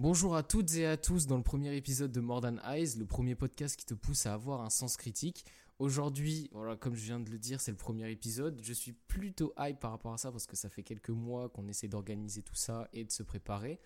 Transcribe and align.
Bonjour 0.00 0.36
à 0.36 0.44
toutes 0.44 0.76
et 0.76 0.86
à 0.86 0.96
tous 0.96 1.26
dans 1.26 1.36
le 1.36 1.42
premier 1.42 1.76
épisode 1.76 2.12
de 2.12 2.20
More 2.20 2.46
Eyes, 2.64 2.96
le 2.96 3.04
premier 3.04 3.34
podcast 3.34 3.76
qui 3.76 3.84
te 3.84 3.94
pousse 3.94 4.26
à 4.26 4.34
avoir 4.34 4.60
un 4.60 4.70
sens 4.70 4.96
critique. 4.96 5.44
Aujourd'hui, 5.80 6.48
voilà, 6.52 6.76
comme 6.76 6.94
je 6.94 7.02
viens 7.02 7.18
de 7.18 7.28
le 7.28 7.36
dire, 7.36 7.60
c'est 7.60 7.72
le 7.72 7.76
premier 7.76 8.08
épisode. 8.08 8.60
Je 8.62 8.72
suis 8.72 8.92
plutôt 8.92 9.52
hype 9.58 9.80
par 9.80 9.90
rapport 9.90 10.12
à 10.12 10.16
ça 10.16 10.30
parce 10.30 10.46
que 10.46 10.54
ça 10.54 10.68
fait 10.68 10.84
quelques 10.84 11.10
mois 11.10 11.48
qu'on 11.48 11.66
essaie 11.66 11.88
d'organiser 11.88 12.42
tout 12.42 12.54
ça 12.54 12.88
et 12.92 13.02
de 13.02 13.10
se 13.10 13.24
préparer. 13.24 13.80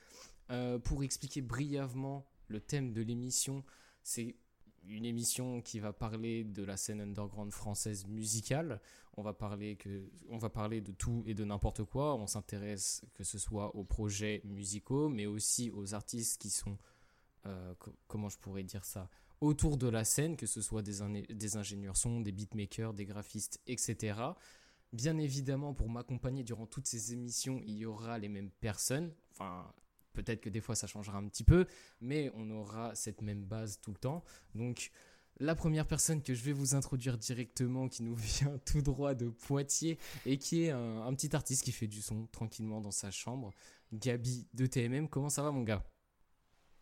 Euh, 0.51 0.79
pour 0.79 1.03
expliquer 1.03 1.41
brièvement 1.41 2.27
le 2.49 2.61
thème 2.61 2.93
de 2.93 3.01
l'émission, 3.01 3.65
c'est 4.03 4.37
une 4.89 5.05
émission 5.05 5.61
qui 5.61 5.81
va 5.81 5.93
parler 5.93 6.45
de 6.45 6.65
la 6.65 6.77
scène 6.77 7.01
underground 7.01 7.53
française 7.53 8.07
musicale. 8.07 8.81
On 9.17 9.23
va 9.23 9.33
parler, 9.33 9.77
que, 9.77 10.09
on 10.29 10.39
va 10.39 10.51
parler 10.51 10.81
de 10.81 10.93
tout 10.93 11.23
et 11.27 11.35
de 11.35 11.45
n'importe 11.45 11.85
quoi. 11.85 12.15
On 12.15 12.27
s'intéresse 12.27 13.05
que 13.15 13.25
ce 13.25 13.39
soit 13.39 13.75
aux 13.77 13.85
projets 13.85 14.41
musicaux, 14.45 15.09
mais 15.09 15.27
aussi 15.27 15.71
aux 15.71 15.95
artistes 15.95 16.41
qui 16.41 16.51
sont, 16.51 16.79
euh, 17.47 17.75
comment 18.07 18.29
je 18.29 18.39
pourrais 18.39 18.65
dire 18.65 18.85
ça, 18.85 19.09
autour 19.41 19.77
de 19.77 19.89
la 19.89 20.05
scène, 20.05 20.37
que 20.37 20.47
ce 20.47 20.61
soit 20.61 20.83
des, 20.83 21.23
des 21.29 21.57
ingénieurs 21.57 21.97
son, 21.97 22.21
des 22.21 22.33
beatmakers, 22.33 22.95
des 22.95 23.05
graphistes, 23.05 23.61
etc. 23.67 24.15
Bien 24.93 25.19
évidemment, 25.19 25.75
pour 25.75 25.89
m'accompagner 25.89 26.45
durant 26.45 26.67
toutes 26.67 26.87
ces 26.87 27.13
émissions, 27.13 27.61
il 27.65 27.77
y 27.77 27.87
aura 27.87 28.19
les 28.19 28.29
mêmes 28.29 28.51
personnes. 28.51 29.13
Enfin, 29.33 29.73
Peut-être 30.13 30.41
que 30.41 30.49
des 30.49 30.61
fois 30.61 30.75
ça 30.75 30.87
changera 30.87 31.19
un 31.19 31.29
petit 31.29 31.45
peu, 31.45 31.67
mais 32.01 32.31
on 32.35 32.51
aura 32.51 32.95
cette 32.95 33.23
même 33.23 33.45
base 33.45 33.81
tout 33.81 33.91
le 33.91 33.99
temps. 33.99 34.25
Donc 34.55 34.91
la 35.39 35.55
première 35.55 35.87
personne 35.87 36.23
que 36.23 36.35
je 36.35 36.43
vais 36.43 36.53
vous 36.53 36.75
introduire 36.75 37.19
directement, 37.19 37.89
qui 37.89 38.03
nous 38.03 38.15
vient 38.17 38.59
tout 38.65 38.83
droit 38.83 39.15
de 39.15 39.29
Poitiers 39.29 39.99
et 40.27 40.39
qui 40.39 40.65
est 40.65 40.71
un, 40.71 41.13
petit 41.15 41.35
artiste 41.35 41.65
qui 41.65 41.73
fait 41.73 41.87
du 41.87 42.03
son 42.03 42.27
tranquillement 42.27 42.81
dans 42.81 42.91
sa 42.91 43.11
chambre, 43.11 43.53
Gabi 43.93 44.47
de 44.55 44.67
TMM. 44.67 45.09
Comment 45.09 45.29
ça 45.29 45.43
va 45.43 45.51
mon 45.51 45.63
gars? 45.63 45.85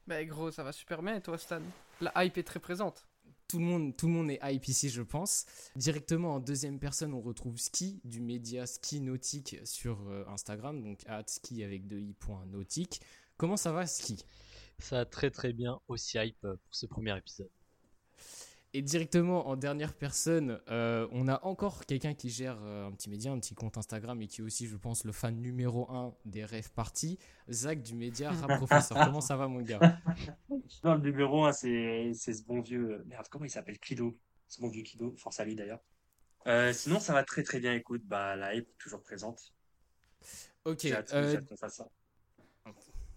Bah 0.06 0.24
gros, 0.24 0.50
ça 0.50 0.64
va 0.64 0.72
super 0.72 1.02
bien 1.02 1.16
et 1.16 1.20
toi 1.20 1.38
Stan? 1.38 1.60
La 2.00 2.24
hype 2.24 2.38
est 2.38 2.42
très 2.42 2.60
présente 2.60 3.09
tout 3.50 3.58
le 4.06 4.12
monde, 4.12 4.30
est 4.30 4.38
hype 4.42 4.68
ici, 4.68 4.90
je 4.90 5.02
pense. 5.02 5.46
Directement 5.76 6.34
en 6.34 6.40
deuxième 6.40 6.78
personne, 6.78 7.14
on 7.14 7.20
retrouve 7.20 7.58
Ski 7.58 8.00
du 8.04 8.20
média 8.20 8.66
Ski 8.66 9.00
Nautique 9.00 9.56
sur 9.64 10.08
euh, 10.08 10.24
Instagram, 10.28 10.82
donc 10.82 11.00
at 11.06 11.24
ski 11.26 11.64
avec 11.64 11.86
deux 11.86 11.98
i 11.98 12.14
nautique. 12.46 13.00
Comment 13.36 13.56
ça 13.56 13.72
va, 13.72 13.86
Ski? 13.86 14.24
Ça 14.78 14.98
va 14.98 15.04
très 15.04 15.30
très 15.30 15.52
bien, 15.52 15.80
aussi 15.88 16.18
hype 16.18 16.44
euh, 16.44 16.56
pour 16.56 16.74
ce 16.74 16.86
premier 16.86 17.16
épisode. 17.16 17.50
Et 18.72 18.82
directement 18.82 19.48
en 19.48 19.56
dernière 19.56 19.94
personne, 19.94 20.60
euh, 20.68 21.08
on 21.10 21.26
a 21.26 21.44
encore 21.44 21.86
quelqu'un 21.86 22.14
qui 22.14 22.30
gère 22.30 22.56
un 22.62 22.92
petit 22.92 23.10
média, 23.10 23.32
un 23.32 23.40
petit 23.40 23.54
compte 23.54 23.76
Instagram 23.76 24.22
et 24.22 24.28
qui 24.28 24.42
est 24.42 24.44
aussi, 24.44 24.68
je 24.68 24.76
pense, 24.76 25.04
le 25.04 25.10
fan 25.10 25.34
numéro 25.34 25.90
un 25.90 26.14
des 26.24 26.44
rêves 26.44 26.70
parties, 26.70 27.18
Zach 27.50 27.82
du 27.82 27.94
média 27.94 28.30
Rap 28.30 28.58
Professeur. 28.58 28.96
Comment 29.04 29.20
ça 29.20 29.36
va, 29.36 29.48
mon 29.48 29.60
gars? 29.60 29.98
Non, 30.84 30.94
le 30.94 31.00
numéro 31.00 31.44
un, 31.44 31.52
c'est 31.52 32.14
ce 32.14 32.44
bon 32.44 32.60
vieux. 32.60 33.02
Merde, 33.06 33.26
comment 33.28 33.44
il 33.44 33.50
s'appelle? 33.50 33.78
Kido 33.80 34.16
Ce 34.46 34.60
bon 34.60 34.68
vieux 34.68 34.84
Kido, 34.84 35.16
force 35.16 35.40
à 35.40 35.44
lui 35.44 35.56
d'ailleurs. 35.56 35.80
Euh, 36.46 36.72
sinon, 36.72 37.00
ça 37.00 37.12
va 37.12 37.24
très 37.24 37.42
très 37.42 37.60
bien. 37.60 37.74
Écoute, 37.74 38.02
bah, 38.04 38.36
la 38.36 38.54
hype 38.54 38.68
toujours 38.78 39.02
présente. 39.02 39.52
Ok. 40.64 40.86
Euh, 40.86 41.40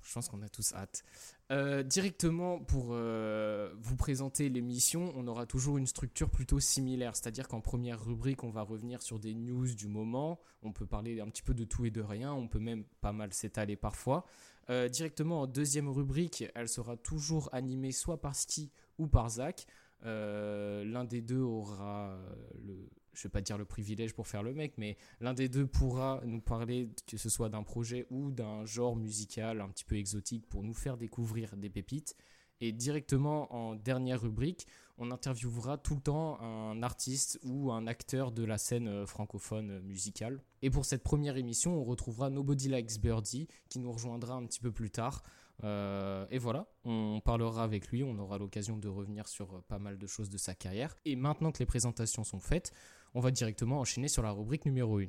je 0.04 0.14
pense 0.14 0.30
qu'on 0.30 0.42
a 0.42 0.50
tous 0.50 0.73
hâte. 0.73 1.04
Euh, 1.52 1.84
directement 1.84 2.59
pour 2.59 2.90
euh, 2.92 3.73
vous 3.80 3.96
présenter 3.96 4.50
l'émission, 4.50 5.14
on 5.16 5.28
aura 5.28 5.46
toujours 5.46 5.78
une 5.78 5.88
structure 5.88 6.30
plutôt 6.30 6.59
similaire, 6.59 7.16
c'est-à-dire 7.16 7.48
qu'en 7.48 7.62
première 7.62 8.04
rubrique, 8.04 8.44
on 8.44 8.50
va 8.50 8.62
revenir 8.62 9.02
sur 9.02 9.20
des 9.20 9.34
news 9.34 9.74
du 9.76 9.88
moment, 9.88 10.40
on 10.62 10.72
peut 10.72 10.86
parler 10.86 11.20
un 11.20 11.28
petit 11.28 11.44
peu 11.44 11.54
de 11.54 11.64
tout 11.64 11.86
et 11.86 11.92
de 11.92 12.02
rien, 12.02 12.34
on 12.34 12.48
peut 12.48 12.59
même 12.59 12.84
pas 13.02 13.14
mal 13.14 13.34
s'étaler 13.34 13.76
parfois. 13.76 14.26
Euh, 14.70 14.88
directement 14.88 15.42
en 15.42 15.48
deuxième 15.48 15.90
rubrique, 15.90 16.46
elle 16.56 16.70
sera 16.70 16.98
toujours 16.98 17.50
animée 17.54 17.92
soit 17.92 18.22
par 18.22 18.36
Ski 18.36 18.72
ou 18.98 19.08
par 19.08 19.30
Zach. 19.30 19.66
L'un 20.06 21.06
des 21.06 21.22
deux 21.22 21.40
aura 21.40 22.20
le, 22.62 22.90
je 23.14 23.23
vais 23.23 23.30
pas 23.30 23.42
dire 23.42 23.58
le 23.58 23.66
privilège 23.66 24.13
pour 24.13 24.28
faire 24.28 24.44
le 24.44 24.53
mec, 24.53 24.74
mais 24.78 24.97
l'un 25.19 25.34
des 25.34 25.50
deux 25.50 25.68
pourra 25.68 26.22
nous 26.25 26.41
parler, 26.41 26.90
que 27.07 27.18
ce 27.18 27.29
soit 27.29 27.50
d'un 27.50 27.63
projet 27.63 28.07
ou 28.09 28.31
d'un 28.31 28.66
genre 28.66 28.96
musical 28.96 29.62
un 29.62 29.69
petit 29.69 29.85
peu 29.85 29.96
exotique 29.96 30.47
pour 30.47 30.63
nous 30.63 30.74
faire 30.74 30.97
découvrir 30.97 31.56
des 31.57 31.69
pépites. 31.69 32.16
Et 32.62 32.72
directement 32.72 33.53
en 33.53 33.75
dernière 33.75 34.22
rubrique, 34.22 34.68
on 34.97 35.12
interviewera 35.12 35.78
tout 35.78 35.96
le 35.96 36.01
temps 36.01 36.40
un 36.40 36.81
artiste 36.84 37.40
ou 37.44 37.72
un 37.72 37.88
acteur 37.88 38.31
de 38.31 38.44
la 38.44 38.57
scène 38.57 38.88
euh, 38.88 39.06
francophone 39.06 39.72
euh, 39.72 39.81
musicale. 39.81 40.41
Et 40.62 40.69
pour 40.69 40.85
cette 40.85 41.03
première 41.03 41.35
émission, 41.35 41.78
on 41.78 41.84
retrouvera 41.84 42.30
Nobody 42.30 42.69
Likes 42.69 43.01
Birdie 43.01 43.47
qui 43.69 43.80
nous 43.80 43.91
rejoindra 43.91 44.35
un 44.35 44.45
petit 44.45 44.59
peu 44.59 44.72
plus 44.72 44.91
tard. 44.91 45.24
Euh, 45.63 46.25
et 46.30 46.38
voilà, 46.38 46.68
on 46.84 47.22
parlera 47.24 47.63
avec 47.63 47.90
lui, 47.90 48.03
on 48.03 48.18
aura 48.18 48.38
l'occasion 48.38 48.78
de 48.78 48.88
revenir 48.88 49.28
sur 49.28 49.62
pas 49.63 49.80
mal 49.80 49.97
de 49.97 50.07
choses 50.07 50.30
de 50.30 50.38
sa 50.38 50.56
carrière. 50.56 50.95
Et 51.06 51.16
maintenant 51.16 51.51
que 51.51 51.59
les 51.59 51.66
présentations 51.66 52.24
sont 52.24 52.40
faites, 52.40 52.72
on 53.13 53.19
va 53.19 53.31
directement 53.31 53.79
enchaîner 53.79 54.07
sur 54.07 54.24
la 54.24 54.31
rubrique 54.31 54.66
numéro 54.66 55.00
1. 55.00 55.06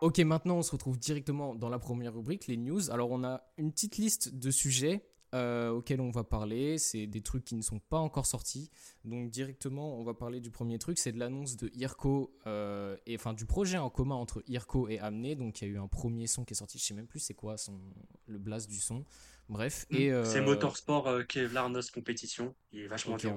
Ok, 0.00 0.18
maintenant 0.20 0.58
on 0.58 0.62
se 0.62 0.70
retrouve 0.70 0.98
directement 0.98 1.54
dans 1.54 1.68
la 1.68 1.78
première 1.78 2.14
rubrique, 2.14 2.46
les 2.46 2.56
news. 2.56 2.90
Alors 2.90 3.10
on 3.10 3.24
a 3.24 3.42
une 3.56 3.72
petite 3.72 3.96
liste 3.96 4.34
de 4.34 4.50
sujets 4.50 5.02
euh, 5.34 5.70
auxquels 5.70 6.00
on 6.00 6.10
va 6.10 6.24
parler. 6.24 6.78
C'est 6.78 7.06
des 7.06 7.20
trucs 7.20 7.44
qui 7.44 7.56
ne 7.56 7.62
sont 7.62 7.80
pas 7.80 7.98
encore 7.98 8.26
sortis. 8.26 8.70
Donc 9.04 9.30
directement, 9.30 9.98
on 9.98 10.04
va 10.04 10.14
parler 10.14 10.40
du 10.40 10.50
premier 10.50 10.78
truc, 10.78 10.98
c'est 10.98 11.12
de 11.12 11.18
l'annonce 11.18 11.56
de 11.56 11.70
IRCO, 11.74 12.32
euh, 12.46 12.96
et 13.06 13.16
enfin 13.16 13.34
du 13.34 13.44
projet 13.44 13.76
en 13.76 13.90
commun 13.90 14.14
entre 14.14 14.42
IRCO 14.46 14.88
et 14.88 15.00
Amné. 15.00 15.34
Donc 15.34 15.60
il 15.60 15.68
y 15.68 15.70
a 15.70 15.74
eu 15.74 15.78
un 15.78 15.88
premier 15.88 16.26
son 16.28 16.44
qui 16.44 16.54
est 16.54 16.56
sorti, 16.56 16.78
je 16.78 16.84
sais 16.84 16.94
même 16.94 17.08
plus 17.08 17.20
c'est 17.20 17.34
quoi 17.34 17.56
son, 17.56 17.78
le 18.26 18.38
blast 18.38 18.70
du 18.70 18.78
son. 18.78 19.04
Bref. 19.48 19.86
Mm. 19.90 19.96
Et, 19.96 20.24
C'est 20.24 20.38
euh, 20.38 20.44
Motorsport 20.44 21.08
euh, 21.08 21.22
Kevlar 21.22 21.70
Nos 21.70 21.80
Compétition. 21.92 22.54
Il 22.72 22.80
est 22.80 22.86
vachement 22.86 23.16
bien. 23.16 23.36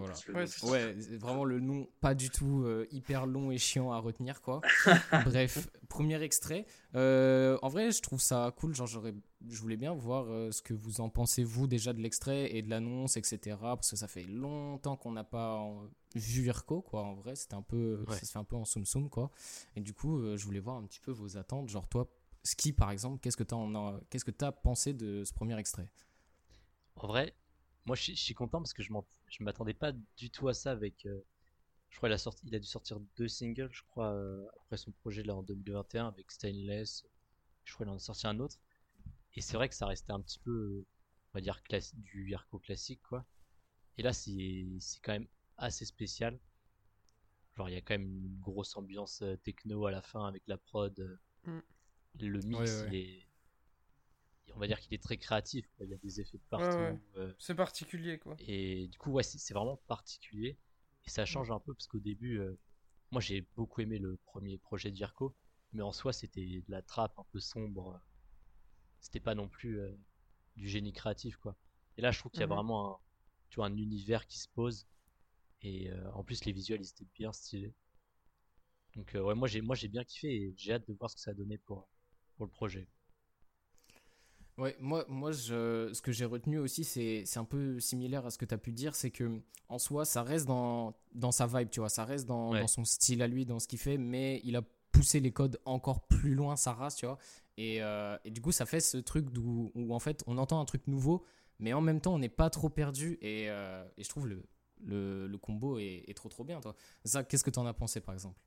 ouais, 0.63 0.93
vraiment 1.17 1.45
le 1.45 1.59
nom 1.59 1.87
pas 2.01 2.13
du 2.13 2.29
tout 2.29 2.63
euh, 2.65 2.85
hyper 2.91 3.25
long 3.25 3.51
et 3.51 3.57
chiant 3.57 3.91
à 3.91 3.99
retenir, 3.99 4.41
quoi. 4.41 4.61
Bref, 5.25 5.69
premier 5.87 6.21
extrait. 6.21 6.65
en 6.93 7.69
vrai, 7.69 7.91
je 7.91 8.01
trouve 8.01 8.19
ça 8.19 8.53
cool. 8.57 8.75
Genre, 8.75 8.87
je 8.87 9.59
voulais 9.61 9.77
bien 9.77 9.93
voir 9.93 10.25
ce 10.51 10.61
que 10.61 10.73
vous 10.73 11.01
en 11.01 11.09
pensez, 11.09 11.43
vous, 11.43 11.67
déjà 11.67 11.93
de 11.93 12.01
l'extrait 12.01 12.55
et 12.55 12.61
de 12.61 12.69
l'annonce, 12.69 13.15
etc. 13.17 13.57
Parce 13.61 13.91
que 13.91 13.95
ça 13.95 14.07
fait 14.07 14.23
longtemps 14.23 14.97
qu'on 14.97 15.13
n'a 15.13 15.23
pas 15.23 15.65
vu 16.15 16.45
Irko, 16.45 16.81
quoi. 16.81 17.03
En 17.03 17.13
vrai, 17.13 17.35
c'était 17.35 17.55
un 17.55 17.61
peu, 17.61 18.03
ça 18.09 18.19
se 18.19 18.31
fait 18.31 18.39
un 18.39 18.43
peu 18.43 18.57
en 18.57 18.65
soum-soum, 18.65 19.09
quoi. 19.09 19.31
Et 19.77 19.81
du 19.81 19.93
coup, 19.93 20.21
je 20.35 20.43
voulais 20.43 20.59
voir 20.59 20.75
un 20.75 20.83
petit 20.83 20.99
peu 20.99 21.11
vos 21.11 21.37
attentes. 21.37 21.69
Genre, 21.69 21.87
toi, 21.87 22.09
Ski, 22.43 22.73
par 22.73 22.91
exemple, 22.91 23.19
qu'est-ce 23.19 23.37
que 23.37 23.43
tu 23.43 23.53
as, 23.53 23.99
qu'est-ce 24.09 24.25
que 24.25 24.45
as 24.45 24.51
pensé 24.51 24.93
de 24.93 25.23
ce 25.23 25.33
premier 25.33 25.57
extrait? 25.59 25.91
En 26.95 27.07
vrai, 27.07 27.35
moi 27.85 27.95
je 27.95 28.13
suis 28.13 28.33
content 28.33 28.59
parce 28.59 28.73
que 28.73 28.81
je 28.81 28.91
ne 28.91 29.45
m'attendais 29.45 29.73
pas 29.73 29.91
du 30.17 30.29
tout 30.31 30.47
à 30.47 30.53
ça 30.53 30.71
avec. 30.71 31.05
Euh, 31.05 31.21
je 31.89 31.97
crois 31.97 32.09
il 32.09 32.13
a, 32.13 32.17
sorti, 32.17 32.47
il 32.47 32.55
a 32.55 32.59
dû 32.59 32.67
sortir 32.67 32.99
deux 33.17 33.27
singles, 33.27 33.69
je 33.71 33.83
crois, 33.83 34.13
euh, 34.13 34.47
après 34.61 34.77
son 34.77 34.91
projet 34.91 35.23
là 35.23 35.35
en 35.35 35.43
2021 35.43 36.07
avec 36.07 36.31
Stainless. 36.31 37.03
Je 37.63 37.73
crois 37.73 37.85
qu'il 37.85 37.93
en 37.93 37.97
a 37.97 37.99
sorti 37.99 38.27
un 38.27 38.39
autre. 38.39 38.57
Et 39.35 39.41
c'est 39.41 39.55
vrai 39.55 39.69
que 39.69 39.75
ça 39.75 39.85
restait 39.85 40.11
un 40.11 40.21
petit 40.21 40.39
peu, 40.39 40.85
on 41.33 41.37
va 41.37 41.41
dire, 41.41 41.61
du 41.93 42.29
Yarko 42.29 42.59
classique, 42.59 43.01
quoi. 43.03 43.25
Et 43.97 44.03
là, 44.03 44.13
c'est 44.13 44.65
quand 45.03 45.11
même 45.11 45.27
assez 45.57 45.85
spécial. 45.85 46.39
Genre, 47.55 47.69
il 47.69 47.73
y 47.73 47.77
a 47.77 47.81
quand 47.81 47.93
même 47.93 48.25
une 48.25 48.39
grosse 48.39 48.75
ambiance 48.77 49.21
euh, 49.21 49.35
techno 49.37 49.85
à 49.85 49.91
la 49.91 50.01
fin 50.01 50.25
avec 50.25 50.43
la 50.47 50.57
prod. 50.57 51.19
Mm 51.45 51.59
le 52.19 52.39
mix, 52.41 52.85
Il 52.87 52.95
est, 52.95 53.27
on 54.55 54.59
va 54.59 54.67
dire 54.67 54.79
qu'il 54.79 54.93
est 54.93 55.01
très 55.01 55.17
créatif. 55.17 55.65
Il 55.79 55.89
y 55.89 55.93
a 55.93 55.97
des 55.97 56.19
effets 56.19 56.37
de 56.37 56.43
partout. 56.49 56.99
Euh. 57.17 57.33
c'est 57.39 57.55
particulier, 57.55 58.19
quoi. 58.19 58.35
Et 58.39 58.87
du 58.87 58.97
coup, 58.97 59.11
ouais, 59.11 59.23
c'est 59.23 59.53
vraiment 59.53 59.77
particulier. 59.87 60.57
Et 61.05 61.09
ça 61.09 61.25
change 61.25 61.51
un 61.51 61.59
peu 61.59 61.73
parce 61.73 61.87
qu'au 61.87 61.99
début, 61.99 62.39
euh, 62.39 62.57
moi 63.09 63.21
j'ai 63.21 63.41
beaucoup 63.55 63.81
aimé 63.81 63.97
le 63.97 64.17
premier 64.17 64.57
projet 64.59 64.91
d'Irko, 64.91 65.35
mais 65.73 65.81
en 65.81 65.91
soi 65.91 66.13
c'était 66.13 66.45
de 66.45 66.71
la 66.71 66.83
trappe 66.83 67.17
un 67.17 67.25
peu 67.31 67.39
sombre. 67.39 67.99
C'était 68.99 69.19
pas 69.19 69.33
non 69.33 69.47
plus 69.47 69.79
euh, 69.79 69.91
du 70.55 70.67
génie 70.67 70.93
créatif, 70.93 71.37
quoi. 71.37 71.55
Et 71.97 72.01
là, 72.01 72.11
je 72.11 72.19
trouve 72.19 72.31
qu'il 72.31 72.41
y 72.41 72.43
a 72.43 72.47
mhm. 72.47 72.53
vraiment 72.53 72.93
un, 72.93 72.97
tu 73.49 73.55
vois, 73.55 73.65
un 73.65 73.75
univers 73.75 74.27
qui 74.27 74.39
se 74.39 74.47
pose. 74.49 74.85
Et 75.63 75.91
en 76.13 76.23
plus, 76.23 76.45
les 76.45 76.53
visuels 76.53 76.81
ils 76.81 76.89
étaient 76.89 77.07
bien 77.13 77.31
stylés. 77.31 77.75
Donc 78.95 79.11
ouais, 79.13 79.35
moi 79.35 79.47
j'ai 79.47 79.61
moi 79.61 79.75
j'ai 79.75 79.87
bien 79.87 80.03
kiffé 80.03 80.27
et 80.27 80.53
j'ai 80.57 80.73
hâte 80.73 80.87
de 80.87 80.93
voir 80.93 81.09
ce 81.11 81.15
que 81.15 81.21
ça 81.21 81.31
a 81.31 81.33
donné 81.35 81.59
pour 81.59 81.87
le 82.39 82.47
projet. 82.47 82.87
Ouais, 84.57 84.75
moi, 84.79 85.05
moi 85.07 85.31
je, 85.31 85.89
ce 85.93 86.01
que 86.01 86.11
j'ai 86.11 86.25
retenu 86.25 86.59
aussi, 86.59 86.83
c'est 86.83 87.25
un 87.37 87.45
peu 87.45 87.79
similaire 87.79 88.25
à 88.25 88.29
ce 88.29 88.37
que 88.37 88.45
tu 88.45 88.53
as 88.53 88.57
pu 88.57 88.71
dire, 88.71 88.95
c'est 88.95 89.09
que 89.09 89.41
en 89.69 89.79
soi, 89.79 90.05
ça 90.05 90.21
reste 90.21 90.45
dans, 90.45 90.93
dans 91.13 91.31
sa 91.31 91.47
vibe, 91.47 91.69
tu 91.69 91.79
vois, 91.79 91.89
ça 91.89 92.03
reste 92.03 92.27
dans, 92.27 92.51
dans 92.53 92.67
son 92.67 92.83
style 92.83 93.21
à 93.21 93.27
lui, 93.27 93.45
dans 93.45 93.59
ce 93.59 93.67
qu'il 93.67 93.79
fait, 93.79 93.97
mais 93.97 94.41
il 94.43 94.55
a 94.55 94.61
poussé 94.91 95.19
les 95.19 95.31
codes 95.31 95.59
encore 95.65 96.05
plus 96.07 96.35
loin, 96.35 96.57
sa 96.57 96.73
race, 96.73 96.95
tu 96.97 97.05
vois. 97.05 97.17
Et, 97.57 97.81
euh, 97.81 98.17
et 98.25 98.31
du 98.31 98.41
coup, 98.41 98.51
ça 98.51 98.65
fait 98.65 98.81
ce 98.81 98.97
truc 98.97 99.27
où, 99.37 99.71
où, 99.73 99.95
en 99.95 99.99
fait, 99.99 100.23
on 100.27 100.37
entend 100.37 100.59
un 100.59 100.65
truc 100.65 100.85
nouveau, 100.87 101.23
mais 101.59 101.73
en 101.73 101.81
même 101.81 102.01
temps, 102.01 102.13
on 102.13 102.19
n'est 102.19 102.29
pas 102.29 102.49
trop 102.49 102.69
perdu, 102.69 103.17
et, 103.21 103.49
euh, 103.49 103.87
et 103.97 104.03
je 104.03 104.09
trouve 104.09 104.27
le, 104.27 104.43
le, 104.83 105.27
le 105.27 105.37
combo 105.37 105.79
est, 105.79 106.03
est, 106.07 106.13
trop 106.13 106.29
trop 106.29 106.43
bien, 106.43 106.59
toi. 106.59 106.75
Zach, 107.07 107.27
qu'est-ce 107.29 107.43
que 107.43 107.49
tu 107.49 107.59
en 107.59 107.65
as 107.65 107.73
pensé, 107.73 108.01
par 108.01 108.13
exemple? 108.13 108.39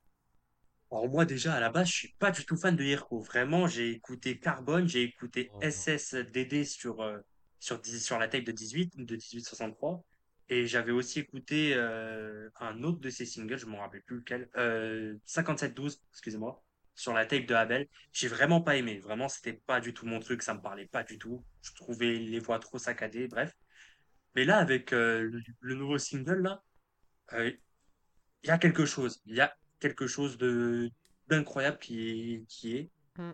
Alors 0.95 1.09
moi 1.09 1.25
déjà 1.25 1.53
à 1.53 1.59
la 1.59 1.69
base 1.69 1.87
je 1.87 1.93
suis 1.93 2.15
pas 2.19 2.31
du 2.31 2.45
tout 2.45 2.57
fan 2.57 2.75
de 2.75 2.83
Hirko. 2.83 3.19
Vraiment 3.19 3.67
j'ai 3.67 3.91
écouté 3.91 4.39
Carbone, 4.39 4.87
j'ai 4.87 5.03
écouté 5.03 5.51
SSDD 5.61 6.63
sur 6.65 7.01
euh, 7.01 7.19
sur, 7.59 7.83
sur 7.85 8.19
la 8.19 8.27
tape 8.27 8.43
de 8.43 8.51
18, 8.51 8.97
de 8.97 9.15
1863. 9.15 10.03
Et 10.49 10.67
j'avais 10.67 10.91
aussi 10.91 11.19
écouté 11.19 11.73
euh, 11.73 12.49
un 12.59 12.83
autre 12.83 12.99
de 12.99 13.09
ses 13.09 13.25
singles, 13.25 13.57
je 13.57 13.65
ne 13.65 13.71
me 13.71 13.77
rappelle 13.77 14.03
plus 14.03 14.17
lequel, 14.17 14.47
euh, 14.57 15.15
5712, 15.25 16.03
excusez-moi, 16.11 16.63
sur 16.93 17.13
la 17.13 17.25
tape 17.25 17.47
de 17.47 17.55
Abel. 17.55 17.87
J'ai 18.11 18.27
vraiment 18.27 18.61
pas 18.61 18.75
aimé. 18.75 18.99
Vraiment, 18.99 19.27
c'était 19.27 19.53
pas 19.53 19.79
du 19.79 19.93
tout 19.93 20.05
mon 20.05 20.19
truc, 20.19 20.43
ça 20.43 20.53
me 20.53 20.61
parlait 20.61 20.85
pas 20.85 21.03
du 21.03 21.17
tout. 21.17 21.43
Je 21.63 21.73
trouvais 21.73 22.13
les 22.13 22.39
voix 22.39 22.59
trop 22.59 22.77
saccadées, 22.77 23.27
bref. 23.27 23.51
Mais 24.35 24.45
là, 24.45 24.57
avec 24.57 24.93
euh, 24.93 25.41
le, 25.61 25.75
nouveau 25.75 25.97
single, 25.97 26.41
là, 26.43 26.61
euh, 27.33 27.51
il 28.43 28.47
y 28.47 28.51
a 28.51 28.59
quelque 28.59 28.85
chose. 28.85 29.21
Il 29.25 29.35
y 29.35 29.41
a 29.41 29.55
quelque 29.85 30.07
chose 30.07 30.37
de 30.37 30.91
d'incroyable 31.27 31.77
qui, 31.77 32.45
qui 32.47 32.77
est. 32.77 32.89
Mm. 33.17 33.31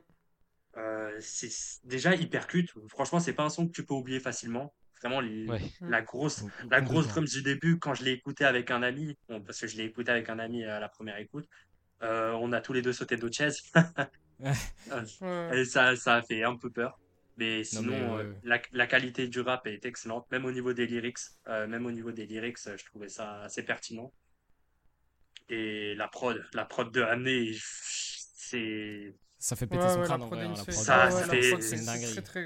Euh, 0.77 1.17
c'est 1.19 1.51
déjà 1.85 2.15
hyper 2.15 2.47
cute. 2.47 2.73
Franchement, 2.87 3.19
c'est 3.19 3.33
pas 3.33 3.43
un 3.43 3.49
son 3.49 3.67
que 3.67 3.73
tu 3.73 3.85
peux 3.85 3.93
oublier 3.93 4.19
facilement. 4.19 4.73
Vraiment, 5.01 5.21
la 5.81 6.01
grosse, 6.03 6.43
la 6.69 6.79
grosse 6.79 7.07
drum 7.07 7.25
du 7.25 7.41
début, 7.41 7.79
quand 7.79 7.95
je 7.95 8.03
l'ai 8.03 8.11
écouté 8.11 8.45
avec 8.45 8.69
un 8.69 8.83
ami, 8.83 9.17
parce 9.47 9.59
que 9.59 9.65
je 9.65 9.75
l'ai 9.77 9.85
écouté 9.85 10.11
avec 10.11 10.29
un 10.29 10.37
ami 10.37 10.63
à 10.63 10.79
la 10.79 10.89
première 10.89 11.17
écoute, 11.17 11.49
euh, 12.03 12.33
on 12.33 12.51
a 12.51 12.61
tous 12.61 12.73
les 12.73 12.83
deux 12.83 12.93
sauté 12.93 13.17
d'autres 13.17 13.35
chaises. 13.35 13.63
Et 15.53 15.65
ça, 15.65 15.95
ça 15.95 16.15
a 16.17 16.21
fait 16.21 16.43
un 16.43 16.55
peu 16.55 16.69
peur. 16.69 16.99
Mais 17.37 17.63
sinon, 17.63 18.19
euh, 18.19 18.31
la, 18.43 18.61
la, 18.73 18.85
qualité 18.85 19.27
du 19.27 19.39
rap 19.39 19.65
est 19.65 19.85
excellente, 19.85 20.29
même 20.29 20.45
au 20.45 20.51
niveau 20.51 20.73
des 20.73 20.85
lyrics. 20.85 21.17
même 21.47 21.87
au 21.87 21.91
niveau 21.91 22.11
des 22.11 22.27
lyrics, 22.27 22.59
je 22.63 22.85
trouvais 22.85 23.09
ça 23.09 23.41
assez 23.41 23.63
pertinent. 23.63 24.13
Et 25.49 25.95
la 25.95 26.07
prod, 26.07 26.43
la 26.53 26.65
prod 26.65 26.91
de 26.91 27.01
Amné, 27.01 27.51
c'est 27.61 29.15
ça 29.41 29.55
fait 29.55 29.65
péter 29.65 29.89
son 29.89 30.03
crâne 30.03 30.21
en 30.21 30.29
vrai. 30.29 30.47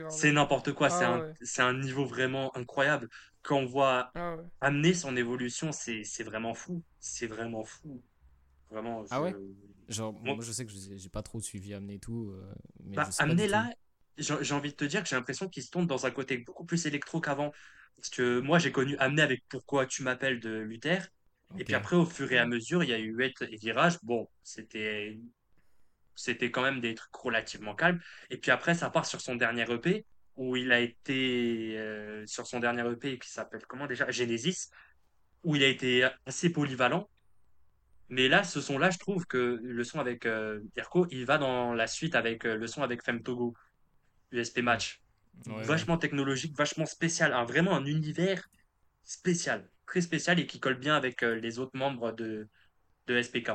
c'est 0.10 0.32
n'importe 0.32 0.72
quoi. 0.72 0.88
Ah 0.92 1.28
c'est 1.42 1.62
un, 1.62 1.74
niveau 1.74 2.06
vraiment 2.06 2.56
incroyable. 2.56 3.10
Quand 3.42 3.58
on 3.58 3.66
voit 3.66 4.12
ah 4.16 4.38
amener 4.62 4.94
son 4.94 5.18
évolution, 5.18 5.72
c'est 5.74 6.24
vraiment 6.24 6.54
fou. 6.54 6.84
C'est 7.00 7.28
vraiment 7.28 7.66
fou. 7.66 8.02
Vraiment. 8.72 9.04
Ah 9.12 9.22
ouais? 9.22 9.36
Genre, 9.90 10.14
moi, 10.14 10.38
je 10.40 10.52
sais 10.54 10.66
que 10.66 10.72
j'ai 10.72 11.10
pas 11.10 11.22
trop 11.22 11.42
suivi 11.42 11.74
amener 11.74 12.00
tout. 12.00 12.32
Euh, 12.32 12.54
mais 12.86 12.96
bah, 12.96 13.10
amener 13.20 13.48
là, 13.50 13.70
j'ai 14.18 14.54
envie 14.54 14.72
de 14.72 14.76
te 14.76 14.86
dire 14.86 15.04
que 15.04 15.10
j'ai 15.10 15.18
l'impression 15.18 15.50
qu'il 15.50 15.64
se 15.64 15.72
tourne 15.72 15.88
dans 15.88 16.06
un 16.06 16.12
côté 16.12 16.38
beaucoup 16.38 16.64
plus 16.64 16.86
électro 16.86 17.20
qu'avant. 17.20 17.52
Parce 17.98 18.10
que 18.10 18.40
moi, 18.40 18.58
j'ai 18.58 18.72
connu 18.72 18.98
amener 19.00 19.22
avec 19.22 19.44
Pourquoi 19.50 19.86
tu 19.86 20.02
m'appelles 20.02 20.40
de 20.40 20.60
Luther. 20.60 21.02
Et 21.58 21.64
puis 21.64 21.74
après, 21.74 21.96
au 21.96 22.06
fur 22.06 22.32
et 22.32 22.38
à 22.38 22.46
mesure, 22.46 22.84
il 22.84 22.90
y 22.90 22.94
a 22.94 23.00
eu 23.00 23.14
8 23.16 23.44
et 23.50 23.56
Virage. 23.58 23.98
Bon, 24.04 24.28
c'était 24.44 25.18
c'était 26.16 26.50
quand 26.50 26.62
même 26.62 26.80
des 26.80 26.96
trucs 26.96 27.16
relativement 27.16 27.76
calmes. 27.76 28.00
Et 28.30 28.38
puis 28.38 28.52
après, 28.52 28.74
ça 28.74 28.90
part 28.90 29.06
sur 29.06 29.22
son 29.22 29.36
dernier 29.36 29.70
EP, 29.70 30.06
où 30.38 30.56
il 30.56 30.72
a 30.72 30.80
été 30.80 31.78
euh, 31.78 32.26
sur 32.26 32.48
son 32.48 32.60
dernier 32.60 32.90
EP 32.90 33.20
qui 33.20 33.30
s'appelle 33.30 33.66
comment 33.68 33.88
déjà? 33.88 34.10
Genesis, 34.10 34.70
où 35.44 35.56
il 35.56 35.64
a 35.64 35.68
été 35.68 36.08
assez 36.26 36.50
polyvalent. 36.50 37.10
Mais 38.10 38.28
là, 38.28 38.44
ce 38.44 38.62
son-là, 38.62 38.92
je 38.92 39.00
trouve 39.00 39.26
que 39.26 39.60
le 39.64 39.84
son 39.84 40.00
avec 40.00 40.26
euh, 40.26 40.62
il 41.12 41.26
va 41.26 41.38
dans 41.38 41.74
la 41.74 41.88
suite 41.88 42.16
avec 42.16 42.46
euh, 42.46 42.56
le 42.56 42.68
son 42.68 42.84
avec 42.84 43.04
Femme 43.04 43.24
Togo, 43.24 43.56
USP 44.32 44.60
Match. 44.60 45.02
vachement 45.46 45.98
technologique, 45.98 46.56
vachement 46.56 46.86
spécial, 46.86 47.32
vraiment 47.48 47.76
un 47.76 47.86
univers 47.86 48.48
spécial, 49.04 49.70
très 49.86 50.02
spécial 50.02 50.40
et 50.40 50.46
qui 50.46 50.60
colle 50.60 50.80
bien 50.80 50.96
avec 50.96 51.24
euh, 51.24 51.36
les 51.36 51.60
autres 51.60 51.78
membres 51.78 52.12
de, 52.12 52.48
de 53.08 53.22
SPK. 53.22 53.52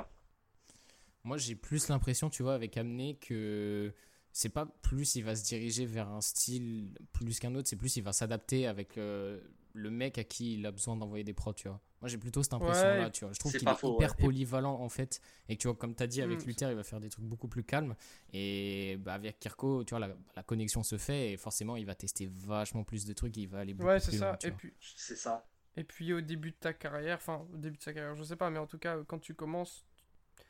Moi, 1.24 1.36
j'ai 1.36 1.54
plus 1.54 1.88
l'impression, 1.88 2.30
tu 2.30 2.42
vois, 2.42 2.54
avec 2.54 2.76
Amné, 2.76 3.16
que 3.20 3.92
c'est 4.32 4.48
pas 4.48 4.66
plus 4.82 5.16
il 5.16 5.24
va 5.24 5.34
se 5.34 5.44
diriger 5.44 5.86
vers 5.86 6.08
un 6.08 6.20
style 6.20 6.96
plus 7.12 7.38
qu'un 7.38 7.54
autre, 7.54 7.68
c'est 7.68 7.76
plus 7.76 7.96
il 7.96 8.02
va 8.02 8.12
s'adapter 8.12 8.66
avec 8.66 8.96
euh, 8.96 9.40
le 9.72 9.90
mec 9.90 10.18
à 10.18 10.24
qui 10.24 10.54
il 10.54 10.66
a 10.66 10.70
besoin 10.70 10.96
d'envoyer 10.96 11.24
des 11.24 11.34
prods, 11.34 11.54
tu 11.54 11.68
vois. 11.68 11.80
Moi, 12.00 12.08
j'ai 12.08 12.16
plutôt 12.16 12.42
cette 12.42 12.54
impression-là, 12.54 13.10
tu 13.10 13.26
vois. 13.26 13.34
Je 13.34 13.38
trouve 13.38 13.52
qu'il 13.52 13.68
est, 13.68 13.84
hyper 13.84 14.16
polyvalent, 14.16 14.80
en 14.80 14.88
fait. 14.88 15.20
Et 15.50 15.56
que, 15.56 15.60
tu 15.60 15.68
vois, 15.68 15.76
comme 15.76 15.94
tu 15.94 16.02
as 16.02 16.06
dit, 16.06 16.22
avec 16.22 16.42
mm. 16.42 16.46
Luther, 16.46 16.70
il 16.70 16.76
va 16.76 16.82
faire 16.82 16.98
des 16.98 17.10
trucs 17.10 17.26
beaucoup 17.26 17.46
plus 17.46 17.62
calmes. 17.62 17.94
Et 18.32 18.96
bah, 19.00 19.12
avec 19.12 19.38
Kirko, 19.38 19.84
tu 19.84 19.94
vois, 19.94 20.08
la, 20.08 20.42
connexion 20.42 20.82
se 20.82 20.96
fait 20.96 21.32
et 21.32 21.36
forcément, 21.36 21.76
il 21.76 21.84
va 21.84 21.94
tester 21.94 22.26
vachement 22.32 22.84
plus 22.84 23.04
de 23.04 23.12
trucs. 23.12 23.36
Il 23.36 23.48
va 23.48 23.58
aller 23.58 23.74
beaucoup 23.74 23.90
ouais, 23.90 24.00
plus 24.00 24.18
loin. 24.18 24.34
Et 24.42 24.50
puis, 24.50 24.72
c'est 24.80 25.16
ça. 25.16 25.44
Et 25.76 25.84
puis, 25.84 26.12
au 26.12 26.20
début 26.20 26.50
de 26.50 26.56
ta 26.56 26.72
carrière, 26.72 27.16
enfin, 27.16 27.46
au 27.52 27.56
début 27.56 27.78
de 27.78 27.82
sa 27.82 27.92
carrière, 27.92 28.14
je 28.16 28.24
sais 28.24 28.36
pas, 28.36 28.50
mais 28.50 28.58
en 28.58 28.66
tout 28.66 28.78
cas, 28.78 28.98
quand 29.06 29.18
tu 29.18 29.34
commences, 29.34 29.84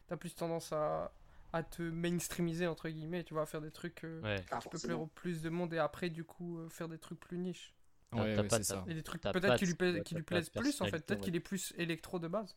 t'as 0.06 0.16
plus 0.16 0.34
tendance 0.34 0.72
à, 0.72 1.12
à 1.52 1.62
te 1.62 1.82
mainstreamiser 1.82 2.66
entre 2.66 2.88
guillemets, 2.88 3.24
tu 3.24 3.34
vois, 3.34 3.46
faire 3.46 3.60
des 3.60 3.70
trucs 3.70 4.04
euh, 4.04 4.38
qui 4.38 4.44
ah, 4.50 4.60
peuvent 4.70 4.80
plaire 4.80 5.00
au 5.00 5.06
plus 5.06 5.42
de 5.42 5.50
monde 5.50 5.72
et 5.74 5.78
après 5.78 6.10
du 6.10 6.24
coup 6.24 6.58
euh, 6.58 6.68
faire 6.68 6.88
des 6.88 6.98
trucs 6.98 7.20
plus 7.20 7.38
niches. 7.38 7.74
Ouais, 8.12 8.36
c'est 8.50 8.64
ça. 8.64 8.84
Et 8.88 8.94
des 8.94 9.02
trucs 9.02 9.22
peut-être 9.22 9.56
qui 9.56 9.66
lui, 9.66 10.02
qui 10.02 10.14
lui 10.14 10.22
plaisent 10.22 10.50
plus 10.50 10.80
en 10.80 10.86
fait, 10.86 11.04
peut-être 11.04 11.20
qu'il 11.20 11.36
est 11.36 11.40
plus 11.40 11.72
électro 11.76 12.18
de 12.18 12.28
base. 12.28 12.56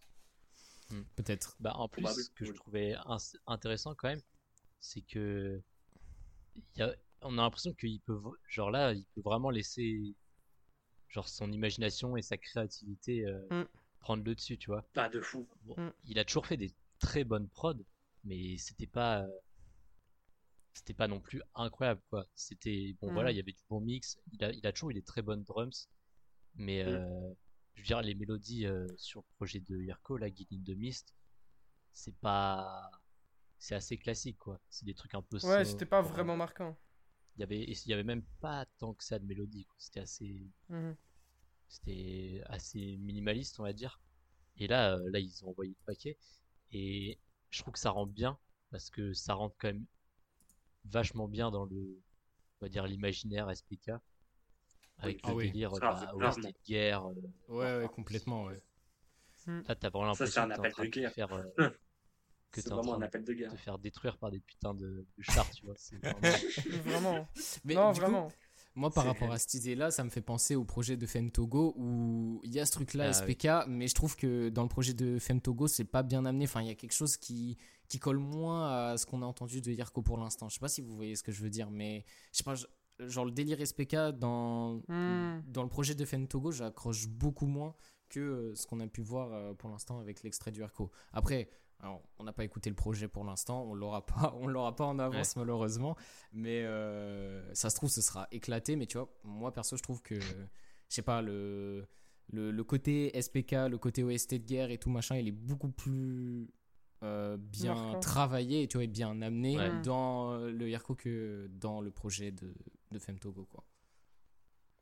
Hmm. 0.90 1.04
Peut-être. 1.16 1.56
Bah 1.60 1.74
en 1.76 1.88
plus, 1.88 2.06
ce 2.08 2.30
que 2.32 2.46
je 2.46 2.52
trouvais 2.52 2.96
intéressant 3.48 3.96
quand 3.96 4.10
même, 4.10 4.22
c'est 4.80 5.02
que 5.02 5.62
y 6.76 6.82
a, 6.82 6.94
on 7.22 7.38
a 7.38 7.42
l'impression 7.42 7.74
qu'il 7.74 8.02
peut, 8.02 8.20
genre 8.48 8.70
là, 8.70 8.94
il 8.94 9.06
peut 9.16 9.22
vraiment 9.22 9.50
laisser 9.50 10.16
genre 11.14 11.28
son 11.30 11.52
imagination 11.52 12.18
et 12.18 12.22
sa 12.22 12.38
créativité 12.38 13.26
euh, 13.26 13.46
hmm. 13.52 13.66
prendre 14.00 14.24
le 14.24 14.36
dessus, 14.36 14.58
tu 14.58 14.72
vois. 14.72 14.82
Pas 14.94 15.10
de 15.10 15.22
fou. 15.22 15.48
Hmm. 15.78 15.90
Il 16.06 16.20
a 16.20 16.26
toujours 16.26 16.48
fait 16.48 16.58
des 16.58 16.74
très 17.00 17.24
bonne 17.24 17.48
prod, 17.48 17.86
mais 18.24 18.58
c'était 18.58 18.88
pas 18.88 19.26
c'était 20.74 20.94
pas 20.94 21.08
non 21.08 21.20
plus 21.20 21.42
incroyable 21.56 22.02
quoi. 22.10 22.26
C'était 22.36 22.96
bon 23.00 23.14
voilà, 23.14 23.30
mm. 23.30 23.34
il 23.34 23.38
y 23.38 23.40
avait 23.40 23.52
du 23.52 23.64
bon 23.70 23.80
mix. 23.80 24.18
Il 24.32 24.44
a, 24.44 24.52
il 24.52 24.66
a 24.66 24.72
toujours 24.72 24.90
eu 24.90 24.96
des 24.96 25.04
très 25.04 25.22
bonnes 25.22 25.44
drums, 25.44 25.88
mais 26.56 26.84
mm. 26.84 26.88
euh, 26.88 27.34
je 27.76 27.82
veux 27.82 27.86
dire 27.86 28.02
les 28.02 28.16
mélodies 28.16 28.66
euh, 28.66 28.88
sur 28.98 29.22
le 29.22 29.36
projet 29.36 29.60
de 29.60 29.78
Yerko, 29.78 30.18
la 30.18 30.32
Guiding 30.32 30.64
de 30.64 30.74
Mist, 30.74 31.14
c'est 31.94 32.16
pas 32.18 32.90
c'est 33.60 33.76
assez 33.76 33.98
classique 33.98 34.38
quoi. 34.40 34.60
C'est 34.70 34.86
des 34.86 34.96
trucs 34.96 35.14
un 35.14 35.22
peu 35.22 35.38
ouais, 35.44 35.64
c'était 35.64 35.86
pas 35.86 36.02
vraiment 36.02 36.36
marquant. 36.36 36.76
Il 37.36 37.42
y 37.42 37.44
avait 37.44 37.64
il 37.64 37.88
y 37.88 37.94
avait 37.94 38.04
même 38.04 38.24
pas 38.40 38.66
tant 38.78 38.94
que 38.94 39.04
ça 39.04 39.20
de 39.20 39.26
mélodie. 39.26 39.68
C'était 39.78 40.02
assez 40.02 40.52
mm. 40.70 40.92
c'était 41.68 42.42
assez 42.46 42.98
minimaliste 42.98 43.60
on 43.60 43.64
va 43.64 43.74
dire. 43.74 44.00
Et 44.58 44.68
là 44.68 44.96
euh, 44.96 45.10
là 45.12 45.20
ils 45.20 45.44
ont 45.44 45.50
envoyé 45.50 45.72
le 45.72 45.86
paquet. 45.86 46.18
Et 46.72 47.20
je 47.50 47.62
trouve 47.62 47.74
que 47.74 47.80
ça 47.80 47.92
rend 47.92 48.08
bien 48.08 48.38
parce 48.72 48.90
que 48.90 49.14
ça 49.14 49.34
rentre 49.34 49.56
quand 49.60 49.68
même 49.68 49.86
vachement 50.86 51.28
bien 51.28 51.52
dans 51.52 51.66
le, 51.66 52.02
on 52.60 52.66
va 52.66 52.70
dire 52.70 52.88
l'imaginaire 52.88 53.56
SPK 53.56 53.92
avec 54.98 55.20
ah 55.24 55.34
le 55.34 55.44
délire 55.44 55.72
ah, 55.82 56.12
bah, 56.16 56.32
de 56.36 56.54
guerre. 56.66 57.06
Euh, 57.06 57.14
ouais, 57.50 57.78
ouais, 57.80 57.90
complètement, 57.90 58.46
ouais. 58.46 58.62
Hmm. 59.46 59.62
Là, 59.68 59.76
t'as 59.76 59.90
vraiment 59.90 60.08
l'impression 60.08 60.48
train 60.48 60.86
de 60.86 61.08
faire, 61.10 61.34
euh, 61.34 61.44
que 62.54 62.62
t'es 62.62 62.72
en 62.72 62.82
train 62.82 63.00
de 63.00 63.34
te 63.34 63.56
faire 63.58 63.80
détruire 63.80 64.18
par 64.18 64.32
des 64.32 64.40
putains 64.40 64.74
de, 64.74 65.06
chars, 65.20 65.50
tu 65.52 65.66
vois. 65.66 65.76
Vraiment. 66.86 67.28
Mais 67.66 67.74
non, 67.74 67.92
vraiment. 67.92 68.32
Moi, 68.76 68.92
par 68.92 69.06
rapport 69.06 69.32
à 69.32 69.38
cette 69.38 69.54
idée-là, 69.56 69.92
ça 69.92 70.04
me 70.04 70.10
fait 70.10 70.22
penser 70.22 70.56
au 70.56 70.64
projet 70.64 70.98
de 70.98 71.06
Femtogo 71.06 71.76
où 71.78 72.42
il 72.44 72.52
y 72.52 72.60
a 72.60 72.66
ce 72.66 72.72
truc-là, 72.72 73.10
ah 73.10 73.14
SPK, 73.14 73.68
mais 73.68 73.88
je 73.88 73.94
trouve 73.94 74.16
que 74.16 74.50
dans 74.50 74.64
le 74.64 74.70
projet 74.70 74.94
de 74.94 75.20
Femtogo, 75.20 75.68
c'est 75.68 75.84
pas 75.84 76.02
bien 76.02 76.26
amené. 76.26 76.46
Enfin, 76.46 76.62
il 76.62 76.68
y 76.68 76.72
a 76.72 76.76
quelque 76.76 76.94
chose 76.94 77.18
qui, 77.18 77.58
qui 77.88 78.00
colle 78.00 78.18
moins 78.18 78.92
à 78.92 78.98
ce 78.98 79.06
qu'on 79.06 79.22
a 79.22 79.26
entendu 79.26 79.62
de 79.62 79.72
Yerko 79.72 80.02
pour 80.02 80.18
l'instant. 80.18 80.50
Je 80.50 80.56
sais 80.56 80.60
pas 80.60 80.70
si 80.70 80.82
vous 80.82 80.96
voyez 80.96 81.16
ce 81.16 81.22
que 81.22 81.32
je 81.32 81.44
veux 81.44 81.52
dire, 81.52 81.70
mais 81.70 82.04
je 82.32 82.38
sais 82.38 82.44
pas, 82.44 82.56
genre 83.00 83.26
le 83.26 83.32
délire 83.32 83.66
SPK 83.66 83.96
dans, 84.18 84.82
hmm. 84.88 85.44
dans 85.48 85.64
le 85.64 85.70
projet 85.70 85.94
de 85.94 86.06
Femtogo, 86.06 86.52
j'accroche 86.52 87.08
beaucoup 87.08 87.48
moins 87.48 87.76
que 88.10 88.20
euh, 88.20 88.56
ce 88.56 88.68
qu'on 88.68 88.80
a 88.80 88.88
pu 88.88 89.02
voir 89.02 89.34
euh, 89.34 89.54
pour 89.54 89.70
l'instant 89.70 90.00
avec 90.00 90.24
l'extrait 90.24 90.52
du 90.52 90.62
Yerko. 90.62 90.92
Après, 91.12 91.50
alors, 91.84 92.02
on 92.18 92.24
n'a 92.24 92.32
pas 92.32 92.46
écouté 92.46 92.70
le 92.70 92.78
projet 92.78 93.10
pour 93.10 93.26
l'instant, 93.26 93.66
on 93.66 93.74
l'aura 93.74 94.06
pas, 94.06 94.34
on 94.40 94.48
l'aura 94.48 94.74
pas 94.74 94.86
en 94.86 95.00
avance 95.00 95.36
malheureusement, 95.36 95.98
mais 96.32 96.64
euh, 96.64 97.54
ça 97.54 97.70
se 97.70 97.76
trouve 97.76 97.90
ce 97.90 98.02
sera 98.02 98.28
éclaté. 98.32 98.78
Mais 98.78 98.86
tu 98.86 98.98
vois, 98.98 99.14
moi 99.26 99.52
perso, 99.52 99.76
je 99.76 99.84
trouve 99.84 100.02
que, 100.02 100.20
je 100.20 100.30
sais 100.88 101.02
pas, 101.02 101.22
le, 101.22 101.86
le, 102.32 102.64
côté 102.64 103.12
SPK, 103.22 103.52
le 103.70 103.78
côté 103.78 104.02
OST 104.02 104.36
de 104.36 104.46
guerre 104.46 104.72
et 104.72 104.78
tout 104.78 104.90
machin, 104.90 105.18
il 105.18 105.28
est 105.28 105.34
beaucoup 105.34 105.70
plus 105.70 106.50
euh, 107.04 107.36
bien 107.38 108.00
travaillé 108.00 108.64
et 108.64 108.68
tu 108.70 108.78
vois, 108.78 108.88
bien 108.88 109.22
amené 109.22 109.58
dans 109.84 110.38
le 110.38 110.70
Yarko 110.70 110.96
que 110.96 111.50
dans 111.52 111.82
le 111.82 111.92
projet 111.92 112.32
de, 112.32 112.56
de 112.92 113.00
Femtogo 113.00 113.46
quoi. 113.52 113.66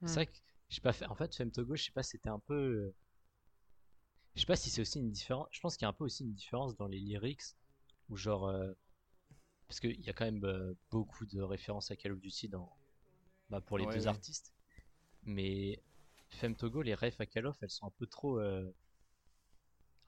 C'est 0.05 0.13
vrai 0.13 0.25
que 0.27 0.33
j'ai 0.69 0.81
pas 0.81 0.93
fait. 0.93 1.05
En 1.07 1.15
fait, 1.15 1.35
Femtogo, 1.35 1.75
je 1.75 1.85
sais 1.85 1.91
pas, 1.91 2.03
c'était 2.03 2.29
un 2.29 2.39
peu 2.39 2.93
je 4.35 4.41
sais 4.41 4.45
pas 4.45 4.55
si 4.55 4.69
c'est 4.69 4.81
aussi 4.81 4.99
une 4.99 5.11
différence. 5.11 5.47
Je 5.51 5.59
pense 5.59 5.75
qu'il 5.75 5.85
y 5.85 5.87
a 5.87 5.89
un 5.89 5.93
peu 5.93 6.05
aussi 6.05 6.23
une 6.23 6.33
différence 6.33 6.75
dans 6.75 6.87
les 6.87 6.99
lyrics, 6.99 7.43
ou 8.09 8.15
genre. 8.15 8.47
Euh, 8.47 8.71
parce 9.67 9.79
qu'il 9.79 10.01
y 10.01 10.09
a 10.09 10.13
quand 10.13 10.25
même 10.25 10.43
euh, 10.43 10.73
beaucoup 10.89 11.25
de 11.25 11.41
références 11.41 11.91
à 11.91 11.95
Call 11.95 12.11
of 12.11 12.19
Duty 12.19 12.49
dans, 12.49 12.69
bah, 13.49 13.61
pour 13.61 13.77
les 13.77 13.85
deux 13.85 14.07
artistes. 14.07 14.53
Mais 15.23 15.81
Femme 16.29 16.55
Togo, 16.55 16.81
les 16.81 16.95
refs 16.95 17.19
à 17.19 17.25
Call 17.25 17.47
of, 17.47 17.57
elles 17.61 17.69
sont 17.69 17.85
un 17.85 17.93
peu 17.97 18.07
trop. 18.07 18.39
Euh, 18.39 18.69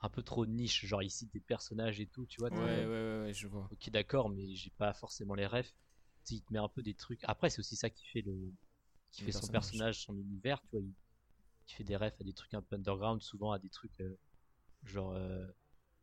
un 0.01 0.09
peu 0.09 0.21
trop 0.21 0.45
niche. 0.45 0.85
Genre, 0.85 1.01
ici, 1.01 1.27
des 1.27 1.39
personnages 1.39 1.99
et 1.99 2.07
tout, 2.07 2.25
tu 2.25 2.41
vois. 2.41 2.51
Ouais, 2.51 2.85
ouais, 2.85 3.21
ouais, 3.21 3.33
je 3.33 3.47
vois. 3.47 3.69
Ok, 3.71 3.89
d'accord, 3.89 4.29
mais 4.29 4.53
j'ai 4.55 4.71
pas 4.71 4.93
forcément 4.93 5.33
les 5.33 5.47
refs. 5.47 5.73
Il 6.29 6.41
te 6.41 6.51
met 6.53 6.59
un 6.59 6.69
peu 6.69 6.81
des 6.81 6.93
trucs. 6.93 7.21
Après, 7.23 7.49
c'est 7.49 7.59
aussi 7.59 7.75
ça 7.75 7.89
qui 7.89 8.05
fait 8.07 8.21
le. 8.21 8.53
qui 9.11 9.23
fait 9.23 9.31
son 9.31 9.47
personnage, 9.47 10.01
son 10.01 10.17
univers, 10.17 10.61
tu 10.61 10.69
vois, 10.71 10.81
il, 10.81 10.93
fait 11.71 11.83
des 11.83 11.95
refs 11.95 12.19
à 12.19 12.23
des 12.23 12.33
trucs 12.33 12.53
un 12.53 12.61
peu 12.61 12.75
underground, 12.75 13.21
souvent 13.21 13.51
à 13.51 13.59
des 13.59 13.69
trucs 13.69 14.01
genre 14.83 15.17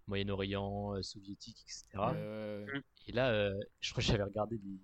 Moyen-Orient, 0.06 1.02
soviétique, 1.02 1.62
etc. 1.62 1.86
Et 3.06 3.12
là, 3.12 3.52
je 3.80 3.90
crois 3.90 4.02
que 4.02 4.08
j'avais 4.08 4.22
regardé 4.22 4.58
des, 4.58 4.80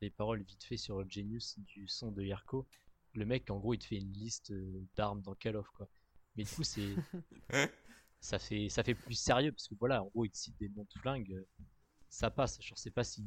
des, 0.00 0.10
paroles 0.10 0.42
vite 0.42 0.62
fait 0.64 0.76
sur 0.76 1.08
Genius 1.08 1.58
du 1.58 1.88
son 1.88 2.12
de 2.12 2.22
Yerko. 2.22 2.66
Le 3.14 3.24
mec, 3.24 3.50
en 3.50 3.58
gros, 3.58 3.74
il 3.74 3.78
te 3.78 3.86
fait 3.86 3.96
une 3.96 4.12
liste 4.12 4.52
d'armes 4.96 5.22
dans 5.22 5.34
Call 5.34 5.56
of, 5.56 5.68
quoi. 5.70 5.88
Mais 6.38 6.44
du 6.44 6.50
coup, 6.50 6.62
c'est. 6.62 6.94
ça, 8.20 8.38
fait, 8.38 8.68
ça 8.68 8.84
fait 8.84 8.94
plus 8.94 9.14
sérieux 9.14 9.52
parce 9.52 9.68
que 9.68 9.74
voilà, 9.74 10.02
en 10.02 10.06
gros, 10.06 10.24
il 10.24 10.30
te 10.30 10.38
cite 10.38 10.56
des 10.58 10.68
noms 10.68 10.84
de 10.84 11.00
flingues. 11.00 11.32
Euh, 11.32 11.46
ça 12.08 12.30
passe. 12.30 12.58
Je 12.62 12.74
sais 12.76 12.92
pas 12.92 13.04
si. 13.04 13.26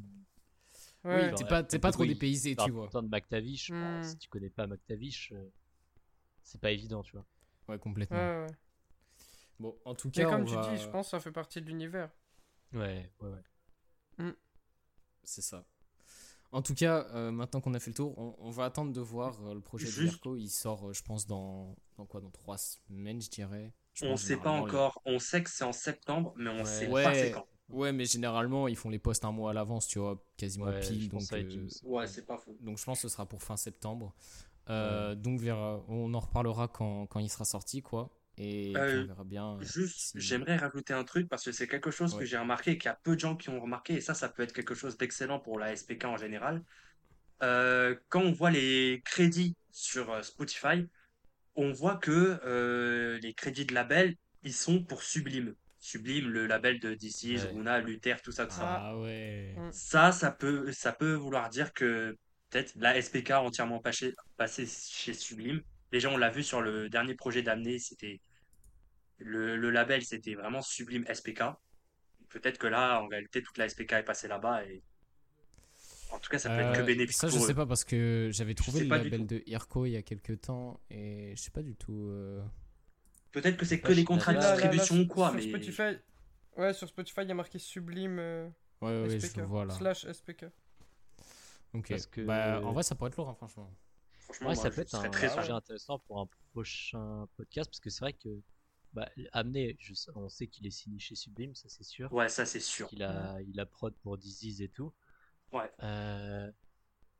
Ouais, 1.04 1.30
oui, 1.30 1.36
t'es 1.36 1.46
pas, 1.46 1.64
pas 1.64 1.92
trop 1.92 2.06
dépaysé, 2.06 2.56
tu 2.56 2.72
vois. 2.72 2.88
de 2.88 3.08
McTavish, 3.08 3.72
hmm. 3.72 4.04
si 4.04 4.18
tu 4.18 4.30
connais 4.30 4.50
pas 4.50 4.66
McTavish, 4.66 5.32
euh, 5.34 5.52
c'est 6.44 6.62
pas 6.62 6.72
évident, 6.72 7.04
tu 7.04 7.14
vois. 7.14 7.26
Ouais, 7.68 7.80
complètement. 7.80 8.18
Ouais, 8.18 8.46
ouais. 8.46 8.56
Bon, 9.60 9.78
en 9.86 9.96
tout 9.96 10.10
cas. 10.10 10.26
Mais 10.26 10.30
comme 10.30 10.46
tu 10.46 10.56
dis, 10.70 10.82
je 10.82 10.90
pense 10.90 11.08
que 11.08 11.12
ça 11.12 11.20
fait 11.20 11.32
partie 11.32 11.62
de 11.62 11.68
l'univers. 11.68 12.10
Ouais, 12.74 13.12
ouais, 13.22 13.30
ouais. 13.30 14.26
Hmm. 14.26 14.34
C'est 15.24 15.42
ça. 15.42 15.66
En 16.52 16.62
tout 16.62 16.74
cas, 16.74 17.08
euh, 17.14 17.32
maintenant 17.32 17.62
qu'on 17.62 17.74
a 17.74 17.80
fait 17.80 17.92
le 17.92 17.96
tour, 17.96 18.18
on, 18.18 18.50
va 18.50 18.66
attendre 18.66 18.92
de 18.92 19.00
voir 19.00 19.40
euh, 19.46 19.54
le 19.54 19.62
projet 19.62 19.90
de 19.90 20.04
Mirko. 20.04 20.36
Il 20.36 20.50
sort, 20.50 20.90
euh, 20.90 20.94
je 20.94 21.02
pense, 21.02 21.26
dans, 21.26 21.76
dans 21.98 22.06
quoi 22.06 22.20
Dans 22.20 22.30
trois 22.30 22.58
semaines, 22.58 23.22
je 23.22 23.30
dirais. 23.30 23.72
on 24.02 24.12
ne 24.12 24.16
sait 24.18 24.38
pas 24.38 24.52
encore. 24.52 25.02
On 25.06 25.18
sait 25.18 25.44
que 25.44 25.50
c'est 25.50 25.64
en 25.64 25.72
septembre, 25.72 26.34
mais 26.36 26.50
on 26.50 26.66
sait 26.66 26.90
pas 26.90 27.14
c'est 27.14 27.32
quand. 27.32 27.48
Ouais, 27.70 27.94
mais 27.94 28.04
généralement, 28.04 28.68
ils 28.68 28.76
font 28.76 28.90
les 28.90 29.00
posts 29.00 29.24
un 29.24 29.32
mois 29.32 29.52
à 29.52 29.54
l'avance, 29.54 29.88
tu 29.88 30.00
vois, 30.00 30.22
quasiment 30.36 30.70
pile. 30.82 31.08
Donc, 31.08 31.22
ouais, 31.84 32.06
c'est 32.06 32.26
pas 32.26 32.38
fou. 32.38 32.58
Donc, 32.60 32.78
je 32.78 32.84
pense 32.84 32.98
que 33.02 33.08
ce 33.08 33.14
sera 33.14 33.26
pour 33.26 33.42
fin 33.42 33.56
septembre. 33.56 34.14
Donc, 35.16 35.40
vers, 35.40 35.58
on 35.88 36.14
en 36.14 36.20
reparlera 36.20 36.68
quand, 36.68 37.08
quand 37.08 37.20
il 37.20 37.30
sera 37.30 37.46
sorti, 37.46 37.82
quoi. 37.82 38.10
Et 38.38 38.74
euh, 38.76 39.04
on 39.04 39.08
verra 39.08 39.24
bien. 39.24 39.58
Euh, 39.58 39.62
juste, 39.62 40.14
j'aimerais 40.16 40.56
rajouter 40.56 40.94
un 40.94 41.04
truc 41.04 41.28
parce 41.30 41.44
que 41.44 41.52
c'est 41.52 41.68
quelque 41.68 41.92
chose 41.92 42.18
que 42.18 42.26
j'ai 42.26 42.38
remarqué, 42.38 42.78
qu'il 42.78 42.86
y 42.86 42.92
a 42.92 43.00
peu 43.04 43.16
de 43.16 43.20
gens 43.20 43.36
qui 43.36 43.50
ont 43.50 43.60
remarqué, 43.60 43.96
et 43.96 44.02
ça, 44.02 44.14
ça 44.14 44.30
peut 44.30 44.44
être 44.44 44.54
quelque 44.54 44.74
chose 44.74 44.98
d'excellent 44.98 45.40
pour 45.40 45.60
la 45.60 45.76
SPK 45.76 46.06
en 46.06 46.18
général. 46.18 46.64
Euh, 47.44 47.96
quand 48.10 48.22
on 48.22 48.32
voit 48.32 48.52
les 48.52 49.02
crédits 49.06 49.56
sur 49.72 50.24
Spotify, 50.24 50.88
on 51.56 51.72
voit 51.72 51.98
que 51.98 53.20
les 53.22 53.34
crédits 53.34 53.66
de 53.66 53.74
label, 53.74 54.16
ils 54.44 54.54
sont 54.54 54.84
pour 54.84 55.04
Sublime. 55.04 55.54
Sublime, 55.78 56.30
le 56.30 56.46
label 56.46 56.80
de 56.80 56.94
DC, 56.94 57.40
Runa, 57.54 57.80
Luther, 57.80 58.22
tout 58.22 58.32
ça, 58.32 58.46
tout 58.46 58.54
ça. 58.54 58.80
Ah 58.82 58.98
ouais. 59.00 59.56
Mm. 59.58 59.72
Ça, 59.72 60.12
ça 60.12 60.32
peut, 60.32 60.72
ça 60.72 60.94
peut 60.94 61.14
vouloir 61.14 61.50
dire 61.50 61.74
que 61.74 62.16
peut-être 62.52 62.74
la 62.76 63.02
SPK 63.02 63.32
entièrement 63.32 63.80
passée, 63.80 64.14
passée 64.38 64.68
chez 64.68 65.14
Sublime 65.14 65.62
Déjà, 65.92 66.10
on 66.10 66.18
l'a 66.18 66.30
vu 66.30 66.42
sur 66.42 66.62
le 66.62 66.90
dernier 66.90 67.16
projet 67.16 67.42
d'Amener, 67.42 67.78
c'était 67.78 68.22
le, 69.18 69.70
label, 69.70 70.04
c'était 70.04 70.36
vraiment 70.36 70.62
sublime 70.62 71.06
SPK. 71.14 71.44
Peut-être 72.30 72.58
que 72.58 72.68
là, 72.68 73.02
en 73.02 73.08
réalité, 73.08 73.44
toute 73.44 73.58
la 73.58 73.68
SPK 73.68 73.94
est 73.94 74.04
passée 74.04 74.28
là-bas 74.30 74.64
et 74.64 74.82
en 76.12 76.20
tout 76.20 76.30
cas, 76.30 76.40
ça 76.40 76.50
peut 76.50 76.62
être 76.62 76.74
que 76.74 76.82
euh, 76.82 76.86
bénéfique. 76.86 77.16
Ça, 77.16 77.28
je 77.28 77.38
sais 77.40 77.54
pas 77.54 77.66
parce 77.66 77.84
que 77.84 78.30
j'avais 78.32 78.54
trouvé 78.54 78.82
le 78.82 78.90
label 78.90 79.26
de 79.26 79.44
Irko 79.46 79.86
il 79.86 79.92
y 79.92 79.98
a 79.98 80.02
quelques 80.02 80.42
temps 80.42 80.80
et 80.90 81.34
je 81.36 81.42
sais 81.42 81.52
pas 81.52 81.62
du 81.62 81.76
tout. 81.76 82.08
Euh. 82.10 82.42
Peut-être 83.32 83.58
que 83.58 83.66
c'est 83.66 83.80
que 83.80 83.94
les 83.94 84.04
contrats 84.04 84.34
de 84.34 84.40
distribution 84.40 85.00
ou 85.00 85.08
quoi, 85.08 85.32
mais. 85.34 85.42
Spotify... 85.42 85.98
Ouais, 86.58 86.74
sur 86.74 86.88
Spotify, 86.88 87.22
il 87.22 87.30
y 87.30 87.32
a 87.32 87.36
marqué 87.36 87.60
Sublime. 87.60 88.20
Euh, 88.20 88.50
ouais, 88.82 89.04
ouais, 89.04 89.20
je 89.20 89.42
vois 89.42 89.66
là. 89.66 89.74
Slash 89.74 90.06
SPK. 90.06 90.46
Ok. 91.74 91.94
Que... 92.12 92.22
Bah, 92.22 92.62
en 92.64 92.74
vrai, 92.74 92.84
ça 92.84 92.96
pourrait 92.96 93.10
être 93.10 93.18
lourd, 93.18 93.30
hein, 93.30 93.36
franchement 93.36 93.72
ouais, 94.42 94.56
ça 94.56 94.70
peut 94.70 94.82
être 94.82 94.96
un 94.96 95.10
très 95.10 95.30
sujet 95.30 95.52
intéressant 95.52 96.00
pour 96.00 96.20
un 96.20 96.28
prochain 96.52 97.28
podcast 97.36 97.70
parce 97.70 97.80
que 97.80 97.90
c'est 97.90 98.02
vrai 98.02 98.14
que 98.14 98.42
bah, 98.94 99.10
amené, 99.32 99.78
on 100.16 100.28
sait 100.30 100.48
qu'il 100.48 100.68
est 100.68 100.72
signé 100.72 101.00
chez 101.00 101.16
Sublime, 101.16 101.56
ça 101.56 101.70
c'est 101.70 101.84
sûr. 101.84 102.12
Ouais, 102.12 102.28
ça 102.28 102.46
c'est 102.46 102.60
sûr. 102.60 102.90
Il 102.92 103.04
a, 103.04 103.38
il 103.48 103.60
a 103.60 103.66
prod 103.66 103.94
pour 104.02 104.18
Disease 104.18 104.62
et 104.62 104.68
tout. 104.68 104.94
Ouais. 105.54 105.72
Euh... 105.82 106.52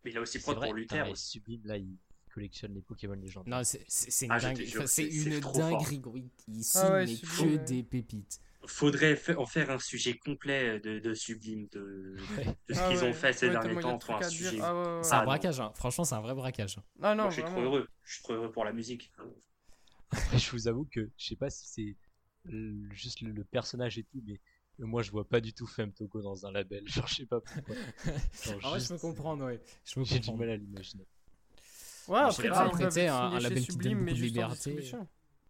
Mais 0.04 0.12
il 0.12 0.18
a 0.18 0.22
aussi 0.22 0.40
prod 0.40 0.60
pour 0.60 0.74
Luther. 0.74 1.08
Et 1.08 1.16
Sublime 1.16 1.62
là, 1.66 1.78
il 1.78 1.98
collectionne 2.34 2.74
les 2.74 2.82
Pokémon 2.82 3.14
légendaires. 3.14 3.60
Non, 3.60 3.64
c'est 3.64 4.26
une, 4.26 4.32
ah, 4.32 4.40
dinguerie. 4.40 4.74
C'est 4.86 5.08
une 5.08 5.40
dinguerie. 5.40 6.02
Il 6.48 6.64
signe 6.64 6.82
ah 6.84 7.06
que 7.06 7.66
des 7.66 7.84
pépites 7.84 8.42
faudrait 8.68 9.18
en 9.36 9.46
faire 9.46 9.70
un 9.72 9.80
sujet 9.80 10.18
complet 10.18 10.80
de, 10.80 11.14
Sublime, 11.14 11.68
de, 11.72 12.16
ce 12.70 12.80
ah 12.80 12.90
qu'ils 12.90 13.04
ont 13.04 13.14
fait 13.14 13.34
ces 13.34 13.50
derniers 13.50 13.80
temps. 13.80 14.00
Un 14.10 14.30
sujet... 14.30 14.60
Ah 14.62 15.00
c'est 15.04 15.14
un 15.14 15.26
braquage, 15.26 15.60
hein. 15.60 15.72
franchement, 15.76 16.04
c'est 16.04 16.16
un 16.16 16.22
vrai 16.22 16.36
braquage. 16.36 16.80
Ah 17.02 17.16
non, 17.16 17.30
je 17.30 17.42
suis 17.42 17.44
trop 17.44 17.62
heureux. 17.62 17.88
Je 18.04 18.14
suis 18.14 18.24
trop 18.24 18.34
heureux 18.34 18.52
pour 18.52 18.66
la 18.66 18.74
musique. 18.74 19.12
je 20.34 20.52
vous 20.52 20.68
avoue 20.68 20.86
que 20.86 21.10
je 21.18 21.26
sais 21.26 21.36
pas 21.36 21.50
si 21.50 21.68
c'est 21.68 21.96
juste 22.92 23.22
le, 23.22 23.44
personnage 23.44 23.98
et 23.98 24.04
tout, 24.04 24.22
mais 24.26 24.40
moi 24.80 25.04
je 25.04 25.12
vois 25.12 25.28
pas 25.28 25.42
du 25.42 25.54
tout 25.54 25.68
Femme 25.68 25.92
Togo 25.94 26.22
dans 26.22 26.46
un 26.46 26.52
label. 26.52 26.84
Genre, 26.88 27.08
je 27.08 27.16
sais 27.16 27.26
pas 27.26 27.40
pourquoi. 27.42 27.76
Genre, 28.62 28.80
je 28.80 28.88
peux 28.90 29.00
comprendre, 29.00 29.46
ouais. 29.46 29.62
J'ai 29.86 30.20
du 30.20 30.34
mal 30.34 30.50
à 30.50 30.58
l'imaginer. 30.58 31.06
Ouais, 32.08 32.20
après, 32.20 32.48
après 32.50 33.08
un, 33.08 33.16
un 33.16 33.40
label 33.40 33.66
qui 33.66 33.78
donne 33.78 33.94
beaucoup 33.94 34.12
de 34.12 34.22
liberté. 34.22 34.92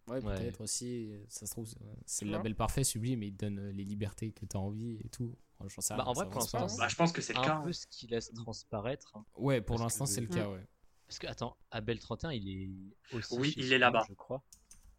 Ouais, 0.08 0.20
peut-être 0.20 0.62
aussi. 0.62 1.12
Ça 1.30 1.46
se 1.46 1.52
trouve, 1.52 1.68
c'est 2.06 2.26
le 2.26 2.32
label 2.32 2.56
parfait, 2.56 2.84
sublime, 2.84 3.20
mais 3.20 3.28
il 3.28 3.36
donne 3.36 3.60
euh, 3.60 3.72
les 3.72 3.84
libertés 3.84 4.32
que 4.32 4.46
tu 4.46 4.58
as 4.58 4.60
envie 4.60 5.00
et 5.04 5.10
tout. 5.10 5.38
bah, 5.60 6.04
en 6.06 6.14
vrai, 6.14 6.30
pour 6.30 6.42
l'instant, 6.42 6.68
bah, 6.78 6.88
je 6.88 6.96
pense 6.96 7.12
que 7.12 7.22
c'est 7.22 7.34
le 7.34 7.42
cas. 7.42 7.58
Un 7.58 7.62
peu 7.62 7.74
ce 7.74 7.86
qu'il 7.88 8.10
laisse 8.10 8.34
transparaître. 8.34 9.16
Hein. 9.16 9.26
ouais, 9.38 9.62
pour 9.62 9.80
l'instant, 9.80 10.06
c'est 10.06 10.22
le 10.22 10.28
cas, 10.28 10.50
ouais. 10.50 10.66
Parce 11.08 11.20
que, 11.20 11.28
attends, 11.28 11.58
Abel 11.72 12.00
31, 12.00 12.32
il 12.32 12.50
est 12.50 13.16
aussi. 13.16 13.36
Oui, 13.38 13.54
il 13.58 13.74
est 13.74 13.78
là-bas. 13.78 14.06
Je 14.08 14.14
crois. 14.14 14.44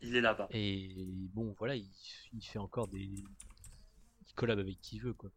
Il 0.02 0.16
est 0.16 0.20
là-bas. 0.20 0.48
Et 0.50 1.06
bon, 1.32 1.54
voilà, 1.58 1.74
il, 1.76 1.90
il, 2.32 2.42
fait 2.42 2.58
encore 2.58 2.88
des. 2.88 2.98
Il 3.00 4.34
collab 4.34 4.58
avec 4.58 4.80
qui 4.80 4.98
veut, 4.98 5.14
quoi. 5.14 5.30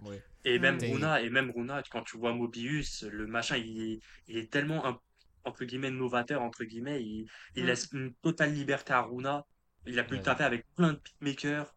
Ouais. 0.00 0.22
Et 0.44 0.58
même 0.58 0.78
Runa, 0.78 1.22
et 1.22 1.30
même 1.30 1.50
Runa, 1.50 1.82
quand 1.90 2.02
tu 2.02 2.16
vois 2.16 2.32
Mobius, 2.32 3.02
le 3.04 3.26
machin, 3.26 3.56
il, 3.56 4.00
il 4.26 4.36
est 4.36 4.50
tellement 4.50 4.84
un 4.86 5.00
entre 5.44 5.64
guillemets 5.64 5.90
novateur 5.90 6.42
entre 6.42 6.64
guillemets 6.64 7.02
il, 7.02 7.26
il 7.56 7.64
mm. 7.64 7.66
laisse 7.66 7.88
une 7.92 8.14
totale 8.14 8.52
liberté 8.52 8.92
à 8.92 9.02
Runa. 9.02 9.46
Il 9.84 9.98
a 9.98 10.04
pu 10.04 10.14
le 10.14 10.22
taper 10.22 10.44
avec 10.44 10.66
plein 10.74 10.92
de 10.92 10.98
pitmakers 10.98 11.74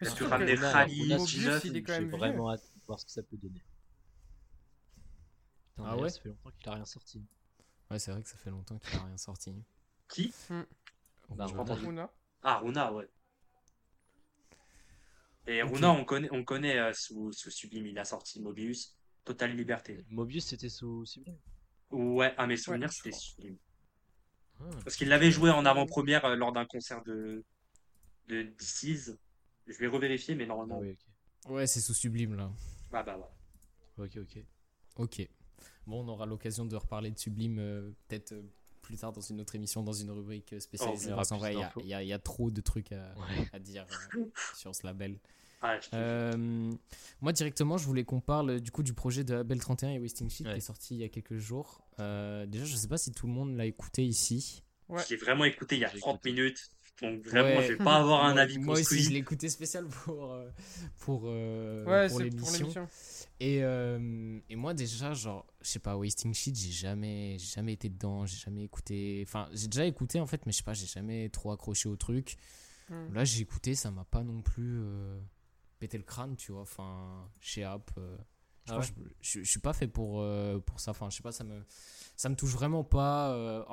il 0.00 0.08
a 0.08 0.14
pu 0.14 0.24
ramener 0.24 0.54
Rally 0.54 1.26
J'ai 1.26 2.04
vraiment 2.04 2.52
hâte 2.52 2.62
de 2.76 2.80
voir 2.86 3.00
ce 3.00 3.06
que 3.06 3.12
ça 3.12 3.22
peut 3.22 3.36
donner. 3.36 3.62
Ah 5.78 5.96
ouais 5.96 6.08
ça 6.08 6.20
fait 6.20 6.28
longtemps 6.28 6.50
qu'il 6.50 6.68
a 6.68 6.74
rien 6.74 6.84
sorti. 6.84 7.26
Ouais 7.90 7.98
c'est 7.98 8.10
vrai 8.10 8.22
que 8.22 8.28
ça 8.28 8.36
fait 8.36 8.50
longtemps 8.50 8.78
qu'il 8.78 8.98
a 8.98 9.04
rien 9.04 9.16
sorti. 9.16 9.54
Qui? 10.08 10.32
Mm. 10.50 10.62
bah, 11.30 11.46
Runa. 11.46 12.10
Ah 12.42 12.58
Runa 12.58 12.92
ouais. 12.92 13.08
Et 15.46 15.62
Runa 15.62 15.90
on 15.90 16.04
connaît 16.04 16.28
on 16.32 16.44
connaît 16.44 16.78
euh, 16.78 16.92
sous, 16.92 17.32
sous 17.32 17.50
Sublime 17.50 17.86
il 17.86 17.98
a 17.98 18.04
sorti 18.04 18.40
Mobius. 18.40 18.96
Totale 19.24 19.54
Liberté. 19.54 20.04
Mobius 20.10 20.46
c'était 20.46 20.68
sous 20.68 21.04
Sublime 21.06 21.38
Ouais, 21.90 22.34
à 22.36 22.46
mes 22.46 22.56
souvenirs, 22.56 22.92
c'était 22.92 23.12
sublime. 23.12 23.56
Ah, 24.60 24.64
Parce 24.84 24.96
qu'il 24.96 25.08
l'avait 25.08 25.30
joué 25.30 25.50
en 25.50 25.64
avant-première 25.64 26.24
euh, 26.24 26.34
lors 26.34 26.52
d'un 26.52 26.66
concert 26.66 27.02
de, 27.04 27.44
de 28.28 28.42
DC's. 28.42 29.16
Je 29.66 29.78
vais 29.78 29.86
revérifier, 29.86 30.34
mais 30.34 30.46
normalement. 30.46 30.82
Ah 31.46 31.52
ouais, 31.52 31.66
c'est 31.66 31.80
sous 31.80 31.94
Sublime 31.94 32.34
là. 32.34 32.50
Ah 32.92 33.02
bah 33.02 33.16
ouais. 33.18 34.04
Ok, 34.04 34.16
ok. 34.16 34.44
Ok. 34.96 35.28
Bon, 35.86 36.04
on 36.04 36.08
aura 36.08 36.26
l'occasion 36.26 36.64
de 36.64 36.76
reparler 36.76 37.10
de 37.10 37.18
Sublime 37.18 37.58
euh, 37.58 37.90
peut-être 38.08 38.32
euh, 38.32 38.42
plus 38.82 38.96
tard 38.96 39.12
dans 39.12 39.20
une 39.20 39.40
autre 39.40 39.54
émission, 39.54 39.82
dans 39.82 39.92
une 39.92 40.10
rubrique 40.10 40.54
spécialisée. 40.60 41.12
Oh, 41.12 41.20
en 41.32 41.36
vrai, 41.38 41.54
il 41.78 41.86
y, 41.86 41.88
y, 41.88 42.12
a 42.12 42.18
trop 42.18 42.50
de 42.50 42.60
trucs 42.60 42.92
à, 42.92 43.14
à 43.52 43.58
dire 43.58 43.86
sur 44.54 44.74
ce 44.74 44.86
label. 44.86 45.18
Euh, 45.94 46.72
moi 47.20 47.32
directement, 47.32 47.78
je 47.78 47.86
voulais 47.86 48.04
qu'on 48.04 48.20
parle 48.20 48.60
du 48.60 48.70
coup 48.70 48.82
du 48.82 48.94
projet 48.94 49.24
de 49.24 49.34
Abel 49.34 49.58
31 49.58 49.90
et 49.90 49.98
Wasting 49.98 50.30
Shit 50.30 50.46
qui 50.46 50.52
est 50.52 50.60
sorti 50.60 50.94
il 50.94 51.00
y 51.00 51.04
a 51.04 51.08
quelques 51.08 51.38
jours. 51.38 51.82
Euh, 51.98 52.46
déjà, 52.46 52.64
je 52.64 52.76
sais 52.76 52.88
pas 52.88 52.98
si 52.98 53.12
tout 53.12 53.26
le 53.26 53.32
monde 53.32 53.56
l'a 53.56 53.66
écouté 53.66 54.04
ici. 54.04 54.62
J'ai 55.08 55.16
vraiment 55.16 55.44
écouté 55.44 55.76
il 55.76 55.80
y 55.80 55.84
a 55.84 55.90
30 55.90 56.24
minutes. 56.24 56.70
Donc 57.02 57.24
vraiment, 57.24 57.60
je 57.62 57.74
vais 57.74 57.76
pas 57.76 57.96
avoir 58.00 58.24
un 58.24 58.36
avis 58.36 58.58
Moi 58.58 58.78
aussi, 58.78 59.00
je 59.02 59.10
l'ai 59.10 59.18
écouté 59.18 59.48
spécial 59.48 59.86
pour 59.86 60.32
euh, 60.32 60.48
pour, 60.98 61.20
pour 61.20 62.20
l'émission. 62.20 62.88
Et, 63.40 63.58
et 63.58 64.56
moi 64.56 64.74
déjà, 64.74 65.12
genre, 65.14 65.46
je 65.60 65.68
sais 65.68 65.78
pas, 65.78 65.96
Wasting 65.96 66.34
Shit, 66.34 66.56
j'ai 66.56 66.72
jamais, 66.72 67.36
jamais 67.38 67.74
été 67.74 67.88
dedans, 67.88 68.26
j'ai 68.26 68.38
jamais 68.38 68.64
écouté. 68.64 69.24
Enfin, 69.26 69.48
j'ai 69.52 69.68
déjà 69.68 69.84
écouté 69.84 70.20
en 70.20 70.26
fait, 70.26 70.44
mais 70.46 70.52
je 70.52 70.58
sais 70.58 70.64
pas, 70.64 70.74
j'ai 70.74 70.86
jamais 70.86 71.28
trop 71.28 71.52
accroché 71.52 71.88
au 71.88 71.96
truc. 71.96 72.36
Hmm. 72.88 73.12
Là, 73.12 73.24
j'ai 73.24 73.42
écouté, 73.42 73.74
ça 73.74 73.90
m'a 73.90 74.04
pas 74.04 74.22
non 74.22 74.40
plus 74.40 74.80
péter 75.78 75.98
le 75.98 76.04
crâne, 76.04 76.36
tu 76.36 76.52
vois. 76.52 76.62
Enfin, 76.62 77.28
chez 77.40 77.64
App. 77.64 77.90
Euh, 77.98 78.16
ah 78.70 78.80
je, 78.82 79.40
je, 79.40 79.48
suis 79.48 79.60
pas 79.60 79.72
fait 79.72 79.88
pour, 79.88 80.20
euh, 80.20 80.58
pour 80.58 80.80
ça. 80.80 80.90
Enfin, 80.90 81.08
je 81.10 81.16
sais 81.16 81.22
pas, 81.22 81.32
ça 81.32 81.44
me, 81.44 81.62
ça 82.16 82.28
me 82.28 82.36
touche 82.36 82.52
vraiment 82.52 82.84
pas. 82.84 83.32
Euh, 83.32 83.64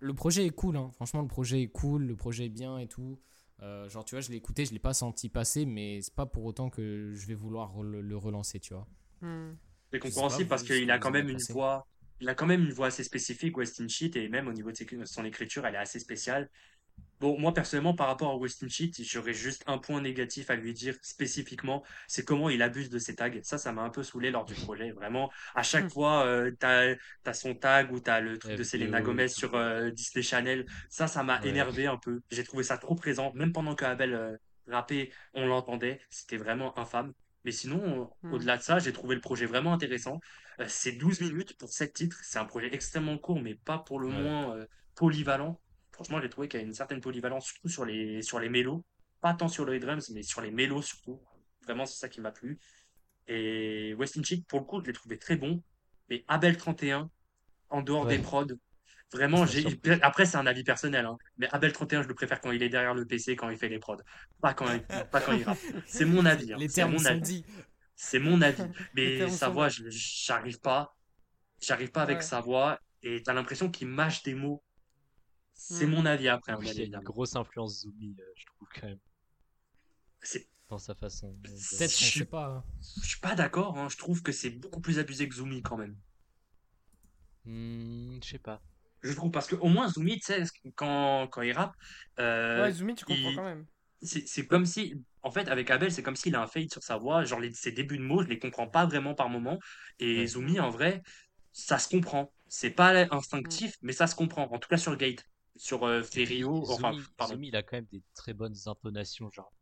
le 0.00 0.14
projet 0.14 0.44
est 0.46 0.50
cool, 0.50 0.76
hein. 0.76 0.90
franchement, 0.94 1.22
le 1.22 1.28
projet 1.28 1.62
est 1.62 1.68
cool, 1.68 2.04
le 2.04 2.16
projet 2.16 2.46
est 2.46 2.50
bien 2.50 2.78
et 2.78 2.86
tout. 2.86 3.18
genre, 3.60 4.04
tu 4.04 4.14
vois, 4.14 4.20
je 4.20 4.30
l'ai 4.30 4.36
écouté, 4.36 4.66
je 4.66 4.72
l'ai 4.72 4.78
pas 4.78 4.94
senti 4.94 5.28
passer, 5.28 5.64
mais 5.64 6.02
c'est 6.02 6.14
pas 6.14 6.26
pour 6.26 6.44
autant 6.44 6.68
que 6.68 7.12
je 7.14 7.26
vais 7.26 7.34
vouloir 7.34 7.82
le, 7.82 8.16
relancer, 8.16 8.60
tu 8.60 8.74
vois. 8.74 8.86
Hmm. 9.22 9.54
C'est 9.90 9.98
compréhensible 9.98 10.48
parce 10.48 10.62
qu'il 10.62 10.90
a 10.90 10.98
quand 10.98 11.10
même 11.10 11.28
une 11.28 11.40
voix, 11.50 11.86
il 12.20 12.28
a 12.28 12.34
quand 12.34 12.46
même 12.46 12.62
une 12.62 12.72
voix 12.72 12.86
assez 12.86 13.04
spécifique, 13.04 13.56
Westin 13.56 13.88
Cheat, 13.88 14.16
et 14.16 14.28
même 14.28 14.48
au 14.48 14.52
niveau 14.52 14.70
de 14.70 15.04
son 15.04 15.24
écriture, 15.24 15.66
elle 15.66 15.74
est 15.74 15.78
assez 15.78 15.98
spéciale. 15.98 16.50
Bon, 17.22 17.38
moi 17.38 17.54
personnellement, 17.54 17.94
par 17.94 18.08
rapport 18.08 18.32
à 18.32 18.36
Westin 18.36 18.66
Cheat, 18.68 19.00
j'aurais 19.04 19.32
juste 19.32 19.62
un 19.68 19.78
point 19.78 20.00
négatif 20.00 20.50
à 20.50 20.56
lui 20.56 20.72
dire 20.72 20.96
spécifiquement, 21.02 21.84
c'est 22.08 22.24
comment 22.24 22.50
il 22.50 22.60
abuse 22.62 22.90
de 22.90 22.98
ses 22.98 23.14
tags. 23.14 23.30
Ça, 23.42 23.58
ça 23.58 23.70
m'a 23.70 23.82
un 23.82 23.90
peu 23.90 24.02
saoulé 24.02 24.32
lors 24.32 24.44
du 24.44 24.54
projet. 24.54 24.90
Vraiment, 24.90 25.30
à 25.54 25.62
chaque 25.62 25.84
hmm. 25.84 25.90
fois, 25.90 26.26
euh, 26.26 26.50
tu 26.58 26.66
as, 26.66 27.32
son 27.32 27.54
tag 27.54 27.92
ou 27.92 28.00
tu 28.00 28.10
as 28.10 28.20
le 28.20 28.38
truc 28.38 28.56
de 28.56 28.62
Selena 28.64 29.00
Gomez 29.02 29.28
sur 29.28 29.54
euh, 29.54 29.90
Disney 29.90 30.24
Channel. 30.24 30.66
Ça, 30.88 31.06
ça 31.06 31.22
m'a 31.22 31.40
énervé 31.44 31.86
un 31.86 31.96
peu. 31.96 32.22
J'ai 32.32 32.42
trouvé 32.42 32.64
ça 32.64 32.76
trop 32.76 32.96
présent. 32.96 33.32
Même 33.34 33.52
pendant 33.52 33.76
que 33.76 33.84
Abel 33.84 34.14
euh, 34.14 34.36
rappait, 34.66 35.12
on 35.32 35.46
l'entendait. 35.46 36.00
C'était 36.10 36.38
vraiment 36.38 36.76
infâme. 36.76 37.12
Mais 37.44 37.52
sinon, 37.52 38.10
hmm. 38.22 38.32
au-delà 38.32 38.56
de 38.56 38.62
ça, 38.62 38.80
j'ai 38.80 38.92
trouvé 38.92 39.14
le 39.14 39.20
projet 39.20 39.46
vraiment 39.46 39.72
intéressant. 39.72 40.20
c'est 40.66 40.98
12 40.98 41.20
minutes 41.20 41.56
pour 41.56 41.70
7 41.72 41.92
titres. 41.92 42.18
C'est 42.24 42.40
un 42.40 42.46
projet 42.46 42.74
extrêmement 42.74 43.16
court, 43.16 43.40
mais 43.40 43.54
pas 43.54 43.78
pour 43.78 44.00
le 44.00 44.08
moins 44.08 44.56
polyvalent 44.96 45.60
franchement, 45.92 46.20
j'ai 46.20 46.28
trouvé 46.28 46.48
qu'il 46.48 46.60
y 46.60 46.62
a 46.62 46.66
une 46.66 46.74
certaine 46.74 47.00
polyvalence, 47.00 47.46
surtout 47.46 47.68
sur 47.68 47.84
les, 47.84 48.22
sur 48.22 48.38
les 48.40 48.48
mélos. 48.48 48.84
Pas 49.20 49.34
tant 49.34 49.48
sur 49.48 49.64
le 49.64 49.78
drums, 49.78 50.10
mais 50.10 50.22
sur 50.22 50.40
les 50.40 50.50
mélos 50.50 50.82
surtout. 50.82 51.20
Vraiment, 51.64 51.86
c'est 51.86 51.98
ça 51.98 52.08
qui 52.08 52.20
m'a 52.20 52.32
plu. 52.32 52.58
Et 53.28 53.94
Westin 53.94 54.22
Cheek, 54.22 54.46
pour 54.48 54.60
le 54.60 54.64
coup, 54.64 54.80
je 54.80 54.86
l'ai 54.86 54.92
trouvé 54.92 55.18
très 55.18 55.36
bon. 55.36 55.62
Mais 56.08 56.24
Abel 56.28 56.56
31, 56.56 57.08
en 57.70 57.82
dehors 57.82 58.06
des 58.06 58.18
prods, 58.18 58.46
vraiment, 59.12 59.46
j'ai. 59.46 59.64
Après, 60.02 60.26
c'est 60.26 60.36
un 60.36 60.46
avis 60.46 60.64
personnel, 60.64 61.06
hein. 61.06 61.16
mais 61.38 61.48
Abel 61.52 61.72
31, 61.72 62.02
je 62.02 62.08
le 62.08 62.14
préfère 62.14 62.40
quand 62.40 62.50
il 62.50 62.62
est 62.62 62.68
derrière 62.68 62.94
le 62.94 63.06
PC, 63.06 63.36
quand 63.36 63.48
il 63.48 63.56
fait 63.56 63.68
les 63.68 63.78
prods. 63.78 63.96
Pas 64.40 64.54
quand 64.54 64.66
il, 64.72 64.82
pas 64.82 65.20
quand 65.20 65.32
il 65.32 65.44
rappe. 65.44 65.58
C'est 65.86 66.04
mon 66.04 66.26
avis. 66.26 66.52
Hein. 66.52 66.56
Les 66.58 66.68
termes 66.68 66.92
mon 66.92 67.04
avis. 67.06 67.44
C'est 67.94 68.18
mon 68.18 68.42
avis. 68.42 68.62
Mais 68.94 69.28
sa 69.28 69.48
voix, 69.48 69.68
j'arrive 69.68 70.60
pas. 70.60 70.96
J'arrive 71.60 71.92
pas 71.92 72.02
avec 72.02 72.22
sa 72.22 72.40
voix. 72.40 72.80
Et 73.04 73.22
t'as 73.22 73.32
l'impression 73.32 73.70
qu'il 73.70 73.88
mâche 73.88 74.22
des 74.22 74.34
mots 74.34 74.62
c'est 75.54 75.86
mon 75.86 76.06
avis 76.06 76.28
après. 76.28 76.54
il 76.60 76.78
y 76.78 76.80
a 76.82 76.84
une 76.84 77.04
grosse 77.04 77.36
influence 77.36 77.82
Zoomy, 77.82 78.16
euh, 78.18 78.24
je 78.36 78.46
trouve 78.46 78.68
quand 78.74 78.86
même. 78.88 78.98
C'est 80.20 80.48
dans 80.68 80.78
sa 80.78 80.94
façon. 80.94 81.36
Peut-être, 81.42 81.98
je 81.98 82.18
sais 82.18 82.24
pas. 82.24 82.46
Hein. 82.46 82.64
Je 83.02 83.08
suis 83.08 83.20
pas 83.20 83.34
d'accord. 83.34 83.78
Hein. 83.78 83.88
Je 83.90 83.96
trouve 83.96 84.22
que 84.22 84.32
c'est 84.32 84.50
beaucoup 84.50 84.80
plus 84.80 84.98
abusé 84.98 85.28
que 85.28 85.34
Zoomy 85.34 85.62
quand 85.62 85.76
même. 85.76 85.96
Hmm, 87.44 88.18
je 88.22 88.28
sais 88.28 88.38
pas. 88.38 88.62
Je 89.02 89.12
trouve 89.12 89.30
parce 89.30 89.46
que 89.48 89.56
au 89.56 89.68
moins 89.68 89.88
Zoomy, 89.88 90.18
tu 90.18 90.26
sais, 90.26 90.44
quand, 90.74 91.28
quand 91.28 91.42
il 91.42 91.52
rappe. 91.52 91.74
Euh, 92.20 92.62
ouais, 92.62 92.72
Zoomy, 92.72 92.94
tu 92.94 93.04
comprends 93.04 93.34
quand 93.34 93.44
même. 93.44 93.66
C'est 94.00 94.46
comme 94.46 94.66
si, 94.66 94.94
en 95.22 95.30
fait, 95.30 95.48
avec 95.48 95.70
Abel, 95.70 95.92
c'est 95.92 96.02
comme 96.02 96.16
s'il 96.16 96.34
a 96.34 96.42
un 96.42 96.46
fade 96.46 96.70
sur 96.70 96.82
sa 96.82 96.96
voix. 96.96 97.24
Genre, 97.24 97.40
ses 97.52 97.72
débuts 97.72 97.98
de 97.98 98.02
mots, 98.02 98.22
je 98.22 98.28
les 98.28 98.38
comprends 98.38 98.66
pas 98.66 98.86
vraiment 98.86 99.14
par 99.14 99.28
moment. 99.28 99.58
Et 99.98 100.26
Zoomy, 100.26 100.58
en 100.58 100.70
vrai, 100.70 101.02
ça 101.52 101.78
se 101.78 101.88
comprend. 101.88 102.32
C'est 102.48 102.70
pas 102.70 103.06
instinctif, 103.14 103.76
mais 103.82 103.92
ça 103.92 104.06
se 104.06 104.14
comprend. 104.14 104.50
En 104.52 104.58
tout 104.58 104.68
cas 104.68 104.76
sur 104.76 104.96
Gate 104.96 105.24
sur 105.56 105.84
euh, 105.84 106.02
Ferio. 106.02 106.64
Enfin, 106.68 106.92
Zumi, 107.26 107.48
il 107.48 107.56
a 107.56 107.62
quand 107.62 107.76
même 107.76 107.88
des 107.92 108.02
très 108.14 108.32
bonnes 108.32 108.56
intonations, 108.66 109.30
genre. 109.30 109.52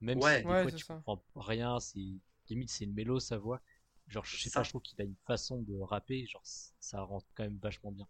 Même 0.00 0.20
si 0.20 0.28
des 0.28 0.42
fois 0.42 0.72
tu 0.72 0.84
comprends 0.84 1.22
rien, 1.36 1.78
c'est 1.78 2.00
limite 2.48 2.70
c'est 2.70 2.84
une 2.84 2.92
mélo 2.92 3.20
sa 3.20 3.38
voix. 3.38 3.60
Genre, 4.08 4.24
je 4.24 4.36
sais 4.36 4.50
pas, 4.50 4.62
je 4.62 4.70
trouve 4.70 4.82
qu'il 4.82 5.00
a 5.00 5.04
une 5.04 5.16
façon 5.26 5.62
de 5.62 5.78
rapper, 5.78 6.26
genre 6.26 6.42
ça 6.44 7.00
rend 7.02 7.22
quand 7.34 7.44
même 7.44 7.58
vachement 7.62 7.92
bien. 7.92 8.06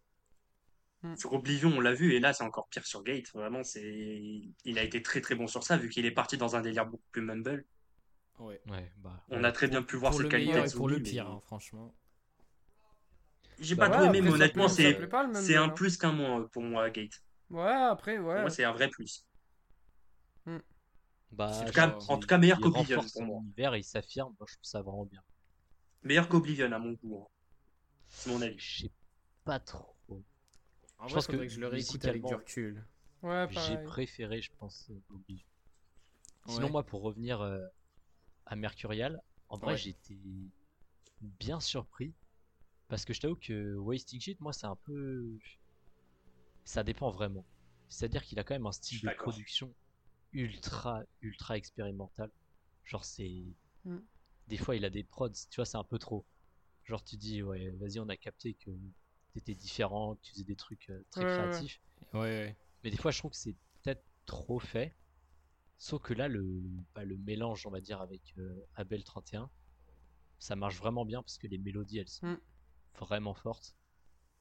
Hmm. 1.02 1.16
Sur 1.16 1.32
Oblivion, 1.34 1.70
on 1.70 1.80
l'a 1.80 1.94
vu, 1.94 2.14
et 2.14 2.20
là 2.20 2.32
c'est 2.32 2.44
encore 2.44 2.68
pire 2.68 2.86
sur 2.86 3.02
Gate. 3.04 3.30
Vraiment, 3.34 3.62
c'est, 3.62 4.42
il 4.64 4.78
a 4.78 4.82
été 4.82 5.02
très 5.02 5.20
très 5.20 5.34
bon 5.34 5.46
sur 5.46 5.62
ça, 5.62 5.76
vu 5.76 5.90
qu'il 5.90 6.06
est 6.06 6.12
parti 6.12 6.38
dans 6.38 6.56
un 6.56 6.62
délire 6.62 6.86
beaucoup 6.86 7.08
plus 7.10 7.22
mumble. 7.22 7.66
Ouais. 8.38 8.60
bah, 8.96 9.24
on 9.28 9.44
a 9.44 9.52
très 9.52 9.68
bien 9.68 9.82
pu 9.82 9.96
voir 9.96 10.14
ses 10.14 10.28
qualités. 10.28 10.64
pour 10.74 10.88
le 10.88 11.00
pire, 11.00 11.28
hein, 11.28 11.40
franchement. 11.44 11.94
J'ai 13.62 13.76
pas 13.76 13.88
bah 13.88 13.96
trop 13.96 14.06
aimé, 14.06 14.20
mais 14.20 14.30
honnêtement, 14.30 14.68
c'est 14.68 14.98
c'est 15.34 15.56
un 15.56 15.68
plus 15.68 15.96
qu'un 15.96 16.12
moins 16.12 16.42
pour 16.48 16.62
moi, 16.62 16.90
Gate. 16.90 17.22
Ouais, 17.50 17.70
après, 17.70 18.18
ouais. 18.18 18.34
Pour 18.34 18.40
moi, 18.42 18.50
c'est 18.50 18.64
un 18.64 18.72
vrai 18.72 18.88
plus. 18.88 19.24
Hmm. 20.46 20.58
Bah, 21.30 21.50
en, 21.52 21.64
tout 21.64 21.72
cas, 21.72 21.98
en 22.08 22.18
tout 22.18 22.26
cas, 22.26 22.38
meilleur 22.38 22.60
qu'Oblivion 22.60 23.02
pour 23.12 23.22
moi. 23.22 23.40
Univers, 23.42 23.76
il 23.76 23.84
s'affirme, 23.84 24.34
moi 24.38 24.46
je 24.48 24.54
trouve 24.54 24.64
ça 24.64 24.82
vraiment 24.82 25.06
bien. 25.06 25.22
Meilleur 26.02 26.28
qu'Oblivion 26.28 26.70
à 26.72 26.78
mon 26.78 26.92
goût. 26.92 27.22
Hein. 27.22 27.28
C'est 28.08 28.30
mon 28.30 28.42
avis. 28.42 28.58
Je 28.58 28.82
sais 28.82 28.90
pas 29.44 29.60
trop. 29.60 29.96
En 30.98 31.08
je 31.08 31.14
pense 31.14 31.26
que, 31.26 31.48
je 31.48 31.60
le 31.60 31.68
réécoute 31.68 32.04
avec 32.04 32.24
du 32.24 32.34
recul. 32.34 32.84
Ouais, 33.22 33.46
J'ai 33.50 33.78
préféré, 33.78 34.42
je 34.42 34.50
pense, 34.58 34.90
Oblivion. 35.10 35.46
Sinon, 36.48 36.70
moi, 36.70 36.84
pour 36.84 37.02
revenir 37.02 37.40
euh, 37.40 37.60
à 38.46 38.56
Mercurial, 38.56 39.20
en 39.48 39.58
vrai, 39.58 39.76
j'étais 39.76 40.18
bien 41.20 41.60
surpris 41.60 42.12
parce 42.92 43.06
que 43.06 43.14
je 43.14 43.22
t'avoue 43.22 43.36
que 43.36 43.74
Wasting 43.76 44.36
moi, 44.40 44.52
c'est 44.52 44.66
un 44.66 44.76
peu. 44.76 45.38
Ça 46.66 46.84
dépend 46.84 47.08
vraiment. 47.08 47.42
C'est-à-dire 47.88 48.22
qu'il 48.22 48.38
a 48.38 48.44
quand 48.44 48.54
même 48.54 48.66
un 48.66 48.72
style 48.72 49.00
de 49.00 49.08
production 49.16 49.72
ultra, 50.34 51.02
ultra 51.22 51.56
expérimental. 51.56 52.30
Genre, 52.84 53.02
c'est. 53.02 53.46
Mm. 53.86 53.96
Des 54.48 54.58
fois, 54.58 54.76
il 54.76 54.84
a 54.84 54.90
des 54.90 55.04
prods, 55.04 55.30
tu 55.30 55.56
vois, 55.56 55.64
c'est 55.64 55.78
un 55.78 55.84
peu 55.84 55.98
trop. 55.98 56.26
Genre, 56.84 57.02
tu 57.02 57.16
dis, 57.16 57.42
ouais, 57.42 57.70
vas-y, 57.80 57.98
on 57.98 58.10
a 58.10 58.16
capté 58.18 58.52
que 58.52 58.70
t'étais 59.32 59.54
différent, 59.54 60.16
que 60.16 60.20
tu 60.24 60.32
faisais 60.32 60.44
des 60.44 60.56
trucs 60.56 60.90
euh, 60.90 61.02
très 61.12 61.24
créatifs. 61.24 61.80
Ouais, 62.12 62.54
Mais 62.84 62.90
des 62.90 62.98
fois, 62.98 63.10
je 63.10 63.20
trouve 63.20 63.30
que 63.30 63.38
c'est 63.38 63.56
peut-être 63.82 64.04
trop 64.26 64.58
fait. 64.58 64.94
Sauf 65.78 66.02
que 66.02 66.12
là, 66.12 66.28
le, 66.28 66.44
bah, 66.94 67.06
le 67.06 67.16
mélange, 67.16 67.66
on 67.66 67.70
va 67.70 67.80
dire, 67.80 68.02
avec 68.02 68.34
euh, 68.36 68.66
Abel 68.74 69.02
31, 69.02 69.48
ça 70.38 70.56
marche 70.56 70.76
vraiment 70.76 71.06
bien 71.06 71.22
parce 71.22 71.38
que 71.38 71.46
les 71.46 71.56
mélodies, 71.56 71.96
elles 71.96 72.10
sont 72.10 72.26
mm 72.26 72.38
vraiment 72.98 73.34
forte. 73.34 73.76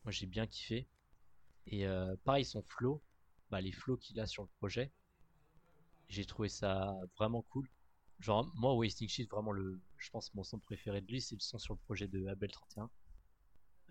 Moi 0.03 0.11
j'ai 0.11 0.25
bien 0.25 0.47
kiffé. 0.47 0.87
Et 1.67 1.85
euh, 1.85 2.15
pareil 2.23 2.45
son 2.45 2.63
flow, 2.63 3.03
bah, 3.49 3.61
les 3.61 3.71
flows 3.71 3.97
qu'il 3.97 4.19
a 4.19 4.25
sur 4.25 4.43
le 4.43 4.49
projet, 4.57 4.91
j'ai 6.09 6.25
trouvé 6.25 6.49
ça 6.49 6.93
vraiment 7.17 7.43
cool. 7.43 7.69
Genre 8.19 8.51
moi 8.55 8.73
Wasting 8.75 9.07
Shit 9.07 9.29
vraiment 9.29 9.51
le, 9.51 9.81
je 9.97 10.09
pense 10.09 10.33
mon 10.33 10.43
son 10.43 10.59
préféré 10.59 11.01
de 11.01 11.07
lui 11.07 11.21
c'est 11.21 11.35
le 11.35 11.41
son 11.41 11.57
sur 11.57 11.73
le 11.73 11.79
projet 11.79 12.07
de 12.07 12.27
Abel 12.27 12.51
31. 12.51 12.89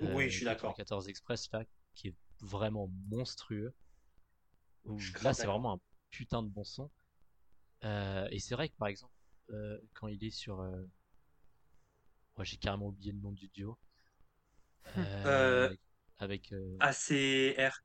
oui 0.01 0.31
je 0.31 0.37
suis 0.37 0.45
d'accord. 0.45 0.75
14 0.75 1.09
Express 1.09 1.51
là 1.53 1.65
qui 1.95 2.09
est 2.09 2.15
vraiment 2.41 2.89
monstrueux. 3.09 3.75
là 5.23 5.35
c'est 5.35 5.47
vraiment 5.47 5.75
un 5.75 5.81
putain 6.11 6.43
de 6.43 6.49
bon 6.49 6.65
son. 6.65 6.91
Euh, 7.85 8.29
et 8.31 8.39
c'est 8.39 8.55
vrai 8.55 8.69
que 8.69 8.77
par 8.77 8.89
exemple 8.89 9.15
euh, 9.51 9.81
quand 9.95 10.07
il 10.09 10.23
est 10.23 10.31
sur, 10.31 10.59
moi 12.37 12.45
j'ai 12.45 12.57
carrément 12.57 12.89
oublié 12.89 13.13
le 13.13 13.19
nom 13.19 13.33
du 13.33 13.49
duo. 13.49 13.79
Euh, 14.97 15.75
avec 16.19 16.53
euh... 16.53 16.77
ACR. 16.81 17.83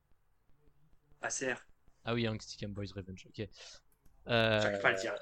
ACR. 1.21 1.65
Ah 2.03 2.13
oui, 2.13 2.23
Young 2.23 2.39
Boys 2.69 2.93
Revenge, 2.95 3.27
ok. 3.27 3.47
Euh... 4.27 4.79
pas 4.79 4.91
le 4.91 4.99
dire. 4.99 5.15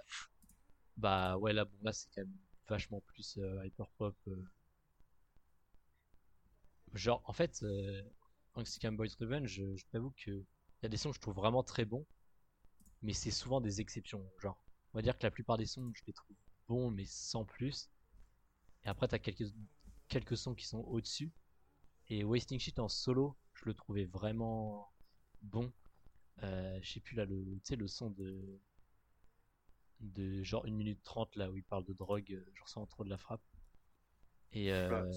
Bah 0.97 1.37
ouais, 1.37 1.53
là, 1.53 1.65
bon, 1.65 1.77
là 1.81 1.91
c'est 1.93 2.07
quand 2.13 2.21
même 2.21 2.37
vachement 2.67 3.01
plus 3.01 3.37
euh, 3.37 3.65
hyper 3.65 3.87
pop. 3.97 4.15
Euh. 4.27 4.43
Genre, 6.93 7.21
en 7.25 7.33
fait, 7.33 7.63
euh, 7.63 8.01
Boys 8.91 9.07
Revenge, 9.19 9.47
je, 9.47 9.75
je 9.75 9.85
t'avoue 9.91 10.11
que 10.11 10.31
y 10.31 10.85
a 10.85 10.89
des 10.89 10.97
sons 10.97 11.09
que 11.09 11.15
je 11.15 11.21
trouve 11.21 11.35
vraiment 11.35 11.63
très 11.63 11.85
bons, 11.85 12.05
mais 13.01 13.13
c'est 13.13 13.31
souvent 13.31 13.61
des 13.61 13.81
exceptions. 13.81 14.23
Genre, 14.39 14.57
on 14.93 14.97
va 14.97 15.01
dire 15.01 15.17
que 15.17 15.23
la 15.23 15.31
plupart 15.31 15.57
des 15.57 15.65
sons, 15.65 15.91
je 15.93 16.01
les 16.05 16.13
trouve 16.13 16.35
bons, 16.67 16.91
mais 16.91 17.05
sans 17.05 17.45
plus. 17.45 17.89
Et 18.83 18.89
après, 18.89 19.07
t'as 19.07 19.19
quelques, 19.19 19.51
quelques 20.07 20.37
sons 20.37 20.53
qui 20.53 20.67
sont 20.67 20.79
au-dessus. 20.79 21.31
Et 22.09 22.23
Wasting 22.23 22.59
Shit 22.59 22.79
en 22.79 22.89
solo, 22.89 23.37
je 23.53 23.65
le 23.65 23.73
trouvais 23.73 24.05
vraiment 24.05 24.91
bon. 25.41 25.71
Euh, 26.41 26.79
je 26.81 26.93
sais 26.93 26.99
plus 26.99 27.15
là, 27.15 27.25
le, 27.25 27.45
le 27.69 27.87
son 27.87 28.09
de, 28.09 28.59
de 29.99 30.43
genre 30.43 30.65
1 30.65 30.71
minute 30.71 31.01
30 31.03 31.35
là 31.35 31.49
où 31.49 31.57
il 31.57 31.63
parle 31.63 31.85
de 31.85 31.93
drogue, 31.93 32.33
euh, 32.33 32.51
genre 32.55 32.67
sans 32.67 32.85
trop 32.85 33.03
de 33.03 33.09
la 33.09 33.17
frappe. 33.17 33.41
Et 34.51 34.71
euh, 34.71 35.11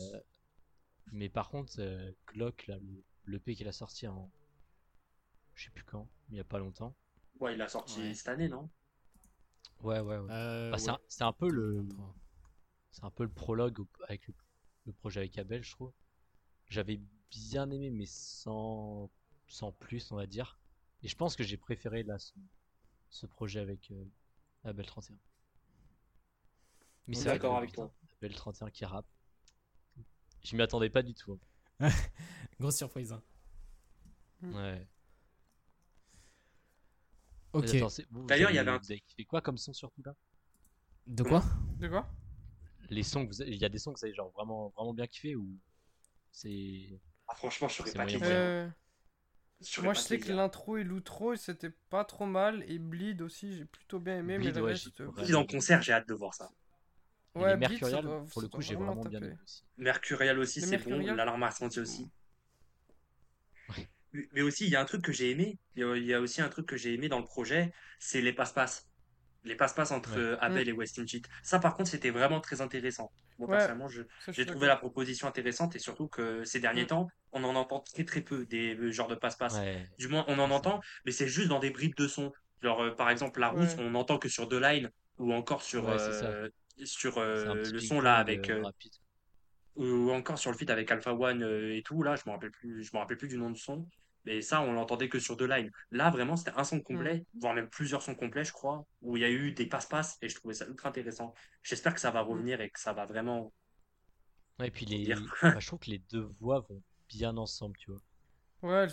mais 1.12 1.28
par 1.28 1.50
contre, 1.50 1.74
euh, 1.78 2.12
Glock, 2.28 2.66
là, 2.66 2.78
le, 3.24 3.38
P 3.38 3.54
qu'il 3.54 3.68
a 3.68 3.72
sorti 3.72 4.06
en. 4.06 4.30
Je 5.54 5.64
sais 5.64 5.70
plus 5.70 5.84
quand, 5.84 6.08
il 6.30 6.36
y 6.36 6.40
a 6.40 6.44
pas 6.44 6.58
longtemps. 6.58 6.94
Ouais, 7.40 7.54
il 7.54 7.62
a 7.62 7.68
sorti 7.68 8.14
cette 8.14 8.28
année, 8.28 8.48
non? 8.48 8.70
Ouais, 9.82 10.00
ouais, 10.00 10.18
ouais. 10.18 10.28
Bah, 10.28 10.78
c'est 10.78 11.22
un, 11.22 11.32
peu 11.32 11.50
le. 11.50 11.86
C'est 12.90 13.04
un 13.04 13.10
peu 13.10 13.24
le 13.24 13.30
prologue 13.30 13.84
avec 14.08 14.26
le, 14.28 14.34
le 14.86 14.92
projet 14.92 15.20
avec 15.20 15.36
Abel, 15.38 15.62
je 15.62 15.72
trouve 15.72 15.92
j'avais 16.68 17.00
bien 17.30 17.70
aimé, 17.70 17.90
mais 17.90 18.06
sans, 18.06 19.10
sans 19.46 19.72
plus, 19.72 20.10
on 20.12 20.16
va 20.16 20.26
dire. 20.26 20.58
Et 21.02 21.08
je 21.08 21.16
pense 21.16 21.36
que 21.36 21.44
j'ai 21.44 21.56
préféré 21.56 22.02
là 22.02 22.16
ce, 23.08 23.26
projet 23.26 23.60
avec 23.60 23.90
euh, 23.90 24.04
Abel 24.64 24.86
31. 24.86 25.16
Mais 27.06 27.14
c'est 27.14 27.26
d'accord 27.26 27.56
avec 27.56 27.72
toi. 27.72 27.92
Abel 28.18 28.34
31 28.34 28.70
qui 28.70 28.84
rappe. 28.84 29.06
Je 30.42 30.56
m'y 30.56 30.62
attendais 30.62 30.90
pas 30.90 31.02
du 31.02 31.14
tout. 31.14 31.38
Hein. 31.80 31.90
Grosse 32.60 32.76
surprise. 32.76 33.12
Hein. 33.12 33.22
Ouais. 34.42 34.86
Ok. 37.52 37.66
D'ailleurs, 38.26 38.50
il 38.50 38.56
y 38.56 38.58
avait 38.58 38.70
un. 38.70 38.78
Vous 38.78 39.24
quoi 39.24 39.40
comme 39.40 39.56
son 39.58 39.72
surtout 39.72 40.02
là? 40.04 40.14
De 41.06 41.22
quoi? 41.22 41.42
De 41.78 41.88
quoi? 41.88 42.08
Les 42.90 43.02
sons, 43.02 43.28
il 43.46 43.56
y 43.56 43.64
a 43.64 43.68
des 43.68 43.78
sons 43.78 43.92
que 43.92 43.98
vous 43.98 44.04
avez 44.04 44.14
genre 44.14 44.30
vraiment, 44.30 44.68
vraiment 44.70 44.94
bien 44.94 45.06
kiffé 45.06 45.36
ou 45.36 45.58
c'est. 46.36 47.00
Ah, 47.28 47.34
franchement, 47.34 47.66
je 47.66 47.82
pas 47.92 48.06
qui 48.06 48.18
moi, 49.82 49.94
je 49.94 50.00
sais 50.00 50.18
que 50.18 50.32
l'intro 50.32 50.76
et 50.76 50.84
l'outro, 50.84 51.34
c'était 51.34 51.72
pas 51.88 52.04
trop 52.04 52.26
mal. 52.26 52.62
Et 52.68 52.78
Bleed 52.78 53.22
aussi, 53.22 53.56
j'ai 53.56 53.64
plutôt 53.64 53.98
bien 53.98 54.18
aimé. 54.18 54.36
mais 54.38 54.52
le 54.52 54.62
reste. 54.62 55.00
Bleed 55.00 55.34
en 55.34 55.46
concert, 55.46 55.80
j'ai 55.80 55.92
hâte 55.92 56.06
de 56.06 56.14
voir 56.14 56.34
ça. 56.34 56.50
Ouais, 57.34 57.56
Mercurial, 57.56 58.24
pour 58.30 58.42
le 58.42 58.48
coup, 58.48 58.60
j'ai 58.60 58.74
vraiment 58.74 59.02
bien 59.02 59.20
aimé 59.20 59.36
aussi. 59.42 59.64
Mercurial 59.78 60.38
aussi, 60.38 60.60
c'est 60.60 60.78
bon. 60.78 60.98
L'alarme 61.14 61.48
aussi. 61.78 62.10
Mais 64.32 64.42
aussi, 64.42 64.64
il 64.64 64.70
y 64.70 64.76
a 64.76 64.80
un 64.80 64.84
truc 64.84 65.02
que 65.02 65.12
j'ai 65.12 65.30
aimé. 65.30 65.58
Il 65.74 66.04
y 66.04 66.14
a 66.14 66.20
aussi 66.20 66.42
un 66.42 66.48
truc 66.48 66.66
que 66.66 66.76
j'ai 66.76 66.92
aimé 66.92 67.08
dans 67.08 67.18
le 67.18 67.24
projet, 67.24 67.72
c'est 67.98 68.20
les 68.20 68.32
passe-passe 68.32 68.86
les 69.46 69.54
passe-passe 69.54 69.92
entre 69.92 70.18
euh, 70.18 70.36
Abel 70.40 70.66
mm. 70.66 70.68
et 70.68 70.72
Westin 70.72 71.06
Cheat. 71.06 71.28
Ça, 71.42 71.58
par 71.58 71.74
contre, 71.74 71.88
c'était 71.88 72.10
vraiment 72.10 72.40
très 72.40 72.60
intéressant. 72.60 73.10
Moi, 73.38 73.48
personnellement, 73.48 73.88
j'ai 74.28 74.46
trouvé 74.46 74.66
la 74.66 74.76
proposition 74.76 75.28
intéressante 75.28 75.76
et 75.76 75.78
surtout 75.78 76.08
que 76.08 76.44
ces 76.44 76.60
derniers 76.60 76.84
mm. 76.84 76.88
temps, 76.88 77.08
on 77.32 77.44
en 77.44 77.54
entend 77.54 77.80
très 77.80 78.04
très 78.04 78.20
peu 78.20 78.44
des 78.46 78.74
euh, 78.74 78.90
genres 78.90 79.08
de 79.08 79.14
passe-passe. 79.14 79.58
Du 79.98 80.08
moins, 80.08 80.24
on 80.28 80.38
en 80.38 80.50
entend, 80.50 80.80
mais 81.04 81.12
c'est 81.12 81.28
juste 81.28 81.48
dans 81.48 81.60
des 81.60 81.70
bribes 81.70 81.96
de 81.96 82.08
son. 82.08 82.32
Genre, 82.62 82.82
euh, 82.82 82.90
par 82.90 83.10
exemple, 83.10 83.40
la 83.40 83.48
route, 83.48 83.76
on 83.78 83.90
n'entend 83.90 84.18
que 84.18 84.28
sur 84.28 84.48
deux 84.48 84.60
lines 84.60 84.90
ou 85.18 85.32
encore 85.32 85.62
sur, 85.62 85.84
sur 86.84 87.20
le 87.20 87.78
son 87.78 88.00
là 88.00 88.16
avec. 88.16 88.52
ou 89.76 90.10
encore 90.10 90.38
sur 90.38 90.50
le 90.50 90.56
feed 90.56 90.70
avec 90.70 90.90
Alpha 90.90 91.14
One 91.14 91.42
et 91.42 91.82
tout, 91.82 92.02
là, 92.02 92.16
je 92.16 92.22
me 92.26 92.32
rappelle 92.32 92.50
plus, 92.50 92.82
je 92.82 92.90
me 92.92 92.98
rappelle 92.98 93.16
plus 93.16 93.28
du 93.28 93.38
nom 93.38 93.50
du 93.50 93.60
son. 93.60 93.86
Mais 94.26 94.42
ça, 94.42 94.60
on 94.60 94.72
l'entendait 94.72 95.08
que 95.08 95.20
sur 95.20 95.36
deux 95.36 95.46
lines. 95.46 95.70
Là, 95.92 96.10
vraiment, 96.10 96.36
c'était 96.36 96.56
un 96.56 96.64
son 96.64 96.80
complet, 96.80 97.18
mm. 97.18 97.38
voire 97.40 97.54
même 97.54 97.68
plusieurs 97.68 98.02
sons 98.02 98.16
complets, 98.16 98.44
je 98.44 98.52
crois, 98.52 98.84
où 99.00 99.16
il 99.16 99.20
y 99.20 99.24
a 99.24 99.30
eu 99.30 99.52
des 99.52 99.66
passe-passe 99.66 100.18
et 100.20 100.28
je 100.28 100.34
trouvais 100.34 100.54
ça 100.54 100.66
ultra 100.66 100.88
intéressant. 100.88 101.32
J'espère 101.62 101.94
que 101.94 102.00
ça 102.00 102.10
va 102.10 102.24
mm. 102.24 102.28
revenir 102.28 102.60
et 102.60 102.68
que 102.68 102.80
ça 102.80 102.92
va 102.92 103.06
vraiment. 103.06 103.52
Ouais, 104.58 104.68
et 104.68 104.70
puis 104.70 104.84
les... 104.84 105.14
Bah, 105.42 105.58
je 105.58 105.66
trouve 105.66 105.78
que 105.78 105.90
les 105.90 106.02
deux 106.10 106.28
voix 106.40 106.66
vont 106.68 106.82
bien 107.08 107.36
ensemble, 107.36 107.76
tu 107.78 107.92
vois. 107.92 108.00
Ouais, 108.62 108.88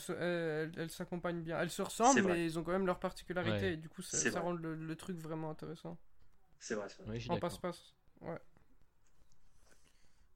elles 0.77 0.89
s'accompagnent 0.91 1.41
bien. 1.41 1.59
Elles 1.59 1.71
se 1.71 1.81
ressemblent, 1.81 2.21
mais 2.23 2.45
ils 2.45 2.59
ont 2.59 2.63
quand 2.63 2.73
même 2.73 2.85
leur 2.85 2.99
particularité. 2.99 3.73
Et 3.73 3.77
du 3.77 3.89
coup, 3.89 4.03
ça, 4.03 4.17
ça 4.17 4.39
rend 4.39 4.51
le, 4.51 4.95
truc 4.95 5.17
vraiment 5.17 5.49
intéressant. 5.49 5.97
C'est 6.59 6.75
vrai, 6.75 6.87
c'est 6.89 7.29
en 7.31 7.39
passe-passe. 7.39 7.95
Ouais. 8.21 8.39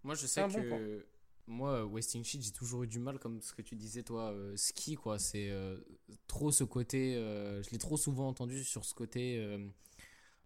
Moi, 0.04 0.16
je 0.16 0.26
sais 0.26 0.42
que 0.42 1.06
moi, 1.48 1.86
Wasting 1.86 2.24
Shit, 2.24 2.44
j'ai 2.44 2.52
toujours 2.52 2.84
eu 2.84 2.88
du 2.88 3.00
mal, 3.00 3.20
comme 3.20 3.42
ce 3.42 3.54
que 3.54 3.62
tu 3.62 3.76
disais, 3.76 4.04
toi, 4.04 4.32
euh, 4.32 4.56
ski, 4.58 4.96
quoi. 4.96 5.18
C'est 5.18 5.50
euh, 5.50 5.78
trop 6.28 6.52
ce 6.52 6.66
côté. 6.66 7.16
Euh, 7.16 7.64
je 7.64 7.70
l'ai 7.72 7.78
trop 7.78 7.96
souvent 7.96 8.28
entendu 8.28 8.64
sur 8.64 8.84
ce 8.84 8.94
côté. 8.94 9.38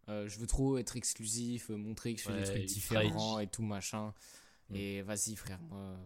je 0.08 0.40
veux 0.40 0.48
trop 0.48 0.78
être 0.78 0.96
exclusif, 0.98 1.70
montrer 1.70 2.14
que 2.14 2.22
je 2.22 2.28
fais 2.28 2.38
des 2.38 2.44
trucs 2.44 2.66
différents 2.66 3.40
et 3.40 3.48
tout, 3.48 3.64
machin. 3.64 4.14
Mm. 4.70 4.76
Et 4.76 5.02
vas-y, 5.02 5.36
frère, 5.36 5.60
moi. 5.62 5.98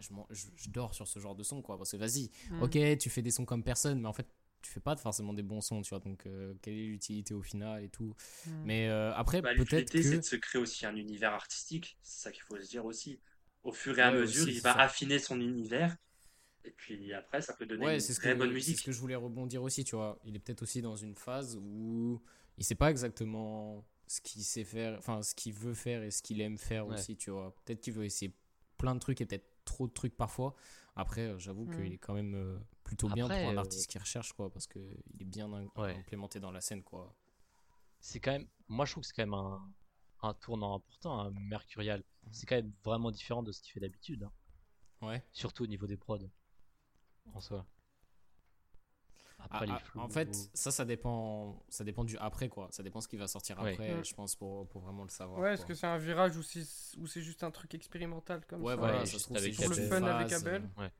je, 0.00 0.08
je, 0.56 0.68
dors 0.68 0.94
sur 0.94 1.08
ce 1.08 1.18
genre 1.18 1.34
de 1.34 1.42
son, 1.42 1.62
quoi. 1.62 1.78
Parce 1.78 1.92
que 1.92 1.96
vas-y, 1.96 2.30
mm. 2.50 2.62
ok, 2.62 2.98
tu 2.98 3.08
fais 3.08 3.22
des 3.22 3.30
sons 3.30 3.46
comme 3.46 3.62
personne, 3.62 4.00
mais 4.00 4.08
en 4.08 4.12
fait, 4.12 4.26
tu 4.60 4.70
fais 4.70 4.80
pas 4.80 4.96
forcément 4.96 5.32
des 5.32 5.42
bons 5.42 5.60
sons, 5.62 5.80
tu 5.80 5.90
vois. 5.90 6.00
Donc, 6.00 6.28
quelle 6.60 6.74
est 6.74 6.86
l'utilité 6.86 7.32
au 7.32 7.42
final 7.42 7.82
et 7.82 7.88
tout. 7.88 8.14
Mm. 8.46 8.50
Mais 8.66 8.88
après, 8.90 9.40
bah, 9.40 9.54
peut-être 9.56 9.90
que. 9.90 10.02
c'est 10.02 10.18
de 10.18 10.22
se 10.22 10.36
créer 10.36 10.60
aussi 10.60 10.84
un 10.84 10.94
univers 10.94 11.32
artistique. 11.32 11.96
C'est 12.02 12.24
ça 12.24 12.32
qu'il 12.32 12.42
faut 12.42 12.58
se 12.58 12.68
dire 12.68 12.84
aussi 12.84 13.18
au 13.64 13.72
fur 13.72 13.98
et 13.98 14.02
à 14.02 14.12
mesure, 14.12 14.48
il 14.48 14.60
va 14.60 14.78
affiner 14.78 15.18
son 15.18 15.40
univers. 15.40 15.96
Et 16.64 16.70
puis 16.70 17.12
après, 17.12 17.42
ça 17.42 17.52
peut 17.52 17.66
donner 17.66 17.94
une 17.94 18.00
très 18.00 18.34
bonne 18.34 18.52
musique. 18.52 18.76
C'est 18.76 18.82
ce 18.82 18.86
que 18.86 18.92
je 18.92 19.00
voulais 19.00 19.14
rebondir 19.14 19.62
aussi, 19.62 19.84
tu 19.84 19.96
vois. 19.96 20.18
Il 20.24 20.36
est 20.36 20.38
peut-être 20.38 20.62
aussi 20.62 20.80
dans 20.80 20.96
une 20.96 21.14
phase 21.14 21.58
où 21.60 22.22
il 22.56 22.64
sait 22.64 22.74
pas 22.74 22.90
exactement 22.90 23.84
ce 24.06 24.20
qu'il 24.20 24.42
sait 24.44 24.64
faire, 24.64 24.96
enfin 24.98 25.22
ce 25.22 25.34
qu'il 25.34 25.52
veut 25.52 25.74
faire 25.74 26.02
et 26.02 26.10
ce 26.10 26.22
qu'il 26.22 26.40
aime 26.40 26.58
faire 26.58 26.86
aussi, 26.86 27.16
tu 27.16 27.30
vois. 27.30 27.54
Peut-être 27.64 27.80
qu'il 27.80 27.92
veut 27.92 28.04
essayer 28.04 28.34
plein 28.78 28.94
de 28.94 29.00
trucs 29.00 29.20
et 29.20 29.26
peut-être 29.26 29.48
trop 29.64 29.86
de 29.86 29.92
trucs 29.92 30.16
parfois. 30.16 30.54
Après, 30.96 31.22
euh, 31.22 31.38
j'avoue 31.38 31.66
qu'il 31.66 31.92
est 31.92 31.98
quand 31.98 32.14
même 32.14 32.34
euh, 32.34 32.58
plutôt 32.84 33.08
bien 33.08 33.26
pour 33.26 33.36
un 33.36 33.56
euh, 33.56 33.58
artiste 33.58 33.90
qui 33.90 33.98
recherche, 33.98 34.32
quoi, 34.32 34.50
parce 34.50 34.66
qu'il 34.66 34.82
est 35.20 35.24
bien 35.24 35.50
implémenté 35.76 36.38
dans 36.38 36.52
la 36.52 36.60
scène, 36.60 36.82
quoi. 36.82 37.14
C'est 38.00 38.20
quand 38.20 38.32
même, 38.32 38.46
moi 38.68 38.84
je 38.84 38.92
trouve 38.92 39.02
que 39.02 39.08
c'est 39.08 39.14
quand 39.14 39.22
même 39.22 39.34
un, 39.34 39.66
un 40.22 40.34
tournant 40.34 40.74
important, 40.74 41.18
un 41.20 41.30
Mercurial. 41.30 42.04
C'est 42.32 42.46
quand 42.46 42.56
même 42.56 42.72
vraiment 42.84 43.10
différent 43.10 43.42
de 43.42 43.52
ce 43.52 43.60
qu'il 43.60 43.72
fait 43.72 43.80
d'habitude. 43.80 44.24
Hein. 44.24 44.32
Ouais. 45.06 45.22
Surtout 45.32 45.64
au 45.64 45.66
niveau 45.66 45.86
des 45.86 45.96
prods. 45.96 46.18
En 47.32 47.40
soi. 47.40 47.66
Après, 49.38 49.66
ah, 49.68 49.78
ah, 49.94 49.98
en 49.98 50.08
fait, 50.08 50.34
ça, 50.54 50.70
ça 50.70 50.86
dépend, 50.86 51.62
ça 51.68 51.84
dépend 51.84 52.04
du 52.04 52.16
après, 52.16 52.48
quoi. 52.48 52.68
Ça 52.70 52.82
dépend 52.82 53.00
ce 53.02 53.08
qui 53.08 53.16
va 53.16 53.28
sortir 53.28 53.58
après, 53.60 54.02
je 54.02 54.14
pense, 54.14 54.34
pour, 54.36 54.66
pour, 54.68 54.80
vraiment 54.80 55.02
le 55.02 55.10
savoir. 55.10 55.38
Ouais, 55.38 55.54
est-ce 55.54 55.66
que 55.66 55.74
c'est 55.74 55.86
un 55.86 55.98
virage 55.98 56.36
ou 56.36 56.42
c'est 56.42 57.22
juste 57.22 57.44
un 57.44 57.50
truc 57.50 57.74
expérimental 57.74 58.44
comme 58.46 58.62
ouais, 58.62 58.74
ça? 58.74 58.82
Ouais, 58.82 59.06
ça 59.06 59.18
se 59.18 59.24
trouve, 59.24 59.36
pour 59.36 59.68
le 59.68 59.88
fun 59.88 60.02
avec 60.02 60.32
Abel. 60.32 60.62
Ouais. 60.78 60.90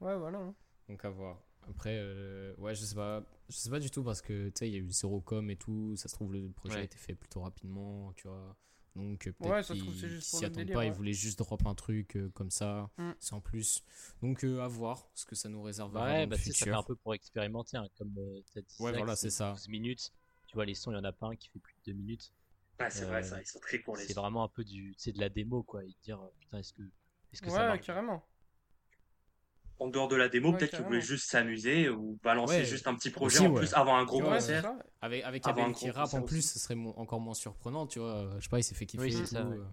Ouais, 0.00 0.16
voilà. 0.16 0.38
Hein. 0.38 0.54
Donc 0.88 1.04
à 1.04 1.10
voir. 1.10 1.42
Après, 1.68 1.98
euh, 1.98 2.54
ouais, 2.56 2.74
je 2.74 2.84
sais 2.84 2.94
pas, 2.94 3.22
je 3.48 3.56
sais 3.56 3.70
pas 3.70 3.80
du 3.80 3.90
tout 3.90 4.02
parce 4.02 4.22
que 4.22 4.48
tu 4.48 4.52
sais, 4.54 4.68
il 4.68 4.72
y 4.72 4.76
a 4.76 4.80
eu 4.80 4.90
zéro 4.90 5.20
com 5.20 5.50
et 5.50 5.56
tout. 5.56 5.96
Ça 5.96 6.08
se 6.08 6.14
trouve, 6.14 6.32
le 6.32 6.50
projet 6.50 6.78
a 6.78 6.82
été 6.82 6.96
fait 6.96 7.14
plutôt 7.14 7.40
rapidement, 7.40 8.12
tu 8.14 8.28
vois. 8.28 8.56
Donc 8.98 9.28
euh, 9.28 9.32
peut-être 9.32 9.72
qu'ils 9.72 10.20
s'y 10.22 10.44
attendent 10.44 10.72
pas, 10.72 10.84
ils 10.84 10.92
voulaient 10.92 11.12
juste 11.12 11.38
drop 11.38 11.64
un 11.66 11.74
truc 11.74 12.16
euh, 12.16 12.30
comme 12.34 12.50
ça, 12.50 12.90
mm. 12.98 13.12
sans 13.20 13.40
plus. 13.40 13.84
Donc 14.22 14.42
à 14.42 14.66
voir 14.66 15.08
ce 15.14 15.24
que 15.24 15.36
ça 15.36 15.48
nous 15.48 15.62
réserve. 15.62 15.94
Ouais, 15.94 16.26
bah 16.26 16.36
ça 16.36 16.52
fait 16.52 16.70
un 16.72 16.82
peu 16.82 16.96
pour 16.96 17.14
expérimenter, 17.14 17.76
hein, 17.76 17.86
comme 17.96 18.12
tu 18.52 18.58
as 18.58 18.62
dit. 18.62 18.76
Ouais, 18.80 18.92
voilà, 18.92 19.14
c'est 19.14 19.30
ça. 19.30 19.52
12 19.52 19.68
minutes. 19.68 20.12
Tu 20.48 20.54
vois, 20.54 20.64
les 20.64 20.74
sons, 20.74 20.90
il 20.90 20.94
y 20.94 20.98
en 20.98 21.04
a 21.04 21.12
pas 21.12 21.28
un 21.28 21.36
qui 21.36 21.48
fait 21.48 21.58
plus 21.58 21.74
de 21.86 21.92
2 21.92 21.98
minutes. 21.98 22.32
Ouais, 22.80 22.90
c'est 22.90 23.04
vrai, 23.04 23.22
ça, 23.22 23.40
ils 23.40 23.46
sont 23.46 23.60
très 23.60 23.80
courts. 23.80 23.98
C'est 23.98 24.14
vraiment 24.14 24.42
un 24.42 24.48
peu 24.48 24.64
du, 24.64 24.96
de 25.06 25.20
la 25.20 25.28
démo, 25.28 25.62
quoi. 25.62 25.84
Et 25.84 25.94
dire, 26.02 26.20
putain, 26.40 26.58
est-ce 26.58 26.72
que, 26.72 26.82
est-ce 27.32 27.42
que 27.42 27.46
ouais, 27.46 27.52
ça 27.52 27.68
marche? 27.68 27.86
carrément 27.86 28.24
en 29.80 29.88
dehors 29.88 30.08
de 30.08 30.16
la 30.16 30.28
démo, 30.28 30.52
peut-être 30.52 30.76
qu'ils 30.76 30.84
voulaient 30.84 31.00
juste 31.00 31.30
s'amuser 31.30 31.88
ou 31.88 32.18
balancer 32.22 32.64
juste 32.64 32.86
un 32.86 32.94
petit 32.94 33.10
projet 33.10 33.46
en 33.46 33.54
plus 33.54 33.72
avant 33.74 33.96
un 33.96 34.04
gros 34.04 34.20
concert. 34.20 34.72
Avec, 35.00 35.22
avec 35.24 35.46
Abel 35.46 35.72
qui 35.72 35.90
rap 35.90 36.12
en 36.14 36.22
plus, 36.22 36.42
ce 36.42 36.58
serait 36.58 36.76
encore 36.96 37.20
moins 37.20 37.34
surprenant, 37.34 37.86
tu 37.86 38.00
vois. 38.00 38.30
Je 38.38 38.44
sais 38.44 38.48
pas, 38.48 38.58
il 38.58 38.64
s'est 38.64 38.74
fait 38.74 38.86
kiffer. 38.86 39.04
Oui, 39.04 39.26
ça, 39.26 39.38
euh. 39.38 39.64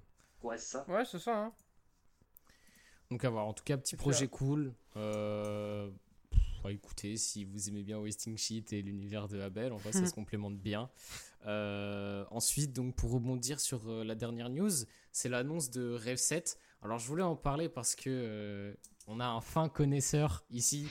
ouais. 0.43 0.57
c'est 0.57 0.71
ça. 0.71 0.85
Ouais, 0.87 1.03
c'est 1.05 1.19
ça. 1.19 1.45
Hein. 1.45 1.53
Donc 3.09 3.23
à 3.25 3.29
voir. 3.29 3.47
En 3.47 3.53
tout 3.53 3.63
cas, 3.63 3.77
petit 3.77 3.95
projet 3.95 4.27
cool. 4.27 4.73
Euh... 4.95 5.89
écoutez, 6.69 7.17
si 7.17 7.45
vous 7.45 7.69
aimez 7.69 7.83
bien 7.83 7.97
Wasting 7.97 8.37
Sheet 8.37 8.65
et 8.71 8.81
l'univers 8.81 9.27
de 9.27 9.39
Abel, 9.39 9.73
en 9.73 9.79
fait, 9.79 9.91
ça 9.91 10.05
se 10.05 10.13
complémente 10.13 10.57
bien. 10.57 10.89
Euh, 11.47 12.25
ensuite, 12.31 12.73
donc 12.73 12.95
pour 12.95 13.11
rebondir 13.11 13.59
sur 13.59 13.87
euh, 13.87 14.03
la 14.03 14.15
dernière 14.15 14.49
news, 14.49 14.71
c'est 15.11 15.29
l'annonce 15.29 15.69
de 15.69 15.93
Rev 15.93 16.15
7. 16.15 16.57
Alors 16.81 16.99
je 16.99 17.07
voulais 17.07 17.23
en 17.23 17.35
parler 17.35 17.69
parce 17.69 17.95
que 17.95 18.75
on 19.07 19.19
a 19.19 19.25
un 19.25 19.41
fin 19.41 19.69
connaisseur 19.69 20.43
ici, 20.49 20.87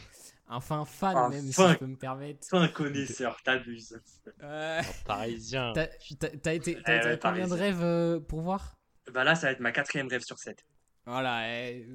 un 0.48 0.60
fin 0.60 0.84
fan 0.84 1.30
même, 1.30 1.50
si 1.50 1.52
je 1.52 1.74
peux 1.74 1.86
me 1.86 1.96
permettre. 1.96 2.46
Fin 2.48 2.68
connaisseur, 2.68 3.36
t'abuses. 3.42 4.00
Euh... 4.42 4.82
parisien. 5.06 5.72
T'as 5.74 6.54
été, 6.54 6.78
as 6.84 7.16
combien 7.16 7.48
de 7.48 7.54
rêves 7.54 7.82
euh, 7.82 8.20
pour 8.20 8.42
voir? 8.42 8.76
Bah 9.12 9.24
là, 9.24 9.34
ça 9.34 9.48
va 9.48 9.52
être 9.52 9.60
ma 9.60 9.72
quatrième 9.72 10.08
rêve 10.08 10.22
sur 10.22 10.38
7. 10.38 10.64
Voilà. 11.06 11.50
Eh, 11.50 11.86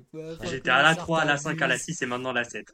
J'étais 0.43 0.69
à 0.69 0.83
la 0.83 0.95
3, 0.95 1.21
à 1.21 1.25
la 1.25 1.37
5, 1.37 1.59
à 1.61 1.67
la 1.67 1.77
6 1.77 2.01
et 2.01 2.05
maintenant 2.05 2.31
la 2.31 2.43
7 2.43 2.71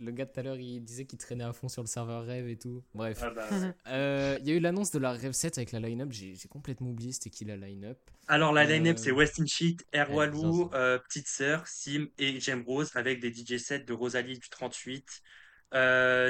le 0.00 0.10
gars 0.12 0.26
tout 0.26 0.38
à 0.40 0.42
l'heure, 0.42 0.56
il 0.56 0.80
disait 0.80 1.04
qu'il 1.04 1.18
traînait 1.18 1.44
à 1.44 1.52
fond 1.52 1.68
sur 1.68 1.82
le 1.82 1.86
serveur 1.86 2.24
Rêve 2.24 2.48
et 2.48 2.56
tout. 2.56 2.82
Bref. 2.94 3.18
Ah 3.22 3.30
bah, 3.30 3.48
euh, 3.88 4.36
il 4.40 4.48
y 4.48 4.52
a 4.52 4.54
eu 4.54 4.60
l'annonce 4.60 4.90
de 4.90 4.98
la 4.98 5.12
Rêve 5.12 5.32
7 5.32 5.58
avec 5.58 5.72
la 5.72 5.80
line-up. 5.80 6.10
J'ai 6.10 6.36
complètement 6.48 6.90
oublié 6.90 7.12
c'était 7.12 7.30
qui 7.30 7.44
la 7.44 7.56
line-up. 7.56 7.98
Alors, 8.28 8.52
la 8.52 8.64
line-up, 8.64 8.96
euh, 8.96 9.00
c'est 9.02 9.12
Westin 9.12 9.46
Sheet, 9.46 9.78
Erwalou, 9.94 10.70
euh, 10.74 10.98
Petite 10.98 11.28
Sœur, 11.28 11.66
Sim 11.66 12.08
et 12.18 12.40
Jem 12.40 12.62
Rose 12.66 12.90
avec 12.94 13.20
des 13.20 13.32
DJ 13.32 13.58
sets 13.58 13.80
de 13.80 13.92
Rosalie 13.92 14.38
du 14.38 14.48
38, 14.48 15.22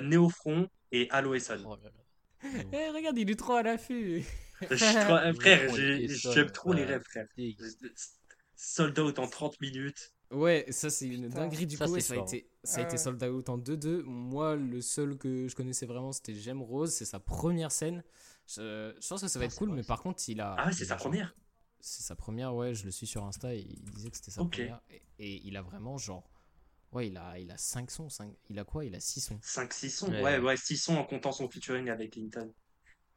Néofront 0.03 0.69
et 0.93 1.09
Aloeson. 1.11 1.63
Oh 1.67 1.77
eh, 2.73 2.91
regarde, 2.91 3.19
il 3.19 3.31
est 3.31 3.39
trop 3.39 3.55
à 3.55 3.63
l'affût. 3.63 4.25
frère, 4.71 5.75
j'aime 5.75 6.51
trop 6.51 6.73
les 6.73 6.85
rêves, 6.85 7.03
frère. 7.03 7.27
Sold 8.55 8.99
out 8.99 9.19
en 9.19 9.27
30 9.27 9.61
minutes. 9.61 10.13
Ouais, 10.33 10.67
ça 10.71 10.91
c'est 10.91 11.07
une 11.07 11.29
dinguerie 11.29 11.67
du 11.67 11.79
coup. 11.79 12.01
ça, 12.01 12.15
a 12.15 12.17
été, 12.17 12.51
ça 12.65 12.81
a 12.81 12.83
été 12.83 12.97
sold 12.97 13.23
out 13.23 13.49
en 13.49 13.59
2-2. 13.59 14.03
Moi, 14.03 14.57
le 14.57 14.81
seul 14.81 15.17
que 15.17 15.47
je 15.47 15.55
connaissais 15.55 15.87
vraiment, 15.87 16.13
c'était 16.13 16.35
J'aime 16.35 16.63
Rose. 16.63 16.93
C'est 16.93 17.05
sa 17.05 17.21
première 17.21 17.71
scène. 17.71 18.03
Je, 18.47 18.93
pense 19.09 19.23
que 19.23 19.29
ça 19.29 19.39
va 19.39 19.45
ah, 19.45 19.47
être 19.47 19.57
cool, 19.57 19.71
mais 19.71 19.83
par 19.83 20.03
contre, 20.03 20.23
il 20.29 20.41
a. 20.41 20.57
Ah, 20.59 20.73
c'est 20.73 20.85
sa 20.85 20.97
première 20.97 21.35
C'est 21.81 22.03
sa 22.03 22.17
première, 22.17 22.55
ouais. 22.55 22.75
Je 22.75 22.85
le 22.85 22.91
suis 22.91 23.07
sur 23.07 23.25
Insta 23.25 23.55
et 23.55 23.61
il 23.61 23.85
disait 23.91 24.11
que 24.11 24.17
c'était 24.17 24.31
sa 24.31 24.45
première. 24.45 24.81
Et, 25.19 25.47
il 25.47 25.57
a 25.57 25.63
vraiment, 25.63 25.97
genre. 25.97 26.29
Ouais, 26.93 27.09
il 27.09 27.17
a, 27.17 27.39
il 27.39 27.51
a 27.51 27.59
5 27.59 27.91
sons. 27.91 28.09
5... 28.09 28.33
Il 28.49 28.59
a 28.59 28.65
quoi? 28.65 28.85
Il 28.85 28.95
a 28.95 29.01
6 29.01 29.21
sons. 29.21 29.41
5-6 29.43 29.91
sons 29.91 30.11
Ouais, 30.23 30.39
ouais, 30.39 30.57
6 30.57 30.77
sons 30.77 30.97
en 30.97 31.05
comptant 31.05 31.33
son 31.33 31.49
featuring 31.49 31.91
avec 31.91 32.17
Linton. 32.17 32.53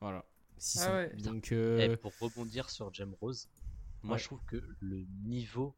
Voilà. 0.01 0.25
6 0.57 0.79
ah 0.81 0.83
sons. 0.85 1.23
Donc. 1.23 1.51
Euh... 1.51 1.79
Et 1.79 1.97
pour 1.97 2.11
rebondir 2.19 2.69
sur 2.69 2.93
J'aime 2.93 3.15
Rose, 3.21 3.47
moi 4.03 4.17
je 4.17 4.25
trouve 4.25 4.43
que 4.45 4.61
le 4.79 5.05
niveau 5.23 5.75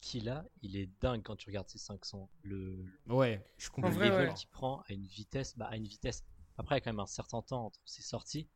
qu'il 0.00 0.28
a, 0.28 0.44
il 0.62 0.76
est 0.76 0.88
dingue 1.00 1.22
quand 1.22 1.36
tu 1.36 1.48
regardes 1.48 1.68
ses 1.68 1.78
500. 1.78 2.28
Le, 2.42 2.84
ouais, 3.08 3.44
je 3.58 3.70
comprends. 3.70 3.90
Le 3.90 3.96
level 3.96 4.34
qu'il 4.34 4.48
prend 4.48 4.82
à 4.88 4.92
une 4.92 5.06
vitesse, 5.06 5.56
bah, 5.56 5.66
à 5.66 5.76
une 5.76 5.86
vitesse. 5.86 6.24
Après, 6.58 6.76
il 6.76 6.78
y 6.78 6.80
a 6.80 6.80
quand 6.82 6.92
même 6.92 7.00
un 7.00 7.06
certain 7.06 7.42
temps 7.42 7.66
entre 7.66 7.80
ses 7.84 8.02
sorties. 8.02 8.48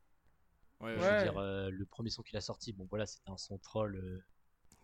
Ouais, 0.80 0.94
je 0.98 1.00
veux 1.00 1.22
dire, 1.22 1.38
euh, 1.38 1.70
le 1.70 1.84
premier 1.84 2.08
son 2.08 2.22
qu'il 2.22 2.36
a 2.38 2.40
sorti, 2.40 2.72
bon 2.72 2.86
voilà, 2.88 3.04
c'était 3.06 3.30
un 3.30 3.36
son 3.36 3.58
troll. 3.58 3.96
Euh, 3.96 4.24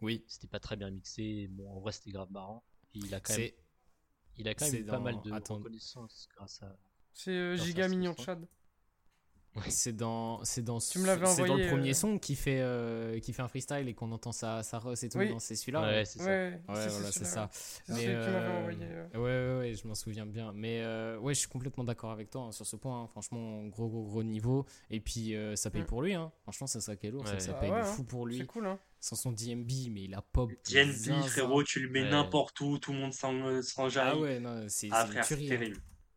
oui. 0.03 0.25
C'était 0.29 0.47
pas 0.47 0.61
très 0.61 0.77
bien 0.77 0.91
mixé. 0.91 1.49
Bon, 1.49 1.71
en 1.71 1.81
vrai, 1.81 1.93
c'était 1.93 2.11
grave 2.11 2.31
marrant. 2.31 2.65
il 2.93 3.15
a 3.15 3.21
quand 3.21 3.37
même, 3.37 3.51
il 4.37 4.49
a 4.49 4.55
quand 4.55 4.71
même 4.71 4.87
pas 4.87 4.99
mal 4.99 5.21
de 5.23 5.33
reconnaissance 5.33 6.29
grâce 6.37 6.63
à. 6.63 6.77
C'est 7.15 7.31
euh, 7.31 7.57
Giga 7.57 7.89
Mignon 7.89 8.15
Chad. 8.17 8.47
C'est 9.69 9.97
dans, 9.97 10.45
c'est 10.45 10.63
dans, 10.63 10.79
tu 10.79 10.99
me 10.99 11.07
c'est 11.07 11.47
dans 11.47 11.57
le 11.57 11.69
premier 11.69 11.91
euh, 11.91 11.95
son 11.95 12.19
qui 12.19 12.35
fait, 12.35 12.61
euh, 12.61 13.19
qui 13.21 13.33
fait 13.33 13.43
un 13.43 13.49
freestyle 13.49 13.89
et 13.89 13.95
qu'on 13.95 14.13
entend 14.13 14.33
sa, 14.33 14.63
sa 14.63 14.79
Russ 14.79 15.03
et 15.03 15.09
tout. 15.09 15.19
Oui. 15.19 15.35
c'est 15.39 15.55
celui-là. 15.55 15.83
Ouais, 15.83 16.05
c'est 16.05 16.19
ça. 16.19 16.27
Ouais, 16.27 16.61
voilà, 16.67 17.13
c'est 17.13 17.25
ça. 17.25 17.51
Mais 17.89 18.05
euh, 18.07 18.69
ouais, 19.15 19.19
ouais, 19.19 19.59
ouais, 19.59 19.75
je 19.75 19.87
m'en 19.87 19.95
souviens 19.95 20.27
bien. 20.27 20.53
Mais 20.55 20.85
ouais, 21.19 21.35
je 21.35 21.41
suis 21.41 21.49
complètement 21.49 21.85
d'accord 21.85 22.11
avec 22.11 22.31
toi 22.31 22.43
hein, 22.43 22.53
sur 22.53 22.67
ce 22.67 22.77
point. 22.77 23.03
Hein. 23.03 23.07
Franchement, 23.09 23.65
gros, 23.67 23.89
gros, 23.89 24.05
gros 24.05 24.23
niveau. 24.23 24.67
Et 24.91 25.01
puis, 25.01 25.35
ça 25.55 25.71
paye 25.71 25.85
pour 25.85 26.03
lui. 26.03 26.15
Hein. 26.15 26.31
Franchement, 26.43 26.67
c'est 26.67 26.81
ça 26.81 26.97
qui 26.97 27.07
est 27.07 27.11
lourd. 27.11 27.27
ça 27.27 27.53
paye 27.55 27.71
de 27.71 27.83
fou 27.83 28.05
pour 28.05 28.27
lui. 28.27 28.39
C'est 28.39 28.47
cool. 28.47 28.67
Hein. 28.67 28.79
Sans 28.99 29.15
son 29.15 29.31
DMB, 29.31 29.71
mais 29.91 30.05
il 30.05 30.15
a 30.15 30.23
pop. 30.23 30.51
DMB, 30.69 31.23
frérot, 31.27 31.63
tu 31.63 31.81
le 31.81 31.89
mets 31.91 32.09
n'importe 32.09 32.61
où, 32.61 32.79
tout 32.79 32.93
le 32.93 32.99
monde 32.99 33.13
s'en 33.13 33.89
jaille. 33.89 34.13
Ah 34.13 34.19
ouais, 34.19 34.41
non, 34.41 34.65
c'est 34.69 34.89
ah, 34.91 35.07
terrible. 35.23 35.77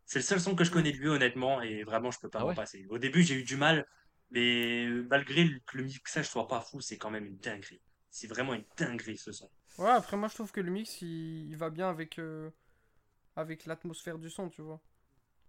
C'est 0.10 0.18
le 0.18 0.24
seul 0.24 0.42
son 0.42 0.56
que 0.56 0.64
je 0.64 0.72
connais 0.72 0.92
de 0.92 0.98
lui, 0.98 1.08
honnêtement, 1.08 1.62
et 1.62 1.84
vraiment, 1.84 2.10
je 2.10 2.20
peux 2.20 2.30
pas 2.30 2.40
ah 2.40 2.46
m'en 2.46 2.56
passer. 2.56 2.84
Au 2.90 2.98
début, 2.98 3.22
j'ai 3.22 3.36
eu 3.36 3.44
du 3.44 3.58
mal, 3.58 3.86
mais 4.32 4.88
malgré 5.08 5.48
que 5.68 5.78
le 5.78 5.84
mixage 5.84 6.28
soit 6.28 6.48
pas 6.48 6.62
fou, 6.62 6.82
c'est 6.82 6.98
quand 6.98 7.12
même 7.12 7.28
une 7.28 7.38
dinguerie. 7.38 7.80
C'est 8.10 8.26
vraiment 8.26 8.56
une 8.56 8.66
dinguerie 8.76 9.20
ce 9.20 9.32
son. 9.32 9.52
Ouais, 9.78 9.92
après, 9.92 10.18
moi, 10.18 10.28
je 10.28 10.34
trouve 10.34 10.52
que 10.52 10.62
le 10.62 10.72
mix, 10.72 11.00
il, 11.04 11.56
va 11.58 11.70
bien 11.70 11.92
avec, 11.92 12.18
euh, 12.18 12.50
avec 13.36 13.68
l'atmosphère 13.68 14.18
du 14.18 14.32
son, 14.32 14.50
tu 14.50 14.64
vois. 14.64 14.82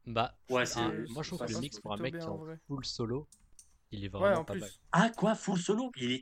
Bah, 0.05 0.37
ouais, 0.51 0.67
c'est... 0.67 1.09
moi, 1.09 1.23
je 1.23 1.31
trouve 1.31 1.47
que 1.47 1.53
le 1.55 1.61
mix 1.61 1.81
pour 1.81 1.95
un 1.95 1.97
mec 1.97 2.19
qui 2.19 2.21
est 2.21 2.29
en 2.29 2.45
full 2.67 2.85
solo, 2.85 3.27
il 3.93 4.05
est 4.05 4.09
vraiment 4.09 4.45
pas 4.45 4.57
mal. 4.57 4.71
Ah, 4.93 5.09
quoi, 5.09 5.37
full 5.37 5.59
solo? 5.59 5.91
Il, 5.97 6.21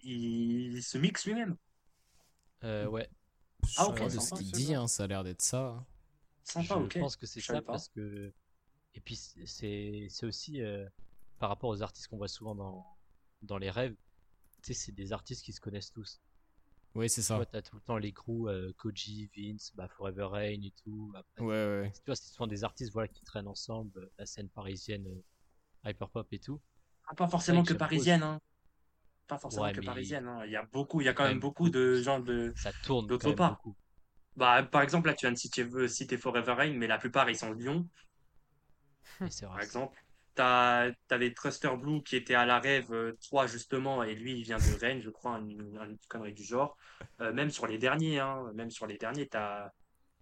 il, 0.76 0.82
se 0.84 0.96
mixe 0.96 1.26
lui-même 1.26 1.56
euh, 2.62 2.86
Ouais. 2.86 3.10
Ah, 3.78 3.88
ok, 3.88 4.00
de 4.00 4.10
ce 4.10 4.34
qu'il 4.36 4.52
dit, 4.52 4.76
hein, 4.76 4.86
ça 4.86 5.02
a 5.02 5.06
l'air 5.08 5.24
d'être 5.24 5.42
ça. 5.42 5.84
Je 6.56 6.98
pense 6.98 7.16
que 7.16 7.26
c'est 7.26 7.40
ça 7.40 7.62
parce 7.62 7.88
que. 7.88 8.32
Et 8.94 9.00
puis 9.00 9.16
c'est 9.16 10.08
aussi 10.24 10.60
euh, 10.62 10.88
par 11.38 11.48
rapport 11.50 11.70
aux 11.70 11.82
artistes 11.82 12.08
qu'on 12.08 12.16
voit 12.16 12.28
souvent 12.28 12.54
dans, 12.54 12.84
dans 13.42 13.58
les 13.58 13.70
rêves. 13.70 13.94
Tu 14.62 14.74
sais, 14.74 14.74
c'est 14.74 14.92
des 14.92 15.12
artistes 15.12 15.44
qui 15.44 15.52
se 15.52 15.60
connaissent 15.60 15.92
tous. 15.92 16.20
Oui, 16.94 17.08
c'est 17.08 17.22
ça. 17.22 17.44
Tu 17.46 17.56
as 17.56 17.62
tout 17.62 17.76
le 17.76 17.82
temps 17.82 17.96
les 17.98 18.12
crews, 18.12 18.48
euh, 18.48 18.72
Koji, 18.76 19.30
Vince, 19.36 19.72
bah, 19.76 19.86
Forever 19.88 20.24
Rain 20.24 20.62
et 20.62 20.72
tout. 20.82 21.12
ouais, 21.38 21.46
ouais. 21.46 21.92
Tu 21.94 22.02
vois, 22.06 22.16
c'est 22.16 22.32
souvent 22.32 22.46
des 22.48 22.64
artistes 22.64 22.92
voilà, 22.92 23.08
qui 23.08 23.22
traînent 23.22 23.46
ensemble, 23.46 24.10
la 24.18 24.26
scène 24.26 24.48
parisienne, 24.48 25.06
euh, 25.06 25.90
hyperpop 25.90 26.26
et 26.32 26.40
tout. 26.40 26.60
Ah, 27.06 27.14
pas 27.14 27.28
forcément 27.28 27.62
que 27.62 27.74
parisienne, 27.74 28.22
hein. 28.22 28.40
Pas 29.28 29.38
forcément 29.38 29.70
que 29.70 29.80
parisienne, 29.80 30.26
hein. 30.26 30.44
Il 30.46 30.50
y 30.50 30.56
a 30.56 30.64
beaucoup, 30.64 31.00
il 31.00 31.04
y 31.04 31.08
a 31.08 31.12
quand 31.12 31.24
même, 31.24 31.38
beaucoup 31.38 31.70
de 31.70 32.00
gens 32.00 32.18
de. 32.18 32.52
Ça 32.56 32.72
tourne 32.82 33.06
d'autre 33.06 33.32
part. 33.32 33.56
Beaucoup. 33.56 33.76
Bah, 34.38 34.62
par 34.62 34.82
exemple, 34.82 35.08
là, 35.08 35.14
tu 35.14 35.26
viens 35.26 35.32
de 35.32 35.86
citer, 35.88 36.16
Forever 36.16 36.52
Rain, 36.52 36.72
mais 36.74 36.86
la 36.86 36.96
plupart, 36.96 37.28
ils 37.28 37.36
sont 37.36 37.52
Lyon. 37.52 37.88
Par 39.42 39.60
exemple. 39.60 39.98
Tu 40.36 40.42
avais 40.42 41.34
Truster 41.34 41.76
Blue 41.76 42.04
qui 42.04 42.14
était 42.14 42.36
à 42.36 42.46
la 42.46 42.60
rêve 42.60 43.16
3, 43.22 43.44
euh, 43.44 43.46
justement, 43.48 44.04
et 44.04 44.14
lui, 44.14 44.38
il 44.38 44.44
vient 44.44 44.58
de 44.58 44.78
Rennes, 44.78 45.00
je 45.02 45.10
crois, 45.10 45.38
une, 45.38 45.98
connerie 46.08 46.34
du 46.34 46.44
genre. 46.44 46.76
Euh, 47.20 47.32
même 47.32 47.50
sur 47.50 47.66
les 47.66 47.78
derniers, 47.78 48.20
hein, 48.20 48.48
même 48.54 48.70
sur 48.70 48.86
les 48.86 48.96
derniers, 48.96 49.28
as, 49.34 49.72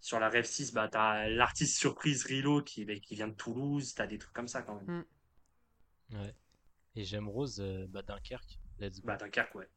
sur 0.00 0.18
la 0.18 0.30
rêve 0.30 0.46
6, 0.46 0.72
bah, 0.72 0.88
tu 0.88 0.96
as 0.96 1.28
l'artiste 1.28 1.76
surprise 1.76 2.24
Rilo 2.24 2.62
qui, 2.62 2.86
bah, 2.86 2.94
qui 2.94 3.16
vient 3.16 3.28
de 3.28 3.34
Toulouse, 3.34 3.94
tu 3.94 4.00
as 4.00 4.06
des 4.06 4.16
trucs 4.16 4.32
comme 4.32 4.48
ça 4.48 4.62
quand 4.62 4.76
même. 4.76 5.04
Mm. 6.10 6.16
Ouais. 6.16 6.34
Et 6.94 7.04
j'aime 7.04 7.28
Rose, 7.28 7.60
euh, 7.60 7.86
bah, 7.90 8.00
Dunkerque. 8.00 8.58
Let's 8.78 9.02
go. 9.02 9.08
Bah, 9.08 9.18
Dunkerque, 9.18 9.54
ouais. 9.56 9.68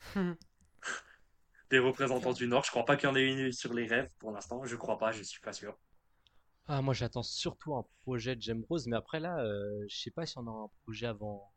des 1.70 1.78
représentants 1.78 2.32
du 2.32 2.46
Nord. 2.46 2.64
Je 2.64 2.70
crois 2.70 2.84
pas 2.84 2.96
qu'il 2.96 3.08
y 3.08 3.12
en 3.12 3.16
ait 3.16 3.26
une 3.26 3.52
sur 3.52 3.72
les 3.74 3.86
rêves 3.86 4.10
pour 4.18 4.30
l'instant. 4.32 4.64
Je 4.64 4.76
crois 4.76 4.98
pas, 4.98 5.12
je 5.12 5.22
suis 5.22 5.40
pas 5.40 5.52
sûr. 5.52 5.76
Ah, 6.66 6.80
moi 6.80 6.94
j'attends 6.94 7.22
surtout 7.22 7.76
un 7.76 7.84
projet 8.02 8.36
de 8.36 8.42
Jem 8.42 8.64
Rose, 8.68 8.86
mais 8.86 8.96
après 8.96 9.20
là, 9.20 9.38
euh, 9.40 9.84
je 9.88 9.96
sais 9.96 10.10
pas 10.10 10.24
si 10.24 10.38
on 10.38 10.46
aura 10.46 10.64
un 10.64 10.70
projet 10.82 11.06
avant, 11.06 11.52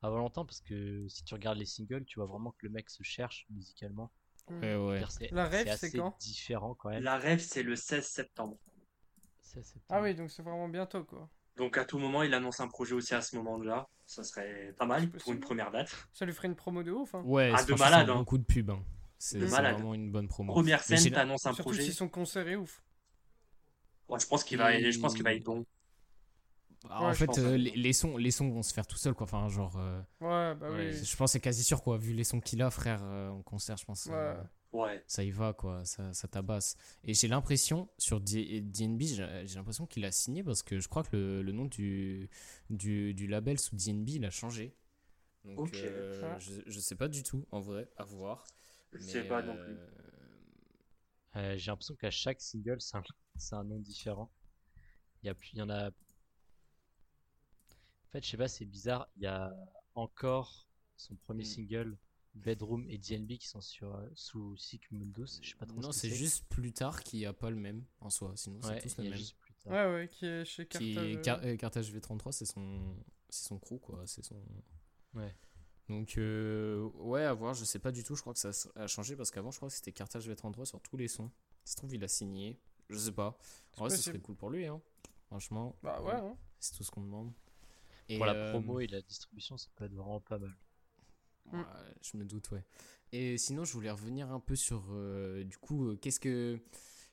avant 0.00 0.16
longtemps, 0.16 0.46
parce 0.46 0.62
que 0.62 1.06
si 1.08 1.22
tu 1.24 1.34
regardes 1.34 1.58
les 1.58 1.66
singles, 1.66 2.04
tu 2.06 2.18
vois 2.18 2.26
vraiment 2.26 2.52
que 2.52 2.66
le 2.66 2.70
mec 2.70 2.88
se 2.88 3.02
cherche 3.02 3.46
musicalement. 3.50 4.10
Ouais, 4.50 4.74
ouais. 4.74 5.02
La 5.30 5.46
rêve, 5.46 5.76
c'est 5.76 5.92
quand? 5.92 6.16
différent 6.18 6.74
quand 6.74 6.90
même. 6.90 7.02
La 7.02 7.18
rêve, 7.18 7.40
c'est 7.40 7.62
le 7.62 7.76
16 7.76 8.04
septembre. 8.04 8.58
16 9.42 9.64
septembre. 9.64 9.84
Ah 9.90 10.02
oui, 10.02 10.14
donc 10.14 10.30
c'est 10.30 10.42
vraiment 10.42 10.68
bientôt 10.68 11.04
quoi. 11.04 11.28
Donc 11.56 11.76
à 11.76 11.84
tout 11.84 11.98
moment, 11.98 12.22
il 12.22 12.32
annonce 12.32 12.60
un 12.60 12.68
projet 12.68 12.94
aussi 12.94 13.14
à 13.14 13.20
ce 13.20 13.36
moment-là. 13.36 13.86
Ça 14.06 14.24
serait 14.24 14.74
pas 14.78 14.86
mal 14.86 15.08
pour 15.10 15.32
une 15.32 15.40
première 15.40 15.70
date. 15.70 15.94
Ça 16.12 16.24
lui 16.24 16.32
ferait 16.32 16.48
une 16.48 16.56
promo 16.56 16.82
de 16.82 16.90
ouf. 16.90 17.14
Hein. 17.14 17.22
Ouais, 17.24 17.52
ah, 17.54 17.62
de 17.62 17.74
malade. 17.74 18.08
Un 18.08 18.24
coup 18.24 18.38
de 18.38 18.44
pub. 18.44 18.70
Hein. 18.70 18.82
C'est 19.24 19.38
vraiment 19.38 19.94
une 19.94 20.10
bonne 20.10 20.26
promo. 20.26 20.52
Première 20.52 20.82
scène, 20.82 20.98
t'annonces 21.12 21.46
un 21.46 21.52
Surtout 21.52 21.70
projet. 21.70 21.84
si 21.84 21.92
son 21.92 22.08
concert 22.08 22.48
est 22.48 22.56
ouf. 22.56 22.82
Ouais, 24.08 24.18
je 24.18 24.26
pense 24.26 24.42
qu'il 24.42 24.58
va, 24.58 24.72
je 24.72 24.98
pense 24.98 25.14
qu'il 25.14 25.22
va 25.22 25.32
être 25.32 25.44
bon. 25.44 25.64
Bah, 26.88 27.02
en 27.02 27.14
fait, 27.14 27.38
euh, 27.38 27.56
les, 27.56 27.92
sons, 27.92 28.16
les 28.16 28.32
sons 28.32 28.48
vont 28.48 28.64
se 28.64 28.74
faire 28.74 28.84
tout 28.84 28.96
seuls, 28.96 29.14
quoi. 29.14 29.22
Enfin, 29.22 29.48
genre. 29.48 29.76
Euh, 29.76 30.00
ouais, 30.22 30.56
bah 30.56 30.66
oui. 30.72 30.92
Je 30.92 31.16
pense 31.16 31.30
c'est 31.30 31.40
quasi 31.40 31.62
sûr, 31.62 31.84
quoi. 31.84 31.98
Vu 31.98 32.14
les 32.14 32.24
sons 32.24 32.40
qu'il 32.40 32.60
a, 32.62 32.70
frère, 32.70 33.00
euh, 33.04 33.28
en 33.28 33.42
concert, 33.42 33.76
je 33.76 33.84
pense. 33.84 34.08
Ouais. 34.72 35.04
Ça 35.06 35.22
y 35.22 35.30
va, 35.30 35.52
quoi. 35.52 35.84
Ça, 35.84 36.12
ça 36.12 36.26
tabasse. 36.26 36.76
Et 37.04 37.14
j'ai 37.14 37.28
l'impression, 37.28 37.88
sur 37.98 38.20
DNB, 38.20 39.02
j'ai 39.02 39.54
l'impression 39.54 39.86
qu'il 39.86 40.04
a 40.04 40.10
signé 40.10 40.42
parce 40.42 40.64
que 40.64 40.80
je 40.80 40.88
crois 40.88 41.04
que 41.04 41.14
le, 41.14 41.42
le 41.42 41.52
nom 41.52 41.66
du, 41.66 42.28
du, 42.70 43.14
du, 43.14 43.28
label 43.28 43.60
sous 43.60 43.76
DNB, 43.76 44.08
il 44.08 44.24
a 44.24 44.30
changé. 44.30 44.74
Donc, 45.44 45.72
je, 45.72 46.60
je 46.66 46.80
sais 46.80 46.96
pas 46.96 47.06
du 47.06 47.22
tout, 47.22 47.46
en 47.52 47.60
vrai, 47.60 47.88
à 47.96 48.04
voir. 48.04 48.44
Je 48.92 49.00
sais 49.00 49.24
pas 49.24 49.42
non 49.42 49.56
plus. 49.56 49.76
Euh, 51.36 51.56
j'ai 51.56 51.70
l'impression 51.70 51.94
qu'à 51.96 52.10
chaque 52.10 52.40
single, 52.40 52.80
c'est 52.80 52.96
un, 52.96 53.02
un, 53.52 53.64
nom 53.64 53.78
différent. 53.78 54.30
Il 55.22 55.28
y, 55.28 55.30
a, 55.30 55.34
il 55.52 55.58
y 55.58 55.62
en 55.62 55.70
a. 55.70 55.88
En 55.88 55.92
fait, 58.12 58.24
je 58.24 58.30
sais 58.30 58.36
pas, 58.36 58.48
c'est 58.48 58.66
bizarre. 58.66 59.08
Il 59.16 59.22
y 59.22 59.26
a 59.26 59.54
encore 59.94 60.68
son 60.96 61.16
premier 61.16 61.42
mm. 61.42 61.46
single, 61.46 61.98
Bedroom 62.34 62.86
et 62.88 62.98
DNB, 62.98 63.38
qui 63.38 63.48
sont 63.48 63.60
sur, 63.60 63.94
euh, 63.94 64.08
sous 64.14 64.56
Sick 64.56 64.90
Mundus. 64.90 65.38
Je 65.42 65.50
sais 65.50 65.56
pas 65.56 65.66
trop 65.66 65.80
Non, 65.80 65.92
c'est 65.92 66.10
juste 66.10 66.46
plus 66.48 66.72
tard 66.72 67.02
qui 67.02 67.24
a 67.24 67.32
pas 67.32 67.50
le 67.50 67.56
même 67.56 67.84
en 68.00 68.10
soi. 68.10 68.32
Sinon, 68.36 68.60
c'est 68.62 68.80
tous 68.80 68.98
le 68.98 69.10
même. 69.10 69.20
Ouais, 69.66 69.92
ouais, 69.92 70.08
qui 70.08 70.26
est 70.26 70.44
chez 70.44 70.66
Carthage. 70.66 71.44
Euh. 71.44 71.56
Carthage 71.56 71.94
V33, 71.94 72.32
c'est 72.32 72.46
son, 72.46 72.96
son 73.30 73.58
crew, 73.58 73.78
quoi. 73.78 74.02
C'est 74.06 74.24
son. 74.24 74.42
Ouais. 75.14 75.34
Donc, 75.88 76.16
euh, 76.16 76.88
ouais, 76.94 77.24
à 77.24 77.32
voir, 77.32 77.54
je 77.54 77.64
sais 77.64 77.78
pas 77.78 77.92
du 77.92 78.04
tout. 78.04 78.14
Je 78.14 78.20
crois 78.20 78.32
que 78.32 78.38
ça 78.38 78.50
a 78.76 78.86
changé 78.86 79.16
parce 79.16 79.30
qu'avant, 79.30 79.50
je 79.50 79.56
crois 79.56 79.68
que 79.68 79.74
c'était 79.74 79.92
Carthage 79.92 80.28
V33 80.28 80.64
sur 80.64 80.80
tous 80.80 80.96
les 80.96 81.08
sons. 81.08 81.30
Ça 81.64 81.72
se 81.72 81.76
trouve, 81.76 81.94
il 81.94 82.02
a 82.04 82.08
signé. 82.08 82.58
Je 82.88 82.96
sais 82.96 83.12
pas. 83.12 83.36
En 83.76 83.84
vrai, 83.84 83.90
ce 83.90 84.02
serait 84.02 84.18
cool 84.18 84.36
pour 84.36 84.50
lui, 84.50 84.66
hein. 84.66 84.80
Franchement. 85.26 85.76
Bah 85.82 86.00
ouais, 86.02 86.12
hein. 86.12 86.36
C'est 86.60 86.76
tout 86.76 86.84
ce 86.84 86.90
qu'on 86.90 87.02
demande. 87.02 87.32
Et 88.08 88.16
pour 88.16 88.26
la 88.26 88.34
euh, 88.34 88.50
promo 88.50 88.80
et 88.80 88.86
la 88.86 89.00
distribution, 89.00 89.56
ça 89.56 89.68
peut 89.74 89.84
être 89.84 89.94
vraiment 89.94 90.20
pas 90.20 90.38
mal. 90.38 90.54
Ouais, 91.52 91.64
je 92.02 92.16
me 92.16 92.24
doute, 92.24 92.50
ouais. 92.52 92.64
Et 93.10 93.36
sinon, 93.36 93.64
je 93.64 93.72
voulais 93.72 93.90
revenir 93.90 94.30
un 94.30 94.40
peu 94.40 94.56
sur, 94.56 94.84
euh, 94.90 95.44
du 95.44 95.58
coup, 95.58 95.96
qu'est-ce 95.96 96.20
que, 96.20 96.58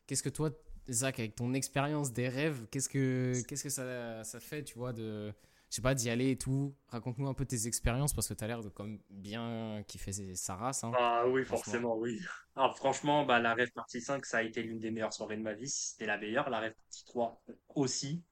qu'est-ce 0.06 0.24
que 0.24 0.30
toi, 0.30 0.52
Zach, 0.90 1.20
avec 1.20 1.36
ton 1.36 1.54
expérience 1.54 2.14
des 2.14 2.30
rêves, 2.30 2.68
qu'est-ce 2.72 2.90
que, 2.90 3.42
qu'est-ce 3.48 3.64
que 3.64 3.70
ça, 3.70 4.24
ça 4.24 4.40
fait, 4.40 4.64
tu 4.64 4.78
vois, 4.78 4.94
de 4.94 5.34
je 5.70 5.76
sais 5.76 5.82
pas, 5.82 5.94
d'y 5.94 6.10
aller 6.10 6.32
et 6.32 6.38
tout. 6.38 6.76
Raconte-nous 6.88 7.28
un 7.28 7.34
peu 7.36 7.46
tes 7.46 7.68
expériences 7.68 8.14
parce 8.14 8.28
que 8.28 8.34
tu 8.34 8.44
as 8.44 8.48
l'air 8.48 8.64
de 8.64 8.70
comme 8.70 9.00
bien 9.12 9.84
kiffer 9.88 10.12
sa 10.36 10.56
race. 10.56 10.84
Hein, 10.84 10.92
ah 10.98 11.26
oui, 11.28 11.46
forcément, 11.46 11.96
oui. 11.96 12.20
Alors 12.56 12.76
franchement, 12.76 13.24
bah, 13.24 13.40
la 13.40 13.54
Rêve 13.54 13.72
partie 13.72 14.02
5, 14.02 14.26
ça 14.26 14.40
a 14.40 14.42
été 14.42 14.64
l'une 14.64 14.80
des 14.80 14.90
meilleures 14.90 15.14
soirées 15.14 15.38
de 15.38 15.44
ma 15.44 15.54
vie. 15.54 15.70
C'était 15.70 16.08
la 16.08 16.18
meilleure. 16.18 16.50
La 16.50 16.60
Rêve 16.60 16.74
partie 16.74 17.06
3 17.06 17.42
aussi. 17.76 18.24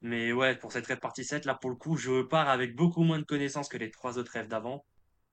Mais 0.00 0.32
ouais, 0.32 0.54
pour 0.56 0.70
cette 0.70 0.86
Rêve 0.86 1.00
partie 1.00 1.24
7, 1.24 1.44
là, 1.44 1.54
pour 1.54 1.70
le 1.70 1.76
coup, 1.76 1.96
je 1.96 2.22
pars 2.22 2.48
avec 2.48 2.76
beaucoup 2.76 3.02
moins 3.02 3.18
de 3.18 3.24
connaissances 3.24 3.68
que 3.68 3.76
les 3.76 3.90
trois 3.90 4.18
autres 4.18 4.32
rêves 4.32 4.48
d'avant. 4.48 4.84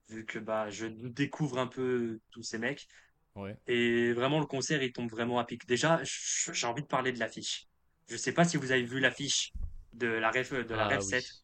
Vu 0.09 0.25
que 0.25 0.39
bah, 0.39 0.69
je 0.69 0.87
découvre 0.87 1.59
un 1.59 1.67
peu 1.67 2.19
tous 2.31 2.41
ces 2.41 2.57
mecs. 2.57 2.87
Ouais. 3.35 3.55
Et 3.67 4.11
vraiment, 4.13 4.39
le 4.39 4.47
concert, 4.47 4.81
il 4.81 4.91
tombe 4.91 5.09
vraiment 5.09 5.37
à 5.37 5.45
pic. 5.45 5.67
Déjà, 5.67 6.01
j'ai 6.03 6.67
envie 6.67 6.81
de 6.81 6.87
parler 6.87 7.11
de 7.11 7.19
l'affiche. 7.19 7.67
Je 8.09 8.17
sais 8.17 8.31
pas 8.31 8.43
si 8.43 8.57
vous 8.57 8.71
avez 8.71 8.83
vu 8.83 8.99
l'affiche 8.99 9.53
de 9.93 10.07
la 10.07 10.31
Rêve, 10.31 10.65
de 10.65 10.73
la 10.73 10.87
ah, 10.87 10.99
7. 10.99 11.42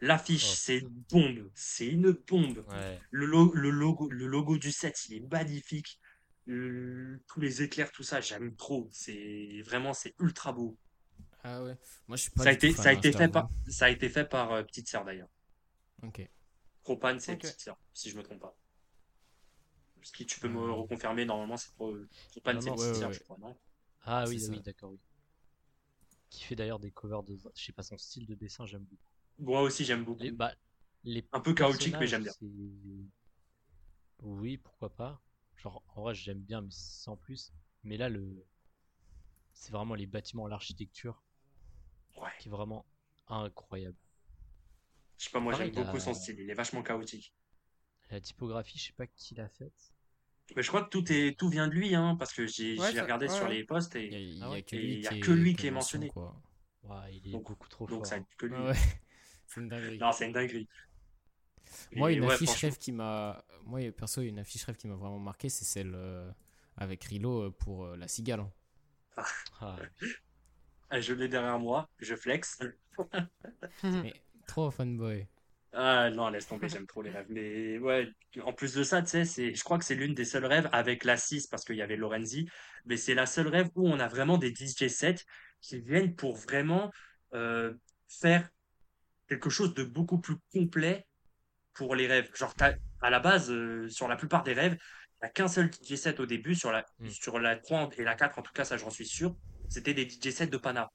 L'affiche, 0.00 0.46
oh. 0.48 0.54
c'est 0.54 0.78
une 0.78 1.04
bombe. 1.10 1.50
C'est 1.54 1.86
une 1.86 2.12
bombe. 2.12 2.64
Le, 3.10 3.26
le, 3.26 3.70
logo, 3.70 4.08
le 4.08 4.26
logo 4.26 4.58
du 4.58 4.70
set, 4.70 5.06
il 5.08 5.16
est 5.16 5.32
magnifique. 5.32 5.98
tous 6.46 7.40
les 7.40 7.62
éclairs, 7.62 7.90
tout 7.92 8.04
ça, 8.04 8.20
j'aime 8.20 8.54
trop. 8.56 8.88
C'est 8.92 9.62
vraiment, 9.64 9.92
c'est 9.92 10.14
ultra 10.20 10.52
beau. 10.52 10.78
Ah 11.44 11.62
ouais. 11.62 11.76
Moi, 12.06 12.16
je 12.16 12.22
suis 12.22 12.30
pas. 12.30 12.44
Ça 12.44 12.48
a 12.50 12.52
été, 12.52 12.72
ça 12.72 12.88
a 12.90 12.92
été 12.92 13.12
fait 13.12 13.28
par, 13.28 13.50
ça 13.68 13.86
a 13.86 13.90
été 13.90 14.08
fait 14.08 14.24
par 14.24 14.52
euh, 14.52 14.62
Petite 14.62 14.88
Sœur 14.88 15.04
d'ailleurs. 15.04 15.28
Ok. 16.02 16.28
Propane, 16.82 17.20
c'est 17.20 17.36
Petite 17.36 17.60
Sœur, 17.60 17.76
si 17.92 18.10
je 18.10 18.16
me 18.16 18.22
trompe 18.22 18.40
pas. 18.40 18.56
Ce 20.02 20.12
qui 20.12 20.26
tu 20.26 20.38
peux 20.38 20.48
me 20.48 20.70
reconfirmer, 20.72 21.24
normalement, 21.24 21.56
c'est 21.56 21.72
Propane, 21.72 22.60
c'est 22.60 22.70
Petite 22.70 22.94
Sœur, 22.94 23.12
je 23.12 23.20
crois, 23.20 23.36
non? 23.40 23.56
Ah 24.02 24.24
oui, 24.28 24.42
oui, 24.48 24.60
d'accord, 24.60 24.92
oui. 24.92 25.00
Qui 26.30 26.44
fait 26.44 26.56
d'ailleurs 26.56 26.78
des 26.78 26.90
covers 26.90 27.22
de. 27.22 27.38
Je 27.54 27.64
sais 27.64 27.72
pas 27.72 27.82
son 27.82 27.98
style 27.98 28.26
de 28.26 28.34
dessin, 28.34 28.66
j'aime 28.66 28.84
beaucoup. 28.84 29.02
Moi 29.38 29.62
aussi, 29.62 29.84
j'aime 29.84 30.04
beaucoup. 30.04 30.24
Bah, 30.32 30.52
un 31.32 31.40
peu 31.40 31.54
chaotique, 31.54 31.94
mais 31.98 32.06
j'aime 32.06 32.24
bien. 32.24 32.32
Oui, 34.20 34.56
pourquoi 34.58 34.90
pas. 34.90 35.22
Genre, 35.56 35.82
en 35.94 36.02
vrai, 36.02 36.14
j'aime 36.14 36.40
bien, 36.40 36.60
mais 36.60 36.70
sans 36.70 37.16
plus. 37.16 37.52
Mais 37.84 37.96
là, 37.96 38.08
le, 38.08 38.44
c'est 39.52 39.72
vraiment 39.72 39.94
les 39.94 40.06
bâtiments, 40.06 40.46
l'architecture 40.46 41.22
qui 42.40 42.48
est 42.48 42.50
vraiment 42.50 42.84
incroyable. 43.28 43.96
Je 45.18 45.24
sais 45.24 45.30
pas, 45.30 45.40
moi 45.40 45.52
j'aime 45.52 45.70
beaucoup 45.70 45.98
son 45.98 46.14
style, 46.14 46.38
il 46.38 46.50
est 46.50 46.54
vachement 46.54 46.82
chaotique. 46.82 47.34
La 48.10 48.20
typographie, 48.20 48.78
je 48.78 48.86
sais 48.86 48.92
pas 48.92 49.06
qui 49.06 49.34
l'a 49.34 49.48
faite. 49.48 49.92
Mais 50.56 50.62
je 50.62 50.68
crois 50.68 50.82
que 50.82 50.88
tout, 50.88 51.12
est, 51.12 51.38
tout 51.38 51.48
vient 51.48 51.68
de 51.68 51.74
lui, 51.74 51.94
hein, 51.94 52.16
parce 52.16 52.32
que 52.32 52.46
j'ai 52.46 52.76
regardé 52.76 53.28
sur 53.28 53.48
les 53.48 53.64
posts 53.64 53.96
et 53.96 54.06
il 54.06 54.36
n'y 54.36 54.42
a, 55.06 55.10
que 55.20 55.32
lui, 55.32 55.54
qui, 55.54 55.66
est, 55.66 55.70
mentionné. 55.70 56.08
Quoi. 56.08 56.34
il 57.12 57.28
est 57.28 57.30
beaucoup 57.32 57.68
trop 57.68 57.86
fort. 57.86 57.98
Donc 57.98 58.06
ça 58.06 58.18
que 58.20 58.46
lui. 58.46 58.56
C'est 59.48 59.60
une 59.60 59.68
dinguerie. 59.68 59.98
Non, 59.98 60.12
c'est 60.12 60.26
une 60.26 60.32
dinguerie. 60.32 60.68
Moi, 61.92 62.12
une 62.12 62.24
affiche 62.24 62.54
rêve 62.54 62.78
qui 62.78 62.92
m'a. 62.92 63.44
Moi, 63.64 63.90
perso, 63.92 64.22
une 64.22 64.38
affiche 64.38 64.64
rêve 64.64 64.76
qui 64.76 64.88
m'a 64.88 64.94
vraiment 64.94 65.18
marqué, 65.18 65.48
c'est 65.48 65.64
celle 65.64 65.92
euh, 65.94 66.30
avec 66.76 67.04
Rilo 67.04 67.44
euh, 67.44 67.50
pour 67.50 67.84
euh, 67.84 67.96
la 67.96 68.08
cigale. 68.08 68.46
Ah. 69.60 69.76
Ah, 70.90 71.00
je 71.00 71.12
l'ai 71.12 71.28
derrière 71.28 71.58
moi, 71.58 71.88
je 71.98 72.14
flex. 72.14 72.60
Mais, 73.82 74.14
trop 74.46 74.70
fanboy. 74.70 75.26
Ah 75.72 76.08
non, 76.10 76.30
laisse 76.30 76.46
tomber, 76.46 76.68
j'aime 76.68 76.86
trop 76.86 77.02
les 77.02 77.10
rêves. 77.10 77.26
Mais 77.28 77.78
ouais, 77.78 78.08
en 78.42 78.52
plus 78.54 78.74
de 78.74 78.82
ça, 78.82 79.02
tu 79.02 79.26
sais, 79.26 79.54
je 79.54 79.64
crois 79.64 79.78
que 79.78 79.84
c'est 79.84 79.94
l'une 79.94 80.14
des 80.14 80.24
seuls 80.24 80.46
rêves 80.46 80.68
avec 80.72 81.04
la 81.04 81.18
6 81.18 81.46
parce 81.48 81.64
qu'il 81.64 81.76
y 81.76 81.82
avait 81.82 81.96
Lorenzi, 81.96 82.48
mais 82.86 82.96
c'est 82.96 83.14
la 83.14 83.26
seule 83.26 83.48
rêve 83.48 83.68
où 83.74 83.86
on 83.86 84.00
a 84.00 84.08
vraiment 84.08 84.38
des 84.38 84.54
DJ 84.54 84.88
sets 84.88 85.26
qui 85.60 85.80
viennent 85.80 86.16
pour 86.16 86.36
vraiment 86.36 86.90
faire 88.08 88.48
quelque 89.28 89.50
chose 89.50 89.74
de 89.74 89.84
beaucoup 89.84 90.18
plus 90.18 90.36
complet 90.52 91.06
pour 91.74 91.94
les 91.94 92.06
rêves. 92.06 92.30
Genre, 92.34 92.54
à 93.00 93.10
la 93.10 93.20
base, 93.20 93.50
euh, 93.50 93.88
sur 93.88 94.08
la 94.08 94.16
plupart 94.16 94.42
des 94.42 94.54
rêves, 94.54 94.76
il 95.20 95.24
n'y 95.24 95.28
a 95.28 95.30
qu'un 95.30 95.48
seul 95.48 95.70
DJ 95.70 95.94
set 95.94 96.20
au 96.20 96.26
début, 96.26 96.54
sur 96.54 96.72
la, 96.72 96.84
mm. 96.98 97.08
sur 97.08 97.38
la 97.38 97.56
3 97.56 97.90
et 97.98 98.04
la 98.04 98.14
4, 98.14 98.38
en 98.38 98.42
tout 98.42 98.52
cas, 98.52 98.64
ça 98.64 98.76
j'en 98.76 98.90
suis 98.90 99.06
sûr, 99.06 99.36
c'était 99.68 99.94
des 99.94 100.08
DJ 100.08 100.30
sets 100.30 100.46
de 100.46 100.56
Pana. 100.56 100.90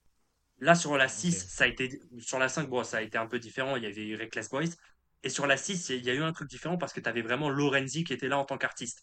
Là, 0.60 0.76
sur 0.76 0.98
la 0.98 1.08
6, 1.08 1.48
ça 1.50 1.66
a 1.66 1.68
été, 1.68 2.00
sur 2.20 2.40
la 2.40 2.50
5, 2.50 2.70
bon, 2.70 2.84
ça 2.84 2.98
a 2.98 3.02
été 3.02 3.18
un 3.18 3.28
peu 3.28 3.40
différent, 3.40 3.76
il 3.76 3.84
y 3.84 3.86
avait 3.86 4.16
Reckless 4.16 4.50
Boys. 4.50 4.76
Et 5.24 5.30
sur 5.30 5.48
la 5.48 5.58
6, 5.58 5.90
il 5.90 6.04
y 6.04 6.10
a 6.10 6.14
eu 6.14 6.22
un 6.22 6.34
truc 6.34 6.50
différent 6.50 6.78
parce 6.78 6.94
que 6.94 7.00
tu 7.00 7.10
avais 7.10 7.22
vraiment 7.22 7.50
Lorenzi 7.50 8.04
qui 8.04 8.14
était 8.14 8.28
là 8.28 8.38
en 8.38 8.46
tant 8.46 8.58
qu'artiste, 8.58 9.02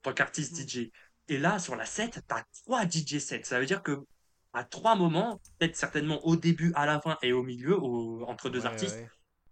en 0.00 0.10
tant 0.10 0.14
qu'artiste 0.14 0.60
mm. 0.60 0.68
DJ. 0.68 0.90
Et 1.28 1.38
là, 1.38 1.58
sur 1.58 1.76
la 1.76 1.86
7, 1.86 2.20
tu 2.28 2.34
as 2.34 2.44
trois 2.64 2.84
DJ 2.86 3.18
sets. 3.18 3.44
Ça 3.44 3.58
veut 3.58 3.66
dire 3.66 3.82
que 3.82 4.04
à 4.54 4.64
trois 4.64 4.94
moments, 4.94 5.40
peut-être 5.58 5.76
certainement 5.76 6.24
au 6.24 6.36
début, 6.36 6.72
à 6.74 6.86
la 6.86 7.00
fin 7.00 7.18
et 7.22 7.32
au 7.32 7.42
milieu, 7.42 7.76
entre 8.24 8.48
deux 8.48 8.66
artistes, 8.66 8.98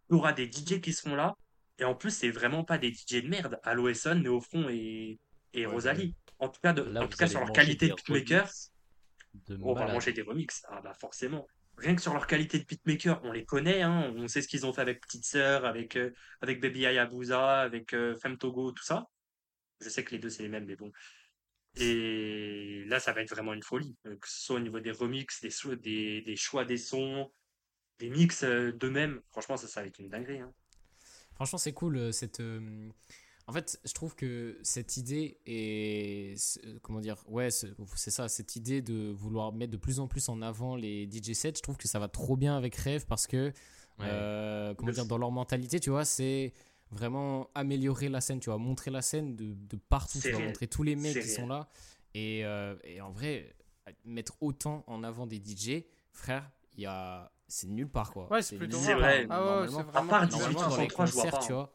il 0.09 0.15
y 0.15 0.17
aura 0.17 0.33
des 0.33 0.51
DJ 0.51 0.81
qui 0.81 0.93
seront 0.93 1.15
là 1.15 1.37
et 1.79 1.85
en 1.85 1.95
plus, 1.95 2.11
c'est 2.11 2.31
vraiment 2.31 2.65
pas 2.65 2.79
des 2.79 2.93
DJ 2.93 3.25
de 3.25 3.29
merde. 3.29 3.59
Allo 3.65 3.93
Son, 3.93 4.15
Néofront 4.17 4.69
et, 4.69 5.19
et 5.53 5.67
Rosalie. 5.67 6.15
En 6.39 6.49
tout 6.49 6.61
cas, 6.61 6.73
en 6.73 7.09
tout 7.09 7.17
cas 7.19 7.27
sur 7.27 7.41
leur 7.41 7.53
qualité 7.53 7.89
de 7.89 7.95
beatmaker, 7.95 8.49
on 9.61 9.75
va 9.75 9.87
manger 9.87 10.13
des 10.13 10.23
remixes. 10.23 10.63
Ah 10.69 10.81
bah 10.81 10.95
forcément. 10.95 11.47
Rien 11.79 11.97
que 11.97 12.03
sur 12.03 12.13
leur 12.13 12.27
qualité 12.27 12.59
de 12.59 12.65
beatmaker, 12.65 13.21
on 13.25 13.33
les 13.33 13.45
connaît. 13.45 13.83
Hein. 13.83 14.13
On 14.17 14.29
sait 14.29 14.43
ce 14.43 14.49
qu'ils 14.49 14.67
ont 14.67 14.73
fait 14.73 14.83
avec 14.83 15.01
Petite 15.01 15.25
Sœur, 15.25 15.65
avec, 15.65 15.97
euh, 15.97 16.13
avec 16.41 16.61
Baby 16.61 16.87
Ayabusa, 16.87 17.61
avec 17.61 17.95
euh, 17.95 18.17
Femme 18.17 18.37
Togo, 18.37 18.73
tout 18.73 18.85
ça. 18.85 19.07
Je 19.81 19.89
sais 19.89 20.05
que 20.05 20.13
les 20.13 20.19
deux, 20.19 20.31
c'est 20.31 20.43
les 20.43 20.49
mêmes, 20.49 20.67
mais 20.67 20.77
bon. 20.77 20.93
Et 21.77 22.85
là, 22.87 23.01
ça 23.01 23.13
va 23.13 23.23
être 23.23 23.31
vraiment 23.31 23.55
une 23.55 23.63
folie. 23.63 23.97
Euh, 24.07 24.17
que 24.17 24.29
ce 24.29 24.43
soit 24.43 24.57
au 24.57 24.61
niveau 24.61 24.81
des 24.81 24.91
remixes, 24.91 25.41
des, 25.41 25.77
des, 25.77 26.21
des 26.23 26.37
choix 26.37 26.65
des 26.65 26.77
sons, 26.77 27.31
des 27.99 28.11
mix 28.11 28.45
d'eux-mêmes. 28.45 29.21
Franchement, 29.31 29.57
ça, 29.57 29.67
ça 29.67 29.81
va 29.81 29.87
être 29.87 29.99
une 29.99 30.09
dinguerie. 30.09 30.41
Hein. 30.41 30.53
Franchement, 31.35 31.59
c'est 31.59 31.73
cool. 31.73 31.97
Euh, 31.97 32.13
cette, 32.13 32.41
euh, 32.41 32.89
En 33.47 33.53
fait, 33.53 33.81
je 33.85 33.93
trouve 33.93 34.15
que 34.15 34.59
cette 34.63 34.97
idée 34.97 35.39
est. 35.47 36.61
Comment 36.83 37.01
dire 37.01 37.23
Ouais, 37.27 37.51
c'est 37.51 38.11
ça, 38.11 38.29
cette 38.29 38.57
idée 38.57 38.83
de 38.83 39.11
vouloir 39.11 39.53
mettre 39.53 39.73
de 39.73 39.77
plus 39.77 39.99
en 40.01 40.09
plus 40.09 40.29
en 40.29 40.43
avant 40.43 40.77
les 40.77 41.09
DJ 41.11 41.33
sets, 41.33 41.55
je 41.57 41.63
trouve 41.63 41.77
que 41.77 41.89
ça 41.89 41.99
va 41.99 42.09
trop 42.09 42.37
bien 42.37 42.57
avec 42.57 42.75
Rêve 42.77 43.07
parce 43.07 43.27
que. 43.27 43.53
Euh, 44.01 44.75
comment 44.75 44.91
dire 44.91 45.07
Dans 45.07 45.19
leur 45.19 45.31
mentalité, 45.31 45.79
tu 45.79 45.91
vois, 45.91 46.05
c'est 46.05 46.53
vraiment 46.93 47.49
améliorer 47.55 48.09
la 48.09 48.21
scène, 48.21 48.39
tu 48.39 48.51
vois, 48.51 48.59
montrer 48.59 48.91
la 48.91 49.03
scène 49.03 49.35
de, 49.35 49.55
de 49.55 49.77
partout, 49.77 50.21
tu 50.21 50.31
vois, 50.31 50.41
montrer 50.41 50.69
tous 50.69 50.83
les 50.83 50.97
mecs 50.97 51.19
qui 51.19 51.29
sont 51.29 51.47
là. 51.47 51.69
Et, 52.15 52.41
et, 52.85 53.01
en 53.01 53.11
vrai, 53.11 53.55
mettre 54.05 54.35
autant 54.41 54.85
en 54.87 55.03
avant 55.03 55.27
des 55.27 55.43
DJ, 55.45 55.85
frère, 56.13 56.51
il 56.75 56.83
y 56.83 56.87
a 56.87 57.33
c'est 57.53 57.69
nulle 57.69 57.89
part 57.89 58.13
quoi. 58.13 58.31
Ouais, 58.33 58.41
c'est 58.41 58.57
plutôt 58.57 58.79
vrai. 58.79 59.27
Ah 59.29 59.61
ouais, 59.61 59.69
à 59.95 60.03
part 60.03 60.27
normalement, 60.27 60.69
dans 60.69 60.77
les 60.77 60.89
concerts, 60.89 61.39
tu 61.41 61.53
vois. 61.53 61.73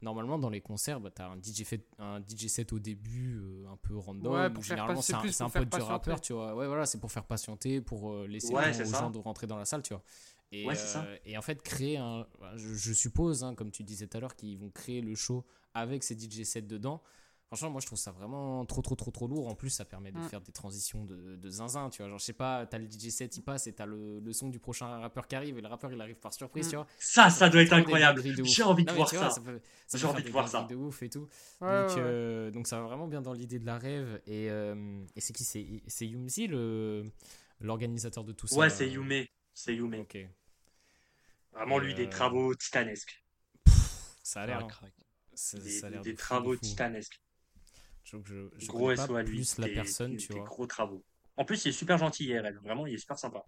Normalement, 0.00 0.38
dans 0.38 0.48
les 0.48 0.60
concerts, 0.60 1.00
bah, 1.00 1.10
t'as 1.12 1.26
un 1.28 1.36
DJ, 1.36 1.64
fait, 1.64 1.84
un 1.98 2.20
DJ 2.20 2.46
set 2.46 2.72
au 2.72 2.78
début, 2.78 3.40
euh, 3.40 3.68
un 3.68 3.76
peu 3.76 3.96
random. 3.96 4.32
Ouais, 4.32 4.48
pour 4.48 4.62
généralement, 4.62 5.02
c'est 5.02 5.12
un, 5.12 5.22
un 5.40 5.50
peu 5.50 5.66
du 5.66 5.80
rappeur, 5.80 6.20
tu 6.20 6.32
vois. 6.32 6.54
Ouais, 6.54 6.68
voilà, 6.68 6.86
c'est 6.86 7.00
pour 7.00 7.10
faire 7.10 7.24
patienter, 7.24 7.80
pour 7.80 8.12
euh, 8.12 8.26
laisser 8.28 8.54
aux 8.54 8.92
gens 8.92 9.10
de 9.10 9.18
rentrer 9.18 9.48
dans 9.48 9.56
la 9.56 9.64
salle, 9.64 9.82
tu 9.82 9.92
vois. 9.92 10.02
Et, 10.50 10.66
euh, 10.68 11.16
et 11.26 11.36
en 11.36 11.42
fait, 11.42 11.62
créer 11.62 11.98
un. 11.98 12.26
Je, 12.56 12.74
je 12.74 12.92
suppose, 12.92 13.44
hein, 13.44 13.54
comme 13.54 13.70
tu 13.70 13.82
disais 13.82 14.06
tout 14.06 14.16
à 14.16 14.20
l'heure, 14.20 14.34
qu'ils 14.34 14.58
vont 14.58 14.70
créer 14.70 15.00
le 15.00 15.14
show 15.14 15.44
avec 15.74 16.02
ces 16.02 16.18
DJ 16.18 16.44
sets 16.44 16.62
dedans. 16.62 17.02
Franchement, 17.48 17.70
moi 17.70 17.80
je 17.80 17.86
trouve 17.86 17.98
ça 17.98 18.12
vraiment 18.12 18.66
trop, 18.66 18.82
trop, 18.82 18.94
trop, 18.94 19.10
trop 19.10 19.26
lourd. 19.26 19.48
En 19.48 19.54
plus, 19.54 19.70
ça 19.70 19.86
permet 19.86 20.12
de 20.12 20.18
mm. 20.18 20.28
faire 20.28 20.42
des 20.42 20.52
transitions 20.52 21.06
de, 21.06 21.36
de, 21.36 21.50
zinzin, 21.50 21.88
tu 21.88 22.02
vois. 22.02 22.10
Genre, 22.10 22.18
je 22.18 22.24
sais 22.24 22.34
pas, 22.34 22.66
t'as 22.66 22.76
le 22.76 22.84
DJ 22.84 23.08
set, 23.08 23.38
il 23.38 23.42
passe 23.42 23.66
et 23.66 23.72
t'as 23.72 23.86
le, 23.86 24.20
le, 24.20 24.32
son 24.34 24.50
du 24.50 24.58
prochain 24.58 24.86
rappeur 24.98 25.26
qui 25.26 25.34
arrive 25.34 25.56
et 25.56 25.62
le 25.62 25.68
rappeur 25.68 25.90
il 25.90 25.98
arrive 25.98 26.16
par 26.16 26.34
surprise, 26.34 26.66
mm. 26.66 26.70
tu 26.70 26.76
vois. 26.76 26.86
Ça, 26.98 27.30
ça, 27.30 27.48
doit 27.48 27.62
être 27.62 27.72
incroyable. 27.72 28.22
J'ai 28.44 28.62
envie 28.62 28.84
de 28.84 28.92
voir 28.92 29.08
ça. 29.08 29.30
J'ai 29.94 30.06
envie 30.06 30.22
de 30.22 30.30
voir 30.30 30.46
ça. 30.46 30.64
de 30.64 30.74
ouf 30.74 31.02
et 31.02 31.08
tout. 31.08 31.26
donc, 31.60 31.96
euh, 31.96 32.50
donc, 32.50 32.66
ça 32.66 32.80
va 32.80 32.86
vraiment 32.86 33.06
bien 33.06 33.22
dans 33.22 33.32
l'idée 33.32 33.58
de 33.58 33.66
la 33.66 33.78
rêve. 33.78 34.20
Et, 34.26 34.50
euh, 34.50 35.02
et 35.16 35.20
c'est 35.22 35.32
qui? 35.32 35.44
C'est 35.44 36.06
Yumzi, 36.06 36.48
l'organisateur 37.60 38.24
de 38.24 38.32
tout 38.32 38.46
ça 38.46 38.56
Ouais, 38.56 38.68
c'est 38.68 38.90
Yume. 38.90 39.24
C'est 39.58 39.74
Yume. 39.74 40.04
Vraiment, 41.52 41.78
lui, 41.78 41.92
des 41.92 42.06
euh, 42.06 42.10
travaux 42.10 42.54
titanesques. 42.54 43.24
ça 44.22 44.42
a 44.42 44.46
l'air. 44.46 44.68
Des, 45.54 45.98
des 45.98 46.14
travaux 46.14 46.54
titanesques. 46.54 47.20
Je, 48.04 48.18
je 48.56 48.66
gros 48.68 48.94
pas 48.94 49.24
plus 49.24 49.58
la 49.58 49.68
personne, 49.68 50.16
tu 50.16 50.32
vois. 50.32 50.44
gros 50.44 50.66
travaux. 50.68 51.04
En 51.36 51.44
plus, 51.44 51.64
il 51.64 51.70
est 51.70 51.72
super 51.72 51.98
gentil 51.98 52.26
IRL. 52.26 52.56
Vraiment, 52.62 52.86
il 52.86 52.94
est 52.94 52.98
super 52.98 53.18
sympa. 53.18 53.44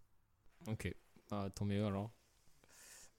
Ok. 0.67 0.93
Ah, 1.31 1.49
tant 1.55 1.65
mieux 1.65 1.87
alors. 1.87 2.11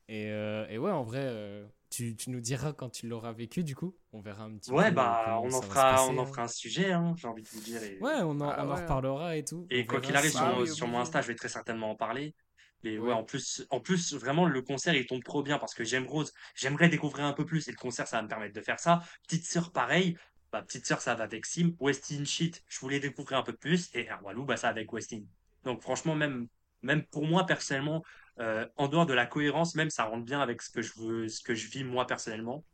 Et, 0.10 0.30
euh, 0.30 0.67
et 0.67 0.77
ouais, 0.77 0.91
en 0.91 1.04
vrai, 1.04 1.21
euh, 1.23 1.65
tu, 1.89 2.17
tu, 2.17 2.30
nous 2.30 2.41
diras 2.41 2.73
quand 2.73 2.89
tu 2.89 3.08
l'auras 3.08 3.32
vécu, 3.32 3.63
du 3.63 3.73
coup. 3.73 3.95
On 4.12 4.19
verra 4.19 4.43
un 4.43 4.58
petit 4.58 4.69
ouais, 4.69 4.77
peu. 4.77 4.84
Ouais, 4.84 4.91
bah, 4.91 5.39
on 5.41 5.54
en, 5.54 5.62
fera, 5.62 6.06
on 6.08 6.17
en 6.17 6.23
hein. 6.23 6.25
fera 6.25 6.43
un 6.43 6.47
sujet, 6.49 6.91
hein, 6.91 7.13
j'ai 7.15 7.30
envie 7.30 7.43
de 7.43 7.47
vous 7.47 7.62
dire. 7.62 7.80
Ouais, 8.01 8.19
on 8.21 8.41
en, 8.41 8.49
ah 8.49 8.65
on 8.65 8.71
en 8.71 8.75
reparlera 8.75 9.38
et 9.38 9.45
tout. 9.45 9.65
Et 9.69 9.86
quoi 9.86 10.01
qu'il 10.01 10.17
arrive, 10.17 10.32
sur, 10.32 10.67
sur 10.67 10.88
mon 10.88 10.99
Insta, 10.99 11.21
je 11.21 11.27
vais 11.27 11.36
très 11.36 11.47
certainement 11.47 11.91
en 11.91 11.95
parler. 11.95 12.36
Mais 12.84 12.98
ouais. 12.98 13.13
en 13.13 13.24
plus, 13.24 13.65
en 13.70 13.80
plus, 13.80 14.13
vraiment, 14.13 14.46
le 14.46 14.62
concert, 14.62 14.94
il 14.94 15.06
tombe 15.06 15.24
trop 15.24 15.44
bien 15.44 15.60
parce 15.60 15.74
que 15.74 15.84
j'aime 15.84 16.08
Rose. 16.08 16.34
J'aimerais 16.56 16.89
découvrir 16.89 17.26
un 17.26 17.34
peu 17.34 17.46
plus 17.46 17.67
et 17.67 17.72
le 17.72 17.78
concert, 17.78 18.08
ça 18.08 18.17
va 18.17 18.24
me 18.24 18.28
permettre 18.28 18.54
de 18.54 18.62
faire 18.62 18.80
ça. 18.80 19.02
Petite 19.24 19.46
sœur, 19.46 19.72
pareil. 19.72 20.17
Ma 20.54 20.62
petite 20.62 20.86
sœur, 20.86 21.02
ça 21.02 21.15
va 21.15 21.24
avec 21.24 21.46
Sim. 21.46 21.76
Westin 21.80 22.26
Shit, 22.26 22.63
je 22.67 22.80
voulais 22.80 23.00
découvrir 23.00 23.38
un 23.38 23.44
peu 23.44 23.54
plus. 23.54 23.89
Et 23.94 24.08
Erwalou, 24.08 24.46
bah, 24.46 24.58
ça 24.58 24.70
avec 24.70 24.91
Westin. 24.91 25.24
Donc, 25.63 25.82
franchement, 25.82 26.15
même, 26.15 26.48
même 26.82 27.06
pour 27.06 27.26
moi, 27.26 27.46
personnellement, 27.46 28.04
euh, 28.39 28.67
en 28.76 28.88
dehors 28.88 29.06
de 29.06 29.13
la 29.13 29.26
cohérence, 29.26 29.76
même, 29.76 29.89
ça 29.89 30.06
rentre 30.06 30.26
bien 30.26 30.41
avec 30.41 30.62
ce 30.62 30.70
que 30.70 30.82
je 30.82 30.94
veux, 30.98 31.28
ce 31.30 31.41
que 31.41 31.54
je 31.54 31.67
vis 31.67 31.84
moi, 31.84 32.08
personnellement. 32.08 32.65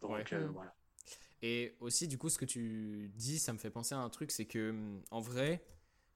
Donc, 0.00 0.32
euh, 0.32 0.48
voilà. 0.52 0.74
Et 1.42 1.76
aussi, 1.80 2.08
du 2.08 2.18
coup, 2.18 2.28
ce 2.28 2.38
que 2.38 2.44
tu 2.44 3.10
dis, 3.14 3.38
ça 3.38 3.52
me 3.52 3.58
fait 3.58 3.70
penser 3.70 3.94
à 3.94 3.98
un 3.98 4.10
truc, 4.10 4.30
c'est 4.30 4.46
que, 4.46 4.74
en 5.10 5.20
vrai, 5.20 5.64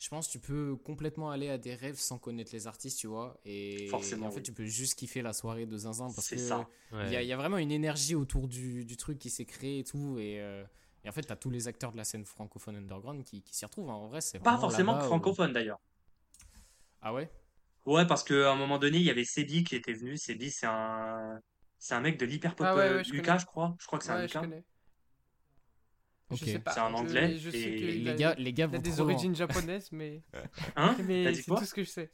je 0.02 0.08
pense 0.08 0.26
que 0.26 0.32
tu 0.32 0.40
peux 0.40 0.74
complètement 0.74 1.30
aller 1.30 1.48
à 1.48 1.58
des 1.58 1.76
rêves 1.76 1.96
sans 1.96 2.18
connaître 2.18 2.50
les 2.52 2.66
artistes, 2.66 2.98
tu 2.98 3.06
vois. 3.06 3.38
Et, 3.44 3.86
Forcément, 3.86 4.26
en 4.26 4.30
fait, 4.32 4.42
tu 4.42 4.52
peux 4.52 4.64
juste 4.64 4.98
kiffer 4.98 5.22
la 5.22 5.32
soirée 5.32 5.64
de 5.64 5.78
zinzin 5.78 6.10
parce 6.12 6.28
que 6.28 6.34
il 6.34 7.12
y, 7.12 7.32
a 7.32 7.36
vraiment 7.36 7.58
une 7.58 7.70
énergie 7.70 8.16
autour 8.16 8.48
du, 8.48 8.84
du 8.84 8.96
truc 8.96 9.20
qui 9.20 9.30
s'est 9.30 9.44
créé 9.44 9.78
et 9.78 9.84
tout. 9.84 10.18
Et, 10.18 10.40
euh, 10.40 10.64
et 11.04 11.08
en 11.08 11.12
fait, 11.12 11.22
tu 11.22 11.32
as 11.32 11.36
tous 11.36 11.50
les 11.50 11.68
acteurs 11.68 11.92
de 11.92 11.96
la 11.96 12.02
scène 12.02 12.24
francophone 12.24 12.74
underground 12.74 13.22
qui, 13.22 13.42
qui 13.42 13.54
s'y 13.54 13.64
retrouvent. 13.64 13.90
Hein. 13.90 13.94
En 13.94 14.08
vrai, 14.08 14.20
c'est 14.20 14.40
Pas 14.40 14.58
forcément 14.58 14.98
francophone 14.98 15.52
d'ailleurs. 15.52 15.78
Ah 17.00 17.14
ouais? 17.14 17.30
Ouais, 17.86 18.04
parce 18.04 18.24
qu'à 18.24 18.50
un 18.50 18.56
moment 18.56 18.80
donné, 18.80 18.98
il 18.98 19.04
y 19.04 19.10
avait 19.10 19.24
Cédie 19.24 19.62
qui 19.62 19.76
était 19.76 19.92
venu. 19.92 20.16
Cédie, 20.16 20.50
c'est 20.50 20.66
un. 20.66 21.40
C'est 21.78 21.94
un 21.94 22.00
mec 22.00 22.18
de 22.18 22.26
l'hyperpop 22.26 22.66
ah 22.68 22.76
euh, 22.76 23.02
Lucas, 23.10 23.38
je 23.38 23.46
crois. 23.46 23.76
Je 23.78 23.86
crois 23.86 24.00
que 24.00 24.04
c'est 24.04 24.12
un 24.12 24.22
Lucas. 24.22 24.42
C'est 26.36 26.78
un 26.78 26.94
anglais. 26.94 27.38
et... 27.52 27.98
les, 27.98 28.14
gars, 28.14 28.34
les 28.36 28.52
gars, 28.52 28.68
il 28.70 28.76
a 28.76 28.78
des 28.78 29.00
origines 29.00 29.34
japonaises, 29.34 29.90
mais. 29.92 30.22
Hein 30.76 30.96
Mais 31.04 31.34
c'est 31.34 31.44
tout 31.44 31.64
ce 31.64 31.74
que 31.74 31.84
je 31.84 31.90
sais. 31.90 32.12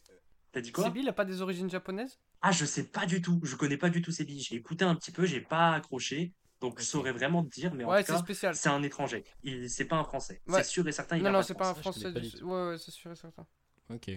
T'as 0.53 0.61
dit 0.61 0.73
quoi 0.73 0.85
Sébi, 0.85 1.01
il 1.01 1.09
a 1.09 1.12
pas 1.12 1.25
des 1.25 1.43
origines 1.43 1.69
japonaises? 1.69 2.19
Ah, 2.41 2.53
je 2.53 2.64
sais 2.64 2.85
pas 2.85 3.07
du 3.07 3.21
tout. 3.21 3.41
Je 3.43 3.55
connais 3.57 3.77
pas 3.77 3.91
du 3.91 4.01
tout 4.01 4.12
Sébi. 4.12 4.41
J'ai 4.41 4.57
écouté 4.57 4.85
un 4.85 4.95
petit 4.95 5.12
peu, 5.12 5.27
j'ai 5.27 5.41
pas 5.41 5.73
accroché. 5.73 6.33
Donc 6.61 6.81
je 6.81 6.85
saurais 6.85 7.12
vraiment 7.12 7.45
te 7.45 7.51
dire, 7.51 7.73
mais 7.75 7.85
en 7.85 8.03
tout 8.03 8.35
cas, 8.35 8.53
c'est 8.53 8.69
un 8.69 8.83
étranger. 8.83 9.25
Il, 9.45 9.71
c'est 9.71 9.85
pas 9.85 9.97
un 9.97 10.05
français. 10.05 10.43
C'est 10.49 10.64
sûr 10.64 10.89
et 10.89 10.93
certain. 10.93 11.16
Il 11.16 11.23
non, 11.23 11.31
non, 11.31 11.43
c'est 11.43 11.55
pas 11.55 11.71
un 11.71 11.75
français. 11.75 12.12
Du... 12.12 12.43
Ouais, 12.43 12.69
ouais 12.69 12.79
c'est 12.79 12.91
sûr 12.91 13.12
et 13.12 13.16
certain. 13.16 13.47
Ok. 13.91 14.11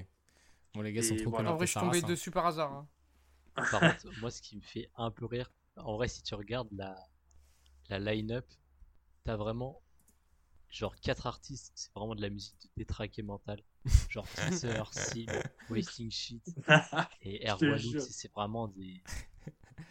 Bon, 0.73 0.81
les 0.81 0.93
gars 0.93 1.03
sont 1.03 1.15
trop 1.17 1.29
voilà. 1.29 1.51
En 1.51 1.55
vrai, 1.57 1.67
je 1.67 1.71
suis 1.71 1.79
tombé 1.79 2.01
dessus 2.01 2.31
par 2.31 2.45
hasard. 2.45 2.71
Hein. 2.71 2.87
Par 3.55 3.69
contre, 3.69 4.19
moi, 4.21 4.31
ce 4.31 4.41
qui 4.41 4.55
me 4.55 4.61
fait 4.61 4.89
un 4.95 5.11
peu 5.11 5.25
rire, 5.25 5.51
en 5.77 5.95
vrai, 5.95 6.07
si 6.07 6.23
tu 6.23 6.33
regardes 6.35 6.71
la, 6.71 6.95
la 7.89 7.99
line-up, 7.99 8.45
t'as 9.23 9.35
vraiment 9.35 9.81
genre 10.71 10.95
quatre 10.95 11.27
artistes, 11.27 11.71
c'est 11.75 11.93
vraiment 11.93 12.15
de 12.15 12.21
la 12.21 12.29
musique 12.29 12.55
de 12.63 12.69
détraqué 12.77 13.21
mental. 13.21 13.61
Genre 14.09 14.27
Teaser, 14.27 14.83
Sim, 14.91 15.25
Wasting 15.69 16.11
Shit 16.11 16.43
et 17.21 17.47
Erwan 17.49 17.79
c'est 17.99 18.31
vraiment 18.31 18.67
des. 18.67 19.03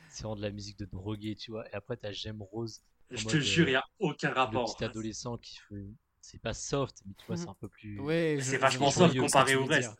C'est 0.08 0.22
vraiment 0.22 0.36
de 0.36 0.42
la 0.42 0.50
musique 0.50 0.78
de 0.78 0.84
drogué, 0.86 1.34
tu 1.36 1.50
vois. 1.50 1.68
Et 1.70 1.74
après, 1.74 1.96
t'as 1.96 2.12
J'aime 2.12 2.42
Rose. 2.42 2.82
Je 3.10 3.26
te 3.26 3.40
jure, 3.40 3.66
il 3.66 3.72
n'y 3.72 3.76
a 3.76 3.84
aucun 3.98 4.32
rapport. 4.32 4.68
Le 4.68 4.74
petit 4.74 4.84
adolescent 4.84 5.36
qui 5.38 5.58
fait. 5.68 5.94
C'est 6.20 6.40
pas 6.40 6.54
soft, 6.54 7.02
mais 7.06 7.14
tu 7.14 7.26
vois, 7.26 7.36
c'est 7.36 7.48
un 7.48 7.54
peu 7.54 7.68
plus. 7.68 7.98
Ouais, 7.98 8.38
c'est 8.40 8.58
vachement 8.58 8.90
soft 8.90 9.18
comparé 9.18 9.56
au 9.56 9.64
reste. 9.64 9.90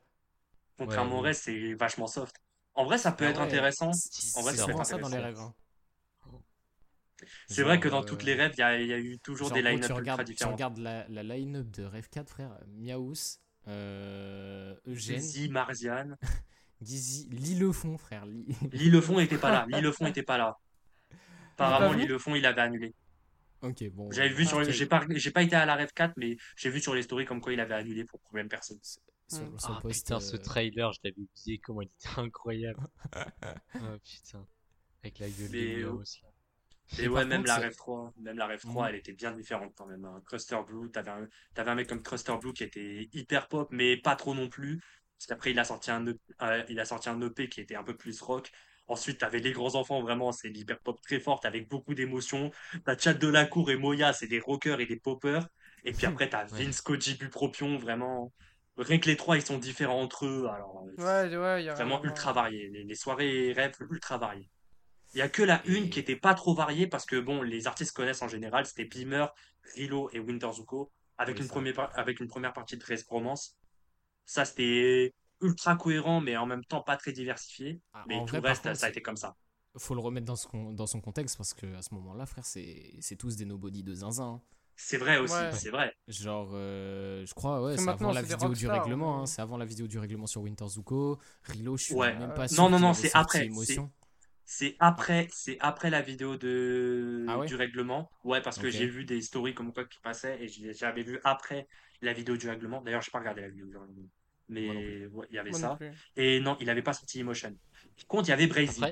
Contrairement 0.76 1.18
au 1.18 1.22
reste, 1.22 1.42
c'est 1.44 1.74
vachement 1.74 2.06
soft. 2.06 2.36
En 2.74 2.84
vrai, 2.84 2.98
ça 2.98 3.12
peut 3.12 3.26
ah 3.26 3.30
être 3.30 3.40
intéressant. 3.40 3.90
En 4.36 4.42
vrai, 4.42 4.54
ça 4.54 4.66
dans 4.98 5.08
les 5.08 5.18
rêves. 5.18 5.38
C'est 7.46 7.62
vrai 7.62 7.80
que 7.80 7.88
dans 7.88 8.04
toutes 8.04 8.22
les 8.22 8.34
euh, 8.34 8.42
rêves, 8.42 8.54
il 8.56 8.86
y, 8.86 8.92
a 8.92 8.98
eu 8.98 9.18
toujours 9.18 9.50
des 9.50 9.62
line-up 9.62 9.90
ultra 9.98 10.24
différents. 10.24 10.50
Tu 10.50 10.54
regardes 10.54 10.78
la, 10.78 11.06
la 11.08 11.22
line-up 11.22 11.70
de 11.70 11.84
Rêve 11.84 12.08
4, 12.10 12.28
frère. 12.28 12.58
Miaous, 12.68 13.38
euh, 13.68 14.74
Eugène. 14.86 15.16
Gizzy, 15.16 15.48
Marziane. 15.48 16.16
Gizzy, 16.82 17.28
Lillefond, 17.30 17.98
frère. 17.98 18.24
Lillefond 18.72 19.20
était 19.20 19.38
pas 19.38 19.50
là. 19.50 19.66
Lillefond 19.68 20.06
était 20.06 20.22
pas 20.22 20.38
là. 20.38 20.58
Apparemment, 21.54 21.92
Lillefond, 21.92 22.34
il 22.34 22.46
avait 22.46 22.62
annulé. 22.62 22.94
Ok, 23.62 23.84
bon. 23.90 24.10
J'avais 24.10 24.30
vu 24.30 24.46
sur, 24.46 24.64
j'ai 24.64 24.86
pas, 24.86 25.04
j'ai 25.10 25.30
pas 25.30 25.42
été 25.42 25.54
à 25.54 25.66
la 25.66 25.74
rêve 25.74 25.92
4, 25.94 26.14
mais 26.16 26.38
j'ai 26.56 26.70
vu 26.70 26.80
sur 26.80 26.94
les 26.94 27.02
stories 27.02 27.26
comme 27.26 27.42
quoi 27.42 27.52
il 27.52 27.60
avait 27.60 27.74
annulé 27.74 28.04
pour 28.04 28.18
problème 28.20 28.48
personne. 28.48 28.78
Sur, 28.82 29.42
ah, 29.64 29.80
putain, 29.86 30.18
ce 30.18 30.36
euh, 30.36 30.38
trailer, 30.38 30.92
je 30.92 31.00
l'avais 31.04 31.20
oublié, 31.20 31.58
comment 31.58 31.82
il 31.82 31.88
était 31.88 32.18
incroyable. 32.18 32.80
oh 33.14 33.98
putain. 34.02 34.46
Avec 35.02 35.18
la 35.18 35.28
gueule 35.28 35.50
de 35.50 35.84
aussi. 35.84 36.22
Et 36.98 37.08
ouais, 37.08 37.24
même 37.24 37.44
la 37.44 37.56
Rêve 37.56 37.76
3, 37.76 38.12
même 38.18 38.36
la 38.36 38.46
Rêve 38.46 38.62
3, 38.62 38.90
elle 38.90 38.96
était 38.96 39.12
bien 39.12 39.32
différente 39.32 39.72
quand 39.76 39.86
même. 39.86 40.04
Hein. 40.04 40.20
Cruster 40.26 40.58
Blue, 40.66 40.90
t'avais 40.90 41.10
un, 41.10 41.28
avais 41.56 41.70
un 41.70 41.74
mec 41.74 41.88
comme 41.88 42.02
Cruster 42.02 42.34
Blue 42.40 42.52
qui 42.52 42.64
était 42.64 43.08
hyper 43.12 43.48
pop, 43.48 43.68
mais 43.70 43.96
pas 43.96 44.16
trop 44.16 44.34
non 44.34 44.48
plus. 44.48 44.80
Après, 45.28 45.50
il 45.50 45.58
a 45.58 45.64
sorti 45.64 45.90
un, 45.90 46.06
euh, 46.06 46.62
il 46.68 46.80
a 46.80 46.84
sorti 46.84 47.08
un 47.08 47.20
EP 47.20 47.48
qui 47.48 47.60
était 47.60 47.76
un 47.76 47.84
peu 47.84 47.96
plus 47.96 48.20
rock. 48.22 48.50
Ensuite, 48.88 49.18
t'avais 49.18 49.38
les 49.38 49.52
grands 49.52 49.76
enfants, 49.76 50.00
vraiment, 50.02 50.32
c'est 50.32 50.48
l'hyper 50.48 50.80
pop 50.80 51.00
très 51.00 51.20
forte 51.20 51.44
avec 51.44 51.68
beaucoup 51.68 51.94
d'émotions. 51.94 52.50
T'as 52.84 52.98
Chad 52.98 53.18
de 53.18 53.28
la 53.28 53.44
Cour 53.44 53.70
et 53.70 53.76
Moya, 53.76 54.12
c'est 54.12 54.26
des 54.26 54.40
rockers 54.40 54.80
et 54.80 54.86
des 54.86 54.96
poppers. 54.96 55.46
Et 55.84 55.92
puis 55.92 56.06
après, 56.06 56.28
t'as 56.28 56.44
Vince 56.52 56.80
Koji 56.80 57.14
Bupropion, 57.14 57.78
vraiment. 57.78 58.32
Rien 58.76 58.98
que 58.98 59.06
les 59.06 59.16
trois, 59.16 59.36
ils 59.36 59.42
sont 59.42 59.58
différents 59.58 60.00
entre 60.00 60.26
eux. 60.26 60.48
Alors, 60.48 60.84
ouais, 60.98 61.36
ouais, 61.36 61.64
y 61.64 61.68
a 61.68 61.74
vraiment 61.74 62.02
ultra 62.02 62.32
variés. 62.32 62.68
Les, 62.70 62.84
les 62.84 62.94
soirées 62.94 63.52
rêves 63.52 63.76
ultra 63.90 64.16
variées. 64.16 64.48
Il 65.12 65.18
y 65.18 65.22
a 65.22 65.28
que 65.28 65.42
la 65.42 65.66
une 65.66 65.90
qui 65.90 65.98
était 65.98 66.16
pas 66.16 66.34
trop 66.34 66.54
variée 66.54 66.86
parce 66.86 67.04
que 67.04 67.18
bon, 67.18 67.42
les 67.42 67.66
artistes 67.66 67.92
connaissent 67.92 68.22
en 68.22 68.28
général, 68.28 68.66
c'était 68.66 68.84
Beamer, 68.84 69.34
Rilo 69.74 70.08
et 70.12 70.20
Winter 70.20 70.50
Zuko 70.52 70.92
avec 71.18 71.38
une 71.38 71.48
première 71.48 71.98
avec 71.98 72.20
une 72.20 72.28
première 72.28 72.52
partie 72.52 72.76
de 72.76 72.80
Trace 72.80 73.04
Romance. 73.04 73.56
Ça 74.24 74.44
c'était 74.44 75.14
ultra 75.40 75.76
cohérent 75.76 76.20
mais 76.20 76.36
en 76.36 76.46
même 76.46 76.64
temps 76.64 76.82
pas 76.82 76.96
très 76.96 77.12
diversifié. 77.12 77.80
Ah, 77.92 78.04
mais 78.06 78.24
tout 78.26 78.36
le 78.36 78.40
reste 78.40 78.72
ça 78.74 78.86
a 78.86 78.88
été 78.88 79.02
comme 79.02 79.16
ça. 79.16 79.36
Faut 79.78 79.94
le 79.94 80.00
remettre 80.00 80.26
dans, 80.26 80.36
son, 80.36 80.72
dans 80.72 80.86
son 80.86 81.00
contexte 81.00 81.36
parce 81.36 81.54
que 81.54 81.76
à 81.76 81.82
ce 81.82 81.94
moment-là, 81.94 82.26
frère, 82.26 82.44
c'est 82.44 83.16
tous 83.16 83.36
des 83.36 83.44
nobody 83.44 83.84
de 83.84 83.94
zinzin. 83.94 84.24
Hein. 84.24 84.40
C'est 84.74 84.96
vrai 84.96 85.18
aussi, 85.18 85.34
c'est 85.52 85.70
vrai. 85.70 85.94
Genre, 86.08 86.50
euh, 86.54 87.24
je 87.26 87.34
crois, 87.34 87.62
ouais, 87.62 87.76
c'est 87.76 87.88
avant 87.88 88.12
la 88.12 88.22
vidéo 88.22 88.48
du 88.54 88.66
règlement. 88.66 89.20
Hein, 89.20 89.26
c'est 89.26 89.42
avant 89.42 89.58
la 89.58 89.66
vidéo 89.66 89.86
du 89.86 89.98
règlement 89.98 90.26
sur 90.26 90.40
Winter 90.40 90.66
Zuko. 90.66 91.18
Rilo, 91.44 91.76
je 91.76 91.84
suis 91.84 91.94
même 91.94 92.34
pas 92.34 92.48
sûr. 92.48 92.62
Non, 92.62 92.70
non, 92.70 92.80
non, 92.80 92.94
c'est 92.94 93.14
après. 93.14 93.48
C'est 94.52 94.74
après, 94.80 95.28
c'est 95.30 95.58
après 95.60 95.90
la 95.90 96.02
vidéo 96.02 96.36
de 96.36 97.24
ah 97.28 97.46
du 97.46 97.54
règlement. 97.54 98.10
Ouais, 98.24 98.42
parce 98.42 98.58
que 98.58 98.68
j'ai 98.68 98.88
vu 98.88 99.04
des 99.04 99.22
stories 99.22 99.54
comme 99.54 99.72
quoi 99.72 99.84
qui 99.84 100.00
passaient 100.00 100.42
et 100.42 100.48
j'avais 100.74 101.04
vu 101.04 101.20
après 101.22 101.68
la 102.02 102.12
vidéo 102.12 102.36
du 102.36 102.48
règlement. 102.48 102.80
D'ailleurs, 102.80 103.00
je 103.00 103.08
n'ai 103.08 103.12
pas 103.12 103.20
regardé 103.20 103.42
la 103.42 103.48
vidéo 103.48 103.66
du 103.66 103.76
règlement. 103.76 104.08
Mais 104.48 104.66
il 104.66 105.34
y 105.34 105.38
avait 105.38 105.52
ça. 105.52 105.78
Et 106.16 106.40
non, 106.40 106.56
il 106.58 106.66
n'avait 106.66 106.82
pas 106.82 106.94
sorti 106.94 107.20
Emotion. 107.20 107.56
Par 107.96 108.06
contre, 108.08 108.26
il 108.26 108.30
y 108.30 108.32
avait 108.32 108.48
Brazy. 108.48 108.82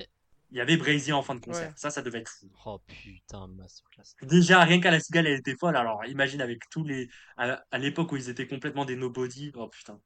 Il 0.51 0.57
y 0.57 0.61
avait 0.61 0.77
Brazy 0.77 1.11
en 1.11 1.21
fin 1.21 1.35
de 1.35 1.41
concert. 1.41 1.73
Ça, 1.75 1.89
ça 1.89 2.01
devait 2.01 2.19
être 2.19 2.31
fou. 2.31 2.49
Oh 2.65 2.79
putain, 2.87 3.47
masterclass. 3.47 4.15
Déjà, 4.21 4.63
rien 4.63 4.79
qu'à 4.79 4.91
la 4.91 5.01
cigale, 5.01 5.27
elle 5.27 5.39
était 5.39 5.57
folle. 5.57 5.75
Alors, 5.75 6.05
imagine 6.05 6.39
avec 6.39 6.69
tous 6.69 6.85
les. 6.85 7.09
À, 7.35 7.77
l'époque 7.79 8.13
où 8.13 8.15
ils 8.15 8.29
étaient 8.29 8.47
complètement 8.47 8.85
des 8.85 8.95
nobody. 8.95 9.51
Oh 9.55 9.67
putain. 9.67 9.99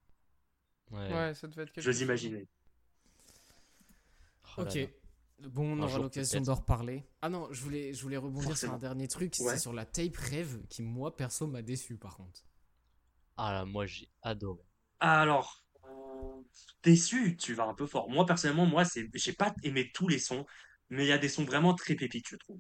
Ouais, 0.90 1.36
ça 1.36 1.48
devait 1.48 1.62
être 1.62 1.72
quelque 1.72 1.86
Je 1.86 1.92
vous 1.92 2.02
imaginais. 2.02 2.48
Oh 4.58 4.64
ok. 4.64 4.90
Bon, 5.40 5.78
on 5.78 5.82
aura 5.82 6.00
l'occasion 6.00 6.42
d'en 6.42 6.56
reparler. 6.56 7.04
Ah 7.22 7.30
non, 7.30 7.48
je 7.52 7.62
voulais, 7.62 7.94
je 7.94 8.02
voulais 8.02 8.18
rebondir 8.18 8.58
sur 8.58 8.72
un 8.74 8.78
dernier 8.78 9.08
truc, 9.08 9.36
c'est 9.36 9.58
sur 9.58 9.74
la 9.74 9.86
tape 9.86 10.16
rêve 10.16 10.66
qui, 10.70 10.82
moi, 10.82 11.16
perso, 11.16 11.48
m'a 11.48 11.62
déçu 11.62 11.98
par 11.98 12.18
contre. 12.18 12.46
Ah 13.38 13.52
là, 13.52 13.66
moi, 13.66 13.86
j'ai 13.86 14.10
adoré. 14.22 14.62
Alors, 15.00 15.66
déçu, 16.84 17.36
tu 17.38 17.54
vas 17.54 17.66
un 17.66 17.74
peu 17.74 17.86
fort. 17.86 18.10
Moi, 18.10 18.26
personnellement, 18.26 18.66
moi, 18.66 18.86
c'est, 18.86 19.10
j'ai 19.14 19.34
pas 19.34 19.54
aimé 19.64 19.92
tous 19.94 20.08
les 20.08 20.20
sons, 20.20 20.46
mais 20.90 21.06
il 21.06 21.10
y 21.10 21.12
a 21.12 21.18
des 21.18 21.30
sons 21.30 21.44
vraiment 21.44 21.74
très 21.74 21.96
pépites, 21.96 22.28
je 22.30 22.36
trouve. 22.36 22.60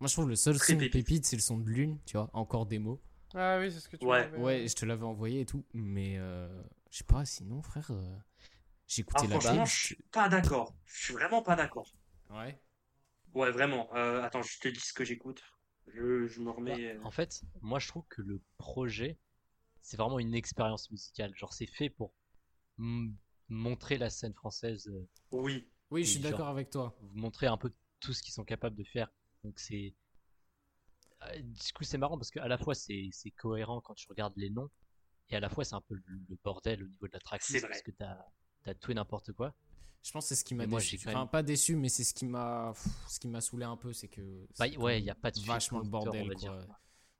Moi, 0.00 0.08
je 0.08 0.12
trouve 0.12 0.28
le 0.28 0.36
seul 0.36 0.58
son 0.58 0.76
pépite, 0.76 1.26
c'est 1.26 1.36
le 1.36 1.42
son 1.42 1.58
de 1.58 1.68
Lune, 1.68 1.98
tu 2.06 2.16
vois, 2.16 2.30
encore 2.32 2.66
des 2.66 2.78
mots. 2.78 3.00
Ah 3.34 3.58
oui, 3.58 3.70
c'est 3.72 3.80
ce 3.80 3.88
que 3.88 3.96
tu 3.96 4.04
Ouais, 4.04 4.30
ouais, 4.36 4.68
je 4.68 4.74
te 4.74 4.86
l'avais 4.86 5.04
envoyé 5.04 5.40
et 5.40 5.46
tout, 5.46 5.64
mais 5.72 6.18
euh, 6.18 6.48
je 6.90 6.98
sais 6.98 7.04
pas, 7.04 7.24
sinon, 7.24 7.62
frère. 7.62 7.90
Euh, 7.90 8.16
j'ai 8.86 9.02
écouté 9.02 9.24
ah, 9.24 9.28
la 9.28 9.40
Franchement, 9.40 9.64
je 9.64 9.76
suis 9.76 10.02
pas 10.12 10.28
d'accord. 10.28 10.74
Je 10.86 11.04
suis 11.04 11.14
vraiment 11.14 11.42
pas 11.42 11.56
d'accord. 11.56 11.92
Ouais. 12.30 12.60
Ouais, 13.34 13.50
vraiment. 13.50 13.94
Euh, 13.94 14.22
attends, 14.22 14.42
je 14.42 14.58
te 14.58 14.68
dis 14.68 14.80
ce 14.80 14.92
que 14.92 15.04
j'écoute. 15.04 15.42
Je, 15.88 16.26
je, 16.26 16.40
me 16.40 16.50
remets. 16.50 16.94
Bah, 16.94 17.06
en 17.06 17.10
fait, 17.10 17.42
moi 17.60 17.78
je 17.78 17.88
trouve 17.88 18.04
que 18.08 18.22
le 18.22 18.42
projet, 18.56 19.18
c'est 19.82 19.96
vraiment 19.96 20.18
une 20.18 20.34
expérience 20.34 20.90
musicale. 20.90 21.34
Genre, 21.34 21.52
c'est 21.52 21.66
fait 21.66 21.90
pour 21.90 22.14
montrer 23.48 23.98
la 23.98 24.10
scène 24.10 24.34
française. 24.34 24.88
Euh, 24.88 25.08
oui. 25.32 25.68
Oui, 25.90 26.04
je 26.04 26.12
suis 26.12 26.20
d'accord 26.20 26.48
avec 26.48 26.70
toi. 26.70 26.96
Montrer 27.12 27.46
un 27.46 27.56
peu 27.56 27.72
tout 28.00 28.12
ce 28.12 28.22
qu'ils 28.22 28.32
sont 28.32 28.44
capables 28.44 28.76
de 28.76 28.84
faire. 28.84 29.12
Donc, 29.42 29.58
c'est. 29.58 29.94
Euh, 31.22 31.40
du 31.40 31.72
coup, 31.72 31.84
c'est 31.84 31.98
marrant 31.98 32.16
parce 32.16 32.30
qu'à 32.30 32.48
la 32.48 32.58
fois, 32.58 32.74
c'est 32.74 33.10
cohérent 33.36 33.80
quand 33.80 33.94
tu 33.94 34.06
regardes 34.08 34.36
les 34.36 34.50
noms, 34.50 34.70
et 35.28 35.36
à 35.36 35.40
la 35.40 35.48
fois, 35.48 35.64
c'est 35.64 35.74
un 35.74 35.80
peu 35.82 35.94
le, 35.94 36.36
bordel 36.42 36.82
au 36.82 36.86
niveau 36.86 37.06
de 37.06 37.12
la 37.12 37.20
tracklist 37.20 37.66
parce 37.66 37.82
que 37.82 37.90
t'as 37.90 38.26
t'as 38.64 38.74
tout 38.74 38.90
et 38.90 38.94
n'importe 38.94 39.32
quoi. 39.32 39.54
Je 40.02 40.12
pense 40.12 40.24
que 40.24 40.28
c'est 40.28 40.34
ce 40.34 40.44
qui 40.44 40.54
m'a 40.54 40.66
déçu. 40.66 40.98
Enfin, 41.06 41.26
pas 41.26 41.42
déçu, 41.42 41.76
mais 41.76 41.88
c'est 41.88 42.04
ce 42.04 42.12
qui 42.12 42.26
m'a, 42.26 42.74
ce 43.08 43.18
qui 43.18 43.28
m'a 43.28 43.40
saoulé 43.40 43.64
un 43.64 43.76
peu, 43.76 43.92
c'est 43.92 44.08
que. 44.08 44.46
Bah, 44.58 44.66
ouais, 44.78 44.98
il 44.98 45.04
y 45.04 45.10
a 45.10 45.14
pas 45.14 45.30
de 45.30 45.40
vachement 45.40 45.78
le 45.78 45.88
bordel, 45.88 46.34
quoi. 46.34 46.58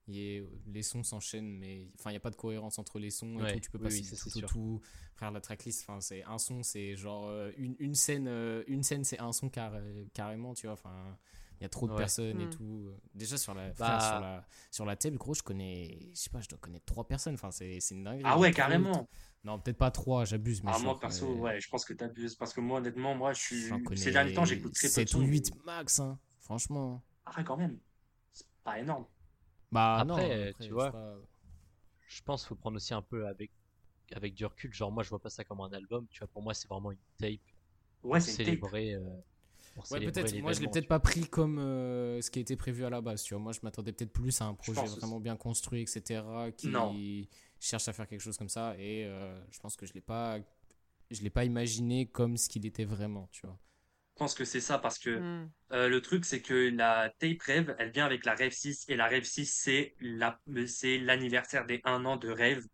les 0.07 0.83
sons 0.83 1.03
s'enchaînent, 1.03 1.57
mais 1.57 1.89
enfin, 1.99 2.11
il 2.11 2.15
y 2.15 2.19
a 2.19 2.21
pas 2.21 2.31
de 2.31 2.37
cohérence 2.37 2.79
entre 2.79 2.99
les 2.99 3.11
sons 3.11 3.43
et 3.43 3.55
tout. 3.55 3.61
Tu 3.61 3.71
peux 3.71 3.79
pas 3.79 3.89
oui, 3.89 4.03
tout, 4.03 4.31
tout, 4.31 4.41
tout, 4.43 4.81
Frère, 5.15 5.31
la 5.31 5.41
tracklist, 5.41 5.83
enfin, 5.89 6.01
c'est 6.01 6.25
un 6.25 6.39
son, 6.39 6.63
c'est 6.63 6.95
genre 6.97 7.29
euh, 7.29 7.53
une, 7.57 7.77
une 7.79 7.95
scène, 7.95 8.27
euh, 8.29 8.65
une 8.67 8.83
scène, 8.83 9.05
c'est 9.05 9.21
un 9.21 9.33
son 9.33 9.49
carrément, 9.49 10.53
tu 10.55 10.67
vois. 10.67 10.75
Enfin, 10.75 11.17
il 11.61 11.63
y 11.63 11.67
a 11.67 11.69
trop 11.71 11.89
de 11.89 11.95
personnes 11.95 12.41
et 12.41 12.47
mm. 12.47 12.51
tout. 12.51 12.91
Déjà 13.15 13.39
sur 13.39 13.55
la, 13.55 13.71
bah 13.73 14.01
sur 14.01 14.21
la, 14.21 14.47
sur 14.71 14.85
la 14.85 14.97
table, 14.97 15.17
gros, 15.17 15.33
je 15.33 15.43
connais, 15.43 16.11
je 16.13 16.19
sais 16.19 16.31
pas, 16.31 16.41
je 16.41 16.49
dois 16.49 16.59
connaître 16.59 16.85
trois 16.85 17.07
personnes. 17.07 17.35
Enfin, 17.35 17.51
c'est, 17.51 17.81
c'est 17.81 17.95
une 17.95 18.05
dinguerie. 18.05 18.25
Ah 18.27 18.39
ouais, 18.39 18.53
carrément. 18.53 19.09
Non, 19.45 19.59
peut-être 19.59 19.77
pas 19.77 19.91
trois, 19.91 20.25
j'abuse. 20.25 20.63
Mais 20.65 20.71
ah, 20.75 20.79
moi, 20.79 20.99
perso, 20.99 21.35
ouais, 21.35 21.61
je 21.61 21.69
pense 21.69 21.85
que 21.85 21.93
t'abuses. 21.93 22.35
Parce 22.35 22.55
que 22.55 22.61
moi, 22.61 22.79
honnêtement, 22.79 23.15
moi, 23.15 23.35
je 23.35 23.41
suis. 23.41 23.71
Ces 23.95 24.11
derniers 24.11 24.33
temps, 24.33 24.47
j'écoute 24.47 24.73
très 24.75 24.89
peu. 24.89 24.93
7 24.93 25.15
ou 25.15 25.21
8 25.21 25.65
max, 25.67 26.01
hein, 26.01 26.19
franchement. 26.41 27.03
Ah, 27.27 27.43
quand 27.43 27.57
même. 27.57 27.79
C'est 28.33 28.47
pas 28.65 28.79
énorme. 28.79 29.05
Bah, 29.71 29.99
après, 29.99 30.47
non, 30.47 30.67
tu 30.67 30.73
vois. 30.73 30.93
Je 32.07 32.23
pense 32.23 32.43
qu'il 32.43 32.49
faut 32.49 32.55
prendre 32.55 32.77
aussi 32.77 32.95
un 32.95 33.03
peu 33.03 33.27
avec, 33.27 33.51
avec 34.15 34.35
du 34.35 34.47
recul. 34.47 34.73
Genre, 34.73 34.91
moi, 34.91 35.03
je 35.03 35.11
vois 35.11 35.19
pas 35.19 35.31
ça 35.31 35.45
comme 35.45 35.61
un 35.61 35.73
album. 35.73 36.07
Tu 36.11 36.21
vois, 36.21 36.29
pour 36.29 36.43
moi, 36.43 36.55
c'est 36.55 36.69
vraiment 36.69 36.93
une 36.93 36.99
tape. 37.19 37.41
Ouais, 38.03 38.21
c'est 38.21 38.33
célébrer. 38.33 38.95
Euh, 38.95 39.01
ouais, 39.91 40.01
peut-être. 40.01 40.35
Moi, 40.41 40.53
je 40.53 40.61
l'ai 40.61 40.69
peut-être 40.69 40.89
pas 40.89 41.01
pris 41.01 41.27
comme 41.27 41.59
euh, 41.59 42.21
ce 42.23 42.31
qui 42.31 42.39
a 42.39 42.43
été 42.43 42.57
prévu 42.57 42.85
à 42.85 42.91
la 42.91 43.01
base. 43.03 43.25
Tu 43.25 43.35
vois, 43.35 43.43
moi, 43.43 43.53
je 43.53 43.61
m'attendais 43.63 43.93
peut-être 43.93 44.13
plus 44.13 44.41
à 44.41 44.47
un 44.47 44.55
projet 44.55 44.85
vraiment 44.85 45.21
bien 45.21 45.37
construit, 45.37 45.83
etc. 45.83 46.23
Qui, 46.57 46.69
non 46.69 46.95
cherche 47.65 47.89
à 47.89 47.93
faire 47.93 48.07
quelque 48.07 48.21
chose 48.21 48.37
comme 48.37 48.49
ça 48.49 48.75
et 48.79 49.05
euh, 49.05 49.35
je 49.51 49.59
pense 49.59 49.77
que 49.77 49.87
je 49.87 49.93
l'ai 49.95 50.01
pas 50.01 50.39
je 51.11 51.23
l'ai 51.23 51.31
pas 51.31 51.45
imaginé 51.45 52.07
comme 52.07 52.37
ce 52.37 52.49
qu'il 52.49 52.67
était 52.67 52.85
vraiment 52.85 53.29
tu 53.33 53.47
vois. 53.47 53.59
Je 54.15 54.19
pense 54.21 54.35
que 54.35 54.45
c'est 54.45 54.61
ça 54.61 54.79
parce 54.79 54.99
que 54.99 55.11
hmm. 55.19 55.51
euh, 55.73 55.89
le 55.89 56.01
truc 56.01 56.25
c'est 56.25 56.41
que 56.41 56.71
la 56.71 57.13
tape 57.19 57.41
rêve 57.43 57.75
elle 57.79 57.91
vient 57.91 58.05
avec 58.05 58.25
la 58.25 58.35
rêve 58.35 58.53
6 58.53 58.85
et 58.89 58.97
la 58.97 59.07
rêve 59.07 59.25
6 59.25 59.47
c'est 59.47 59.95
la 60.01 60.39
c'est 60.67 60.99
l'anniversaire 60.99 61.67
des 61.67 61.81
1 61.85 62.05
an 62.05 62.17
de 62.17 62.29
rêve. 62.29 62.65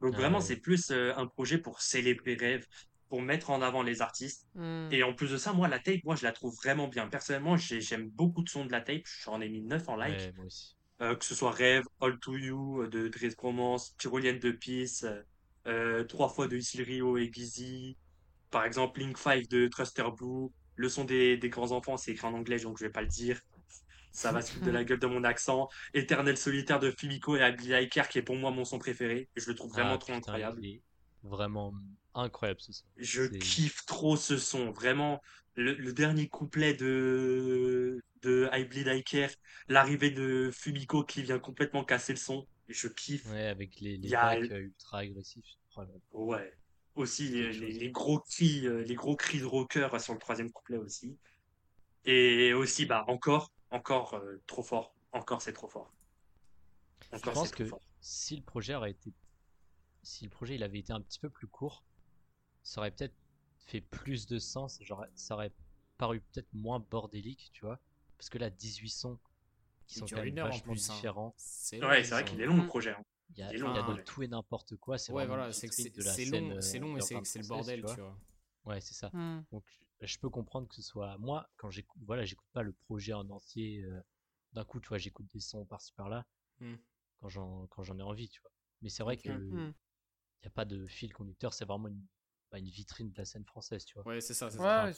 Donc 0.00 0.12
ah 0.14 0.18
vraiment 0.18 0.40
c'est 0.40 0.56
plus 0.56 0.90
euh, 0.90 1.12
un 1.16 1.26
projet 1.26 1.58
pour 1.58 1.80
célébrer 1.80 2.34
rêve 2.34 2.66
pour 3.08 3.22
mettre 3.22 3.50
en 3.50 3.62
avant 3.62 3.82
les 3.82 4.02
artistes. 4.02 4.46
Hmm. 4.54 4.88
et 4.92 5.02
en 5.02 5.14
plus 5.14 5.30
de 5.30 5.38
ça 5.38 5.52
moi 5.52 5.66
la 5.66 5.78
tape 5.78 6.04
moi 6.04 6.14
je 6.14 6.24
la 6.24 6.32
trouve 6.32 6.54
vraiment 6.56 6.88
bien. 6.88 7.08
Personnellement 7.08 7.56
j'aime 7.56 8.08
beaucoup 8.10 8.42
de 8.42 8.48
sons 8.48 8.64
de 8.64 8.72
la 8.72 8.80
tape. 8.80 9.06
J'en 9.24 9.40
ai 9.40 9.48
mis 9.48 9.62
9 9.62 9.88
en 9.88 9.96
like 9.96 10.36
moi 10.36 10.44
aussi. 10.44 10.76
Euh, 11.00 11.14
que 11.14 11.24
ce 11.24 11.34
soit 11.34 11.50
Rêve, 11.50 11.84
All 12.02 12.18
to 12.18 12.36
You 12.36 12.82
euh, 12.82 12.88
de 12.88 13.08
Dres 13.08 13.34
Romance, 13.38 13.96
Tyrolienne 13.96 14.38
de 14.38 14.50
Peace, 14.50 15.06
euh, 15.66 16.04
trois 16.04 16.28
fois 16.28 16.46
de 16.46 16.58
Isil 16.58 16.82
Rio 16.82 17.16
et 17.16 17.30
Gizzy, 17.32 17.96
par 18.50 18.64
exemple 18.64 19.00
Link 19.00 19.16
5 19.16 19.48
de 19.48 19.66
Truster 19.68 20.04
Blue, 20.14 20.50
le 20.76 20.88
son 20.90 21.04
des, 21.04 21.38
des 21.38 21.48
grands 21.48 21.72
enfants, 21.72 21.96
c'est 21.96 22.12
écrit 22.12 22.26
en 22.26 22.34
anglais 22.34 22.58
donc 22.58 22.78
je 22.78 22.84
vais 22.84 22.90
pas 22.90 23.00
le 23.00 23.08
dire. 23.08 23.40
ça 24.12 24.30
va 24.30 24.42
se 24.42 24.52
foutre 24.52 24.66
de 24.66 24.70
la 24.70 24.84
gueule 24.84 24.98
de 24.98 25.06
mon 25.06 25.24
accent. 25.24 25.70
Éternel 25.94 26.36
solitaire 26.36 26.80
de 26.80 26.90
Fumiko 26.90 27.34
et 27.36 27.42
Abby 27.42 27.72
Iker, 27.72 28.06
qui 28.06 28.18
est 28.18 28.22
pour 28.22 28.36
moi 28.36 28.50
mon 28.50 28.66
son 28.66 28.78
préféré. 28.78 29.30
Je 29.36 29.48
le 29.48 29.54
trouve 29.54 29.72
vraiment 29.72 29.94
ah, 29.94 29.98
trop 29.98 30.12
incroyable. 30.12 30.60
Vraiment 31.22 31.72
incroyable 32.14 32.60
ce 32.60 32.72
son. 32.72 32.84
Je 32.96 33.24
kiffe 33.24 33.84
trop 33.86 34.16
ce 34.16 34.36
son. 34.36 34.70
Vraiment, 34.70 35.20
le, 35.54 35.92
dernier 35.92 36.28
couplet 36.28 36.74
de, 36.74 38.02
de 38.22 38.48
I 38.52 38.64
Bleed 38.64 38.86
I 38.86 39.04
Care, 39.04 39.30
l'arrivée 39.68 40.10
de 40.10 40.50
Fumiko 40.52 41.04
qui 41.04 41.22
vient 41.22 41.38
complètement 41.38 41.84
casser 41.84 42.12
le 42.12 42.18
son. 42.18 42.46
Je 42.68 42.88
kiffe. 42.88 43.26
Ouais, 43.30 43.46
avec 43.46 43.80
les, 43.80 43.96
les 43.96 44.14
a... 44.14 44.38
ultra 44.38 44.98
agressifs. 44.98 45.56
Ouais. 46.12 46.52
Aussi, 46.96 47.28
les, 47.28 47.90
gros 47.90 48.18
cris, 48.18 48.66
euh, 48.66 48.82
les 48.82 48.94
gros 48.94 49.16
cris 49.16 49.40
de 49.40 49.44
rocker 49.44 49.88
sur 50.00 50.12
le 50.12 50.18
troisième 50.18 50.50
couplet 50.50 50.76
aussi. 50.76 51.16
Et 52.04 52.52
aussi, 52.52 52.86
bah, 52.86 53.04
encore, 53.08 53.52
encore 53.70 54.14
euh, 54.14 54.42
trop 54.46 54.62
fort. 54.62 54.94
Encore, 55.12 55.40
c'est 55.42 55.52
trop 55.52 55.68
fort. 55.68 55.92
Encore, 57.12 57.34
Je 57.34 57.40
pense 57.40 57.50
que 57.50 57.64
si 58.00 58.36
le 58.36 58.42
projet 58.42 58.74
aurait 58.74 58.92
été, 58.92 59.12
si 60.02 60.24
le 60.24 60.30
projet 60.30 60.54
il 60.54 60.62
avait 60.62 60.78
été 60.78 60.92
un 60.92 61.00
petit 61.00 61.18
peu 61.18 61.30
plus 61.30 61.46
court, 61.46 61.84
ça 62.62 62.80
aurait 62.80 62.90
peut-être 62.90 63.14
fait 63.66 63.80
plus 63.80 64.26
de 64.26 64.38
sens. 64.38 64.82
Genre, 64.82 65.04
ça 65.14 65.34
aurait 65.34 65.52
paru 65.96 66.20
peut-être 66.20 66.52
moins 66.52 66.80
bordélique, 66.80 67.50
tu 67.52 67.64
vois. 67.64 67.78
Parce 68.16 68.28
que 68.28 68.38
là, 68.38 68.50
18 68.50 68.88
sons 68.88 69.18
qui 69.86 69.98
sont 69.98 70.06
quand 70.06 70.22
même 70.22 70.34
vachement 70.34 70.72
hein. 70.72 70.76
différents. 70.76 71.34
Ouais, 71.72 72.04
c'est 72.04 72.10
vrai 72.10 72.24
qu'il 72.24 72.40
est 72.40 72.46
long 72.46 72.56
le 72.56 72.66
projet. 72.66 72.90
Hein. 72.90 73.04
Il 73.36 73.38
y 73.38 73.42
a, 73.42 73.52
de 73.52 74.02
tout 74.02 74.22
et 74.22 74.28
n'importe 74.28 74.76
quoi. 74.76 74.98
C'est 74.98 75.12
ouais, 75.12 75.26
voilà, 75.26 75.52
c'est 75.52 75.68
long, 76.26 76.60
c'est 76.60 76.78
long 76.78 76.96
et 76.96 77.00
c'est 77.00 77.38
le 77.38 77.46
bordel, 77.46 77.84
tu 77.94 78.00
vois. 78.00 78.18
Ouais, 78.64 78.80
c'est 78.80 78.94
ça. 78.94 79.10
Hmm. 79.12 79.42
Donc, 79.52 79.64
je 80.00 80.18
peux 80.18 80.28
comprendre 80.28 80.68
que 80.68 80.74
ce 80.74 80.82
soit 80.82 81.16
moi 81.18 81.48
quand 81.56 81.70
j'écoute. 81.70 82.00
Voilà, 82.06 82.24
j'écoute 82.24 82.48
pas 82.52 82.62
le 82.62 82.72
projet 82.72 83.12
en 83.12 83.28
entier. 83.30 83.82
Euh, 83.82 84.00
d'un 84.52 84.64
coup, 84.64 84.80
tu 84.80 84.88
vois, 84.88 84.98
j'écoute 84.98 85.26
des 85.32 85.40
sons 85.40 85.64
par-ci 85.64 85.92
par-là 85.92 86.26
hmm. 86.58 86.74
quand 87.20 87.28
j'en 87.28 87.66
quand 87.68 87.84
j'en 87.84 87.98
ai 87.98 88.02
envie, 88.02 88.28
tu 88.28 88.40
vois. 88.40 88.50
Mais 88.82 88.88
c'est 88.88 89.02
vrai 89.02 89.16
que 89.16 89.30
hmm. 89.30 89.72
n'y 90.42 90.46
a 90.46 90.50
pas 90.50 90.64
de 90.64 90.86
fil 90.86 91.12
conducteur. 91.12 91.54
C'est 91.54 91.64
vraiment 91.64 91.88
une, 91.88 92.04
bah, 92.50 92.58
une 92.58 92.68
vitrine 92.68 93.10
de 93.10 93.18
la 93.18 93.24
scène 93.24 93.44
française, 93.44 93.84
tu 93.84 93.94
vois. 93.94 94.06
Ouais, 94.06 94.20
c'est 94.20 94.34
ça. 94.34 94.50
ça. 94.50 94.90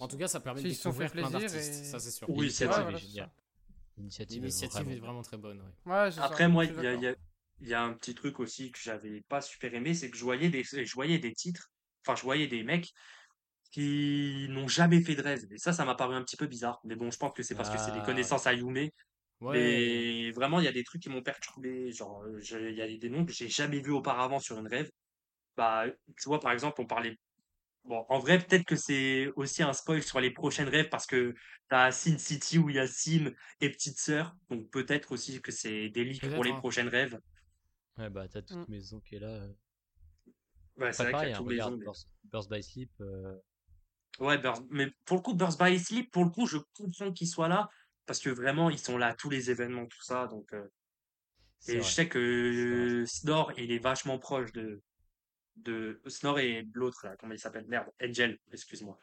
En 0.00 0.06
tout 0.06 0.18
cas, 0.18 0.28
ça 0.28 0.40
permet 0.40 0.62
de 0.62 0.68
découvrir 0.68 1.10
plein 1.10 1.30
d'artistes. 1.30 1.84
Ça, 1.84 1.98
c'est 1.98 2.10
sûr. 2.10 2.28
Oui, 2.30 2.50
c'est 2.50 2.66
vrai. 2.66 2.92
L'initiative 3.96 4.44
est, 4.44 5.00
vraiment 5.00 5.22
très 5.22 5.36
bonne. 5.36 5.60
Après, 5.86 6.48
moi, 6.48 6.64
il 6.64 6.80
y 6.80 7.06
a, 7.06 7.14
il 7.60 7.68
y 7.68 7.74
a 7.74 7.82
un 7.82 7.92
petit 7.92 8.14
truc 8.14 8.38
aussi 8.40 8.70
que 8.70 8.78
j'avais 8.80 9.22
pas 9.22 9.40
super 9.40 9.74
aimé, 9.74 9.94
c'est 9.94 10.10
que 10.10 10.16
je 10.16 10.22
voyais 10.22 10.48
des, 10.48 10.62
je 10.62 10.94
voyais 10.94 11.18
des 11.18 11.32
titres, 11.32 11.72
enfin, 12.06 12.14
je 12.14 12.22
voyais 12.22 12.46
des 12.46 12.62
mecs 12.62 12.92
qui 13.70 14.46
n'ont 14.50 14.68
jamais 14.68 15.02
fait 15.02 15.14
de 15.14 15.22
rêve. 15.22 15.44
Et 15.50 15.58
ça, 15.58 15.72
ça 15.72 15.84
m'a 15.84 15.94
paru 15.94 16.14
un 16.14 16.22
petit 16.22 16.36
peu 16.36 16.46
bizarre. 16.46 16.80
Mais 16.84 16.96
bon, 16.96 17.10
je 17.10 17.18
pense 17.18 17.32
que 17.32 17.42
c'est 17.42 17.54
parce 17.54 17.70
que 17.70 17.78
c'est 17.78 17.92
des 17.92 18.00
ah. 18.00 18.06
connaissances 18.06 18.46
à 18.46 18.54
Yume. 18.54 18.88
Ouais. 19.40 20.32
vraiment, 20.34 20.58
il 20.58 20.64
y 20.64 20.68
a 20.68 20.72
des 20.72 20.84
trucs 20.84 21.02
qui 21.02 21.10
m'ont 21.10 21.22
perturbé. 21.22 21.92
Genre, 21.92 22.22
euh, 22.22 22.40
il 22.42 22.76
y 22.76 22.82
a 22.82 22.96
des 22.96 23.10
noms 23.10 23.26
que 23.26 23.32
j'ai 23.32 23.48
jamais 23.48 23.80
vus 23.80 23.92
auparavant 23.92 24.38
sur 24.38 24.58
une 24.58 24.68
rêve. 24.68 24.90
Bah, 25.58 25.86
tu 26.16 26.28
vois, 26.28 26.38
par 26.38 26.52
exemple, 26.52 26.80
on 26.80 26.86
parlait. 26.86 27.18
Bon, 27.84 28.06
en 28.08 28.20
vrai, 28.20 28.38
peut-être 28.38 28.64
que 28.64 28.76
c'est 28.76 29.26
aussi 29.34 29.64
un 29.64 29.72
spoil 29.72 30.04
sur 30.04 30.20
les 30.20 30.30
prochaines 30.30 30.68
rêves 30.68 30.88
parce 30.88 31.04
que 31.04 31.34
t'as 31.68 31.90
Sin 31.90 32.16
City 32.16 32.58
où 32.58 32.70
il 32.70 32.76
y 32.76 32.78
a 32.78 32.86
Sim 32.86 33.32
et 33.60 33.68
Petite 33.68 33.98
Sœur. 33.98 34.36
Donc 34.50 34.70
peut-être 34.70 35.10
aussi 35.10 35.42
que 35.42 35.50
c'est 35.50 35.88
des 35.88 36.04
leaks 36.04 36.32
pour 36.32 36.44
les 36.44 36.52
hein. 36.52 36.58
prochaines 36.58 36.86
rêves. 36.86 37.18
Ouais, 37.96 38.08
bah, 38.08 38.28
t'as 38.28 38.42
toute 38.42 38.68
mmh. 38.68 38.70
maison 38.70 39.00
qui 39.00 39.16
est 39.16 39.18
là. 39.18 39.30
Euh. 39.30 39.52
Ouais, 40.76 40.92
c'est 40.92 41.10
vrai 41.10 41.24
qu'il 41.24 41.56
y 41.56 41.60
a 41.60 41.70
maison. 41.70 41.80
Burst, 42.24 42.48
by 42.48 42.62
Sleep. 42.62 42.92
Euh. 43.00 43.34
Ouais, 44.20 44.40
mais 44.70 44.92
pour 45.06 45.16
le 45.16 45.22
coup, 45.22 45.34
Burst 45.34 45.60
by 45.60 45.76
Sleep, 45.76 46.12
pour 46.12 46.22
le 46.22 46.30
coup, 46.30 46.46
je 46.46 46.58
comprends 46.72 47.12
qu'ils 47.12 47.26
soient 47.26 47.48
là 47.48 47.68
parce 48.06 48.20
que 48.20 48.30
vraiment, 48.30 48.70
ils 48.70 48.78
sont 48.78 48.96
là 48.96 49.08
à 49.08 49.14
tous 49.14 49.28
les 49.28 49.50
événements, 49.50 49.86
tout 49.86 50.02
ça. 50.04 50.28
Donc, 50.28 50.52
euh. 50.52 50.68
Et 51.66 51.78
je 51.78 51.88
sais 51.88 52.08
que 52.08 53.04
Snor, 53.06 53.52
il 53.58 53.72
est 53.72 53.80
vachement 53.80 54.20
proche 54.20 54.52
de. 54.52 54.80
De... 55.64 56.00
Snor 56.06 56.38
et 56.38 56.66
l'autre, 56.72 57.06
là, 57.06 57.16
comment 57.16 57.32
il 57.32 57.38
s'appelle? 57.38 57.66
Merde, 57.68 57.88
Angel, 58.02 58.38
excuse-moi. 58.52 58.98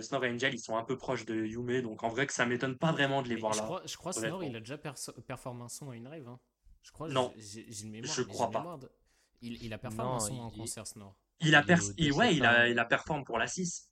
Snor 0.00 0.24
et 0.24 0.30
Angel, 0.30 0.54
ils 0.54 0.58
sont 0.58 0.76
un 0.76 0.84
peu 0.84 0.96
proches 0.96 1.24
de 1.24 1.34
Yume, 1.34 1.82
donc 1.82 2.02
en 2.02 2.08
vrai 2.08 2.26
que 2.26 2.32
ça 2.32 2.44
m'étonne 2.44 2.76
pas 2.76 2.92
vraiment 2.92 3.22
de 3.22 3.28
les 3.28 3.36
voir 3.36 3.52
je 3.52 3.58
là. 3.58 3.64
Crois, 3.64 3.82
je 3.86 3.96
crois 3.96 4.12
Snor, 4.12 4.42
il 4.44 4.56
a 4.56 4.60
déjà 4.60 4.78
performé 4.78 5.62
un 5.62 5.68
son 5.68 5.90
à 5.90 5.96
une 5.96 6.08
rêve. 6.08 6.28
Hein. 6.28 6.38
Je 6.82 6.92
crois. 6.92 7.08
Non. 7.08 7.32
J'ai 7.36 7.64
le 7.84 7.90
mémoire. 7.90 8.12
Je 8.12 8.22
crois 8.22 8.50
pas. 8.50 8.78
Il, 9.42 9.62
il, 9.62 9.72
a 9.72 9.78
performé 9.78 10.16
un 10.16 10.20
son 10.20 10.38
en 10.38 10.50
concert 10.50 10.86
Snore. 10.86 11.16
Il 11.40 11.54
a, 11.54 11.64
il, 11.96 12.12
ouais, 12.12 12.34
il 12.34 12.44
a, 12.44 12.68
il 12.68 12.78
a 12.78 12.84
performé 12.84 13.24
pour 13.24 13.38
la 13.38 13.46
6. 13.46 13.90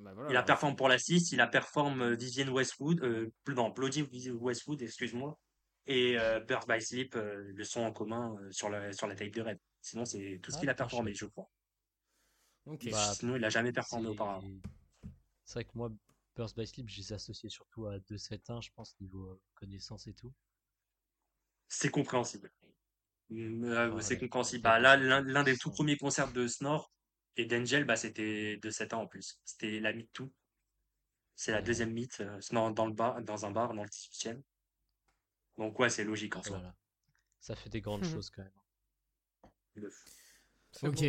Bah 0.00 0.12
il 0.28 0.36
a 0.36 0.42
performé 0.42 0.76
pour 0.76 0.88
la 0.88 0.98
6, 0.98 1.32
il 1.32 1.40
a 1.40 1.46
performé 1.46 2.04
euh, 2.04 2.14
Vivienne 2.14 2.50
Westwood, 2.50 3.02
euh, 3.02 3.32
non, 3.48 3.70
Bloody 3.70 4.02
Westwood, 4.32 4.82
excuse-moi, 4.82 5.38
et 5.86 6.18
euh, 6.18 6.40
Birth 6.40 6.68
by 6.68 6.80
Sleep, 6.80 7.16
euh, 7.16 7.52
le 7.54 7.64
son 7.64 7.82
en 7.82 7.92
commun 7.92 8.36
sur, 8.50 8.68
la, 8.68 8.92
sur 8.92 9.06
la 9.06 9.14
tape 9.14 9.30
de 9.30 9.40
Red. 9.40 9.58
Sinon, 9.84 10.04
c'est 10.04 10.40
tout 10.42 10.50
ce 10.50 10.56
ah, 10.56 10.60
qu'il 10.60 10.68
a 10.70 10.74
performé, 10.74 11.14
je 11.14 11.26
crois. 11.26 11.50
Bah, 12.66 13.14
sinon, 13.14 13.36
il 13.36 13.44
a 13.44 13.50
jamais 13.50 13.72
performé 13.72 14.08
auparavant. 14.08 14.48
C'est 15.44 15.54
vrai 15.54 15.64
que 15.64 15.72
moi, 15.74 15.92
Birth 16.34 16.56
by 16.56 16.66
Sleep, 16.66 16.88
je 16.88 16.96
les 16.96 17.12
associé 17.12 17.50
surtout 17.50 17.86
à 17.86 17.98
2-7-1, 17.98 18.62
je 18.62 18.70
pense, 18.74 18.96
niveau 19.00 19.40
connaissance 19.54 20.06
et 20.06 20.14
tout 20.14 20.32
c'est 21.68 21.90
compréhensible. 21.90 22.50
Euh, 23.32 24.00
c'est 24.00 24.18
compréhensible. 24.18 24.62
Bah, 24.62 24.78
là, 24.78 24.96
l'un 24.96 25.42
des 25.42 25.56
tout 25.56 25.70
premiers 25.70 25.96
concerts 25.96 26.32
de 26.32 26.46
Snore 26.46 26.92
et 27.36 27.46
d'Angel, 27.46 27.84
bah, 27.84 27.96
c'était 27.96 28.58
de 28.58 28.70
7 28.70 28.94
ans 28.94 29.02
en 29.02 29.06
plus. 29.06 29.40
C'était 29.44 29.80
la 29.80 29.92
Meet 29.92 30.10
2. 30.20 30.30
C'est 31.34 31.52
la 31.52 31.62
deuxième 31.62 31.92
Meet, 31.92 32.20
euh, 32.20 32.70
dans, 32.70 32.86
le 32.86 32.92
bar, 32.92 33.20
dans 33.22 33.44
un 33.44 33.50
bar, 33.50 33.74
dans 33.74 33.82
le 33.82 33.88
18e. 33.88 34.40
Donc, 35.58 35.78
ouais, 35.78 35.90
c'est 35.90 36.04
logique 36.04 36.36
en 36.36 36.42
soi. 36.42 36.62
Ça 37.40 37.56
fait 37.56 37.70
des 37.70 37.80
grandes 37.80 38.04
choses 38.04 38.30
quand 38.30 38.42
même. 38.42 38.52
Ok. 40.82 41.04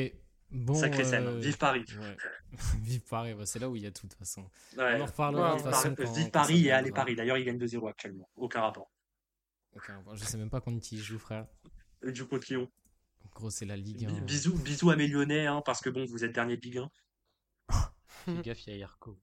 Bon, 0.52 0.74
Sacré 0.76 1.04
scène. 1.04 1.26
Euh, 1.26 1.40
Vive 1.40 1.58
Paris. 1.58 1.84
Vive 2.82 3.02
Paris, 3.02 3.34
bah, 3.34 3.46
c'est 3.46 3.60
là 3.60 3.70
où 3.70 3.76
il 3.76 3.82
y 3.82 3.88
a 3.88 3.92
tout 3.92 4.08
de 4.08 4.12
toute 4.12 4.20
façon. 4.20 4.46
On 4.78 5.02
en 5.02 5.06
reparlera 5.06 5.56
de 5.56 5.62
toute 5.62 5.72
façon. 5.72 5.96
Vive 6.14 6.32
Paris 6.32 6.68
et 6.68 6.72
allez 6.72 6.92
Paris. 6.92 7.16
D'ailleurs, 7.16 7.38
ils 7.38 7.46
gagnent 7.46 7.58
2-0 7.58 7.90
actuellement. 7.90 8.30
Aucun 8.36 8.62
rapport. 8.62 8.92
Ok, 9.76 9.92
je 10.14 10.24
sais 10.24 10.38
même 10.38 10.50
pas 10.50 10.62
contre 10.62 10.80
qui 10.82 10.96
il 10.96 11.02
joue, 11.02 11.20
frère. 11.20 11.48
Joue 12.02 12.28
contre 12.28 12.46
Lyon. 12.50 12.72
gros, 13.34 13.50
c'est 13.50 13.66
la 13.66 13.76
Ligue 13.76 14.06
1. 14.06 14.22
Bisous, 14.22 14.56
bisous 14.56 14.90
à 14.90 14.96
mes 14.96 15.08
Lyonnais, 15.08 15.48
hein, 15.48 15.62
parce 15.66 15.82
que 15.82 15.90
bon, 15.90 16.06
vous 16.06 16.24
êtes 16.24 16.32
dernier 16.32 16.56
Big 16.56 16.78
1. 16.78 16.90
Fais 18.08 18.42
gaffe, 18.44 18.66
il 18.68 18.74
y 18.74 18.76
a 18.76 18.80
Yarko. 18.80 19.20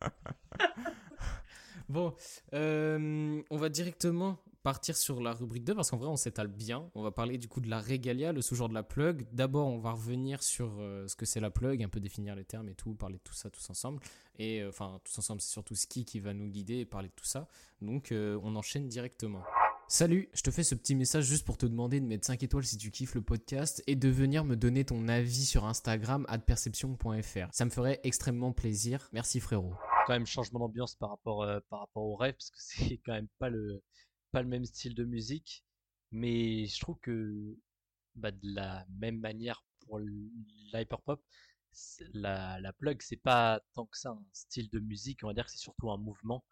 bon, 1.88 2.16
euh, 2.54 3.42
on 3.48 3.56
va 3.56 3.68
directement 3.68 4.42
partir 4.62 4.96
sur 4.96 5.20
la 5.20 5.32
rubrique 5.32 5.64
2 5.64 5.74
parce 5.74 5.90
qu'en 5.90 5.96
vrai 5.96 6.08
on 6.08 6.16
s'étale 6.16 6.48
bien. 6.48 6.90
On 6.94 7.02
va 7.02 7.10
parler 7.10 7.38
du 7.38 7.48
coup 7.48 7.60
de 7.60 7.68
la 7.68 7.80
régalia, 7.80 8.32
le 8.32 8.42
sous-genre 8.42 8.68
de 8.68 8.74
la 8.74 8.82
plug. 8.82 9.26
D'abord 9.32 9.68
on 9.68 9.78
va 9.78 9.92
revenir 9.92 10.42
sur 10.42 10.76
euh, 10.78 11.06
ce 11.06 11.16
que 11.16 11.26
c'est 11.26 11.40
la 11.40 11.50
plug, 11.50 11.82
un 11.82 11.88
peu 11.88 12.00
définir 12.00 12.34
les 12.34 12.44
termes 12.44 12.68
et 12.68 12.74
tout, 12.74 12.94
parler 12.94 13.16
de 13.16 13.22
tout 13.22 13.34
ça 13.34 13.50
tous 13.50 13.68
ensemble. 13.70 14.02
Et 14.38 14.60
euh, 14.60 14.68
enfin 14.68 15.00
tous 15.04 15.18
ensemble 15.18 15.40
c'est 15.40 15.50
surtout 15.50 15.74
Ski 15.74 16.04
qui 16.04 16.20
va 16.20 16.34
nous 16.34 16.48
guider 16.48 16.78
et 16.78 16.84
parler 16.84 17.08
de 17.08 17.14
tout 17.14 17.24
ça. 17.24 17.48
Donc 17.80 18.12
euh, 18.12 18.38
on 18.42 18.54
enchaîne 18.56 18.88
directement. 18.88 19.42
Salut, 19.88 20.28
je 20.34 20.42
te 20.42 20.52
fais 20.52 20.62
ce 20.62 20.76
petit 20.76 20.94
message 20.94 21.24
juste 21.24 21.44
pour 21.44 21.56
te 21.56 21.66
demander 21.66 21.98
de 21.98 22.06
mettre 22.06 22.24
5 22.24 22.40
étoiles 22.44 22.64
si 22.64 22.76
tu 22.76 22.92
kiffes 22.92 23.16
le 23.16 23.22
podcast 23.22 23.82
et 23.88 23.96
de 23.96 24.08
venir 24.08 24.44
me 24.44 24.54
donner 24.54 24.84
ton 24.84 25.08
avis 25.08 25.44
sur 25.44 25.64
Instagram 25.64 26.26
perception.fr. 26.46 27.48
Ça 27.50 27.64
me 27.64 27.70
ferait 27.70 27.98
extrêmement 28.04 28.52
plaisir. 28.52 29.08
Merci 29.12 29.40
frérot. 29.40 29.74
Quand 30.06 30.12
même 30.12 30.26
changement 30.26 30.60
d'ambiance 30.60 30.94
par 30.94 31.10
rapport 31.10 31.44
par 31.68 31.80
rapport 31.80 32.04
au 32.04 32.14
rêve 32.14 32.34
parce 32.34 32.50
que 32.50 32.56
c'est 32.88 33.00
quand 33.04 33.14
même 33.14 33.28
pas 33.40 33.48
le 33.48 33.82
pas 34.30 34.42
le 34.42 34.48
même 34.48 34.64
style 34.64 34.94
de 34.94 35.04
musique, 35.04 35.64
mais 36.10 36.66
je 36.66 36.80
trouve 36.80 36.98
que 37.00 37.58
bah, 38.14 38.30
de 38.30 38.54
la 38.54 38.86
même 38.90 39.18
manière 39.18 39.64
pour 39.80 39.98
l'hyperpop, 39.98 41.22
la, 42.12 42.60
la 42.60 42.72
plug, 42.72 43.00
c'est 43.02 43.16
pas 43.16 43.60
tant 43.74 43.86
que 43.86 43.96
ça 43.96 44.10
un 44.10 44.24
style 44.32 44.68
de 44.70 44.80
musique, 44.80 45.22
on 45.22 45.28
va 45.28 45.34
dire 45.34 45.44
que 45.44 45.50
c'est 45.50 45.58
surtout 45.58 45.90
un 45.90 45.98
mouvement. 45.98 46.44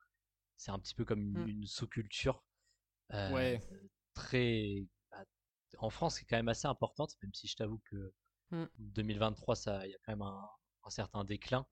C'est 0.56 0.70
un 0.70 0.78
petit 0.78 0.94
peu 0.94 1.04
comme 1.04 1.20
une, 1.20 1.60
mmh. 1.60 1.66
sous-culture. 1.66 2.44
Euh, 3.12 3.58
très. 4.14 4.86
Bah, 5.10 5.24
en 5.78 5.90
France, 5.90 6.16
c'est 6.16 6.24
quand 6.24 6.36
même 6.36 6.48
assez 6.48 6.66
importante, 6.66 7.16
même 7.22 7.32
si 7.32 7.46
je 7.46 7.56
t'avoue 7.56 7.80
que 7.90 8.12
2023, 8.78 9.54
mmh. 9.54 9.58
il 9.84 9.90
y 9.90 9.94
a 9.94 9.98
quand 10.04 10.12
même 10.12 10.22
un, 10.22 10.90
certain 10.90 11.24
déclin 11.24 11.66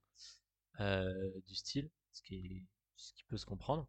euh, 0.80 1.40
du 1.46 1.54
style, 1.54 1.90
ce 2.12 2.22
qui, 2.22 2.66
ce 2.96 3.12
qui 3.14 3.24
peut 3.24 3.38
se 3.38 3.46
comprendre. 3.46 3.88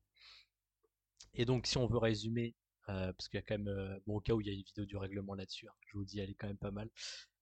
Et 1.38 1.46
donc, 1.46 1.68
si 1.68 1.78
on 1.78 1.86
veut 1.86 2.00
résumer, 2.00 2.56
euh, 2.90 3.14
parce 3.14 3.30
qu'il 3.30 3.38
y 3.38 3.44
a 3.44 3.44
quand 3.44 3.58
même, 3.58 3.68
euh, 3.68 4.00
bon, 4.08 4.16
au 4.18 4.20
cas 4.20 4.34
où 4.34 4.42
il 4.42 4.48
y 4.48 4.50
a 4.50 4.54
une 4.54 4.64
vidéo 4.64 4.86
du 4.86 4.98
règlement 4.98 5.36
là-dessus, 5.36 5.68
hein, 5.68 5.74
je 5.86 5.98
vous 5.98 6.04
dis, 6.04 6.20
elle 6.20 6.32
est 6.32 6.36
quand 6.36 6.48
même 6.48 6.58
pas 6.58 6.72
mal. 6.72 6.90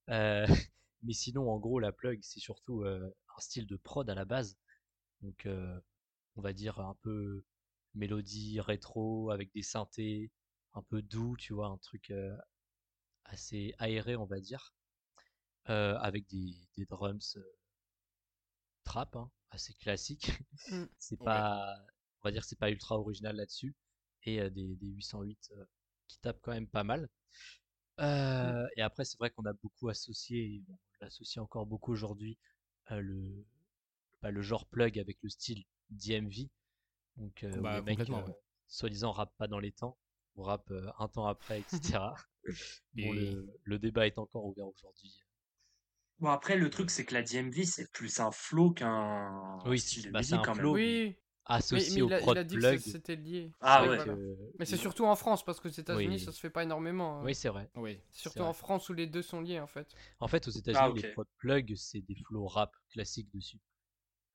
Euh, 0.10 0.46
mais 1.04 1.14
sinon, 1.14 1.50
en 1.50 1.58
gros, 1.60 1.80
la 1.80 1.94
plug, 1.94 2.20
c'est 2.22 2.42
surtout 2.42 2.84
un 2.86 3.40
style 3.40 3.66
de 3.66 3.78
prod 3.78 4.08
à 4.10 4.16
la 4.16 4.26
base. 4.26 4.58
Donc, 5.22 5.48
on 6.36 6.42
va 6.42 6.52
dire 6.52 6.80
un 6.80 6.96
peu 7.02 7.44
mélodie 7.94 8.60
rétro 8.60 9.32
avec 9.32 9.54
des 9.54 9.64
synthés, 9.64 10.32
un 10.74 10.84
peu 10.84 11.02
doux, 11.02 11.38
tu 11.38 11.54
vois, 11.54 11.68
un 11.68 11.78
truc 11.78 12.14
assez 13.24 13.74
aéré, 13.78 14.18
on 14.18 14.26
va 14.26 14.42
dire, 14.42 14.74
avec 15.66 16.28
des, 16.28 16.86
drums 16.90 17.38
trap, 18.84 19.16
hein, 19.16 19.32
assez 19.52 19.74
classiques. 19.76 20.32
Mmh. 20.70 20.86
c'est 21.00 21.18
pas 21.18 21.78
va 22.26 22.32
dire 22.32 22.44
c'est 22.44 22.58
pas 22.58 22.70
ultra 22.70 23.00
original 23.00 23.36
là-dessus. 23.36 23.76
Et 24.26 24.50
des, 24.50 24.76
des, 24.76 24.88
808 24.88 25.54
qui 26.08 26.20
tapent 26.20 26.40
quand 26.42 26.52
même 26.52 26.68
pas 26.68 26.84
mal. 26.84 27.10
Mmh. 28.00 28.68
Et 28.76 28.82
après, 28.82 29.06
c'est 29.06 29.18
vrai 29.18 29.30
qu'on 29.30 29.46
a 29.46 29.54
beaucoup 29.54 29.90
associé, 29.90 30.64
on 30.70 30.78
l'associe 31.02 31.42
encore 31.42 31.66
beaucoup 31.66 31.92
aujourd'hui, 31.92 32.38
le, 32.90 33.46
bah, 34.22 34.32
le 34.32 34.42
genre 34.42 34.66
plug 34.66 35.00
avec 35.00 35.18
le 35.22 35.30
style 35.30 35.64
DMV. 35.92 36.50
Donc, 37.18 37.46
bah, 37.62 37.78
le 37.78 37.84
mec, 37.84 38.00
soi-disant, 38.68 39.12
rappe 39.12 39.36
pas 39.38 39.48
dans 39.48 39.60
les 39.60 39.72
temps, 39.72 39.98
ou 40.36 40.44
rappe 40.44 40.74
un 41.00 41.08
temps 41.08 41.28
après, 41.28 41.60
etc. 41.60 42.00
bon, 42.94 43.14
le, 43.64 43.80
débat 43.80 44.08
est 44.08 44.18
encore 44.18 44.46
ouvert 44.46 44.68
aujourd'hui. 44.68 45.24
Bon, 46.20 46.30
après, 46.30 46.56
le 46.56 46.70
truc, 46.70 46.90
c'est 46.90 47.06
que 47.06 47.14
la 47.14 47.24
DMV, 47.24 47.66
c'est 47.66 47.92
plus 47.92 48.20
un 48.20 48.32
flow 48.32 48.72
qu'un 48.72 49.60
oui, 49.66 49.80
style 49.80 50.06
de 50.06 50.12
bah, 50.12 50.20
musique, 50.20 50.42
quand 50.44 50.56
même. 50.56 50.66
Oui, 50.66 51.18
associé 51.46 52.02
au 52.02 52.10
prod 52.10 52.48
plug. 52.48 52.80
c'était 52.80 53.16
lié. 53.16 53.52
Ah 53.62 53.88
ouais. 53.88 54.00
Mais 54.60 54.66
c'est 54.66 54.78
surtout 54.78 55.06
en 55.06 55.16
France 55.16 55.44
parce 55.44 55.60
que 55.60 55.68
aux 55.68 55.72
États-Unis 55.72 56.20
ça 56.20 56.32
se 56.32 56.40
fait 56.40 56.50
pas 56.50 56.64
énormément. 56.64 57.20
Hein. 57.20 57.24
Oui, 57.24 57.36
c'est 57.36 57.50
vrai. 57.50 57.70
Oui. 57.76 58.00
Surtout 58.12 58.42
en 58.42 58.54
France 58.54 58.90
où 58.90 58.94
les 58.94 59.08
deux 59.08 59.22
sont 59.22 59.42
liés 59.42 59.60
en 59.60 59.68
fait. 59.68 59.88
En 60.20 60.28
fait, 60.28 60.48
aux 60.48 60.52
États-Unis, 60.52 61.02
les 61.02 61.10
prod 61.10 61.28
plug 61.38 61.74
c'est 61.76 62.02
des 62.02 62.16
flows 62.16 62.48
rap 62.48 62.76
classiques 62.92 63.32
dessus. 63.34 63.60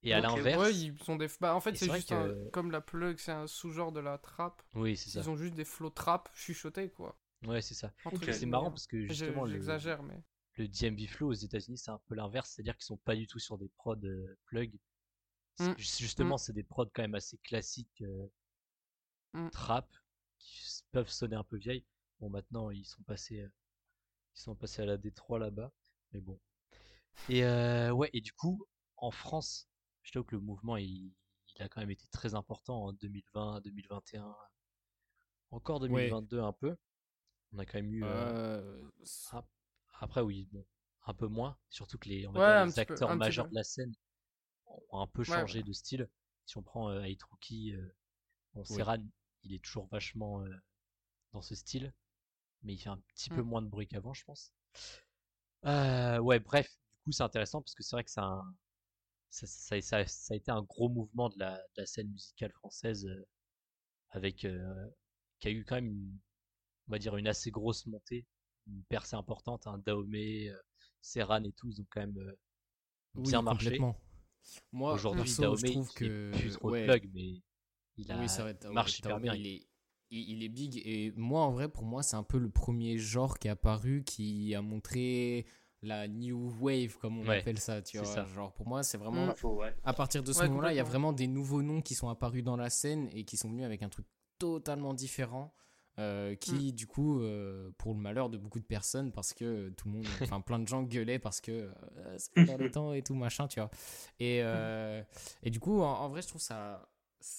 Et 0.03 0.15
à 0.15 0.21
l'inverse. 0.21 0.63
Ouais, 0.63 0.75
ils 0.75 0.99
sont 1.03 1.17
des. 1.17 1.27
Bah, 1.41 1.55
en 1.55 1.61
fait, 1.61 1.77
c'est 1.77 1.93
juste 1.93 2.15
comme 2.53 2.71
la 2.71 2.81
plug, 2.81 3.19
c'est 3.19 3.33
un 3.33 3.47
sous-genre 3.47 3.93
de 3.93 4.01
la 4.01 4.19
trap. 4.19 4.63
Oui, 4.75 4.97
c'est 4.97 5.11
ça. 5.11 5.21
Ils 5.21 5.31
ont 5.31 5.37
juste 5.37 5.55
des 5.55 5.65
flows 5.65 5.91
trap 5.91 6.31
chuchotés 6.35 6.89
quoi. 6.89 7.19
Ouais, 7.47 7.63
c'est 7.63 7.75
ça. 7.75 7.93
C'est 8.33 8.47
marrant 8.47 8.71
parce 8.71 8.87
que 8.87 9.07
justement. 9.07 9.47
J'exagère, 9.47 10.03
mais. 10.03 10.23
Le 10.57 10.69
DMV 10.69 11.07
flow 11.07 11.29
aux 11.29 11.33
États-Unis, 11.33 11.79
c'est 11.79 11.91
un 11.91 12.01
peu 12.07 12.15
l'inverse, 12.15 12.51
c'est-à-dire 12.51 12.77
qu'ils 12.77 12.85
sont 12.85 12.99
pas 12.99 13.15
du 13.15 13.27
tout 13.27 13.39
sur 13.39 13.57
des 13.57 13.69
prods 13.69 13.97
euh, 14.05 14.37
plug 14.45 14.79
Mmh. 15.61 15.75
Justement, 15.77 16.37
mmh. 16.37 16.39
c'est 16.39 16.53
des 16.55 16.63
prods 16.63 16.87
quand 16.87 17.03
même 17.03 17.15
assez 17.15 17.37
classiques 17.39 18.03
mmh. 19.35 19.51
trap 19.51 19.93
qui 20.39 20.83
peuvent 20.91 21.11
sonner 21.11 21.37
un 21.37 21.45
peu 21.45 21.57
vieilles. 21.57 21.85
Bon, 22.19 22.31
maintenant 22.31 22.71
ils 22.71 22.87
sont 22.87 23.03
passés, 23.03 23.47
ils 24.37 24.41
sont 24.41 24.55
passés 24.55 24.83
à 24.83 24.87
la 24.87 24.97
D3 24.97 25.39
là-bas, 25.39 25.71
mais 26.13 26.21
bon. 26.21 26.41
Et 27.29 27.43
ouais, 27.91 28.09
et 28.13 28.21
du 28.21 28.33
coup, 28.33 28.67
en 28.97 29.11
France, 29.11 29.69
je 30.03 30.13
trouve 30.13 30.25
que 30.25 30.37
le 30.37 30.41
mouvement 30.41 30.77
il, 30.77 31.15
a 31.59 31.69
quand 31.69 31.81
même 31.81 31.91
été 31.91 32.07
très 32.11 32.35
important 32.35 32.85
en 32.85 32.93
2020, 32.95 33.61
2021, 33.61 34.35
encore 35.51 35.81
2022 35.81 36.41
un 36.41 36.53
peu. 36.53 36.75
On 37.53 37.59
a 37.59 37.67
quand 37.67 37.79
même 37.79 37.93
eu. 37.93 38.05
après, 40.01 40.23
oui, 40.23 40.49
bon, 40.53 40.65
un 41.07 41.15
peu 41.15 41.27
moins, 41.27 41.59
surtout 41.69 41.99
que 41.99 42.09
les, 42.09 42.27
acteurs 42.79 43.15
majeurs 43.17 43.49
de 43.49 43.55
la 43.55 43.65
scène 43.65 43.93
ont 44.91 45.01
un 45.01 45.07
peu 45.07 45.25
changé 45.25 45.63
de 45.63 45.73
style. 45.73 46.09
Si 46.47 46.57
on 46.57 46.63
prend 46.63 46.91
euh, 46.91 47.07
Rookie, 47.31 47.75
euh, 47.75 47.97
bon, 48.55 48.65
Serran, 48.65 48.99
il 49.43 49.55
est 49.55 49.63
toujours 49.63 49.87
vachement 49.89 50.43
euh, 50.43 50.51
dans 51.33 51.43
ce 51.43 51.55
style, 51.55 51.95
mais 52.63 52.75
il 52.75 52.79
fait 52.79 52.89
un 52.89 53.01
petit 53.15 53.31
peu 53.31 53.43
mmh. 53.43 53.47
moins 53.47 53.63
de 53.63 53.69
bruit 53.69 53.87
qu'avant, 53.87 54.13
je 54.13 54.25
pense. 54.25 54.53
Ouais, 55.63 56.41
bref, 56.41 56.67
du 56.69 57.03
coup, 57.05 57.13
c'est 57.13 57.23
intéressant 57.23 57.63
parce 57.63 57.75
que 57.75 57.83
c'est 57.83 57.95
vrai 57.95 58.05
que 58.05 58.11
ça, 58.11 58.43
ça, 59.29 59.47
ça, 59.47 60.07
ça, 60.07 60.35
a 60.35 60.37
été 60.37 60.51
un 60.51 60.63
gros 60.63 60.89
mouvement 60.89 61.29
de 61.29 61.39
la, 61.39 61.57
de 61.57 61.83
la 61.83 61.87
scène 61.87 62.11
musicale 62.11 62.53
française 62.53 63.09
avec 64.11 64.37
qui 64.37 64.49
a 65.49 65.51
eu 65.51 65.65
quand 65.65 65.77
même 65.77 65.87
une, 65.87 66.19
on 66.89 66.93
va 66.93 66.99
dire 66.99 67.17
une 67.17 67.29
assez 67.29 67.51
grosse 67.51 67.87
montée, 67.87 68.27
une 68.67 68.83
percée 68.85 69.17
importante. 69.17 69.67
Hein, 69.67 69.79
Dahomey, 69.87 70.51
Serran 71.01 71.45
et 71.45 71.53
tout, 71.53 71.69
ils 71.71 71.81
ont 71.81 71.87
quand 71.91 72.01
même 72.01 72.35
bien 73.15 73.43
marché. 73.43 73.67
Complètement. 73.67 73.97
Moi, 74.73 74.93
aujourd'hui, 74.93 75.27
je 75.27 75.67
trouve 75.67 75.93
que 75.93 76.31
plus 76.33 76.53
trop 76.53 76.71
de 76.71 76.85
plug, 76.85 77.11
mais 77.15 77.43
il 77.97 78.11
a 78.11 78.19
oui, 78.19 78.73
marche 78.73 78.93
super 78.93 79.21
bien. 79.21 79.35
Il 79.35 79.47
est, 79.47 79.67
il 80.11 80.43
est 80.43 80.49
big 80.49 80.83
et 80.85 81.13
moi, 81.17 81.43
en 81.43 81.51
vrai, 81.51 81.69
pour 81.69 81.85
moi, 81.85 82.03
c'est 82.03 82.17
un 82.17 82.23
peu 82.23 82.39
le 82.39 82.51
premier 82.51 82.99
genre 82.99 83.39
qui 83.39 83.49
est 83.49 83.51
apparu 83.51 84.03
qui 84.05 84.55
a 84.55 84.63
montré 84.63 85.47
la 85.83 86.09
new 86.09 86.53
wave 86.61 86.99
comme 86.99 87.19
on 87.21 87.29
appelle 87.29 87.59
ça 87.59 87.81
tu 87.81 87.97
vois 87.97 88.07
ça. 88.07 88.27
genre 88.27 88.53
pour 88.53 88.69
moi 88.69 88.83
c'est 88.83 88.99
vraiment 88.99 89.29
mmh. 89.29 89.73
à 89.83 89.95
partir 89.95 90.23
de 90.23 90.33
ce 90.33 90.45
moment-là 90.45 90.73
il 90.73 90.77
y 90.77 90.81
a 90.81 90.85
vraiment 90.85 91.13
des 91.13 91.27
nouveaux 91.27 91.63
noms 91.63 91.81
qui 91.81 91.95
sont 91.95 92.09
apparus 92.09 92.45
dans 92.45 92.57
la 92.57 92.69
scène 92.69 93.09
et 93.13 93.25
qui 93.25 93.37
sont 93.37 93.49
venus 93.49 93.65
avec 93.65 93.83
un 93.83 93.89
truc 93.89 94.07
totalement 94.39 94.93
différent 94.95 95.55
euh, 95.99 96.35
qui, 96.35 96.69
mm. 96.69 96.73
du 96.73 96.87
coup, 96.87 97.21
euh, 97.21 97.71
pour 97.77 97.93
le 97.93 98.01
malheur 98.01 98.31
de 98.31 98.39
beaucoup 98.39 98.61
de 98.61 98.65
personnes, 98.65 99.13
parce 99.13 99.35
que 99.35 99.71
tout 99.71 99.89
le 99.89 99.95
monde, 99.97 100.05
enfin 100.23 100.41
plein 100.41 100.59
de 100.59 100.67
gens 100.67 100.83
gueulaient 100.83 101.19
parce 101.19 101.41
que 101.41 101.53
euh, 101.53 102.17
c'est 102.17 102.47
pas 102.47 102.57
le 102.57 102.71
temps 102.71 102.93
et 102.93 103.03
tout 103.03 103.15
machin, 103.15 103.49
tu 103.49 103.61
vois. 103.61 103.71
Et, 104.19 104.43
mm. 104.43 105.05
et 105.43 105.51
du 105.51 105.61
coup, 105.61 105.81
en, 105.83 106.09
vrai, 106.09 106.23
je 106.23 106.29
trouve 106.29 106.41
ça. 106.41 106.89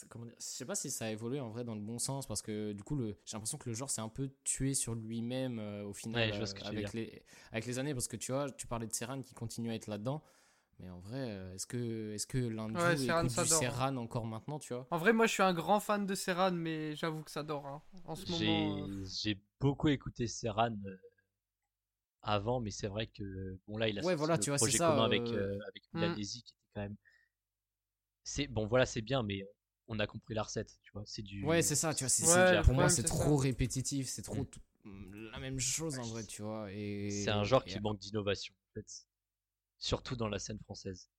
Comment 0.09 0.25
dire, 0.25 0.35
je 0.37 0.45
sais 0.45 0.65
pas 0.65 0.75
si 0.75 0.91
ça 0.91 1.05
a 1.05 1.09
évolué 1.09 1.39
en 1.39 1.49
vrai 1.49 1.63
dans 1.63 1.73
le 1.73 1.81
bon 1.81 1.97
sens 1.97 2.27
parce 2.27 2.43
que 2.43 2.71
du 2.71 2.83
coup 2.83 3.01
j'ai 3.01 3.33
l'impression 3.33 3.57
que 3.57 3.67
le 3.67 3.73
genre 3.73 3.89
s'est 3.89 4.01
un 4.01 4.09
peu 4.09 4.29
tué 4.43 4.75
sur 4.75 4.93
lui-même 4.93 5.57
au 5.87 5.91
final 5.91 6.31
avec, 6.65 6.93
les, 6.93 7.23
avec 7.51 7.65
les 7.65 7.79
années 7.79 7.95
parce 7.95 8.07
que 8.07 8.15
tu 8.15 8.31
vois 8.31 8.51
tu 8.51 8.67
parlais 8.67 8.85
de 8.85 8.93
Serran 8.93 9.23
qui 9.23 9.33
continue 9.33 9.71
à 9.71 9.73
être 9.73 9.87
là-dedans 9.87 10.21
mais 10.81 10.89
en 10.89 10.99
vrai, 10.99 11.31
euh, 11.31 11.53
est-ce 11.53 11.67
que, 11.67 12.11
est-ce 12.13 12.25
que 12.25 12.39
l'un 12.39 12.67
de 12.67 12.77
vous 12.77 13.03
écoute 13.03 13.43
du 13.43 13.47
Serran 13.47 13.95
encore 13.97 14.25
maintenant, 14.25 14.57
tu 14.57 14.73
vois? 14.73 14.87
En 14.89 14.97
vrai, 14.97 15.13
moi, 15.13 15.27
je 15.27 15.33
suis 15.33 15.43
un 15.43 15.53
grand 15.53 15.79
fan 15.79 16.07
de 16.07 16.15
Serran, 16.15 16.51
mais 16.51 16.95
j'avoue 16.95 17.23
que 17.23 17.29
ça 17.29 17.43
dort. 17.43 17.67
Hein. 17.67 17.81
En 18.05 18.15
ce 18.15 18.29
moment. 18.31 18.87
Euh, 18.87 19.03
j'ai 19.21 19.39
beaucoup 19.59 19.89
écouté 19.89 20.25
Serran 20.25 20.75
euh, 20.85 20.97
avant, 22.23 22.59
mais 22.59 22.71
c'est 22.71 22.87
vrai 22.87 23.07
que 23.07 23.59
bon 23.67 23.77
là, 23.77 23.89
il 23.89 23.99
a 23.99 24.03
ouais, 24.03 24.15
voilà, 24.15 24.39
tu 24.39 24.49
vois, 24.49 24.57
projet 24.57 24.77
ça, 24.77 24.89
commun 24.89 25.05
avec 25.05 25.21
avec 25.21 25.83
mmh. 25.93 26.15
qui 26.15 26.21
était 26.21 26.51
quand 26.73 26.81
même. 26.81 26.95
C'est 28.23 28.47
bon, 28.47 28.65
voilà, 28.65 28.87
c'est 28.87 29.01
bien, 29.01 29.21
mais 29.21 29.45
on 29.87 29.99
a 29.99 30.07
compris 30.07 30.33
la 30.33 30.43
recette, 30.43 30.79
tu 30.81 30.91
vois. 30.93 31.03
C'est 31.05 31.21
du. 31.21 31.43
Ouais, 31.45 31.61
c'est 31.61 31.75
ça, 31.75 31.93
tu 31.93 32.05
vois. 32.05 32.09
C'est, 32.09 32.61
pour 32.63 32.73
moi, 32.73 32.89
c'est 32.89 33.03
trop 33.03 33.37
répétitif, 33.37 34.09
c'est 34.09 34.23
trop 34.23 34.47
mmh. 34.83 35.29
la 35.31 35.39
même 35.39 35.59
chose 35.59 35.99
en 35.99 36.03
vrai, 36.03 36.25
tu 36.25 36.41
vois. 36.41 36.71
Et 36.71 37.11
c'est 37.11 37.29
un 37.29 37.43
genre 37.43 37.63
qui 37.63 37.79
manque 37.79 37.99
d'innovation, 37.99 38.55
en 38.71 38.73
fait 38.73 39.05
surtout 39.81 40.15
dans 40.15 40.29
la 40.29 40.39
scène 40.39 40.59
française. 40.59 41.09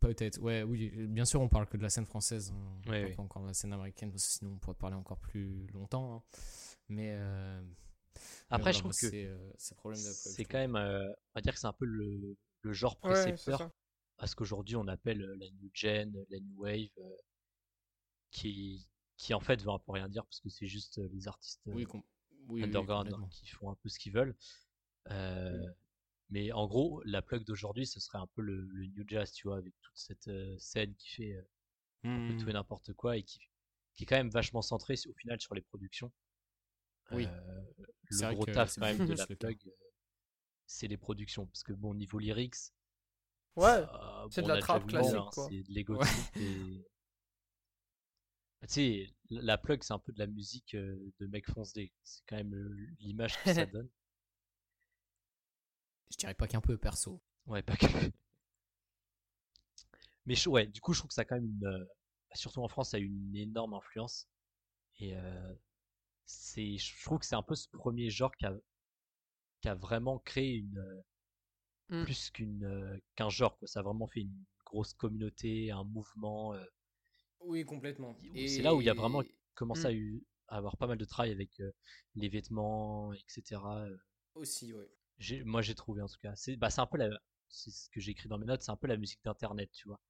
Peut-être, 0.00 0.40
ouais, 0.40 0.62
oui, 0.62 0.90
bien 1.06 1.24
sûr, 1.24 1.40
on 1.40 1.48
parle 1.48 1.68
que 1.68 1.76
de 1.76 1.82
la 1.82 1.90
scène 1.90 2.06
française, 2.06 2.52
on 2.52 2.80
parle 2.80 3.14
pas 3.14 3.22
encore 3.22 3.42
de 3.42 3.48
la 3.48 3.54
scène 3.54 3.72
américaine, 3.72 4.10
parce 4.10 4.26
que 4.26 4.32
sinon 4.32 4.52
on 4.52 4.58
pourrait 4.58 4.76
parler 4.76 4.96
encore 4.96 5.18
plus 5.18 5.66
longtemps. 5.68 6.16
Hein. 6.16 6.22
Mais 6.88 7.12
euh, 7.12 7.62
après, 8.48 8.72
je 8.72 8.78
trouve 8.78 8.96
que 8.96 9.38
c'est 9.58 10.44
quand 10.44 10.58
même, 10.58 10.76
euh, 10.76 11.08
on 11.08 11.34
va 11.36 11.40
dire 11.40 11.52
que 11.52 11.60
c'est 11.60 11.66
un 11.66 11.72
peu 11.72 11.84
le, 11.84 12.36
le 12.62 12.72
genre 12.72 12.96
précepteur 12.96 13.70
à 14.18 14.26
ce 14.26 14.36
qu'aujourd'hui 14.36 14.76
on 14.76 14.86
appelle 14.86 15.20
euh, 15.22 15.36
la 15.36 15.50
new 15.50 15.70
gen, 15.72 16.12
la 16.30 16.38
new 16.38 16.62
wave, 16.62 16.88
qui, 18.30 18.88
qui 19.16 19.34
en 19.34 19.40
fait 19.40 19.62
veut 19.62 19.70
un 19.70 19.78
peu 19.78 19.92
rien 19.92 20.08
dire 20.08 20.24
parce 20.24 20.40
que 20.40 20.48
c'est 20.48 20.66
juste 20.66 20.98
les 21.12 21.28
artistes 21.28 21.60
oui, 21.66 21.86
underground 22.62 23.12
hein, 23.12 23.28
qui 23.30 23.46
font 23.50 23.70
un 23.70 23.76
peu 23.76 23.88
ce 23.88 23.98
qu'ils 23.98 24.12
veulent. 24.12 24.36
Mais 26.32 26.50
en 26.50 26.66
gros, 26.66 27.02
la 27.04 27.20
plug 27.20 27.44
d'aujourd'hui, 27.44 27.86
ce 27.86 28.00
serait 28.00 28.16
un 28.16 28.26
peu 28.26 28.40
le, 28.40 28.66
new 28.96 29.04
jazz, 29.06 29.30
tu 29.32 29.48
vois, 29.48 29.58
avec 29.58 29.74
toute 29.82 29.96
cette 29.96 30.28
euh, 30.28 30.56
scène 30.58 30.94
qui 30.94 31.10
fait 31.10 31.34
euh, 31.34 31.42
un 32.04 32.28
peu 32.28 32.36
tout 32.38 32.48
et 32.48 32.52
mmh. 32.52 32.54
n'importe 32.54 32.94
quoi 32.94 33.18
et 33.18 33.22
qui, 33.22 33.38
qui 33.92 34.04
est 34.04 34.06
quand 34.06 34.16
même 34.16 34.30
vachement 34.30 34.62
centrée 34.62 34.94
au 35.06 35.12
final 35.12 35.38
sur 35.42 35.54
les 35.54 35.60
productions. 35.60 36.10
Oui. 37.10 37.26
Euh, 37.26 37.62
le 38.08 38.34
gros 38.34 38.46
taf 38.46 38.76
quand 38.76 38.86
même 38.86 39.06
de 39.06 39.12
la 39.12 39.26
plug, 39.26 39.58
c'est 40.64 40.88
les 40.88 40.96
productions. 40.96 41.44
Parce 41.44 41.64
que 41.64 41.74
bon, 41.74 41.92
niveau 41.92 42.18
lyrics, 42.18 42.72
ouais, 43.56 43.84
c'est 44.30 44.40
de 44.40 44.48
la 44.48 44.58
trap 44.58 44.86
classique. 44.86 45.14
Hein, 45.14 45.28
c'est 45.50 45.62
de 45.62 45.70
l'ego 45.70 46.00
et... 46.36 46.88
Tu 48.62 48.68
sais, 48.68 49.14
la 49.28 49.58
plug, 49.58 49.82
c'est 49.82 49.92
un 49.92 49.98
peu 49.98 50.12
de 50.12 50.18
la 50.18 50.28
musique 50.28 50.74
de 50.74 51.26
mec 51.26 51.50
fonce 51.50 51.74
C'est 51.74 52.22
quand 52.26 52.36
même 52.36 52.54
l'image 53.00 53.36
que 53.42 53.52
ça 53.52 53.66
donne. 53.66 53.90
Je 56.12 56.18
dirais 56.18 56.34
pas 56.34 56.46
qu'un 56.46 56.60
peu 56.60 56.76
perso. 56.76 57.22
Ouais, 57.46 57.62
pas 57.62 57.74
que. 57.76 57.86
Mais 60.26 60.46
ouais, 60.46 60.66
du 60.66 60.80
coup, 60.80 60.92
je 60.92 60.98
trouve 60.98 61.08
que 61.08 61.14
ça 61.14 61.22
a 61.22 61.24
quand 61.24 61.36
même 61.36 61.46
une. 61.46 61.66
Euh, 61.66 61.84
surtout 62.34 62.60
en 62.60 62.68
France, 62.68 62.90
ça 62.90 62.98
a 62.98 63.00
une 63.00 63.34
énorme 63.34 63.72
influence. 63.72 64.28
Et 64.98 65.16
euh, 65.16 65.54
c'est, 66.26 66.76
je 66.76 67.04
trouve 67.04 67.18
que 67.18 67.24
c'est 67.24 67.34
un 67.34 67.42
peu 67.42 67.54
ce 67.54 67.66
premier 67.68 68.10
genre 68.10 68.30
qui 68.36 68.44
a, 68.44 68.54
qui 69.62 69.68
a 69.68 69.74
vraiment 69.74 70.18
créé 70.18 70.56
une. 70.56 71.02
Mmh. 71.88 72.04
Plus 72.04 72.30
qu'une, 72.30 73.00
qu'un 73.16 73.28
genre, 73.28 73.58
quoi. 73.58 73.66
Ça 73.66 73.80
a 73.80 73.82
vraiment 73.82 74.06
fait 74.06 74.20
une 74.20 74.44
grosse 74.66 74.92
communauté, 74.92 75.70
un 75.70 75.84
mouvement. 75.84 76.54
Oui, 77.40 77.64
complètement. 77.64 78.16
Et 78.34 78.48
c'est 78.48 78.62
là 78.62 78.74
où 78.74 78.80
il 78.80 78.84
y 78.84 78.90
a 78.90 78.94
vraiment 78.94 79.22
commencé 79.54 79.86
à, 79.86 79.92
mmh. 79.92 80.20
à, 80.48 80.56
avoir 80.58 80.76
pas 80.76 80.86
mal 80.86 80.98
de 80.98 81.04
travail 81.04 81.32
avec 81.32 81.50
les 82.14 82.28
vêtements, 82.28 83.12
etc. 83.14 83.60
Aussi, 84.34 84.72
ouais 84.72 84.90
moi 85.44 85.62
j'ai 85.62 85.74
trouvé 85.74 86.02
en 86.02 86.08
tout 86.08 86.18
cas. 86.20 86.34
C'est 86.36 86.56
bah, 86.56 86.68
un 86.76 86.86
peu 86.86 86.98
la, 86.98 87.08
c'est 87.52 87.70
ce 87.70 87.88
que 87.90 88.00
j'ai 88.00 88.12
écrit 88.12 88.28
dans 88.28 88.38
mes 88.38 88.46
notes, 88.46 88.62
c'est 88.62 88.72
un 88.72 88.76
peu 88.76 88.86
la 88.86 88.96
musique 88.96 89.22
d'internet, 89.24 89.70
tu 89.72 89.86
vois. 89.86 90.00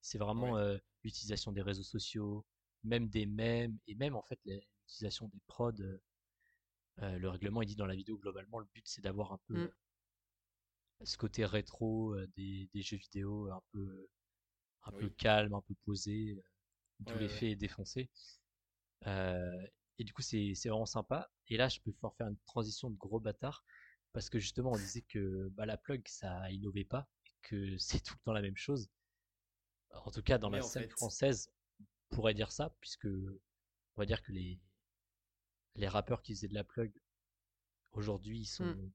C'est 0.00 0.18
vraiment 0.18 0.56
euh, 0.56 0.78
l'utilisation 1.04 1.52
des 1.52 1.62
réseaux 1.62 1.82
sociaux, 1.82 2.46
même 2.84 3.08
des 3.08 3.26
mèmes 3.26 3.78
et 3.86 3.94
même 3.94 4.16
en 4.16 4.22
fait 4.22 4.40
l'utilisation 4.44 5.28
des 5.28 5.40
prods. 5.46 5.72
Euh, 5.80 6.02
euh, 7.02 7.18
le 7.18 7.28
règlement 7.28 7.60
il 7.60 7.66
dit 7.66 7.76
dans 7.76 7.86
la 7.86 7.94
vidéo 7.94 8.16
globalement 8.16 8.58
le 8.58 8.66
but 8.72 8.88
c'est 8.88 9.02
d'avoir 9.02 9.34
un 9.34 9.40
peu 9.48 9.66
mmh. 9.66 11.04
ce 11.04 11.18
côté 11.18 11.44
rétro 11.44 12.16
des, 12.36 12.70
des, 12.72 12.80
jeux 12.80 12.96
vidéo 12.96 13.50
un 13.50 13.60
peu 13.72 14.08
un 14.84 14.92
peu 14.92 15.10
calme, 15.10 15.52
un 15.52 15.60
peu 15.60 15.74
posé. 15.84 16.42
D'où 17.00 17.18
l'effet 17.18 17.50
est 17.50 17.56
défoncé. 17.56 18.08
et 19.04 20.04
du 20.04 20.12
coup, 20.14 20.22
c'est 20.22 20.54
vraiment 20.64 20.86
sympa. 20.86 21.30
Et 21.48 21.56
là, 21.56 21.68
je 21.68 21.80
peux 21.80 21.92
pouvoir 21.92 22.14
faire 22.14 22.28
une 22.28 22.38
transition 22.46 22.90
de 22.90 22.96
gros 22.96 23.20
bâtard. 23.20 23.64
Parce 24.16 24.30
que 24.30 24.38
justement, 24.38 24.72
on 24.72 24.78
disait 24.78 25.02
que 25.02 25.50
bah, 25.50 25.66
la 25.66 25.76
plug, 25.76 26.02
ça 26.08 26.50
innovait 26.50 26.86
pas. 26.86 27.06
Et 27.26 27.32
que 27.42 27.76
c'est 27.78 28.00
tout 28.00 28.14
le 28.14 28.20
temps 28.24 28.32
la 28.32 28.40
même 28.40 28.56
chose. 28.56 28.88
En 29.90 30.10
tout 30.10 30.22
cas, 30.22 30.38
dans 30.38 30.48
la 30.48 30.62
scène 30.62 30.88
française, 30.88 31.52
on 32.10 32.16
pourrait 32.16 32.32
dire 32.32 32.50
ça. 32.50 32.74
Puisque 32.80 33.04
on 33.04 34.00
va 34.00 34.06
dire 34.06 34.22
que 34.22 34.32
les, 34.32 34.58
les 35.74 35.86
rappeurs 35.86 36.22
qui 36.22 36.34
faisaient 36.34 36.48
de 36.48 36.54
la 36.54 36.64
plug 36.64 36.94
aujourd'hui, 37.92 38.38
ils 38.38 38.46
sont 38.46 38.64
mmh. 38.64 38.90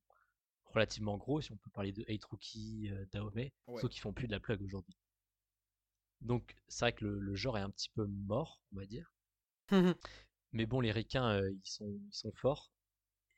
relativement 0.65 1.19
gros. 1.19 1.39
Si 1.39 1.51
on 1.51 1.57
peut 1.57 1.69
parler 1.69 1.91
de 1.91 2.03
Hate 2.09 2.26
Rookie, 2.26 2.89
euh, 2.89 3.05
Daomé, 3.11 3.53
sauf 3.80 3.91
qu'ils 3.91 4.01
font 4.01 4.13
plus 4.13 4.26
de 4.26 4.32
la 4.32 4.39
plug 4.39 4.59
aujourd'hui. 4.63 4.97
Donc 6.22 6.57
c'est 6.67 6.86
vrai 6.86 6.93
que 6.93 7.05
le, 7.05 7.36
genre 7.36 7.59
est 7.59 7.61
un 7.61 7.69
petit 7.69 7.91
peu 7.91 8.07
mort, 8.07 8.59
on 8.74 8.78
va 8.78 8.88
dire. 8.88 9.13
Mais 10.51 10.65
bon, 10.65 10.80
les 10.80 10.91
ricains, 10.91 11.30
euh, 11.30 11.51
ils 11.51 11.69
sont, 11.69 11.91
ils 12.07 12.13
sont 12.13 12.32
forts. 12.32 12.74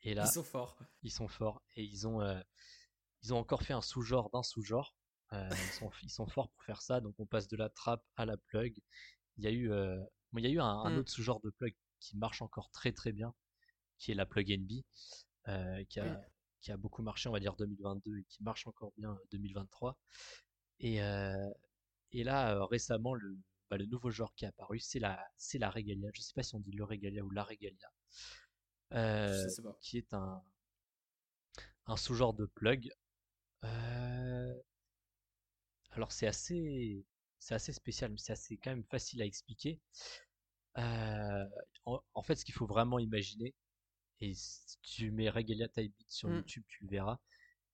Et 0.04 0.14
là, 0.14 0.24
ils 0.26 0.32
sont 0.32 0.44
forts. 0.44 0.78
Ils 1.02 1.10
sont 1.10 1.28
forts 1.28 1.62
et 1.74 1.84
ils 1.84 2.06
ont, 2.06 2.20
euh, 2.20 2.40
ils 3.22 3.34
ont 3.34 3.38
encore 3.38 3.62
fait 3.62 3.72
un 3.72 3.82
sous-genre 3.82 4.30
d'un 4.30 4.42
sous-genre. 4.42 4.94
ils, 5.32 5.72
sont, 5.72 5.90
ils 6.02 6.10
sont 6.10 6.26
forts 6.28 6.50
pour 6.50 6.62
faire 6.62 6.82
ça. 6.82 7.00
Donc 7.00 7.14
on 7.18 7.26
passe 7.26 7.48
de 7.48 7.56
la 7.56 7.68
trappe 7.68 8.04
à 8.16 8.26
la 8.26 8.36
plug. 8.36 8.78
Il 9.36 9.44
y 9.44 9.48
a 9.48 9.50
eu, 9.50 9.70
il 10.38 10.44
y 10.44 10.46
a 10.46 10.50
eu 10.50 10.60
un, 10.60 10.90
mmh. 10.90 10.98
autre 10.98 11.10
sous-genre 11.10 11.40
de 11.40 11.50
plug 11.50 11.74
qui 12.00 12.16
marche 12.16 12.42
encore 12.42 12.70
très 12.70 12.92
très 12.92 13.12
bien, 13.12 13.34
qui 13.98 14.12
est 14.12 14.14
la 14.14 14.26
plug 14.26 14.50
NB, 14.50 14.84
euh, 15.48 15.84
qui, 15.84 16.00
a, 16.00 16.20
qui 16.60 16.70
a 16.70 16.76
beaucoup 16.76 17.02
marché, 17.02 17.28
on 17.28 17.32
va 17.32 17.40
dire 17.40 17.56
2022, 17.56 18.18
et 18.18 18.24
qui 18.24 18.42
marche 18.42 18.66
encore 18.66 18.92
bien 18.96 19.18
2023. 19.32 19.98
Et, 20.80 21.02
euh, 21.02 21.50
et 22.12 22.24
là, 22.24 22.54
euh, 22.54 22.64
récemment, 22.64 23.14
le, 23.14 23.38
bah, 23.70 23.78
le 23.78 23.86
nouveau 23.86 24.10
genre 24.10 24.34
qui 24.34 24.44
est 24.44 24.48
apparu, 24.48 24.78
c'est 24.80 24.98
la, 24.98 25.24
c'est 25.36 25.58
la 25.58 25.70
Regalia. 25.70 26.10
Je 26.12 26.20
sais 26.20 26.34
pas 26.34 26.42
si 26.42 26.54
on 26.54 26.60
dit 26.60 26.72
le 26.72 26.84
Regalia 26.84 27.24
ou 27.24 27.30
la 27.30 27.44
Regalia. 28.92 29.76
qui 29.80 29.98
est 29.98 30.12
un, 30.14 30.42
un 31.86 31.96
sous-genre 31.96 32.34
de 32.34 32.46
plug. 32.46 32.90
alors 35.90 36.12
c'est 36.12 36.26
assez, 36.26 37.06
c'est 37.38 37.54
assez 37.54 37.72
spécial, 37.72 38.10
mais 38.10 38.18
c'est 38.18 38.32
assez 38.32 38.56
quand 38.56 38.70
même 38.70 38.84
facile 38.84 39.22
à 39.22 39.26
expliquer. 39.26 39.80
Euh, 40.78 41.44
en, 41.84 42.22
fait, 42.22 42.36
ce 42.36 42.44
qu'il 42.44 42.54
faut 42.54 42.66
vraiment 42.66 42.98
imaginer, 42.98 43.54
et 44.20 44.34
si 44.34 44.78
tu 44.82 45.10
mets 45.10 45.28
Regalia 45.28 45.68
Type 45.68 45.94
Beat 45.96 46.10
sur 46.10 46.28
mmh. 46.28 46.36
YouTube, 46.36 46.64
tu 46.68 46.84
le 46.84 46.88
verras, 46.88 47.18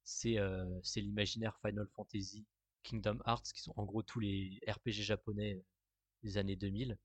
c'est 0.04 0.38
euh, 0.38 0.66
c'est 0.82 1.00
l'imaginaire 1.00 1.56
Final 1.64 1.86
Fantasy, 1.94 2.46
Kingdom 2.82 3.18
Hearts, 3.26 3.52
qui 3.54 3.62
sont 3.62 3.74
en 3.76 3.84
gros 3.84 4.02
tous 4.02 4.20
les 4.20 4.60
RPG 4.66 5.02
japonais 5.02 5.62
des 6.22 6.36
années 6.36 6.56
2000. 6.56 6.98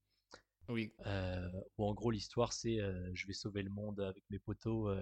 Oui. 0.68 0.92
Euh, 1.06 1.48
où 1.78 1.84
en 1.84 1.94
gros 1.94 2.10
l'histoire 2.10 2.52
c'est 2.52 2.78
je 3.12 3.26
vais 3.26 3.32
sauver 3.32 3.62
le 3.62 3.70
monde 3.70 4.00
avec 4.00 4.24
mes 4.30 4.38
potos 4.38 4.96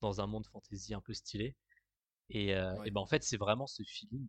dans 0.00 0.20
un 0.20 0.26
monde 0.26 0.46
fantasy 0.46 0.94
un 0.94 1.00
peu 1.00 1.14
stylé. 1.14 1.56
Et, 2.28 2.50
et 2.50 2.90
ben 2.90 3.00
en 3.00 3.06
fait 3.06 3.24
c'est 3.24 3.36
vraiment 3.36 3.66
ce 3.66 3.82
feeling 3.82 4.28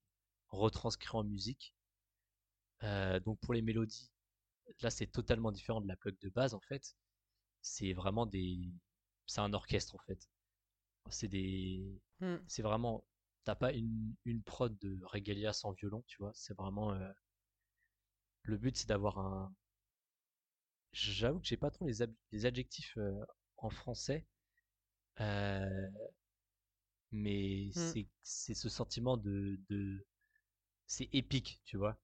retranscrit 0.49 1.15
en 1.15 1.23
musique. 1.23 1.73
donc 2.81 3.39
pour 3.41 3.53
les 3.53 3.61
mélodies, 3.61 4.11
là 4.81 4.89
c'est 4.89 5.07
totalement 5.07 5.51
différent 5.51 5.81
de 5.81 5.87
la 5.87 5.95
plug 5.95 6.17
de 6.19 6.29
base 6.29 6.53
en 6.53 6.61
fait. 6.61 6.95
C'est 7.61 7.93
vraiment 7.93 8.25
des, 8.25 8.73
c'est 9.27 9.41
un 9.41 9.53
orchestre 9.53 9.95
en 9.95 9.99
fait. 10.07 10.29
C'est 11.09 11.27
des, 11.27 12.01
mmh. 12.19 12.35
c'est 12.47 12.61
vraiment, 12.61 13.05
t'as 13.43 13.55
pas 13.55 13.71
une, 13.73 14.15
une 14.25 14.43
prod 14.43 14.77
de 14.79 14.99
regalia 15.05 15.53
sans 15.53 15.71
violon, 15.71 16.03
tu 16.07 16.17
vois. 16.19 16.31
C'est 16.33 16.53
vraiment, 16.55 16.93
euh, 16.93 17.11
le 18.43 18.57
but 18.57 18.75
c'est 18.77 18.87
d'avoir 18.87 19.19
un. 19.19 19.53
J'avoue 20.93 21.39
que 21.39 21.47
j'ai 21.47 21.57
pas 21.57 21.71
trop 21.71 21.85
les, 21.85 22.05
les 22.31 22.45
adjectifs 22.45 22.97
euh, 22.97 23.23
en 23.57 23.69
français, 23.69 24.25
euh, 25.19 25.89
mais 27.11 27.71
mmh. 27.75 28.05
c'est 28.23 28.53
ce 28.53 28.69
sentiment 28.69 29.17
de, 29.17 29.59
de 29.69 30.05
c'est 30.85 31.09
épique, 31.13 31.61
tu 31.65 31.77
vois 31.77 31.97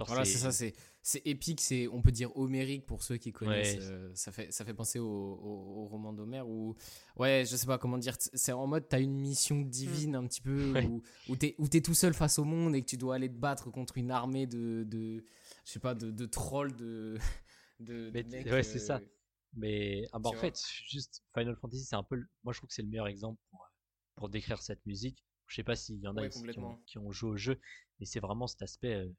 voilà, 0.00 0.24
c'est 0.24 0.38
ça, 0.38 0.52
c'est, 0.52 1.22
épique, 1.26 1.60
c'est, 1.60 1.86
on 1.88 2.00
peut 2.00 2.12
dire 2.12 2.34
homérique 2.36 2.86
pour 2.86 3.02
ceux 3.02 3.18
qui 3.18 3.32
connaissent. 3.32 3.76
Euh, 3.80 4.10
ça, 4.14 4.32
fait, 4.32 4.50
ça 4.50 4.64
fait 4.64 4.72
penser 4.72 4.98
au, 4.98 5.06
au, 5.06 5.86
roman 5.86 6.12
d'Homère 6.12 6.48
ou 6.48 6.76
ouais, 7.18 7.44
je 7.46 7.56
sais 7.56 7.66
pas 7.66 7.76
comment 7.76 7.98
dire. 7.98 8.16
C'est 8.18 8.52
en 8.52 8.66
mode, 8.66 8.88
t'as 8.88 9.00
une 9.00 9.18
mission 9.18 9.60
divine 9.60 10.14
un 10.14 10.26
petit 10.26 10.40
peu 10.40 10.72
où, 10.88 11.02
où 11.28 11.36
t'es, 11.36 11.54
où 11.58 11.68
t'es 11.68 11.82
tout 11.82 11.94
seul 11.94 12.14
face 12.14 12.38
au 12.38 12.44
monde 12.44 12.74
et 12.74 12.80
que 12.80 12.86
tu 12.86 12.96
dois 12.96 13.16
aller 13.16 13.28
te 13.28 13.36
battre 13.36 13.70
contre 13.70 13.98
une 13.98 14.10
armée 14.10 14.46
de, 14.46 14.84
de 14.84 15.24
je 15.64 15.72
sais 15.72 15.80
pas, 15.80 15.94
de, 15.94 16.10
de 16.10 16.26
trolls, 16.26 16.74
de. 16.74 17.18
De, 17.82 18.50
ouais, 18.50 18.62
c'est 18.62 18.78
ça. 18.78 18.96
Euh, 18.96 19.06
Mais 19.54 20.06
ah 20.12 20.18
bah, 20.18 20.30
en 20.30 20.34
fait, 20.34 20.58
juste 20.88 21.22
Final 21.34 21.56
Fantasy, 21.56 21.84
c'est 21.84 21.96
un 21.96 22.02
peu. 22.02 22.16
Moi, 22.44 22.52
je 22.52 22.58
trouve 22.58 22.68
que 22.68 22.74
c'est 22.74 22.82
le 22.82 22.88
meilleur 22.88 23.08
exemple 23.08 23.40
pour, 23.50 23.68
pour 24.16 24.28
décrire 24.28 24.62
cette 24.62 24.84
musique. 24.86 25.24
Je 25.46 25.56
sais 25.56 25.64
pas 25.64 25.76
s'il 25.76 25.98
y 25.98 26.06
en 26.06 26.16
a 26.16 26.28
qui, 26.28 26.58
ont, 26.58 26.82
qui, 26.86 26.98
ont, 26.98 27.12
joué 27.12 27.30
au 27.30 27.36
jeu, 27.36 27.60
mais 27.98 28.06
c'est 28.06 28.20
vraiment 28.20 28.46
cet 28.46 28.62
aspect. 28.62 28.94
Euh, 28.94 29.12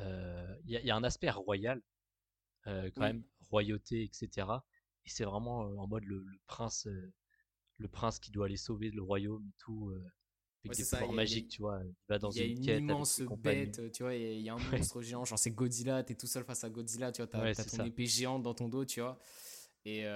euh, 0.00 0.56
il 0.66 0.72
y, 0.72 0.90
a 0.90 0.96
un 0.96 1.04
aspect 1.04 1.30
royal, 1.30 1.80
euh, 2.66 2.90
quand 2.94 3.02
même, 3.02 3.24
royauté, 3.48 4.02
etc. 4.02 4.48
Et 5.04 5.10
c'est 5.10 5.24
vraiment 5.24 5.66
euh, 5.66 5.76
en 5.76 5.86
mode 5.86 6.04
le, 6.04 6.26
prince, 6.46 6.88
le 7.78 7.88
prince 7.88 8.18
qui 8.18 8.30
doit 8.30 8.46
aller 8.46 8.56
sauver 8.56 8.90
le 8.90 9.02
royaume 9.02 9.46
et 9.46 9.54
tout 9.58 9.94
avec 10.66 10.78
des 10.78 10.84
pouvoirs 10.84 11.12
magiques, 11.12 11.48
tu 11.48 11.62
vois. 11.62 11.80
Il 11.84 11.94
va 12.08 12.18
dans 12.18 12.30
une, 12.30 12.64
y 12.64 12.70
a 12.70 12.76
une 12.76 12.84
immense 12.84 13.22
bête, 13.38 13.92
tu 13.92 14.02
vois. 14.02 14.14
Il 14.14 14.40
y, 14.40 14.48
a 14.48 14.54
un 14.54 14.70
monstre 14.70 15.02
géant, 15.02 15.24
genre 15.24 15.38
c'est 15.38 15.50
Godzilla, 15.50 16.02
t'es 16.02 16.14
tout 16.14 16.26
seul 16.26 16.44
face 16.44 16.64
à 16.64 16.70
Godzilla, 16.70 17.12
tu 17.12 17.22
vois. 17.22 17.54
T'as 17.54 17.64
ton 17.64 17.84
épée 17.84 18.06
géante 18.06 18.42
dans 18.42 18.54
ton 18.54 18.68
dos, 18.68 18.84
tu 18.84 19.00
vois. 19.00 19.18
Et, 19.84 20.06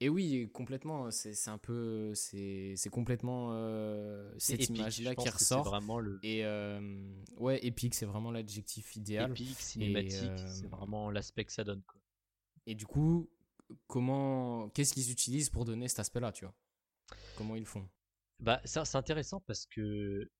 et 0.00 0.08
oui, 0.08 0.50
complètement. 0.52 1.10
C'est 1.10 1.48
un 1.48 1.58
peu, 1.58 2.12
c'est 2.14 2.90
complètement 2.90 3.50
euh, 3.52 4.30
cette 4.38 4.68
image-là 4.68 5.14
qui 5.14 5.28
ressort. 5.28 5.64
Vraiment 5.64 5.98
le... 5.98 6.18
Et 6.22 6.44
euh, 6.44 6.80
ouais, 7.36 7.64
épique, 7.64 7.94
c'est 7.94 8.06
vraiment 8.06 8.30
l'adjectif 8.30 8.96
idéal. 8.96 9.30
Épique, 9.30 9.58
cinématique, 9.58 10.24
euh, 10.24 10.48
c'est 10.52 10.66
vraiment 10.66 11.10
l'aspect 11.10 11.44
que 11.44 11.52
ça 11.52 11.64
donne. 11.64 11.82
Quoi. 11.86 12.00
Et 12.66 12.74
du 12.74 12.86
coup, 12.86 13.30
comment, 13.86 14.68
qu'est-ce 14.70 14.94
qu'ils 14.94 15.10
utilisent 15.10 15.50
pour 15.50 15.64
donner 15.64 15.88
cet 15.88 16.00
aspect-là, 16.00 16.32
tu 16.32 16.44
vois? 16.44 16.54
Comment 17.36 17.56
ils 17.56 17.66
font? 17.66 17.88
Bah, 18.40 18.60
c'est 18.64 18.96
intéressant 18.96 19.40
parce 19.46 19.66
que 19.66 20.30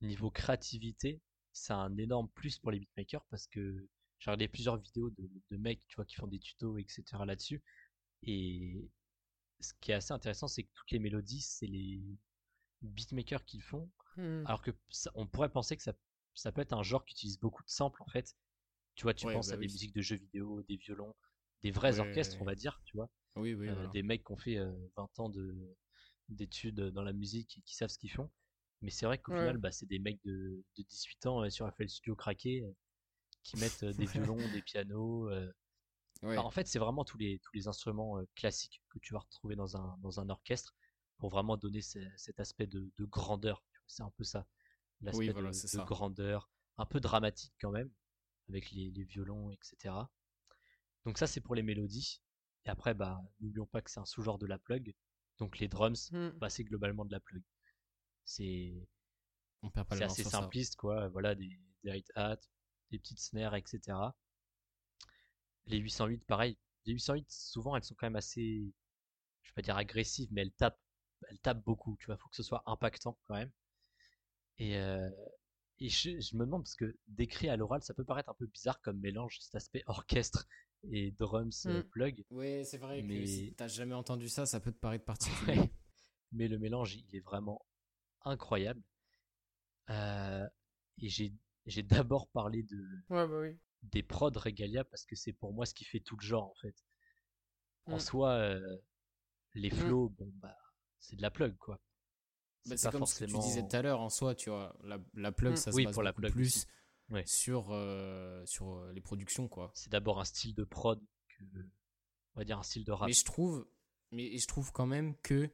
niveau 0.00 0.30
créativité, 0.30 1.20
c'est 1.52 1.72
un 1.72 1.96
énorme 1.96 2.28
plus 2.30 2.58
pour 2.58 2.70
les 2.70 2.78
beatmakers 2.78 3.24
parce 3.30 3.46
que 3.46 3.88
j'ai 4.18 4.30
regardé 4.30 4.48
plusieurs 4.48 4.76
vidéos 4.76 5.10
de, 5.10 5.30
de 5.50 5.56
mecs, 5.56 5.82
tu 5.88 5.96
vois, 5.96 6.04
qui 6.04 6.14
font 6.14 6.26
des 6.26 6.38
tutos, 6.38 6.78
etc. 6.78 7.02
là-dessus. 7.26 7.62
Et 8.22 8.88
ce 9.60 9.72
qui 9.80 9.92
est 9.92 9.94
assez 9.94 10.12
intéressant, 10.12 10.46
c'est 10.46 10.64
que 10.64 10.70
toutes 10.74 10.90
les 10.90 10.98
mélodies, 10.98 11.40
c'est 11.40 11.66
les 11.66 12.02
beatmakers 12.82 13.44
qui 13.44 13.58
le 13.58 13.62
font. 13.62 13.90
Hmm. 14.16 14.44
Alors 14.46 14.62
que 14.62 14.70
on 15.14 15.26
pourrait 15.26 15.50
penser 15.50 15.76
que 15.76 15.82
ça, 15.82 15.94
ça 16.34 16.52
peut 16.52 16.60
être 16.60 16.72
un 16.72 16.82
genre 16.82 17.04
qui 17.04 17.12
utilise 17.12 17.38
beaucoup 17.38 17.62
de 17.62 17.70
samples 17.70 18.02
en 18.02 18.08
fait. 18.08 18.34
Tu 18.94 19.04
vois, 19.04 19.14
tu 19.14 19.26
penses 19.26 19.48
bah 19.48 19.54
à 19.54 19.56
des 19.56 19.66
musiques 19.66 19.94
de 19.94 20.02
jeux 20.02 20.16
vidéo, 20.16 20.62
des 20.64 20.76
violons, 20.76 21.14
des 21.62 21.70
vrais 21.70 22.00
orchestres, 22.00 22.36
on 22.40 22.44
va 22.44 22.54
dire, 22.54 22.80
tu 22.84 22.96
vois. 22.96 23.10
Oui, 23.36 23.54
oui. 23.54 23.68
Euh, 23.68 23.86
des 23.88 24.02
mecs 24.02 24.24
qui 24.24 24.32
ont 24.32 24.36
fait 24.36 24.56
20 24.56 24.64
euh, 24.64 25.06
ans 25.18 25.28
de 25.30 25.76
d'études 26.34 26.80
dans 26.80 27.02
la 27.02 27.12
musique 27.12 27.58
et 27.58 27.62
qui 27.62 27.74
savent 27.74 27.90
ce 27.90 27.98
qu'ils 27.98 28.12
font. 28.12 28.30
Mais 28.82 28.90
c'est 28.90 29.06
vrai 29.06 29.18
qu'au 29.18 29.32
final, 29.32 29.58
bah, 29.58 29.72
c'est 29.72 29.86
des 29.86 29.98
mecs 29.98 30.22
de, 30.24 30.64
de 30.76 30.82
18 30.82 31.26
ans 31.26 31.44
euh, 31.44 31.50
sur 31.50 31.70
FL 31.74 31.88
Studio 31.88 32.16
craqué 32.16 32.64
qui 33.42 33.56
mettent 33.58 33.84
des 33.96 34.06
violons, 34.06 34.38
des 34.52 34.62
pianos, 34.62 35.28
en 36.22 36.50
fait, 36.50 36.66
c'est 36.66 36.78
vraiment 36.78 37.04
tous 37.04 37.18
les, 37.18 37.38
tous 37.38 37.52
les 37.54 37.68
instruments 37.68 38.18
euh, 38.18 38.28
classiques 38.34 38.82
que 38.90 38.98
tu 38.98 39.14
vas 39.14 39.20
retrouver 39.20 39.56
dans 39.56 39.76
un, 39.76 39.96
dans 40.02 40.20
un 40.20 40.28
orchestre 40.28 40.74
pour 41.18 41.30
vraiment 41.30 41.56
donner 41.56 41.80
cet 41.82 42.40
aspect 42.40 42.66
de, 42.66 42.90
de 42.96 43.04
grandeur. 43.04 43.64
C'est 43.86 44.02
un 44.02 44.10
peu 44.16 44.24
ça. 44.24 44.46
L'aspect 45.02 45.32
de, 45.32 45.84
grandeur, 45.84 46.50
un 46.76 46.86
peu 46.86 47.00
dramatique 47.00 47.54
quand 47.60 47.70
même, 47.70 47.90
avec 48.48 48.70
les, 48.70 48.90
les 48.90 49.04
violons, 49.04 49.50
etc. 49.50 49.94
Donc 51.06 51.18
ça, 51.18 51.26
c'est 51.26 51.40
pour 51.40 51.54
les 51.54 51.62
mélodies. 51.62 52.20
Et 52.66 52.68
après, 52.68 52.92
bah, 52.92 53.18
n'oublions 53.40 53.66
pas 53.66 53.80
que 53.80 53.90
c'est 53.90 54.00
un 54.00 54.04
sous-genre 54.04 54.38
de 54.38 54.46
la 54.46 54.58
plug. 54.58 54.94
Donc 55.40 55.58
les 55.58 55.68
drums, 55.68 56.12
bah, 56.36 56.50
c'est 56.50 56.64
globalement 56.64 57.04
de 57.04 57.10
la 57.10 57.18
plug. 57.18 57.42
C'est 58.24 58.86
assez 59.90 60.22
simpliste, 60.22 60.76
quoi. 60.76 61.08
Voilà, 61.08 61.34
des, 61.34 61.58
des 61.82 61.98
hi-hats, 61.98 62.38
des 62.90 62.98
petites 62.98 63.18
snares, 63.18 63.56
etc. 63.56 63.98
Les 65.66 65.78
808, 65.78 66.24
pareil. 66.26 66.58
Les 66.84 66.92
808, 66.92 67.26
souvent, 67.30 67.74
elles 67.74 67.84
sont 67.84 67.94
quand 67.94 68.06
même 68.06 68.16
assez, 68.16 68.72
je 69.42 69.50
vais 69.50 69.54
pas 69.54 69.62
dire 69.62 69.76
agressives, 69.76 70.28
mais 70.30 70.42
elles 70.42 70.52
tapent, 70.52 70.80
elles 71.28 71.40
tapent 71.40 71.64
beaucoup. 71.64 71.96
Tu 71.98 72.06
vois, 72.06 72.18
faut 72.18 72.28
que 72.28 72.36
ce 72.36 72.42
soit 72.42 72.62
impactant 72.66 73.18
quand 73.24 73.34
même. 73.34 73.50
Et, 74.58 74.76
euh, 74.76 75.08
et 75.78 75.88
je, 75.88 76.36
me 76.36 76.44
demande 76.44 76.64
parce 76.64 76.76
que 76.76 76.98
décrit 77.08 77.48
à 77.48 77.56
l'oral, 77.56 77.82
ça 77.82 77.94
peut 77.94 78.04
paraître 78.04 78.28
un 78.28 78.34
peu 78.34 78.46
bizarre 78.46 78.80
comme 78.82 79.00
mélange 79.00 79.38
cet 79.40 79.54
aspect 79.54 79.82
orchestre 79.86 80.46
et 80.84 81.10
drums 81.12 81.66
euh, 81.66 81.80
mm. 81.80 81.84
plug. 81.84 82.24
Oui, 82.30 82.64
c'est 82.64 82.78
vrai 82.78 83.02
mais... 83.02 83.20
que 83.20 83.26
si 83.26 83.54
t'as 83.54 83.68
jamais 83.68 83.94
entendu 83.94 84.28
ça, 84.28 84.46
ça 84.46 84.60
peut 84.60 84.72
te 84.72 84.78
paraître 84.78 85.04
particulier. 85.04 85.70
mais 86.32 86.48
le 86.48 86.58
mélange, 86.58 86.96
il 86.96 87.16
est 87.16 87.20
vraiment 87.20 87.64
incroyable. 88.22 88.82
Euh, 89.90 90.46
et 90.98 91.08
j'ai 91.08 91.34
j'ai 91.66 91.82
d'abord 91.82 92.28
parlé 92.28 92.62
de 92.62 92.76
ouais, 93.10 93.26
bah 93.26 93.40
oui. 93.40 93.58
des 93.82 94.02
prods 94.02 94.30
Regalia 94.34 94.84
parce 94.84 95.04
que 95.04 95.16
c'est 95.16 95.32
pour 95.32 95.52
moi 95.52 95.66
ce 95.66 95.74
qui 95.74 95.84
fait 95.84 96.00
tout 96.00 96.16
le 96.16 96.24
genre 96.24 96.48
en 96.48 96.54
fait. 96.54 96.76
En 97.86 97.96
mm. 97.96 98.00
soi, 98.00 98.30
euh, 98.32 98.76
les 99.54 99.70
mm. 99.70 99.74
flows, 99.74 100.08
bon 100.10 100.30
bah 100.36 100.56
c'est 101.00 101.16
de 101.16 101.22
la 101.22 101.30
plug 101.30 101.56
quoi. 101.56 101.80
Bah, 102.66 102.76
c'est 102.76 102.90
comme 102.90 103.06
ce 103.06 103.24
que 103.24 103.30
tu 103.30 103.38
disais 103.38 103.66
tout 103.66 103.74
à 103.74 103.82
l'heure 103.82 104.00
en 104.00 104.10
soi, 104.10 104.34
tu 104.34 104.50
vois, 104.50 104.76
la, 104.84 104.98
la 105.14 105.32
plug 105.32 105.56
ça 105.56 105.72
se 105.72 105.76
oui, 105.76 105.84
base 105.84 105.94
pour 105.94 106.02
la 106.02 106.12
plug 106.12 106.30
plus 106.30 106.66
sur 107.24 107.68
euh, 107.70 108.44
sur 108.46 108.74
euh, 108.74 108.92
les 108.92 109.00
productions 109.00 109.48
quoi. 109.48 109.70
C'est 109.74 109.90
d'abord 109.90 110.20
un 110.20 110.24
style 110.24 110.54
de 110.54 110.64
prod 110.64 111.00
que 111.28 111.44
on 112.34 112.40
va 112.40 112.44
dire 112.44 112.58
un 112.58 112.62
style 112.62 112.84
de 112.84 112.92
rap. 112.92 113.08
Mais 113.08 113.12
je 113.12 113.24
trouve 113.24 113.66
mais 114.12 114.36
je 114.36 114.46
trouve 114.46 114.72
quand 114.72 114.86
même 114.86 115.14
que 115.22 115.50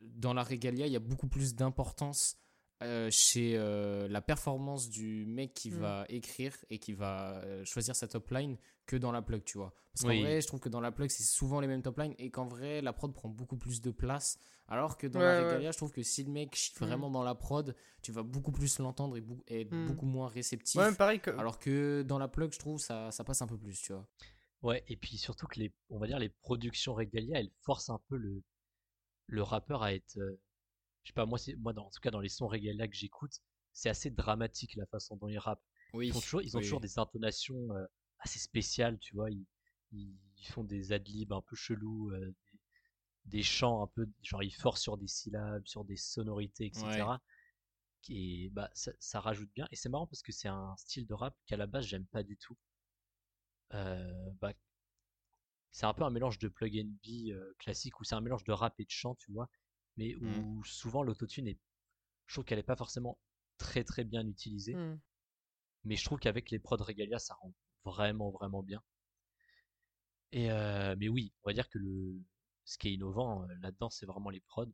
dans 0.00 0.32
la 0.34 0.42
Regalia, 0.42 0.86
il 0.86 0.92
y 0.92 0.96
a 0.96 1.00
beaucoup 1.00 1.28
plus 1.28 1.54
d'importance 1.54 2.40
euh, 2.82 3.10
chez 3.10 3.56
euh, 3.56 4.08
la 4.08 4.22
performance 4.22 4.88
du 4.88 5.26
mec 5.26 5.52
qui 5.52 5.70
mm. 5.70 5.74
va 5.74 6.06
écrire 6.08 6.56
et 6.70 6.78
qui 6.78 6.94
va 6.94 7.42
euh, 7.44 7.62
choisir 7.66 7.94
sa 7.94 8.08
top 8.08 8.30
line 8.30 8.56
que 8.86 8.96
dans 8.96 9.12
la 9.12 9.20
plug, 9.20 9.44
tu 9.44 9.58
vois. 9.58 9.74
Parce 9.92 10.04
qu'en 10.04 10.18
vrai, 10.18 10.40
je 10.40 10.46
trouve 10.46 10.60
que 10.60 10.70
dans 10.70 10.80
la 10.80 10.90
plug, 10.90 11.10
c'est 11.10 11.24
souvent 11.24 11.60
les 11.60 11.66
mêmes 11.66 11.82
top 11.82 11.98
lines 11.98 12.14
et 12.18 12.30
qu'en 12.30 12.46
vrai, 12.46 12.80
la 12.80 12.94
prod 12.94 13.12
prend 13.12 13.28
beaucoup 13.28 13.58
plus 13.58 13.82
de 13.82 13.90
place. 13.90 14.38
Alors 14.70 14.96
que 14.96 15.06
dans 15.06 15.20
la 15.20 15.42
Regalia, 15.42 15.72
je 15.72 15.76
trouve 15.76 15.92
que 15.92 16.02
si 16.02 16.24
le 16.24 16.30
mec 16.30 16.54
chie 16.54 16.72
mm. 16.80 16.84
vraiment 16.84 17.10
dans 17.10 17.22
la 17.22 17.34
prod, 17.34 17.76
tu 18.02 18.12
vas 18.12 18.22
beaucoup 18.22 18.52
plus 18.52 18.78
l'entendre 18.78 19.16
et, 19.16 19.60
être 19.60 19.74
mm. 19.74 19.86
beaucoup 19.88 20.06
moins 20.06 20.28
réceptif. 20.28 20.80
pareil 20.96 21.20
que... 21.20 21.30
Alors 21.30 21.58
que 21.58 22.02
dans 22.02 22.18
la 22.18 22.28
plug, 22.28 22.52
je 22.52 22.58
trouve 22.58 22.78
ça, 22.78 23.10
ça 23.10 23.24
passe 23.24 23.42
un 23.42 23.46
peu 23.46 23.58
plus, 23.58 23.80
tu 23.80 23.92
vois. 23.92 24.08
Ouais, 24.62 24.84
et 24.88 24.96
puis 24.96 25.16
surtout 25.16 25.46
que 25.46 25.58
les, 25.58 25.74
on 25.88 25.98
va 25.98 26.06
dire, 26.06 26.18
les 26.18 26.28
productions 26.28 26.94
Regalia, 26.94 27.40
elles 27.40 27.50
forcent 27.62 27.90
un 27.90 28.00
peu 28.08 28.16
le, 28.16 28.42
le 29.26 29.42
rappeur 29.42 29.82
à 29.82 29.92
être 29.94 30.18
je 31.02 31.08
sais 31.10 31.14
pas, 31.14 31.26
moi, 31.26 31.38
c'est, 31.38 31.56
moi, 31.56 31.72
dans, 31.72 31.86
en 31.86 31.90
tout 31.90 32.00
cas, 32.00 32.10
dans 32.10 32.20
les 32.20 32.28
sons 32.28 32.46
Regalia 32.46 32.86
que 32.86 32.94
j'écoute, 32.94 33.32
c'est 33.72 33.88
assez 33.88 34.10
dramatique 34.10 34.76
la 34.76 34.86
façon 34.86 35.16
dont 35.16 35.28
ils 35.28 35.38
rappent. 35.38 35.64
Oui, 35.92 36.08
ils, 36.08 36.12
toujours, 36.12 36.42
ils 36.42 36.56
ont 36.56 36.60
toujours 36.60 36.80
des 36.80 36.98
intonations 36.98 37.72
euh, 37.72 37.84
assez 38.18 38.38
spéciales, 38.38 38.98
tu 38.98 39.14
vois. 39.14 39.30
Ils, 39.30 39.46
ils, 39.92 40.46
font 40.46 40.64
des 40.64 40.92
adlibs 40.92 41.32
un 41.32 41.42
peu 41.42 41.56
chelous, 41.56 42.10
euh, 42.10 42.34
des, 43.30 43.42
chants 43.42 43.82
un 43.82 43.86
peu, 43.86 44.08
genre 44.22 44.42
ils 44.42 44.54
forcent 44.54 44.82
sur 44.82 44.96
des 44.96 45.06
syllabes, 45.06 45.66
sur 45.66 45.84
des 45.84 45.96
sonorités, 45.96 46.66
etc. 46.66 47.04
Et 48.08 48.50
bah, 48.50 48.70
ça, 48.74 48.92
ça, 48.98 49.20
rajoute 49.20 49.50
bien. 49.54 49.66
Et 49.70 49.76
c'est 49.76 49.88
marrant 49.88 50.06
parce 50.06 50.22
que 50.22 50.32
c'est 50.32 50.48
un 50.48 50.74
style 50.76 51.06
de 51.06 51.14
rap 51.14 51.36
qu'à 51.46 51.56
la 51.56 51.66
base 51.66 51.86
j'aime 51.86 52.06
pas 52.06 52.22
du 52.22 52.36
tout. 52.36 52.56
Euh, 53.74 54.30
bah, 54.40 54.52
c'est 55.70 55.86
un 55.86 55.94
peu 55.94 56.02
un 56.02 56.10
mélange 56.10 56.38
de 56.38 56.48
plug 56.48 56.76
and 56.78 56.92
be 57.04 57.32
classique 57.58 58.00
ou 58.00 58.04
c'est 58.04 58.14
un 58.14 58.20
mélange 58.20 58.44
de 58.44 58.52
rap 58.52 58.78
et 58.80 58.84
de 58.84 58.90
chant, 58.90 59.14
tu 59.14 59.32
vois 59.32 59.48
mais 59.96 60.16
mmh. 60.18 60.38
où 60.38 60.64
souvent 60.64 61.02
l'autotune 61.02 61.46
est. 61.48 61.58
Je 62.26 62.34
trouve 62.34 62.44
qu'elle 62.44 62.58
n'est 62.58 62.64
pas 62.64 62.76
forcément 62.76 63.18
très 63.58 63.84
très 63.84 64.04
bien 64.04 64.26
utilisée. 64.26 64.74
Mmh. 64.74 65.00
Mais 65.84 65.96
je 65.96 66.04
trouve 66.04 66.18
qu'avec 66.18 66.50
les 66.50 66.58
prods 66.58 66.76
Regalia, 66.76 67.18
ça 67.18 67.34
rend 67.34 67.52
vraiment 67.84 68.30
vraiment 68.30 68.62
bien. 68.62 68.82
Et 70.32 70.48
mais 70.96 71.08
oui, 71.08 71.32
on 71.42 71.50
va 71.50 71.54
dire 71.54 71.68
que 71.68 71.78
le 71.78 72.22
ce 72.70 72.78
qui 72.78 72.88
est 72.88 72.94
innovant 72.94 73.44
là-dedans, 73.62 73.90
c'est 73.90 74.06
vraiment 74.06 74.30
les 74.30 74.40
prods. 74.40 74.72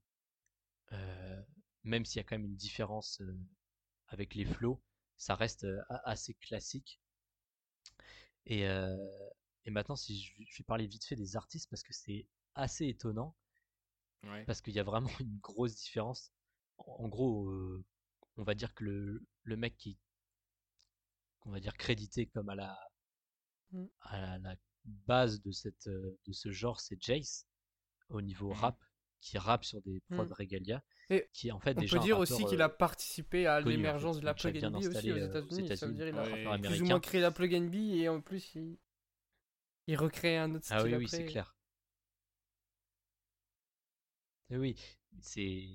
même 1.82 2.05
s'il 2.05 2.18
y 2.18 2.20
a 2.20 2.24
quand 2.24 2.36
même 2.36 2.44
une 2.44 2.57
différence 2.57 3.22
avec 4.09 4.34
les 4.34 4.44
flows, 4.44 4.82
ça 5.16 5.34
reste 5.34 5.66
assez 5.88 6.34
classique. 6.34 7.01
Et, 8.44 8.64
et 8.64 9.70
maintenant, 9.70 9.97
si 9.97 10.20
je, 10.20 10.34
je 10.47 10.59
vais 10.59 10.64
parler 10.64 10.86
vite 10.86 11.07
fait 11.07 11.16
des 11.16 11.36
artistes 11.36 11.70
parce 11.70 11.82
que 11.82 11.94
c'est 11.94 12.26
assez 12.55 12.86
étonnant. 12.86 13.34
Parce 14.47 14.61
qu'il 14.61 14.74
y 14.74 14.80
a 14.80 14.82
vraiment 14.82 15.09
une 15.20 15.38
grosse 15.38 15.76
différence. 15.76 16.32
En, 16.78 17.09
gros, 17.09 17.49
euh, 17.49 17.84
on 18.36 18.42
va 18.42 18.55
dire 18.55 18.74
que 18.74 18.84
le, 18.84 19.26
le 19.44 19.57
mec 19.57 19.76
qui, 19.78 19.99
on 21.47 21.51
va 21.51 21.61
dire 21.61 21.76
crédité 21.76 22.26
comme 22.26 22.51
à 22.51 22.55
la, 22.55 22.78
mmh. 23.70 23.84
à 24.01 24.38
la, 24.38 24.57
base 24.84 25.42
de 25.42 25.51
cette, 25.51 25.88
euh, 25.88 26.16
de 26.26 26.32
ce 26.32 26.53
genre, 26.53 26.80
c'est 26.80 27.01
Jace 27.03 27.44
au 28.09 28.20
niveau 28.22 28.50
mmh. 28.50 28.59
rap, 28.59 28.84
qui 29.20 29.38
rappe 29.38 29.64
sur 29.64 29.82
des 29.82 30.00
prods 30.11 30.26
mmh. 30.26 30.32
Regalia. 30.32 30.82
Et 31.11 31.28
qui 31.32 31.52
en 31.52 31.61
fait 31.61 31.76
on 31.78 31.86
peut 31.86 31.98
dire 32.00 32.18
aussi 32.18 32.44
qu'il 32.44 32.62
a 32.62 32.66
euh, 32.66 32.68
participé 32.68 33.46
à 33.46 33.61
l'émergence 33.61 34.20
de 34.20 34.24
la 34.24 34.34
plug 34.34 34.57
NB 34.57 34.76
aussi 34.76 35.12
aux 35.12 35.16
États-Unis. 35.16 35.76
ça 35.76 35.86
veut 35.86 35.94
dire 35.94 36.07
qu'il 36.07 36.48
a 36.48 36.59
plus 36.59 36.82
ou 36.82 36.86
moins 36.86 37.00
créé 37.00 37.20
la 37.20 37.30
plug 37.30 37.54
NB 37.54 37.74
et 37.74 38.09
en 38.09 38.20
plus 38.20 38.54
il, 38.54 38.78
il 39.86 39.96
recrée 39.96 40.36
un 40.36 40.54
autre 40.54 40.64
style. 40.64 40.76
Ah 40.78 40.84
oui, 40.84 40.94
oui 40.96 41.09
c'est 41.09 41.26
clair. 41.26 41.57
Oui, 44.50 44.76
c'est. 45.20 45.68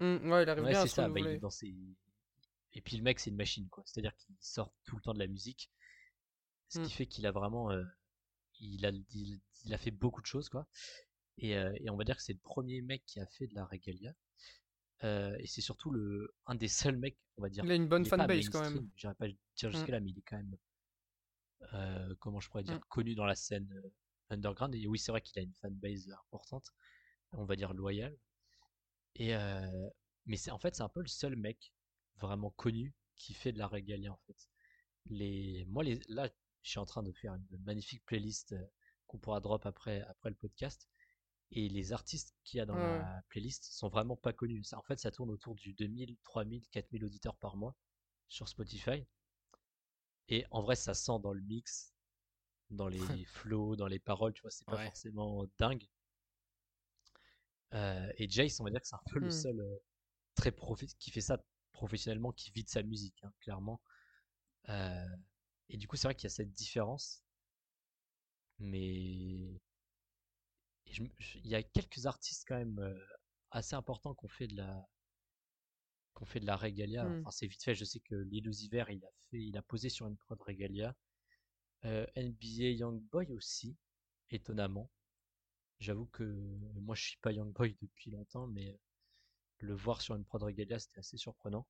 Mmh, 0.00 0.30
ouais, 0.30 0.42
il 0.44 0.48
arrive 0.48 0.64
bien 0.64 0.82
c'est 0.82 0.88
ça. 0.88 1.08
Bah, 1.08 1.38
dans 1.38 1.50
ses... 1.50 1.74
Et 2.72 2.80
puis 2.80 2.96
le 2.96 3.02
mec, 3.02 3.18
c'est 3.18 3.30
une 3.30 3.36
machine, 3.36 3.68
quoi. 3.68 3.82
C'est-à-dire 3.86 4.14
qu'il 4.14 4.36
sort 4.38 4.72
tout 4.84 4.96
le 4.96 5.02
temps 5.02 5.12
de 5.12 5.18
la 5.18 5.26
musique, 5.26 5.70
ce 6.68 6.78
qui 6.78 6.86
mmh. 6.86 6.90
fait 6.90 7.06
qu'il 7.06 7.26
a 7.26 7.32
vraiment, 7.32 7.70
euh, 7.72 7.82
il 8.60 8.86
a, 8.86 8.92
il, 9.10 9.74
a 9.74 9.78
fait 9.78 9.90
beaucoup 9.90 10.20
de 10.20 10.26
choses, 10.26 10.48
quoi. 10.48 10.68
Et, 11.40 11.56
euh, 11.56 11.72
et 11.80 11.90
on 11.90 11.96
va 11.96 12.04
dire 12.04 12.16
que 12.16 12.22
c'est 12.22 12.32
le 12.32 12.38
premier 12.38 12.82
mec 12.82 13.04
qui 13.06 13.20
a 13.20 13.26
fait 13.26 13.46
de 13.46 13.54
la 13.54 13.64
regalia. 13.64 14.12
Euh, 15.02 15.34
et 15.38 15.46
c'est 15.46 15.62
surtout 15.62 15.90
le 15.90 16.34
un 16.46 16.54
des 16.54 16.68
seuls 16.68 16.98
mecs, 16.98 17.18
on 17.38 17.42
va 17.42 17.48
dire. 17.48 17.64
Il 17.64 17.70
a 17.70 17.74
une 17.74 17.88
bonne 17.88 18.04
fanbase 18.04 18.48
quand 18.50 18.60
même. 18.60 18.90
J'irais 18.96 19.14
pas 19.14 19.26
dire 19.28 19.70
jusque 19.70 19.88
là, 19.88 20.00
mais 20.00 20.10
il 20.10 20.18
est 20.18 20.22
quand 20.22 20.36
même, 20.36 22.16
comment 22.18 22.40
je 22.40 22.48
pourrais 22.50 22.64
dire, 22.64 22.80
connu 22.88 23.14
dans 23.14 23.24
la 23.24 23.34
scène 23.34 23.68
underground. 24.28 24.74
Et 24.74 24.86
oui, 24.86 24.98
c'est 24.98 25.10
vrai 25.10 25.22
qu'il 25.22 25.38
a 25.38 25.42
une 25.42 25.54
fanbase 25.54 26.10
importante 26.24 26.72
on 27.32 27.44
va 27.44 27.56
dire 27.56 27.72
loyal. 27.72 28.16
Et 29.16 29.34
euh, 29.34 29.88
mais 30.26 30.36
c'est 30.36 30.50
en 30.50 30.58
fait 30.58 30.74
c'est 30.74 30.82
un 30.82 30.88
peu 30.88 31.00
le 31.00 31.08
seul 31.08 31.36
mec 31.36 31.72
vraiment 32.16 32.50
connu 32.50 32.94
qui 33.16 33.34
fait 33.34 33.52
de 33.52 33.58
la 33.58 33.68
régalia 33.68 34.12
en 34.12 34.20
fait. 34.26 34.48
Les 35.06 35.64
moi 35.68 35.82
les 35.84 36.00
là 36.08 36.28
je 36.62 36.70
suis 36.70 36.78
en 36.78 36.86
train 36.86 37.02
de 37.02 37.12
faire 37.12 37.34
une 37.34 37.62
magnifique 37.64 38.04
playlist 38.04 38.52
euh, 38.52 38.64
qu'on 39.06 39.18
pourra 39.18 39.40
drop 39.40 39.66
après 39.66 40.02
après 40.02 40.30
le 40.30 40.36
podcast 40.36 40.88
et 41.52 41.68
les 41.68 41.92
artistes 41.92 42.34
qu'il 42.44 42.58
y 42.58 42.60
a 42.60 42.66
dans 42.66 42.76
la 42.76 43.22
playlist 43.28 43.64
sont 43.64 43.88
vraiment 43.88 44.16
pas 44.16 44.32
connus. 44.32 44.62
Ça, 44.64 44.78
en 44.78 44.82
fait, 44.82 44.98
ça 45.00 45.10
tourne 45.10 45.30
autour 45.30 45.54
du 45.56 45.74
2000, 45.74 46.16
3000, 46.22 46.68
4000 46.68 47.04
auditeurs 47.04 47.36
par 47.36 47.56
mois 47.56 47.74
sur 48.28 48.48
Spotify. 48.48 49.04
Et 50.28 50.46
en 50.52 50.62
vrai, 50.62 50.76
ça 50.76 50.94
sent 50.94 51.18
dans 51.22 51.32
le 51.32 51.40
mix, 51.40 51.92
dans 52.70 52.88
les 53.18 53.24
flows, 53.24 53.74
dans 53.74 53.88
les 53.88 53.98
paroles, 53.98 54.32
tu 54.32 54.42
vois, 54.42 54.50
c'est 54.50 54.66
pas 54.66 54.84
forcément 54.84 55.44
dingue. 55.58 55.88
Euh, 57.74 58.12
et 58.16 58.28
Jace, 58.28 58.60
on 58.60 58.64
va 58.64 58.70
dire 58.70 58.80
que 58.80 58.86
c'est 58.86 58.96
un 58.96 59.10
peu 59.10 59.18
le 59.18 59.28
mmh. 59.28 59.30
seul 59.30 59.60
euh, 59.60 59.76
très 60.34 60.54
qui 60.98 61.10
fait 61.10 61.20
ça 61.20 61.44
professionnellement, 61.72 62.32
qui 62.32 62.50
vit 62.52 62.64
de 62.64 62.68
sa 62.68 62.82
musique, 62.82 63.22
hein, 63.22 63.32
clairement. 63.40 63.80
Euh, 64.68 65.16
et 65.68 65.76
du 65.76 65.88
coup, 65.88 65.96
c'est 65.96 66.06
vrai 66.06 66.14
qu'il 66.14 66.24
y 66.24 66.26
a 66.26 66.34
cette 66.34 66.52
différence. 66.52 67.24
Mais 68.58 69.60
il 70.98 71.46
y 71.46 71.54
a 71.54 71.62
quelques 71.62 72.06
artistes 72.06 72.44
quand 72.46 72.56
même 72.56 72.98
assez 73.50 73.74
importants 73.74 74.14
qu'on 74.14 74.28
fait 74.28 74.46
de 74.46 74.56
la 74.56 74.88
qu'on 76.14 76.26
fait 76.26 76.40
de 76.40 76.46
la 76.46 76.56
Regalia. 76.56 77.04
Mmh. 77.04 77.20
Enfin, 77.20 77.30
c'est 77.30 77.46
vite 77.46 77.62
fait. 77.62 77.74
Je 77.74 77.84
sais 77.84 78.00
que 78.00 78.14
Lil 78.14 78.46
Uzi 78.48 78.68
il 78.72 78.80
a 78.80 79.10
fait, 79.30 79.40
il 79.40 79.56
a 79.56 79.62
posé 79.62 79.88
sur 79.88 80.06
une 80.06 80.16
prod 80.16 80.40
Regalia. 80.40 80.94
NBA 81.84 82.76
Youngboy 82.78 83.32
aussi, 83.32 83.76
étonnamment. 84.30 84.90
J'avoue 85.78 86.06
que 86.06 86.24
moi 86.80 86.94
je 86.94 87.02
suis 87.02 87.18
pas 87.22 87.32
Young 87.32 87.52
Boy 87.52 87.76
depuis 87.82 88.10
longtemps, 88.10 88.46
mais 88.46 88.78
le 89.58 89.74
voir 89.74 90.00
sur 90.02 90.14
une 90.14 90.24
prod 90.24 90.42
Regalia 90.42 90.78
c'était 90.78 91.00
assez 91.00 91.16
surprenant. 91.16 91.66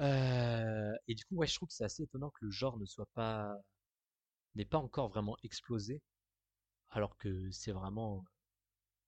Euh, 0.00 0.94
et 1.08 1.14
du 1.14 1.24
coup, 1.24 1.36
ouais, 1.36 1.46
je 1.46 1.54
trouve 1.54 1.68
que 1.68 1.74
c'est 1.74 1.84
assez 1.84 2.04
étonnant 2.04 2.30
que 2.30 2.44
le 2.44 2.50
genre 2.50 2.78
ne 2.78 2.86
soit 2.86 3.08
pas, 3.14 3.54
n'ait 4.54 4.64
pas 4.64 4.78
encore 4.78 5.08
vraiment 5.08 5.36
explosé, 5.42 6.02
alors 6.92 7.16
que 7.16 7.50
c'est 7.50 7.72
vraiment, 7.72 8.24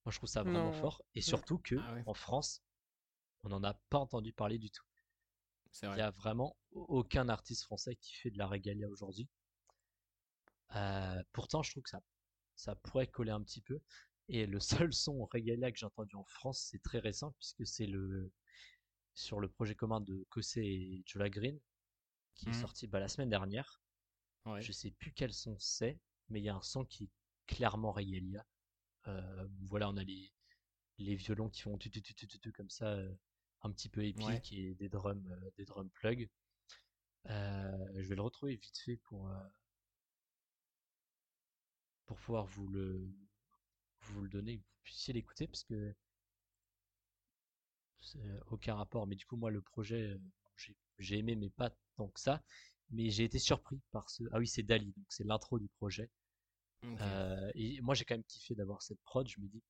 moi 0.05 0.12
je 0.12 0.16
trouve 0.18 0.28
ça 0.28 0.43
vraiment 0.43 0.72
fort, 0.72 1.03
et 1.14 1.20
surtout 1.20 1.59
que 1.59 1.76
ah 1.78 1.97
en 2.07 2.14
France, 2.14 2.62
on 3.45 3.51
n'en 3.51 3.62
a 3.62 3.74
pas 3.91 3.99
entendu 3.99 4.32
parler 4.32 4.59
du 4.59 4.70
tout. 4.70 4.85
Il 5.82 5.91
n'y 5.91 6.01
a 6.01 6.11
vraiment 6.11 6.57
aucun 6.72 7.28
artiste 7.28 7.64
français 7.64 7.97
qui 7.97 8.14
fait 8.14 8.30
de 8.30 8.39
la 8.39 8.47
Regalia 8.47 8.89
aujourd'hui. 8.89 9.28
Euh, 10.76 11.22
pourtant, 11.32 11.62
je 11.62 11.70
trouve 11.72 11.82
que 11.82 11.91
ça 11.91 12.01
ça 12.57 12.76
pourrait 12.76 13.09
coller 13.09 13.32
un 13.32 13.43
petit 13.43 13.61
peu. 13.61 13.80
Et 14.28 14.47
le 14.47 14.61
seul 14.89 14.95
son 14.95 15.26
Regalia 15.26 15.70
que 15.70 15.78
j'ai 15.78 15.87
entendu 15.87 16.14
en 16.16 16.24
France, 16.24 16.68
c'est 16.70 16.82
très 16.82 17.01
récent, 17.01 17.32
puisque 17.32 17.66
c'est 17.66 17.87
le 17.87 18.32
sur 19.16 19.39
le 19.39 19.49
projet 19.49 19.76
commun 19.76 20.01
de 20.01 20.24
Cossé 20.28 20.61
et 20.61 21.03
Jola 21.07 21.28
Green, 21.28 21.61
qui 22.35 22.49
est 22.49 22.51
mmh. 22.51 22.55
sorti 22.55 22.87
bah, 22.89 22.99
la 22.99 23.09
semaine 23.09 23.30
dernière. 23.30 23.80
Je 24.61 24.72
sais 24.72 24.91
plus 24.91 25.12
quel 25.12 25.32
son 25.32 25.59
c'est, 25.59 25.99
mais 26.28 26.41
il 26.41 26.45
y 26.45 26.49
a 26.51 26.55
un 26.55 26.62
son 26.62 26.85
qui 26.85 27.11
clairement 27.47 27.93
Regalia. 27.93 28.45
Euh, 29.09 29.49
voilà, 29.63 29.89
on 29.91 29.97
a 29.97 30.05
les, 30.05 30.33
les 30.99 31.15
violons 31.15 31.49
qui 31.49 31.63
font 31.63 31.77
tu, 31.79 31.91
tu, 31.91 32.03
tu, 32.03 32.27
tu, 32.27 32.53
comme 32.53 32.71
ça, 32.71 32.93
euh, 32.93 33.15
un 33.63 33.71
petit 33.71 33.89
peu 33.89 34.05
épique, 34.05 34.53
et 34.53 34.75
des 34.75 34.89
drums, 34.89 35.27
euh, 35.31 35.51
des 35.57 35.65
drum 35.65 35.91
plugs. 35.91 36.29
je 37.27 38.09
vais 38.09 38.15
le 38.17 38.23
retrouver 38.23 38.57
vite 38.57 38.79
fait 38.79 38.97
pour, 38.97 39.31
pour 42.07 42.19
pouvoir 42.19 42.47
vous 42.47 42.69
le 42.69 43.11
vous 44.01 44.23
le 44.23 44.29
donner, 44.29 44.59
que 44.59 44.63
vous 44.63 44.83
puissiez 44.83 45.15
l'écouter 45.15 45.47
parce 45.47 45.65
que 45.65 45.95
aucun 48.49 48.75
rapport. 48.75 49.07
Mais 49.07 49.17
du 49.17 49.25
coup, 49.27 49.37
moi, 49.37 49.51
le 49.51 49.63
projet, 49.63 50.19
j'ai 50.99 51.19
aimé, 51.19 51.37
mais 51.37 51.51
pas 51.51 51.71
tant 51.97 52.09
que 52.09 52.21
ça. 52.21 52.43
Mais 52.91 53.09
j'ai 53.11 53.25
été 53.25 53.39
surpris 53.39 53.81
par 53.93 54.11
ce. 54.11 54.25
Ah 54.33 54.39
oui, 54.39 54.47
c'est 54.47 54.63
Dali, 54.63 54.93
donc 54.97 55.07
c'est 55.09 55.25
l'intro 55.25 55.59
du 55.59 55.69
projet. 55.69 56.11
Et 57.55 57.80
moi, 57.80 57.95
j'ai 57.95 58.05
quand 58.05 58.14
même 58.14 58.24
kiffé 58.24 58.55
d'avoir 58.55 58.82
cette 58.82 59.01
prod. 59.03 59.28
Je 59.28 59.41
me 59.41 59.49
dis, 59.49 59.62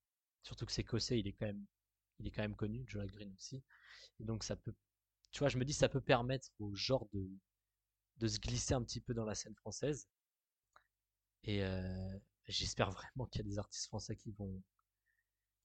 surtout 0.42 0.66
que 0.66 0.72
c'est 0.72 0.84
Cossé, 0.84 1.18
il 1.18 1.26
est 1.26 1.32
quand 1.32 1.46
même, 1.46 1.64
il 2.18 2.26
est 2.26 2.30
quand 2.30 2.42
même 2.42 2.56
connu, 2.56 2.84
Joe 2.86 3.06
Green 3.06 3.32
aussi. 3.34 3.62
Donc, 4.20 4.44
ça 4.44 4.56
peut, 4.56 4.74
tu 5.32 5.40
vois, 5.40 5.48
je 5.48 5.58
me 5.58 5.64
dis, 5.64 5.72
ça 5.72 5.88
peut 5.88 6.00
permettre 6.00 6.48
au 6.58 6.74
genre 6.74 7.06
de, 7.12 7.28
de 8.18 8.28
se 8.28 8.38
glisser 8.38 8.74
un 8.74 8.82
petit 8.82 9.00
peu 9.00 9.14
dans 9.14 9.24
la 9.24 9.34
scène 9.34 9.54
française. 9.56 10.08
Et 11.44 11.62
j'espère 12.46 12.90
vraiment 12.90 13.26
qu'il 13.26 13.40
y 13.42 13.44
a 13.46 13.48
des 13.48 13.58
artistes 13.58 13.86
français 13.86 14.16
qui 14.16 14.32
vont, 14.32 14.62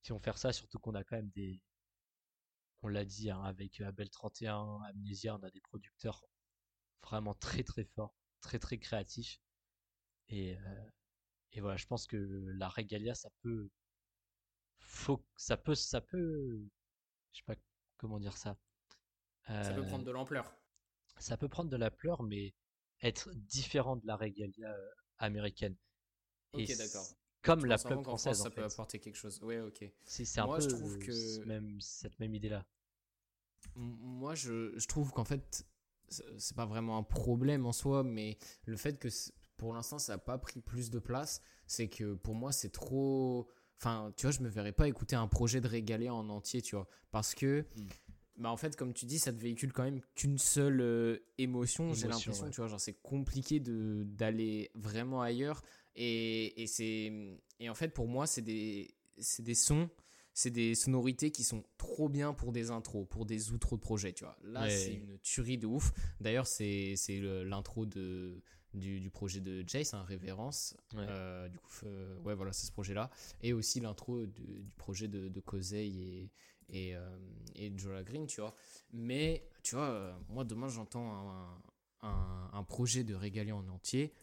qui 0.04 0.12
vont 0.12 0.20
faire 0.20 0.38
ça, 0.38 0.54
surtout 0.54 0.80
qu'on 0.80 0.96
a 0.96 1.04
quand 1.04 1.16
même 1.16 1.30
des, 1.30 1.62
on 2.82 2.88
l'a 2.88 3.06
dit, 3.06 3.30
hein, 3.30 3.42
avec 3.44 3.82
Abel 3.82 4.10
31, 4.10 4.80
Amnesia, 4.88 5.36
on 5.36 5.44
a 5.44 5.52
des 5.52 5.62
producteurs 5.62 6.24
vraiment 7.02 7.34
très 7.34 7.64
très 7.64 7.84
forts, 7.84 8.16
très 8.42 8.60
très 8.60 8.78
créatifs. 8.78 9.40
Et, 10.30 10.58
et 11.54 11.62
voilà, 11.62 11.78
je 11.78 11.86
pense 11.88 12.08
que 12.08 12.18
la 12.58 12.70
Regalia, 12.70 13.16
ça 13.16 13.30
peut, 13.42 13.70
faut, 14.80 15.24
ça 15.36 15.58
peut, 15.58 15.76
ça 15.76 16.02
peut, 16.02 16.68
je 17.32 17.40
sais 17.40 17.46
pas 17.46 17.56
comment 17.98 18.20
dire 18.20 18.38
ça. 18.38 18.58
ça 19.48 19.74
peut 19.74 19.86
prendre 19.86 20.06
de 20.06 20.12
l'ampleur. 20.12 20.54
Ça 21.18 21.38
peut 21.38 21.50
prendre 21.50 21.70
de 21.70 21.78
l'ampleur, 21.78 22.24
mais 22.24 22.54
être 23.02 23.34
différent 23.34 23.96
de 23.98 24.06
la 24.06 24.16
Regalia 24.16 24.76
américaine. 25.18 25.76
Ok, 26.54 26.68
d'accord. 26.78 27.08
Comme 27.42 27.66
la 27.66 27.78
plug 27.78 28.04
française. 28.04 28.42
ça 28.42 28.50
peut 28.50 28.64
apporter 28.64 29.00
quelque 29.00 29.16
chose. 29.16 29.42
Ouais, 29.42 29.60
ok. 29.62 29.86
C'est 30.04 30.40
un 30.40 30.48
peu 30.48 30.62
je 30.62 30.68
trouve 30.68 31.00
que... 31.00 31.46
même, 31.46 31.80
cette 31.80 32.20
même 32.20 32.36
idée-là. 32.36 32.66
Moi, 33.76 34.36
je, 34.36 34.78
je 34.78 34.88
trouve 34.88 35.12
qu'en 35.12 35.24
fait, 35.24 35.66
c'est 36.10 36.56
pas 36.56 36.66
vraiment 36.66 36.98
un 36.98 37.04
problème 37.04 37.66
en 37.66 37.72
soi, 37.72 38.04
mais 38.04 38.38
le 38.66 38.78
fait 38.78 39.00
que 39.00 39.10
pour 39.60 39.74
l'instant, 39.74 40.00
ça 40.00 40.14
n'a 40.14 40.18
pas 40.18 40.38
pris 40.38 40.62
plus 40.62 40.90
de 40.90 40.98
place, 40.98 41.42
c'est 41.68 41.90
que 41.90 42.16
pour 42.16 42.34
moi, 42.34 42.52
c'est 42.52 42.72
trop. 42.72 43.48
Enfin, 43.78 44.12
tu 44.16 44.26
vois, 44.26 44.32
je 44.32 44.40
me 44.40 44.50
verrais 44.50 44.72
pas 44.72 44.88
écouter 44.88 45.16
un 45.16 45.28
projet 45.28 45.62
de 45.62 45.68
régaler 45.68 46.10
en 46.10 46.28
entier, 46.30 46.64
tu 46.64 46.76
vois. 46.76 46.88
Parce 47.12 47.36
que. 47.36 47.66
Hmm. 47.76 47.88
Bah 48.38 48.50
en 48.50 48.56
fait, 48.56 48.78
comme 48.78 48.94
tu 48.94 49.06
dis, 49.06 49.20
ça 49.20 49.34
te 49.34 49.38
véhicule 49.38 49.74
quand 49.74 49.84
même 49.84 50.00
qu'une 50.16 50.38
seule 50.38 50.80
euh, 50.80 51.18
émotion. 51.38 51.94
J'ai 51.94 52.08
l'impression, 52.08 52.50
tu 52.50 52.62
vois, 52.62 52.68
genre 52.68 52.80
c'est 52.80 53.02
compliqué 53.02 53.60
de 53.60 54.06
d'aller 54.06 54.72
vraiment 54.76 55.22
ailleurs. 55.22 55.62
Et, 55.98 56.64
et 56.64 56.66
c'est 56.66 57.12
et 57.60 57.70
en 57.70 57.76
fait 57.76 57.90
pour 57.90 58.08
moi 58.08 58.28
c'est 58.28 58.42
des 58.42 58.96
c'est 59.18 59.44
des 59.44 59.56
sons, 59.56 59.90
c'est 60.34 60.52
des 60.52 60.74
sonorités 60.74 61.32
qui 61.32 61.44
sont 61.44 61.66
trop 61.78 62.08
bien 62.08 62.34
pour 62.34 62.54
des 62.54 62.72
intros, 62.72 63.06
pour 63.10 63.26
des 63.26 63.52
outros 63.52 63.76
de 63.76 63.82
projet, 63.82 64.14
tu 64.14 64.24
vois. 64.24 64.38
Là 64.42 64.70
c'est 64.70 64.94
une 64.94 65.20
tuerie 65.20 65.58
de 65.58 65.68
ouf. 65.68 65.92
D'ailleurs 66.22 66.48
c'est 66.48 66.94
c'est 66.96 67.20
l'intro 67.20 67.86
de 67.86 68.42
du, 68.74 69.00
du, 69.00 69.10
projet 69.10 69.40
de 69.40 69.64
Jace, 69.68 69.94
un 69.94 70.00
hein, 70.00 70.04
Révérence. 70.04 70.76
Euh, 70.96 71.48
du 71.50 71.58
coup, 71.60 71.86
euh, 71.86 72.18
ouais, 72.20 72.36
voilà, 72.36 72.54
c'est 72.54 72.68
ce 72.68 72.72
projet-là. 72.72 73.10
Et 73.42 73.54
aussi 73.54 73.80
l'intro 73.80 74.26
du, 74.26 74.72
projet 74.78 75.08
de, 75.08 75.30
de 75.30 75.42
et, 75.74 76.30
et, 76.70 76.96
euh, 76.96 77.18
et 77.56 77.76
Jola 77.78 78.04
Green, 78.04 78.28
tu 78.28 78.42
vois. 78.42 78.56
Mais, 78.92 79.50
tu 79.64 79.76
vois, 79.76 80.20
moi, 80.30 80.44
demain, 80.44 80.68
j'entends 80.68 81.32
un, 82.02 82.50
un, 82.54 82.64
projet 82.64 83.04
de 83.04 83.16
régaler 83.16 83.52
en 83.52 83.68
entier. 83.68 84.14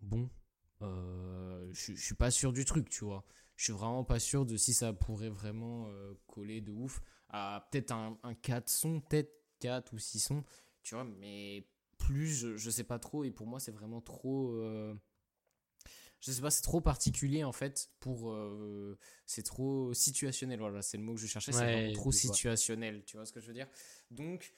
Bon, 0.00 0.28
je, 0.80 1.70
je 1.72 1.94
suis 1.94 2.14
pas 2.14 2.30
sûr 2.30 2.52
du 2.52 2.64
truc, 2.64 2.88
tu 2.88 3.04
vois. 3.04 3.24
Je 3.56 3.64
suis 3.64 3.72
vraiment 3.74 4.04
pas 4.04 4.18
sûr 4.18 4.46
de 4.46 4.56
si 4.56 4.72
ça 4.72 4.94
pourrait 4.94 5.28
vraiment 5.28 5.90
coller 6.26 6.62
de 6.62 6.72
ouf 6.72 7.02
à 7.28 7.68
peut-être 7.70 7.92
un, 7.92 8.18
un 8.22 8.34
4 8.34 8.68
sons, 8.68 9.00
peut-être 9.00 9.30
4 9.60 9.92
ou 9.92 9.98
6 9.98 10.20
sons, 10.20 10.44
tu 10.82 10.94
vois, 10.94 11.04
mais 11.04 11.66
plus, 12.00 12.26
je, 12.28 12.56
je 12.56 12.70
sais 12.70 12.84
pas 12.84 12.98
trop, 12.98 13.24
et 13.24 13.30
pour 13.30 13.46
moi, 13.46 13.60
c'est 13.60 13.72
vraiment 13.72 14.00
trop 14.00 14.56
je 16.20 16.32
sais 16.32 16.42
pas, 16.42 16.50
c'est 16.50 16.62
trop 16.62 16.80
particulier 16.80 17.44
en 17.44 17.52
fait 17.52 17.90
pour. 17.98 18.30
Euh, 18.30 18.98
c'est 19.26 19.42
trop 19.42 19.94
situationnel, 19.94 20.58
voilà, 20.58 20.82
c'est 20.82 20.98
le 20.98 21.02
mot 21.02 21.14
que 21.14 21.20
je 21.20 21.26
cherchais, 21.26 21.52
c'est 21.52 21.92
trop 21.94 22.12
situationnel, 22.12 23.02
tu 23.06 23.16
vois 23.16 23.24
ce 23.24 23.32
que 23.32 23.40
je 23.40 23.46
veux 23.46 23.54
dire? 23.54 23.68
Donc, 24.10 24.52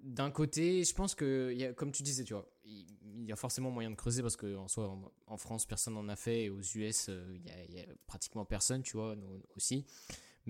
d'un 0.00 0.30
côté, 0.30 0.82
je 0.84 0.94
pense 0.94 1.14
que, 1.14 1.52
y 1.54 1.64
a, 1.64 1.72
comme 1.72 1.92
tu 1.92 2.02
disais, 2.02 2.24
tu 2.24 2.34
vois, 2.34 2.50
il 2.64 3.24
y, 3.24 3.32
a 3.32 3.36
forcément 3.36 3.70
moyen 3.70 3.90
de 3.90 3.96
creuser 3.96 4.22
parce 4.22 4.36
qu'en 4.36 4.66
soi, 4.66 4.98
en, 5.26 5.36
France, 5.36 5.66
personne 5.66 5.94
n'en 5.94 6.08
a 6.08 6.16
fait, 6.16 6.44
et 6.44 6.50
aux 6.50 6.60
US, 6.60 7.08
euh, 7.08 7.36
il 7.36 7.74
y, 7.74 7.80
a 7.80 7.84
pratiquement 8.06 8.44
personne, 8.44 8.82
tu 8.82 8.96
vois, 8.96 9.14
nous 9.14 9.42
aussi. 9.56 9.86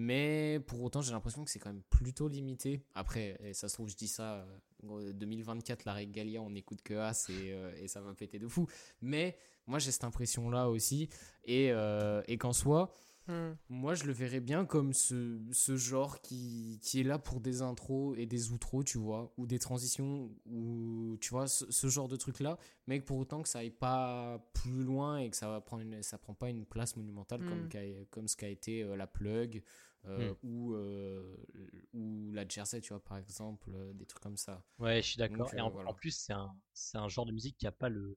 Mais 0.00 0.60
pour 0.68 0.80
autant, 0.82 1.02
j'ai 1.02 1.10
l'impression 1.10 1.44
que 1.44 1.50
c'est 1.50 1.58
quand 1.58 1.72
même 1.72 1.82
plutôt 1.90 2.28
limité. 2.28 2.84
Après, 2.94 3.36
ça 3.52 3.68
se 3.68 3.74
trouve, 3.74 3.88
je 3.88 3.96
dis 3.96 4.06
ça, 4.06 4.46
2024, 4.84 5.80
euh, 5.80 5.82
la 5.86 5.94
Regalia, 5.94 6.40
on 6.40 6.50
n'écoute 6.50 6.82
que 6.82 6.94
As 6.94 7.28
et, 7.30 7.52
et 7.82 7.88
ça 7.88 8.00
va 8.00 8.14
péter 8.14 8.38
de 8.38 8.46
fou. 8.46 8.68
Mais 9.00 9.36
moi, 9.68 9.78
j'ai 9.78 9.92
cette 9.92 10.04
impression-là 10.04 10.68
aussi. 10.68 11.08
Et, 11.44 11.70
euh, 11.70 12.22
et 12.26 12.38
qu'en 12.38 12.52
soi, 12.52 12.90
hmm. 13.28 13.50
moi, 13.68 13.94
je 13.94 14.04
le 14.04 14.12
verrais 14.12 14.40
bien 14.40 14.64
comme 14.64 14.92
ce, 14.92 15.38
ce 15.52 15.76
genre 15.76 16.20
qui, 16.20 16.80
qui, 16.82 17.00
est 17.00 17.04
là 17.04 17.18
pour 17.18 17.40
des 17.40 17.60
intros 17.62 18.16
et 18.18 18.26
des 18.26 18.50
outros, 18.50 18.82
tu 18.82 18.98
vois, 18.98 19.32
ou 19.36 19.46
des 19.46 19.58
transitions, 19.58 20.30
ou 20.46 21.16
tu 21.20 21.30
vois, 21.30 21.46
ce, 21.46 21.86
genre 21.88 22.08
de 22.08 22.16
truc-là, 22.16 22.58
mais 22.86 22.98
que 22.98 23.04
pour 23.04 23.18
autant 23.18 23.42
que 23.42 23.48
ça 23.48 23.60
aille 23.60 23.70
pas 23.70 24.42
plus 24.54 24.82
loin 24.82 25.18
et 25.18 25.30
que 25.30 25.36
ça 25.36 25.62
ça 26.02 26.18
prend 26.18 26.34
pas 26.34 26.48
une 26.48 26.64
place 26.64 26.96
monumentale 26.96 27.40
comme, 27.40 27.66
hmm. 27.66 28.06
comme 28.10 28.26
ce 28.26 28.36
qu'a 28.36 28.48
été 28.48 28.82
euh, 28.82 28.96
la 28.96 29.06
plug. 29.06 29.62
Euh, 30.04 30.32
hmm. 30.32 30.36
ou, 30.42 30.76
ou 31.92 32.32
la 32.32 32.46
jersey, 32.48 32.80
tu 32.80 32.92
vois, 32.92 33.02
par 33.02 33.18
exemple, 33.18 33.70
des 33.94 34.06
trucs 34.06 34.22
comme 34.22 34.36
ça. 34.36 34.64
Ouais, 34.78 35.02
je 35.02 35.08
suis 35.08 35.18
d'accord. 35.18 35.52
Et 35.54 35.60
en, 35.60 35.74
en, 35.74 35.94
plus, 35.94 36.12
c'est 36.12 36.32
un, 36.32 36.54
un 36.94 37.08
genre 37.08 37.26
de 37.26 37.32
musique 37.32 37.56
qui 37.58 37.66
a 37.66 37.72
pas 37.72 37.88
le, 37.88 38.16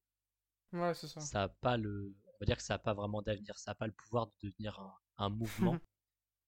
Ouais, 0.74 0.94
c'est 0.94 1.08
ça. 1.08 1.20
Ça 1.20 1.44
a 1.44 1.50
pas 1.50 1.78
le, 1.78 2.14
on 2.26 2.38
va 2.40 2.46
dire 2.46 2.58
que 2.58 2.64
ça 2.64 2.76
a 2.76 2.80
pas 2.80 2.94
vraiment 2.94 3.22
d'avenir. 3.22 3.58
Ça 3.58 3.72
a 3.72 3.76
pas 3.76 3.88
le 3.88 3.94
pouvoir 3.94 4.28
de 4.28 4.34
devenir 4.44 4.80
un, 4.80 4.94
un 5.18 5.30
mouvement. 5.30 5.78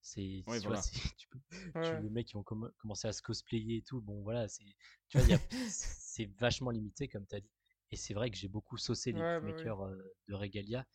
c'est, 0.00 0.44
tu, 0.46 0.58
vois, 0.66 0.80
tu, 1.18 1.28
peux, 1.28 1.38
tu 1.50 2.02
les 2.02 2.10
mecs 2.10 2.28
qui 2.28 2.34
vont 2.34 2.44
commencer 2.44 3.08
à 3.08 3.12
se 3.12 3.22
cosplayer 3.22 3.78
et 3.78 3.82
tout. 3.82 4.00
Bon, 4.00 4.22
voilà, 4.22 4.48
c'est, 4.48 4.64
tu 5.08 5.18
vois, 5.18 5.38
c'est 5.70 6.26
vachement 6.38 6.70
limité 6.70 7.08
comme 7.08 7.26
tu 7.26 7.36
as 7.36 7.40
dit. 7.40 7.50
Et 7.90 7.96
c'est 7.96 8.14
vrai 8.14 8.30
que 8.30 8.36
j'ai 8.36 8.48
beaucoup 8.48 8.76
saucé 8.78 9.12
les 9.12 9.20
ouais, 9.20 9.40
bah 9.40 9.90
de 10.28 10.34
Regalia. 10.34 10.86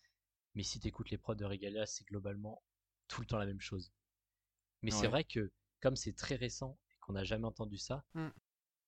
Mais 0.55 0.63
si 0.63 0.79
tu 0.79 0.87
écoutes 0.87 1.11
les 1.11 1.17
prods 1.17 1.35
de 1.35 1.45
Regalia, 1.45 1.85
c'est 1.85 2.03
globalement 2.05 2.63
tout 3.07 3.21
le 3.21 3.27
temps 3.27 3.37
la 3.37 3.45
même 3.45 3.61
chose. 3.61 3.93
Mais 4.81 4.91
c'est 4.91 5.07
vrai 5.07 5.23
que 5.23 5.51
comme 5.81 5.95
c'est 5.95 6.13
très 6.13 6.35
récent 6.35 6.77
et 6.91 6.97
qu'on 7.01 7.13
n'a 7.13 7.23
jamais 7.23 7.45
entendu 7.45 7.77
ça, 7.77 8.05
mmh. 8.13 8.27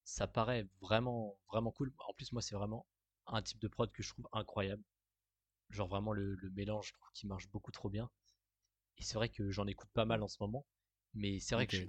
ça 0.03 0.27
paraît 0.27 0.67
vraiment 0.79 1.37
vraiment 1.49 1.71
cool. 1.71 1.93
En 2.07 2.13
plus, 2.13 2.31
moi, 2.31 2.41
c'est 2.41 2.55
vraiment 2.55 2.87
un 3.27 3.41
type 3.41 3.59
de 3.59 3.67
prod 3.67 3.91
que 3.91 4.03
je 4.03 4.09
trouve 4.09 4.27
incroyable. 4.31 4.83
Genre 5.69 5.87
vraiment 5.87 6.13
le, 6.13 6.37
mélange, 6.53 6.87
je 6.87 6.93
trouve 6.93 7.11
qu'il 7.13 7.29
marche 7.29 7.49
beaucoup 7.49 7.71
trop 7.71 7.89
bien. 7.89 8.09
Et 8.97 9.03
c'est 9.03 9.15
vrai 9.15 9.29
que 9.29 9.49
j'en 9.51 9.67
écoute 9.67 9.89
pas 9.93 10.05
mal 10.05 10.21
en 10.21 10.27
ce 10.27 10.37
moment, 10.41 10.65
mais 11.13 11.39
c'est 11.39 11.55
vrai 11.55 11.65
que 11.65 11.77
je, 11.77 11.87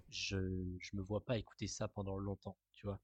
je, 0.80 0.96
me 0.96 1.02
vois 1.02 1.24
pas 1.24 1.36
écouter 1.36 1.66
ça 1.66 1.88
pendant 1.88 2.16
longtemps, 2.16 2.56
tu 2.72 2.86
vois. 2.86 3.00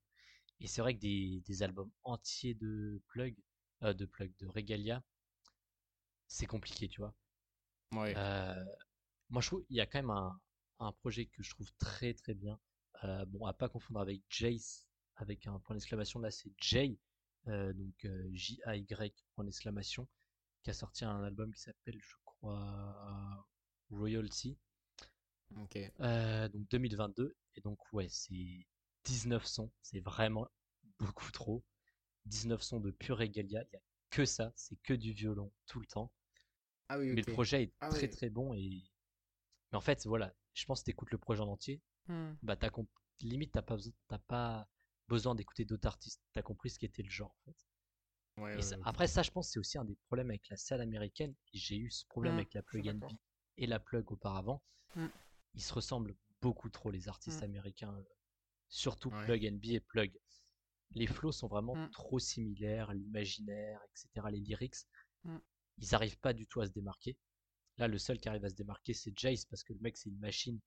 Et 0.61 0.66
c'est 0.66 0.80
vrai 0.80 0.94
que 0.94 1.01
des, 1.01 1.42
des, 1.46 1.62
albums 1.62 1.90
entiers 2.05 2.55
de 2.55 3.03
plug, 3.09 3.36
euh, 3.82 3.92
de 3.92 4.07
plug, 4.07 4.34
de 4.38 4.46
Regalia, 4.46 5.03
c'est 6.26 6.46
compliqué, 6.46 6.88
tu 6.88 7.01
vois. 7.01 7.14
Ouais. 7.92 8.14
Euh, 8.16 8.64
moi, 9.30 9.42
je 9.42 9.49
trouve 9.49 9.64
il 9.68 9.76
y 9.76 9.80
a 9.80 9.86
quand 9.86 9.99
même 9.99 10.11
un, 10.11 10.40
un 10.81 10.93
projet 10.93 11.26
que 11.26 11.43
je 11.43 11.51
trouve 11.51 11.70
très 11.79 12.14
très 12.14 12.35
bien. 12.35 12.59
Euh, 13.05 13.24
bon, 13.26 13.47
à 13.47 13.53
pas 13.53 13.68
confondre 13.68 14.01
avec 14.01 14.22
Jace, 14.29 14.89
avec 15.16 15.47
un 15.47 15.59
point 15.61 15.74
d'exclamation 15.76 16.20
là, 16.20 16.31
c'est 16.31 16.53
Jay, 16.59 16.99
euh, 17.49 17.72
donc 17.72 18.05
euh, 18.05 18.29
J-A-Y, 18.33 19.24
point 19.35 19.45
d'exclamation, 19.45 20.09
qui 20.62 20.70
a 20.70 20.74
sorti 20.74 21.05
un 21.05 21.22
album 21.22 21.53
qui 21.53 21.61
s'appelle, 21.61 21.99
je 22.01 22.14
crois, 22.24 23.47
Royalty. 23.91 24.59
Ok. 25.57 25.79
Euh, 26.01 26.49
donc 26.49 26.68
2022. 26.68 27.37
Et 27.55 27.61
donc, 27.61 27.79
ouais, 27.93 28.09
c'est 28.09 28.66
19 29.05 29.45
sons. 29.47 29.70
C'est 29.83 30.01
vraiment 30.01 30.49
beaucoup 30.99 31.31
trop. 31.31 31.64
19 32.26 32.62
sons 32.62 32.81
de 32.81 32.91
pure 32.91 33.18
régalia. 33.18 33.62
Il 33.62 33.68
n'y 33.72 33.76
a 33.76 33.83
que 34.11 34.24
ça. 34.24 34.53
C'est 34.57 34.76
que 34.83 34.95
du 34.95 35.12
violon 35.12 35.53
tout 35.66 35.81
le 35.81 35.87
temps. 35.87 36.12
Ah 36.89 36.99
oui, 36.99 37.12
Mais 37.12 37.22
le 37.22 37.33
projet 37.33 37.64
est 37.64 37.74
ah 37.81 37.89
très 37.91 38.09
très 38.09 38.31
bon. 38.31 38.55
Et... 38.55 38.83
Mais 39.72 39.79
en 39.79 39.81
fait, 39.81 40.07
voilà, 40.07 40.35
je 40.59 40.64
pense 40.66 40.80
que 40.80 40.86
tu 40.86 40.90
écoutes 40.90 41.11
le 41.12 41.18
projet 41.18 41.40
en 41.40 41.48
entier. 41.48 41.80
Hmm. 42.09 42.32
Bah, 42.42 42.56
t'as 42.56 42.70
limite, 43.20 43.52
t'as 43.52 43.62
pas, 43.62 43.76
pas 44.26 44.68
besoin 45.06 45.34
d'écouter 45.34 45.64
d'autres 45.64 45.86
artistes. 45.86 46.20
T'as 46.32 46.42
compris 46.42 46.70
ce 46.70 46.78
qu'était 46.78 47.02
le 47.02 47.11
genre, 47.11 47.36
en 47.38 47.44
fait. 47.44 48.78
après, 48.82 49.06
ça, 49.06 49.22
je 49.22 49.30
pense, 49.30 49.50
c'est 49.50 49.59
aussi 49.59 49.78
un 49.78 49.84
des 49.84 49.96
problèmes 50.06 50.30
avec 50.30 50.48
la 50.48 50.56
scène 50.56 50.80
américaine. 50.80 51.34
J'ai 51.52 51.76
eu 51.76 51.90
ce 51.90 52.04
problème 52.06 52.34
mmh, 52.34 52.38
avec 52.38 52.54
la 52.54 52.62
plug 52.62 52.86
NB 52.88 53.04
et 53.56 53.66
la 53.66 53.78
plug 53.78 54.11
auparavant. 54.11 54.62
Mmh. 54.96 55.06
Ils 55.54 55.62
se 55.62 55.72
ressemblent 55.72 56.16
beaucoup 56.40 56.70
trop, 56.70 56.90
les 56.90 57.09
artistes 57.09 57.42
américains. 57.42 57.94
Euh, 57.96 58.02
surtout 58.68 59.11
plug 59.11 59.44
NB 59.44 59.64
et 59.66 59.80
plug. 59.80 60.12
Les 60.92 61.06
flows 61.06 61.32
sont 61.32 61.48
vraiment 61.48 61.88
trop 61.90 62.18
similaires, 62.18 62.92
l'imaginaire, 62.92 63.80
etc., 63.90 64.26
les 64.30 64.40
lyrics. 64.40 64.76
Ils 65.78 65.88
n'arrivent 65.92 66.18
pas 66.18 66.32
du 66.32 66.46
tout 66.46 66.61
à 66.61 66.66
se 66.66 66.72
démarquer. 66.72 67.16
Là, 67.79 67.87
le 67.87 67.99
seul 67.99 68.18
qui 68.18 68.29
arrive 68.29 68.45
à 68.45 68.51
se 68.51 68.55
démarquer, 68.55 68.93
c'est 68.93 69.16
Jace, 69.16 69.45
parce 69.45 69.62
que 69.62 69.72
le 69.72 69.79
mec, 69.81 69.97
c'est 69.97 70.11
une 70.11 70.18
machine. 70.18 70.61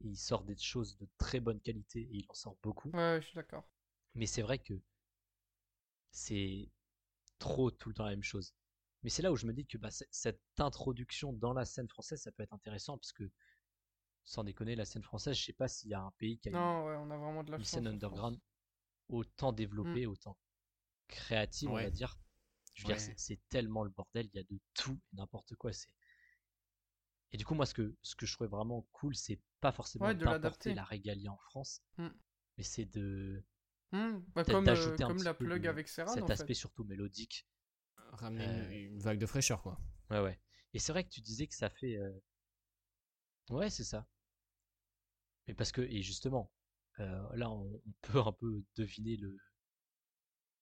il 0.00 0.16
sort 0.16 0.44
des 0.44 0.56
choses 0.56 0.96
de 0.98 1.08
très 1.16 1.40
bonne 1.40 1.60
qualité 1.60 2.00
et 2.00 2.16
il 2.16 2.26
en 2.28 2.34
sort 2.34 2.56
beaucoup. 2.62 2.90
Ouais, 2.90 3.18
je 3.20 3.26
suis 3.26 3.34
d'accord. 3.34 3.68
Mais 4.14 4.26
c'est 4.26 4.42
vrai 4.42 4.58
que 4.58 4.74
c'est 6.10 6.70
trop 7.38 7.70
tout 7.70 7.88
le 7.88 7.94
temps 7.94 8.04
la 8.04 8.10
même 8.10 8.22
chose. 8.22 8.54
Mais 9.02 9.10
c'est 9.10 9.22
là 9.22 9.30
où 9.30 9.36
je 9.36 9.46
me 9.46 9.52
dis 9.52 9.66
que 9.66 9.78
bah, 9.78 9.90
cette 10.10 10.42
introduction 10.58 11.32
dans 11.32 11.52
la 11.52 11.64
scène 11.64 11.88
française, 11.88 12.20
ça 12.20 12.32
peut 12.32 12.42
être 12.42 12.52
intéressant 12.52 12.98
parce 12.98 13.12
que, 13.12 13.30
sans 14.24 14.42
déconner, 14.42 14.74
la 14.74 14.84
scène 14.84 15.04
française, 15.04 15.36
je 15.36 15.44
sais 15.44 15.52
pas 15.52 15.68
s'il 15.68 15.90
y 15.90 15.94
a 15.94 16.00
un 16.00 16.10
pays 16.18 16.38
qui 16.38 16.48
a 16.48 16.52
non, 16.52 16.86
ouais, 16.86 16.96
on 16.96 17.10
a 17.10 17.16
vraiment 17.16 17.44
de 17.44 17.52
la 17.52 17.58
une 17.58 17.64
scène 17.64 17.86
underground 17.86 18.38
autant 19.08 19.52
développée, 19.52 20.06
mmh. 20.06 20.10
autant 20.10 20.36
créative, 21.06 21.70
on 21.70 21.74
va 21.74 21.90
dire. 21.90 22.18
Je 22.74 22.86
veux 22.86 22.94
dire, 22.94 23.00
c'est 23.16 23.40
tellement 23.48 23.82
le 23.82 23.90
bordel, 23.90 24.28
il 24.32 24.36
y 24.36 24.40
a 24.40 24.44
de 24.44 24.60
tout, 24.74 24.98
n'importe 25.12 25.54
quoi. 25.56 25.72
C'est 25.72 25.88
et 27.32 27.36
du 27.36 27.44
coup, 27.44 27.54
moi, 27.54 27.66
ce 27.66 27.74
que, 27.74 27.94
ce 28.02 28.16
que 28.16 28.26
je 28.26 28.32
trouvais 28.32 28.48
vraiment 28.48 28.88
cool, 28.92 29.14
c'est 29.14 29.40
pas 29.60 29.72
forcément 29.72 30.12
d'importer 30.14 30.74
la 30.74 30.84
régalia 30.84 31.30
en 31.30 31.38
France, 31.38 31.82
mmh. 31.98 32.08
mais 32.56 32.64
c'est 32.64 32.86
de. 32.86 33.44
Mmh. 33.92 34.18
Bah, 34.34 34.44
comme, 34.44 34.68
euh, 34.68 34.96
comme 34.96 35.22
la 35.22 35.34
plug 35.34 35.66
avec 35.66 35.88
Serra. 35.88 36.12
Cet 36.12 36.30
aspect 36.30 36.54
surtout 36.54 36.84
mélodique. 36.84 37.46
Ramener 38.12 38.48
euh, 38.48 38.70
une, 38.70 39.00
vague 39.00 39.18
de 39.18 39.26
fraîcheur, 39.26 39.62
quoi. 39.62 39.78
Ouais, 40.10 40.20
ouais. 40.20 40.40
Et 40.72 40.78
c'est 40.78 40.92
vrai 40.92 41.04
que 41.04 41.10
tu 41.10 41.20
disais 41.20 41.46
que 41.46 41.54
ça 41.54 41.68
fait. 41.68 41.96
Euh, 41.96 42.18
ouais, 43.50 43.68
c'est 43.68 43.84
ça. 43.84 44.06
Mais 45.46 45.54
parce 45.54 45.72
que, 45.72 45.82
et 45.82 46.02
justement, 46.02 46.50
là, 46.98 47.50
on, 47.50 47.82
peut 48.02 48.20
un 48.20 48.32
peu 48.32 48.62
deviner 48.76 49.16
le 49.16 49.36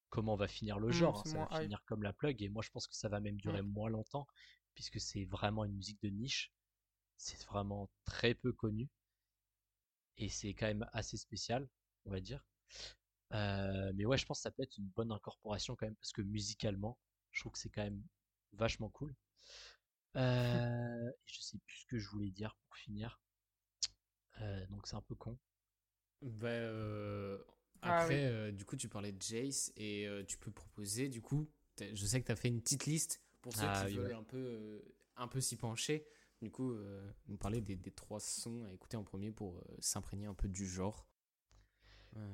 comment 0.08 0.36
va 0.36 0.48
finir 0.48 0.80
le 0.80 0.88
mmh, 0.88 0.92
genre. 0.92 1.22
Hein. 1.26 1.30
Ça 1.30 1.44
va 1.44 1.60
finir 1.60 1.84
comme 1.86 2.02
la 2.02 2.12
plug, 2.12 2.42
et 2.42 2.48
moi, 2.48 2.62
je 2.62 2.70
pense 2.70 2.88
que 2.88 2.94
ça 2.96 3.08
va 3.08 3.20
même 3.20 3.36
durer 3.36 3.62
moins 3.62 3.88
longtemps, 3.88 4.26
puisque 4.74 5.00
c'est 5.00 5.24
vraiment 5.26 5.64
une 5.64 5.74
musique 5.74 6.02
de 6.02 6.08
niche 6.08 6.52
c'est 7.16 7.42
vraiment 7.44 7.90
très 8.04 8.34
peu 8.34 8.52
connu. 8.52 8.88
Et 10.18 10.28
c'est 10.28 10.54
quand 10.54 10.66
même 10.66 10.88
assez 10.92 11.16
spécial, 11.16 11.68
on 12.04 12.10
va 12.10 12.20
dire. 12.20 12.44
Euh, 13.32 13.92
mais 13.94 14.04
ouais, 14.04 14.16
je 14.16 14.24
pense 14.24 14.38
que 14.38 14.42
ça 14.42 14.50
peut 14.50 14.62
être 14.62 14.78
une 14.78 14.88
bonne 14.88 15.12
incorporation 15.12 15.76
quand 15.76 15.86
même, 15.86 15.96
parce 15.96 16.12
que 16.12 16.22
musicalement, 16.22 16.98
je 17.32 17.40
trouve 17.40 17.52
que 17.52 17.58
c'est 17.58 17.70
quand 17.70 17.82
même 17.82 18.02
vachement 18.52 18.90
cool. 18.90 19.14
Euh, 20.16 21.10
je 21.26 21.40
sais 21.42 21.58
plus 21.58 21.76
ce 21.76 21.84
que 21.84 21.98
je 21.98 22.08
voulais 22.08 22.30
dire 22.30 22.56
pour 22.62 22.74
finir. 22.78 23.20
Euh, 24.40 24.66
donc 24.68 24.86
c'est 24.86 24.96
un 24.96 25.02
peu 25.02 25.14
con. 25.14 25.36
Bah, 26.22 26.48
euh, 26.48 27.38
ah 27.82 27.98
après, 27.98 28.50
du 28.52 28.64
coup, 28.64 28.76
tu 28.76 28.88
parlais 28.88 29.12
de 29.12 29.20
Jace 29.20 29.74
et 29.76 30.08
tu 30.26 30.38
peux 30.38 30.50
proposer, 30.50 31.10
du 31.10 31.20
coup, 31.20 31.52
je 31.78 32.06
sais 32.06 32.22
que 32.22 32.26
tu 32.26 32.32
as 32.32 32.36
fait 32.36 32.48
une 32.48 32.62
petite 32.62 32.86
liste 32.86 33.22
pour 33.42 33.52
ceux 33.52 33.66
ah 33.66 33.84
qui 33.86 33.98
veulent 33.98 34.14
un 34.14 34.24
peu, 34.24 34.82
un 35.16 35.28
peu 35.28 35.42
s'y 35.42 35.56
pencher. 35.56 36.06
Du 36.46 36.52
coup, 36.52 36.74
euh, 36.74 37.12
nous 37.26 37.36
parler 37.36 37.60
des, 37.60 37.74
des, 37.74 37.90
trois 37.90 38.20
sons 38.20 38.62
à 38.66 38.72
écouter 38.72 38.96
en 38.96 39.02
premier 39.02 39.32
pour 39.32 39.58
euh, 39.58 39.76
s'imprégner 39.80 40.26
un 40.26 40.34
peu 40.34 40.46
du 40.46 40.64
genre. 40.64 41.04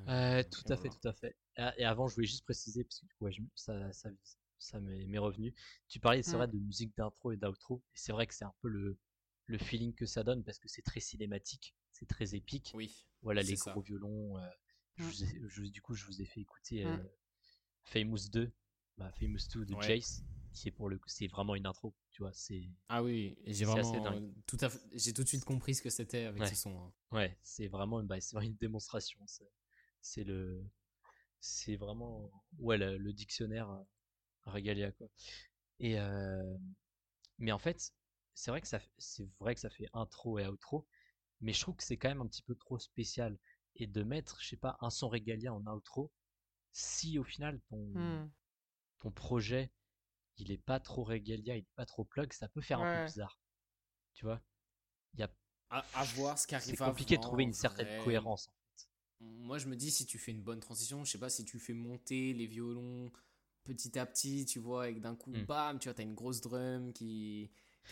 Euh, 0.07 0.43
tout 0.51 0.71
à 0.71 0.77
fait, 0.77 0.89
tout 0.89 1.07
à 1.07 1.13
fait. 1.13 1.35
Ah, 1.57 1.73
et 1.79 1.83
avant, 1.83 2.07
je 2.07 2.13
voulais 2.13 2.27
juste 2.27 2.43
préciser, 2.43 2.83
parce 2.83 2.99
que 2.99 3.07
du 3.07 3.15
coup, 3.15 3.27
ça, 3.55 3.91
ça, 3.91 4.11
ça 4.59 4.79
m'est 4.79 5.17
revenu. 5.17 5.55
Tu 5.87 5.99
parlais, 5.99 6.21
c'est 6.21 6.35
vrai, 6.35 6.47
de 6.47 6.59
musique 6.59 6.95
d'intro 6.95 7.31
et 7.31 7.37
d'outro. 7.37 7.83
Et 7.95 7.97
c'est 7.97 8.11
vrai 8.11 8.27
que 8.27 8.35
c'est 8.35 8.45
un 8.45 8.53
peu 8.61 8.67
le, 8.67 8.99
le 9.47 9.57
feeling 9.57 9.95
que 9.95 10.05
ça 10.05 10.23
donne, 10.23 10.43
parce 10.43 10.59
que 10.59 10.67
c'est 10.67 10.83
très 10.83 10.99
cinématique, 10.99 11.75
c'est 11.91 12.07
très 12.07 12.35
épique. 12.35 12.71
Oui. 12.75 13.07
Voilà, 13.23 13.41
les 13.41 13.55
gros 13.55 13.81
violons. 13.81 14.35
Je 14.97 15.63
du 15.63 15.81
coup, 15.81 15.95
je 15.95 16.05
vous 16.05 16.21
ai 16.21 16.25
fait 16.25 16.41
écouter 16.41 16.85
Famous 17.85 18.29
2, 18.31 18.53
bah, 18.99 19.11
Famous 19.13 19.47
2 19.55 19.65
de 19.65 19.81
Jace 19.81 20.23
c'est 20.53 20.71
pour 20.71 20.89
le 20.89 20.99
c'est 21.07 21.27
vraiment 21.27 21.55
une 21.55 21.65
intro 21.65 21.95
tu 22.11 22.21
vois 22.21 22.31
c'est 22.33 22.69
ah 22.89 23.03
oui 23.03 23.37
j'ai 23.45 23.65
vraiment 23.65 24.21
tout 24.45 24.57
à 24.61 24.69
j'ai 24.93 25.13
tout 25.13 25.23
de 25.23 25.27
suite 25.27 25.45
compris 25.45 25.75
ce 25.75 25.81
que 25.81 25.89
c'était 25.89 26.25
avec 26.25 26.45
ce 26.47 26.55
son 26.55 26.77
hein. 26.77 26.93
ouais 27.11 27.37
c'est 27.41 27.67
vraiment 27.67 28.03
bah, 28.03 28.21
c'est 28.21 28.37
une 28.43 28.55
démonstration 28.55 29.19
c'est 30.01 30.23
le 30.23 30.63
c'est 31.39 31.75
vraiment 31.75 32.31
ouais 32.59 32.77
le, 32.77 33.13
dictionnaire 33.13 33.69
euh, 33.69 33.83
Regalia 34.45 34.91
quoi 34.91 35.07
et 35.79 35.99
euh, 35.99 36.57
mais 37.39 37.51
en 37.51 37.59
fait 37.59 37.91
c'est 38.35 38.51
vrai 38.51 38.61
que 38.61 38.67
ça 38.67 38.79
c'est 38.97 39.27
vrai 39.39 39.55
que 39.55 39.61
ça 39.61 39.69
fait 39.69 39.87
intro 39.93 40.39
et 40.39 40.47
outro 40.47 40.87
mais 41.41 41.51
je 41.51 41.61
trouve 41.61 41.75
que 41.75 41.83
c'est 41.83 41.97
quand 41.97 42.09
même 42.09 42.21
un 42.21 42.27
petit 42.27 42.43
peu 42.43 42.55
trop 42.55 42.79
spécial 42.79 43.37
et 43.75 43.87
de 43.87 44.03
mettre 44.03 44.39
je 44.41 44.49
sais 44.49 44.57
pas 44.57 44.77
un 44.81 44.89
son 44.89 45.09
Regalia 45.09 45.53
en 45.53 45.65
outro 45.65 46.11
si 46.71 47.17
au 47.17 47.23
final 47.23 47.59
ton 47.69 47.77
mmh. 47.77 48.31
ton 48.99 49.11
projet 49.11 49.71
il 50.37 50.51
est 50.51 50.57
pas 50.57 50.79
trop 50.79 51.03
régalia, 51.03 51.55
il 51.55 51.63
est 51.63 51.75
pas 51.75 51.85
trop 51.85 52.03
plug, 52.03 52.31
ça 52.33 52.47
peut 52.47 52.61
faire 52.61 52.81
un 52.81 53.01
peu 53.01 53.05
bizarre. 53.05 53.39
Tu 54.13 54.25
vois? 54.25 54.41
Il 55.13 55.19
y 55.19 55.23
a 55.23 55.31
à, 55.69 56.03
voir 56.15 56.37
ce 56.37 56.45
qui 56.45 56.55
arrive. 56.55 56.69
C'est 56.69 56.77
compliqué 56.77 57.17
de 57.17 57.21
trouver 57.21 57.43
une 57.43 57.53
certaine 57.53 58.03
cohérence. 58.03 58.49
Moi, 59.19 59.57
je 59.57 59.67
me 59.67 59.75
dis 59.75 59.89
si 59.89 60.05
tu 60.05 60.19
fais 60.19 60.31
une 60.31 60.41
bonne 60.41 60.59
transition, 60.59 61.03
je 61.03 61.11
sais 61.11 61.17
pas 61.17 61.29
si 61.29 61.45
tu 61.45 61.59
fais 61.59 61.73
monter 61.73 62.33
les 62.33 62.45
violons 62.45 63.11
petit 63.63 63.97
à 63.97 64.05
petit, 64.05 64.45
tu 64.45 64.59
vois, 64.59 64.83
avec 64.83 64.99
d'un 64.99 65.15
coup, 65.15 65.31
hmm. 65.31 65.45
bam, 65.45 65.79
tu 65.79 65.87
vois, 65.87 65.93
t'as 65.93 66.03
une 66.03 66.15
grosse 66.15 66.41
drum 66.41 66.91
qui, 66.93 67.49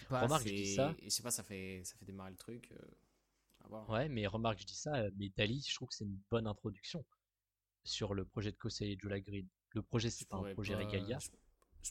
passe. 0.09 0.23
Remarque, 0.23 0.47
je 0.47 0.53
dis 0.53 0.75
ça. 0.75 0.93
Et 0.99 1.05
je 1.05 1.09
sais 1.09 1.23
pas, 1.23 1.31
ça 1.31 1.43
fait, 1.43 1.81
ça 1.85 1.95
fait 1.95 2.05
démarrer 2.05 2.31
le 2.31 2.37
truc. 2.37 2.71
Euh, 2.71 3.83
ouais, 3.87 4.09
mais 4.09 4.27
remarque, 4.27 4.59
je 4.59 4.65
dis 4.65 4.75
ça, 4.75 4.95
euh, 4.95 5.11
mais 5.15 5.29
Dali, 5.29 5.65
je 5.67 5.73
trouve 5.73 5.87
que 5.87 5.95
c'est 5.95 6.03
une 6.03 6.19
bonne 6.29 6.47
introduction 6.47 7.05
sur 7.83 8.13
le 8.13 8.25
projet 8.25 8.51
de 8.51 8.57
Kosei 8.57 8.91
et 8.91 8.97
Jola 8.99 9.19
Green. 9.19 9.47
Le 9.69 9.81
projet, 9.81 10.09
c'est 10.09 10.27
pas 10.27 10.37
un 10.37 10.53
projet 10.53 10.75
Regalia. 10.75 11.17
Je 11.19 11.29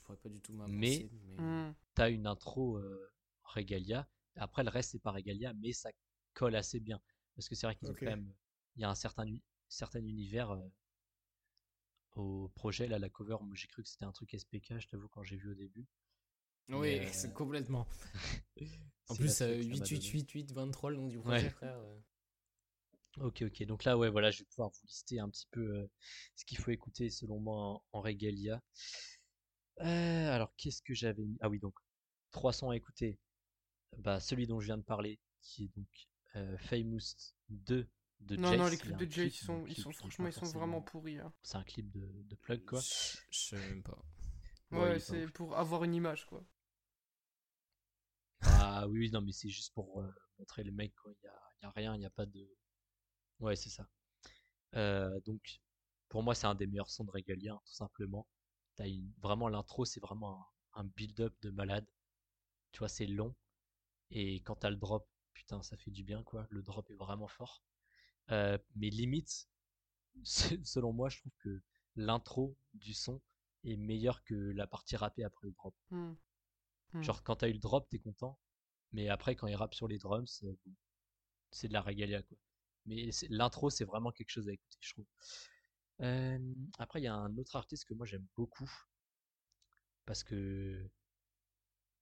pourrais 0.02 0.16
pas 0.18 0.28
du 0.28 0.40
tout 0.40 0.52
Mais, 0.52 0.66
mais... 0.68 1.10
Mmh. 1.38 1.74
tu 1.96 2.02
as 2.02 2.08
une 2.08 2.26
intro 2.26 2.76
euh, 2.76 3.12
Regalia. 3.42 4.08
Après, 4.36 4.62
le 4.62 4.70
reste, 4.70 4.92
c'est 4.92 5.00
pas 5.00 5.10
Regalia, 5.10 5.52
mais 5.54 5.72
ça 5.72 5.90
colle 6.34 6.54
assez 6.54 6.80
bien. 6.80 7.00
Parce 7.34 7.48
que 7.48 7.54
c'est 7.54 7.66
vrai 7.66 7.74
qu'il 7.74 7.88
quand 7.88 8.02
même. 8.02 8.32
Il 8.76 8.82
y 8.82 8.84
a 8.84 8.90
un 8.90 8.94
certain, 8.94 9.26
certain 9.68 10.00
univers 10.00 10.50
euh, 10.50 10.68
au 12.14 12.48
projet. 12.54 12.86
Là, 12.86 12.98
la 12.98 13.08
cover, 13.08 13.36
moi 13.40 13.54
j'ai 13.54 13.66
cru 13.66 13.82
que 13.82 13.88
c'était 13.88 14.04
un 14.04 14.12
truc 14.12 14.30
SPK, 14.38 14.78
je 14.78 14.88
t'avoue, 14.88 15.08
quand 15.08 15.24
j'ai 15.24 15.36
vu 15.36 15.50
au 15.50 15.54
début. 15.54 15.86
Oui, 16.68 16.98
euh, 17.00 17.08
c'est 17.12 17.34
complètement. 17.34 17.86
en 19.08 19.16
plus, 19.16 19.40
888823 19.40 20.90
le 20.90 20.96
nom 20.96 21.08
du 21.08 21.18
projet, 21.18 21.50
frère. 21.50 21.80
Ok, 23.18 23.42
ok. 23.42 23.64
Donc 23.64 23.84
là, 23.84 23.98
ouais, 23.98 24.08
voilà, 24.08 24.30
je 24.30 24.40
vais 24.40 24.44
pouvoir 24.44 24.70
vous 24.70 24.86
lister 24.86 25.18
un 25.18 25.28
petit 25.28 25.48
peu 25.50 25.88
ce 26.36 26.44
qu'il 26.44 26.58
faut 26.58 26.70
écouter 26.70 27.10
selon 27.10 27.40
moi 27.40 27.56
en, 27.56 27.84
en 27.92 28.00
Regalia. 28.00 28.62
Euh, 29.80 30.34
alors, 30.34 30.54
qu'est-ce 30.56 30.82
que 30.82 30.94
j'avais 30.94 31.24
mis? 31.24 31.38
Ah 31.40 31.48
oui, 31.48 31.58
donc, 31.58 31.74
trois 32.30 32.52
sons 32.52 32.70
à 32.70 32.76
écouter. 32.76 33.18
Bah, 33.98 34.20
celui 34.20 34.46
dont 34.46 34.60
je 34.60 34.66
viens 34.66 34.78
de 34.78 34.82
parler, 34.82 35.18
qui 35.40 35.64
est 35.64 35.76
donc 35.76 36.08
euh, 36.36 36.56
Famous 36.58 37.00
2 37.48 37.88
de 38.20 38.36
Non, 38.36 38.56
non, 38.56 38.68
les 38.68 38.76
clips 38.76 38.96
de 38.96 39.10
Jay, 39.10 39.26
ils 39.26 39.30
sont, 39.30 39.64
ils 39.66 39.76
sont 39.76 39.92
franchement, 39.92 40.26
ils 40.26 40.32
sont 40.32 40.46
vraiment 40.46 40.82
pourris. 40.82 41.18
Hein. 41.18 41.32
C'est 41.42 41.56
un 41.56 41.64
clip 41.64 41.90
de, 41.90 42.06
de 42.24 42.34
plug, 42.36 42.64
quoi. 42.64 42.80
Je, 42.80 43.38
sais 43.38 43.56
même 43.56 43.82
pas. 43.82 43.98
Ouais, 44.70 45.00
c'est 45.00 45.26
pour 45.28 45.56
avoir 45.56 45.84
une 45.84 45.94
image, 45.94 46.26
quoi. 46.26 46.44
Ah 48.42 48.86
oui, 48.88 49.10
non, 49.10 49.20
mais 49.22 49.32
c'est 49.32 49.48
juste 49.48 49.74
pour 49.74 50.00
euh, 50.00 50.14
montrer 50.38 50.62
les 50.62 50.70
mecs, 50.70 50.94
quoi. 50.96 51.12
Il 51.12 51.24
y 51.24 51.28
a, 51.28 51.40
y 51.62 51.66
a, 51.66 51.70
rien, 51.70 51.94
il 51.94 52.00
n'y 52.00 52.06
a 52.06 52.10
pas 52.10 52.26
de. 52.26 52.48
Ouais, 53.40 53.56
c'est 53.56 53.70
ça. 53.70 53.88
donc, 55.24 55.60
pour 56.08 56.22
moi, 56.22 56.34
c'est 56.34 56.46
un 56.46 56.54
des 56.54 56.66
meilleurs 56.66 56.90
sons 56.90 57.04
de 57.04 57.10
Regalia, 57.10 57.58
tout 57.64 57.72
simplement 57.72 58.26
vraiment 59.18 59.48
l'intro, 59.48 59.84
c'est 59.84 60.00
vraiment 60.00 60.46
un, 60.74 60.84
build-up 60.84 61.34
de 61.42 61.50
malade. 61.50 61.86
Tu 62.72 62.78
vois, 62.78 62.88
c'est 62.88 63.06
long. 63.06 63.34
Et 64.10 64.36
quand 64.42 64.56
t'as 64.56 64.70
le 64.70 64.76
drop, 64.76 65.08
putain, 65.32 65.62
ça 65.62 65.76
fait 65.76 65.90
du 65.90 66.04
bien, 66.04 66.22
quoi. 66.22 66.46
Le 66.50 66.62
drop 66.62 66.90
est 66.90 66.94
vraiment 66.96 67.28
fort. 67.28 67.62
Euh, 68.30 68.58
mais 68.76 68.90
limite, 68.90 69.48
selon 70.24 70.92
moi, 70.92 71.08
je 71.08 71.18
trouve 71.18 71.32
que 71.38 71.62
l'intro 71.96 72.56
du 72.74 72.94
son 72.94 73.20
est 73.64 73.76
meilleure 73.76 74.22
que 74.24 74.34
la 74.34 74.66
partie 74.66 74.96
rappée 74.96 75.24
après 75.24 75.46
le 75.46 75.52
drop. 75.52 75.74
Mmh. 75.90 76.12
Mmh. 76.92 77.02
Genre, 77.02 77.22
quand 77.22 77.36
t'as 77.36 77.48
eu 77.48 77.52
le 77.52 77.58
drop, 77.58 77.88
t'es 77.88 77.98
content. 77.98 78.38
Mais 78.92 79.08
après, 79.08 79.36
quand 79.36 79.46
il 79.46 79.54
rappe 79.54 79.74
sur 79.74 79.88
les 79.88 79.98
drums, 79.98 80.44
c'est 81.50 81.68
de 81.68 81.72
la 81.72 81.82
régalia, 81.82 82.22
quoi. 82.22 82.36
Mais 82.86 83.10
l'intro, 83.28 83.70
c'est 83.70 83.84
vraiment 83.84 84.10
quelque 84.10 84.30
chose 84.30 84.48
à 84.48 84.52
écouter, 84.52 84.78
je 84.80 84.94
trouve 84.94 85.06
après, 86.78 87.00
il 87.00 87.04
y 87.04 87.08
a 87.08 87.14
un 87.14 87.36
autre 87.36 87.56
artiste 87.56 87.84
que 87.86 87.94
moi 87.94 88.06
j'aime 88.06 88.26
beaucoup 88.36 88.70
parce 90.06 90.24
que 90.24 90.88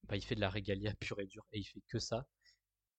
bah, 0.04 0.16
il 0.16 0.22
fait 0.22 0.34
de 0.34 0.40
la 0.40 0.50
régalia 0.50 0.94
pure 1.00 1.20
et 1.20 1.26
dure 1.26 1.46
et 1.52 1.58
il 1.58 1.64
fait 1.64 1.82
que 1.88 1.98
ça. 1.98 2.26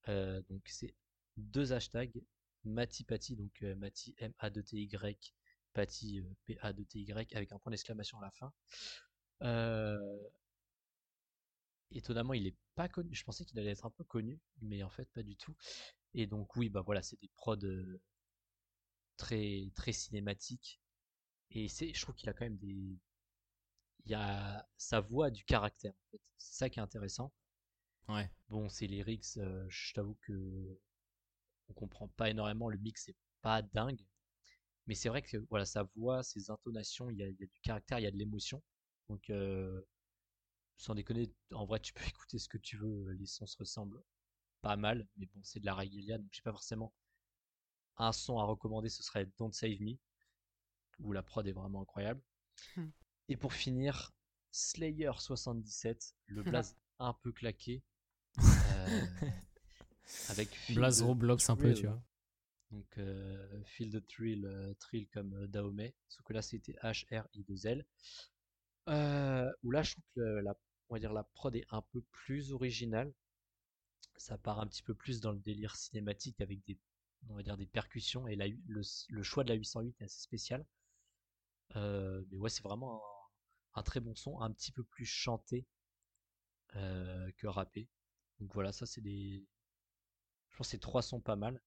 donc 0.07 0.61
c'est 0.67 0.95
deux 1.37 1.73
hashtags 1.73 2.21
Mati 2.65 3.03
Pati, 3.05 3.35
donc 3.35 3.61
Mati 3.77 4.15
M 4.19 4.33
A 4.39 4.49
D 4.49 4.63
T 4.63 4.77
Y, 4.77 5.33
Pati 5.73 6.23
P 6.45 6.57
A 6.61 6.73
D 6.73 6.85
T 6.85 6.99
Y 6.99 7.33
avec 7.33 7.51
un 7.51 7.59
point 7.59 7.71
d'exclamation 7.71 8.19
à 8.19 8.25
la 8.25 8.31
fin. 8.31 8.51
étonnamment, 11.91 12.33
il 12.33 12.47
est 12.47 12.55
pas 12.75 12.89
connu. 12.89 13.13
Je 13.13 13.23
pensais 13.23 13.45
qu'il 13.45 13.59
allait 13.59 13.71
être 13.71 13.85
un 13.85 13.91
peu 13.91 14.03
connu, 14.03 14.39
mais 14.61 14.83
en 14.83 14.89
fait 14.89 15.09
pas 15.13 15.23
du 15.23 15.35
tout. 15.37 15.55
Et 16.13 16.27
donc 16.27 16.55
oui, 16.55 16.69
bah 16.69 16.81
voilà, 16.81 17.01
c'est 17.01 17.19
des 17.21 17.29
prods 17.35 17.57
très 19.17 19.69
très 19.75 19.91
cinématiques 19.91 20.81
et 21.51 21.67
c'est, 21.67 21.93
je 21.93 22.01
trouve 22.01 22.15
qu'il 22.15 22.29
a 22.29 22.33
quand 22.33 22.45
même 22.45 22.57
des, 22.57 22.99
il 24.05 24.11
y 24.11 24.13
a 24.15 24.67
sa 24.77 24.99
voix 25.01 25.29
du 25.31 25.43
caractère. 25.43 25.93
En 25.93 26.11
fait. 26.11 26.21
C'est 26.37 26.57
ça 26.57 26.69
qui 26.69 26.79
est 26.79 26.83
intéressant. 26.83 27.31
Ouais. 28.07 28.29
Bon, 28.49 28.69
c'est 28.69 28.87
lyrics, 28.87 29.37
euh, 29.37 29.65
je 29.69 29.93
t'avoue 29.93 30.17
que 30.21 30.79
on 31.69 31.73
comprend 31.73 32.07
pas 32.07 32.29
énormément, 32.29 32.69
le 32.69 32.77
mix 32.77 33.05
c'est 33.05 33.15
pas 33.41 33.61
dingue. 33.61 34.03
Mais 34.87 34.95
c'est 34.95 35.09
vrai 35.09 35.21
que 35.21 35.37
voilà, 35.49 35.65
sa 35.65 35.83
voix, 35.95 36.23
ses 36.23 36.49
intonations, 36.49 37.11
il 37.11 37.17
y 37.17 37.23
a, 37.23 37.31
du 37.31 37.59
caractère, 37.61 37.99
il 37.99 38.03
y 38.03 38.07
a 38.07 38.11
de 38.11 38.17
l'émotion. 38.17 38.63
Donc, 39.07 39.29
euh, 39.29 39.81
sans 40.77 40.95
déconner, 40.95 41.31
en 41.53 41.65
vrai, 41.65 41.79
tu 41.79 41.93
peux 41.93 42.03
écouter 42.07 42.39
ce 42.39 42.49
que 42.49 42.57
tu 42.57 42.77
veux. 42.77 43.11
Les 43.11 43.27
sons 43.27 43.45
se 43.45 43.57
ressemblent 43.57 44.01
pas 44.61 44.77
mal, 44.77 45.07
mais 45.17 45.27
bon, 45.27 45.41
c'est 45.43 45.59
de 45.59 45.65
la 45.65 45.75
Regalia, 45.75 46.17
donc 46.17 46.29
j'ai 46.31 46.41
pas 46.41 46.51
forcément 46.51 46.91
un 47.97 48.11
son 48.11 48.39
à 48.39 48.43
recommander. 48.45 48.89
Ce 48.89 49.03
serait 49.03 49.27
Don't 49.37 49.51
Save 49.51 49.79
Me, 49.79 49.95
où 50.99 51.11
la 51.13 51.23
prod 51.23 51.45
est 51.47 51.51
vraiment 51.51 51.81
incroyable. 51.81 52.21
Hmm. 52.75 52.89
Et 53.27 53.37
pour 53.37 53.53
finir, 53.53 54.13
Slayer 54.51 55.11
77, 55.17 56.15
le 56.27 56.43
blaze 56.43 56.75
un 56.99 57.13
peu 57.13 57.31
claqué. 57.31 57.83
Euh, 58.71 59.01
avec 60.29 60.49
Blaze 60.69 61.01
Roblox 61.01 61.49
un 61.49 61.55
peu, 61.55 61.73
tu 61.73 61.85
vois. 61.85 62.01
Donc, 62.71 62.97
euh, 62.97 63.63
the 63.79 64.05
Thrill, 64.07 64.45
euh, 64.45 64.73
Thrill 64.75 65.07
comme 65.09 65.33
euh, 65.33 65.47
Dahomey. 65.47 65.95
Sauf 66.07 66.23
que 66.23 66.33
là, 66.33 66.41
c'était 66.41 66.75
H-R-I-2-L. 66.83 67.85
Euh, 68.89 69.51
où 69.63 69.71
là, 69.71 69.81
je 69.81 69.93
trouve 69.93 70.05
que 70.15 70.21
la, 70.21 70.55
on 70.89 70.95
va 70.95 70.99
dire, 70.99 71.13
la 71.13 71.23
prod 71.23 71.55
est 71.55 71.65
un 71.69 71.81
peu 71.81 72.01
plus 72.11 72.51
originale. 72.51 73.13
Ça 74.17 74.37
part 74.37 74.59
un 74.59 74.67
petit 74.67 74.83
peu 74.83 74.93
plus 74.93 75.19
dans 75.19 75.31
le 75.31 75.39
délire 75.39 75.75
cinématique 75.75 76.41
avec 76.41 76.63
des, 76.65 76.77
on 77.29 77.35
va 77.35 77.43
dire, 77.43 77.57
des 77.57 77.65
percussions. 77.65 78.27
Et 78.27 78.35
la, 78.35 78.47
le, 78.67 79.23
choix 79.23 79.43
de 79.43 79.49
la 79.49 79.55
808 79.55 80.01
est 80.01 80.05
assez 80.05 80.21
spécial. 80.21 80.65
Mais 81.75 82.37
ouais, 82.37 82.49
c'est 82.49 82.63
vraiment 82.63 83.01
un, 83.73 83.83
très 83.83 83.99
bon 83.99 84.15
son, 84.15 84.39
un 84.41 84.51
petit 84.51 84.71
peu 84.71 84.83
plus 84.83 85.05
chanté 85.05 85.67
que 86.73 87.47
rappé. 87.47 87.89
Donc 88.39 88.53
voilà, 88.53 88.71
ça 88.71 88.85
c'est 88.85 89.01
des. 89.01 89.45
Je 90.49 90.57
pense 90.57 90.67
que 90.67 90.71
ces 90.71 90.79
trois 90.79 91.01
sons 91.01 91.21
pas 91.21 91.35
mal. 91.35 91.61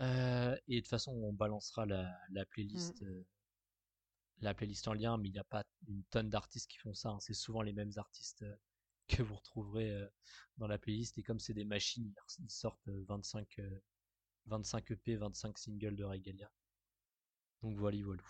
Euh, 0.00 0.56
et 0.68 0.76
de 0.76 0.80
toute 0.80 0.88
façon, 0.88 1.12
on 1.12 1.32
balancera 1.32 1.86
la, 1.86 2.14
la 2.30 2.44
playlist, 2.44 3.00
mmh. 3.00 3.06
euh, 3.06 3.26
la 4.40 4.54
playlist 4.54 4.86
en 4.88 4.92
lien, 4.92 5.16
mais 5.16 5.28
il 5.28 5.32
n'y 5.32 5.38
a 5.38 5.44
pas 5.44 5.64
une 5.88 6.04
tonne 6.04 6.28
d'artistes 6.28 6.70
qui 6.70 6.78
font 6.78 6.94
ça. 6.94 7.10
Hein. 7.10 7.20
C'est 7.20 7.34
souvent 7.34 7.62
les 7.62 7.72
mêmes 7.72 7.92
artistes 7.96 8.42
euh, 8.42 8.56
que 9.08 9.22
vous 9.22 9.36
retrouverez 9.36 10.08
dans 10.58 10.66
la 10.66 10.78
playlist. 10.78 11.16
Et 11.18 11.22
comme 11.22 11.38
c'est 11.38 11.54
des 11.54 11.64
machines, 11.64 12.12
ils 12.40 12.50
sortent 12.50 12.88
25, 12.88 13.60
25 14.46 14.90
EP, 14.90 15.16
25 15.16 15.56
singles 15.58 15.96
de 15.96 16.04
Regalia. 16.04 16.50
Donc 17.62 17.78
voilà, 17.78 18.02
voilà. 18.02 18.22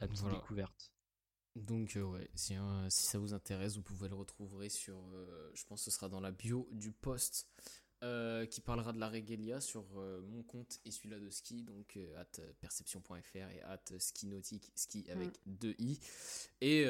La 0.00 0.08
petite 0.08 0.28
découverte. 0.28 0.92
Donc 1.56 1.96
ouais, 1.96 2.28
si, 2.34 2.56
si, 2.88 3.06
ça 3.06 3.18
vous 3.18 3.32
intéresse, 3.32 3.76
vous 3.76 3.82
pouvez 3.82 4.08
le 4.08 4.16
retrouver 4.16 4.68
sur, 4.68 4.98
je 5.54 5.64
pense 5.66 5.84
que 5.84 5.90
ce 5.90 5.96
sera 5.96 6.08
dans 6.08 6.20
la 6.20 6.32
bio 6.32 6.68
du 6.72 6.90
post 6.90 7.48
euh, 8.04 8.44
qui 8.44 8.60
parlera 8.60 8.92
de 8.92 9.00
la 9.00 9.08
Regalia 9.08 9.62
sur 9.62 9.86
euh, 9.96 10.20
mon 10.26 10.42
compte 10.42 10.78
et 10.84 10.90
celui-là 10.90 11.18
de 11.18 11.30
ski, 11.30 11.62
donc 11.62 11.96
euh, 11.96 12.20
at 12.20 12.42
perception.fr 12.60 13.36
et 13.36 13.62
at 13.62 13.80
ski 13.98 14.26
nautique, 14.26 14.70
ski 14.74 15.06
avec 15.10 15.28
mm. 15.46 15.54
deux 15.54 15.74
i. 15.78 15.98
Et 16.60 16.84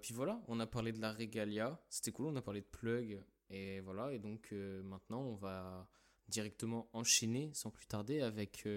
puis 0.00 0.14
voilà, 0.14 0.40
on 0.46 0.60
a 0.60 0.66
parlé 0.66 0.92
de 0.92 1.00
la 1.00 1.12
Regalia, 1.12 1.80
c'était 1.88 2.12
cool, 2.12 2.26
on 2.26 2.36
a 2.36 2.42
parlé 2.42 2.60
de 2.60 2.66
plug, 2.66 3.20
et 3.50 3.80
voilà, 3.80 4.12
et 4.12 4.20
donc 4.20 4.52
maintenant 4.52 5.22
on 5.22 5.34
va 5.34 5.88
directement 6.28 6.88
enchaîner 6.92 7.50
sans 7.52 7.70
plus 7.70 7.86
tarder 7.86 8.20
avec 8.20 8.68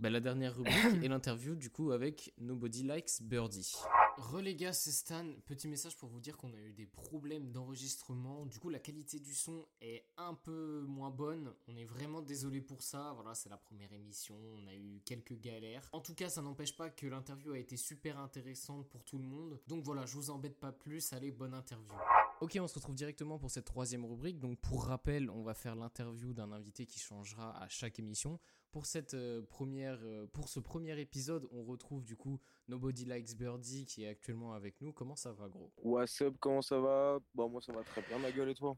bah, 0.00 0.08
la 0.08 0.20
dernière 0.20 0.56
rubrique 0.56 1.02
et 1.02 1.08
l'interview 1.08 1.54
du 1.54 1.70
coup 1.70 1.92
avec 1.92 2.32
Nobody 2.38 2.82
Likes 2.82 3.22
Birdie. 3.22 3.72
Relégas, 4.16 4.72
c'est 4.72 4.92
Stan. 4.92 5.26
Petit 5.46 5.68
message 5.68 5.96
pour 5.96 6.08
vous 6.08 6.20
dire 6.20 6.36
qu'on 6.36 6.52
a 6.52 6.58
eu 6.58 6.72
des 6.72 6.86
problèmes 6.86 7.52
d'enregistrement. 7.52 8.44
Du 8.46 8.58
coup, 8.58 8.68
la 8.68 8.78
qualité 8.78 9.18
du 9.18 9.34
son 9.34 9.64
est 9.80 10.04
un 10.16 10.34
peu 10.34 10.84
moins 10.86 11.10
bonne. 11.10 11.52
On 11.68 11.76
est 11.76 11.84
vraiment 11.84 12.20
désolé 12.20 12.60
pour 12.60 12.82
ça. 12.82 13.12
Voilà, 13.14 13.34
c'est 13.34 13.48
la 13.48 13.56
première 13.56 13.92
émission. 13.92 14.36
On 14.56 14.66
a 14.66 14.74
eu 14.74 15.00
quelques 15.04 15.38
galères. 15.40 15.88
En 15.92 16.00
tout 16.00 16.14
cas, 16.14 16.28
ça 16.28 16.42
n'empêche 16.42 16.76
pas 16.76 16.90
que 16.90 17.06
l'interview 17.06 17.52
a 17.52 17.58
été 17.58 17.76
super 17.76 18.18
intéressante 18.18 18.88
pour 18.88 19.04
tout 19.04 19.18
le 19.18 19.24
monde. 19.24 19.60
Donc 19.68 19.84
voilà, 19.84 20.04
je 20.06 20.14
vous 20.14 20.30
embête 20.30 20.58
pas 20.58 20.72
plus. 20.72 21.12
Allez, 21.12 21.30
bonne 21.30 21.54
interview. 21.54 21.94
Ok, 22.40 22.58
on 22.60 22.68
se 22.68 22.74
retrouve 22.74 22.94
directement 22.94 23.38
pour 23.38 23.50
cette 23.50 23.66
troisième 23.66 24.04
rubrique. 24.04 24.38
Donc 24.38 24.58
pour 24.60 24.84
rappel, 24.84 25.30
on 25.30 25.42
va 25.42 25.54
faire 25.54 25.76
l'interview 25.76 26.32
d'un 26.32 26.52
invité 26.52 26.86
qui 26.86 26.98
changera 26.98 27.56
à 27.62 27.68
chaque 27.68 27.98
émission. 27.98 28.38
Pour 28.72 28.86
cette 28.86 29.14
euh, 29.14 29.42
première, 29.42 29.98
euh, 30.02 30.28
pour 30.28 30.48
ce 30.48 30.60
premier 30.60 30.98
épisode, 31.00 31.48
on 31.50 31.64
retrouve 31.64 32.04
du 32.04 32.16
coup 32.16 32.38
Nobody 32.68 33.04
Likes 33.04 33.36
Birdie 33.36 33.84
qui 33.84 34.04
est 34.04 34.08
actuellement 34.08 34.52
avec 34.52 34.80
nous. 34.80 34.92
Comment 34.92 35.16
ça 35.16 35.32
va, 35.32 35.48
gros? 35.48 35.72
What's 35.82 36.20
up 36.20 36.36
Comment 36.38 36.62
ça 36.62 36.78
va? 36.78 37.18
Bon, 37.34 37.48
moi 37.48 37.60
ça 37.60 37.72
va 37.72 37.82
très 37.82 38.02
bien, 38.02 38.18
ma 38.18 38.30
gueule 38.30 38.50
et 38.50 38.54
toi? 38.54 38.76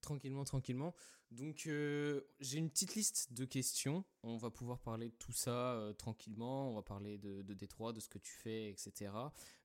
Tranquillement, 0.00 0.44
tranquillement. 0.44 0.94
Donc 1.32 1.64
euh, 1.66 2.20
j'ai 2.38 2.58
une 2.58 2.70
petite 2.70 2.94
liste 2.94 3.32
de 3.32 3.44
questions. 3.44 4.04
On 4.22 4.36
va 4.36 4.50
pouvoir 4.50 4.78
parler 4.78 5.08
de 5.08 5.16
tout 5.16 5.32
ça 5.32 5.92
tranquillement. 5.98 6.70
On 6.70 6.74
va 6.74 6.82
parler 6.82 7.18
de, 7.18 7.42
de 7.42 7.54
Détroit, 7.54 7.92
de 7.92 7.98
ce 7.98 8.08
que 8.08 8.18
tu 8.18 8.30
fais, 8.32 8.70
etc. 8.70 9.10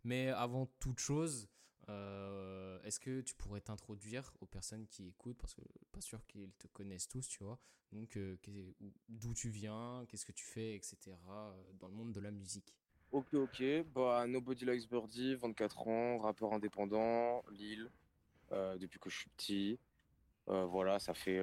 Mais 0.03 0.29
avant 0.29 0.65
toute 0.79 0.97
chose, 0.97 1.47
euh, 1.89 2.79
est-ce 2.83 2.99
que 2.99 3.21
tu 3.21 3.33
pourrais 3.35 3.61
t'introduire 3.61 4.31
aux 4.41 4.45
personnes 4.45 4.85
qui 4.87 5.07
écoutent 5.07 5.37
parce 5.37 5.53
que 5.53 5.61
pas 5.91 6.01
sûr 6.01 6.25
qu'ils 6.27 6.51
te 6.53 6.67
connaissent 6.67 7.07
tous, 7.07 7.27
tu 7.27 7.43
vois. 7.43 7.59
Donc 7.91 8.15
euh, 8.17 8.37
d'où 9.09 9.33
tu 9.33 9.49
viens, 9.49 10.05
qu'est-ce 10.07 10.25
que 10.25 10.31
tu 10.31 10.45
fais, 10.45 10.75
etc. 10.75 10.97
Euh, 11.07 11.51
dans 11.79 11.87
le 11.87 11.93
monde 11.93 12.13
de 12.13 12.19
la 12.19 12.31
musique. 12.31 12.75
Ok, 13.11 13.33
ok. 13.33 13.63
Bah, 13.93 14.25
Nobody 14.27 14.65
Likes 14.65 14.89
Birdie, 14.89 15.35
24 15.35 15.87
ans, 15.87 16.17
rappeur 16.19 16.53
indépendant, 16.53 17.43
Lille, 17.51 17.89
depuis 18.51 18.99
que 18.99 19.09
je 19.09 19.17
suis 19.17 19.29
petit. 19.31 19.79
voilà, 20.47 20.97
ça 20.97 21.13
fait 21.13 21.41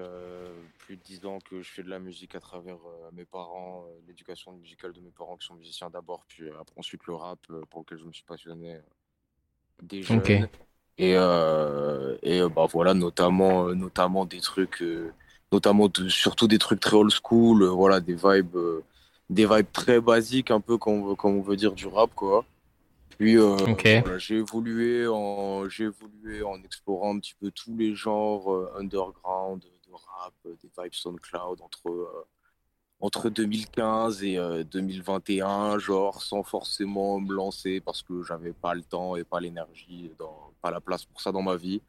plus 0.78 0.97
de 0.97 1.02
10 1.02 1.27
ans 1.27 1.39
que 1.40 1.60
je 1.60 1.70
fais 1.70 1.82
de 1.82 1.90
la 1.90 1.98
musique 1.98 2.35
à 2.35 2.40
travers 2.40 2.78
mes 3.12 3.27
parents, 3.27 3.86
l'éducation 4.06 4.52
musicale 4.52 4.94
de 4.94 5.01
mes 5.01 5.10
parents 5.10 5.36
qui 5.36 5.47
sont 5.47 5.56
musiciens 5.56 5.90
d'abord, 5.90 6.24
puis 6.27 6.44
ensuite 6.77 7.05
le 7.05 7.15
rap 7.16 7.47
pour 7.69 7.81
lequel 7.81 7.98
je 7.98 8.05
me 8.05 8.12
suis 8.12 8.24
passionné 8.24 8.81
des 9.82 10.02
jeunes. 10.02 10.48
Et, 10.98 11.14
euh, 11.14 12.16
et 12.22 12.40
euh, 12.40 12.48
bah 12.48 12.66
voilà, 12.68 12.92
notamment, 12.92 13.68
euh, 13.68 13.74
notamment 13.74 14.24
des 14.24 14.40
trucs, 14.40 14.82
notamment 15.52 15.88
surtout 16.09 16.48
des 16.48 16.59
trucs 16.59 16.80
très 16.80 16.96
old 16.96 17.12
school, 17.12 17.64
voilà, 17.64 18.00
des 18.00 18.16
vibes, 18.16 18.59
des 19.30 19.46
vibes 19.46 19.72
très 19.72 20.00
basiques, 20.00 20.50
un 20.50 20.60
peu 20.60 20.76
comme 20.76 20.94
on 20.94 21.05
veut, 21.05 21.16
on 21.22 21.40
veut 21.40 21.56
dire 21.56 21.72
du 21.72 21.86
rap, 21.86 22.10
quoi. 22.14 22.44
Puis 23.16 23.36
j'ai 24.18 24.36
évolué 24.36 25.06
en 25.09 25.68
j'ai 25.68 25.84
évolué 25.84 26.42
en 26.42 26.56
explorant 26.62 27.16
un 27.16 27.18
petit 27.18 27.34
peu 27.40 27.50
tous 27.50 27.76
les 27.76 27.94
genres 27.94 28.48
underground 28.76 29.60
de 29.60 29.92
rap, 29.92 30.32
des 30.44 30.70
vibes 30.78 30.94
SoundCloud 30.94 31.60
entre 31.60 32.26
entre 33.00 33.30
2015 33.30 34.24
et 34.24 34.38
2021, 34.64 35.46
euh, 35.74 35.78
genre 35.78 36.22
sans 36.22 36.42
forcément 36.42 37.20
me 37.20 37.32
lancer 37.32 37.80
parce 37.80 38.02
que 38.02 38.22
j'avais 38.22 38.52
pas 38.52 38.74
le 38.74 38.82
temps 38.82 39.16
et 39.16 39.24
pas 39.24 39.40
l'énergie, 39.40 40.10
pas 40.60 40.70
la 40.70 40.80
place 40.80 41.04
pour 41.04 41.20
ça 41.20 41.30
dans 41.30 41.42
ma 41.42 41.56
vie. 41.56 41.80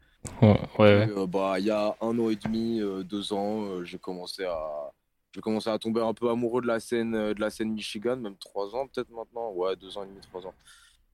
Ouais, 0.42 1.10
euh, 1.10 1.26
bah, 1.26 1.60
il 1.60 1.66
y 1.66 1.72
a 1.72 1.96
un 2.02 2.20
an 2.20 2.30
et 2.30 2.36
demi, 2.36 2.82
euh, 2.82 3.04
deux 3.04 3.34
ans, 3.34 3.84
j'ai 3.84 3.98
commencé 3.98 4.46
à 4.46 4.92
j'ai 5.34 5.42
commencé 5.42 5.70
à 5.70 5.78
tomber 5.78 6.02
un 6.02 6.14
peu 6.14 6.30
amoureux 6.30 6.62
de 6.62 6.68
la 6.68 6.80
scène 6.80 7.12
de 7.12 7.40
la 7.40 7.50
scène 7.52 7.72
Michigan, 7.72 8.18
même 8.18 8.36
trois 8.38 8.76
ans 8.76 8.88
peut-être 8.88 9.12
maintenant, 9.12 9.52
ouais, 9.52 9.76
deux 9.76 9.98
ans 9.98 10.04
et 10.04 10.08
demi, 10.08 10.20
trois 10.22 10.46
ans. 10.46 10.54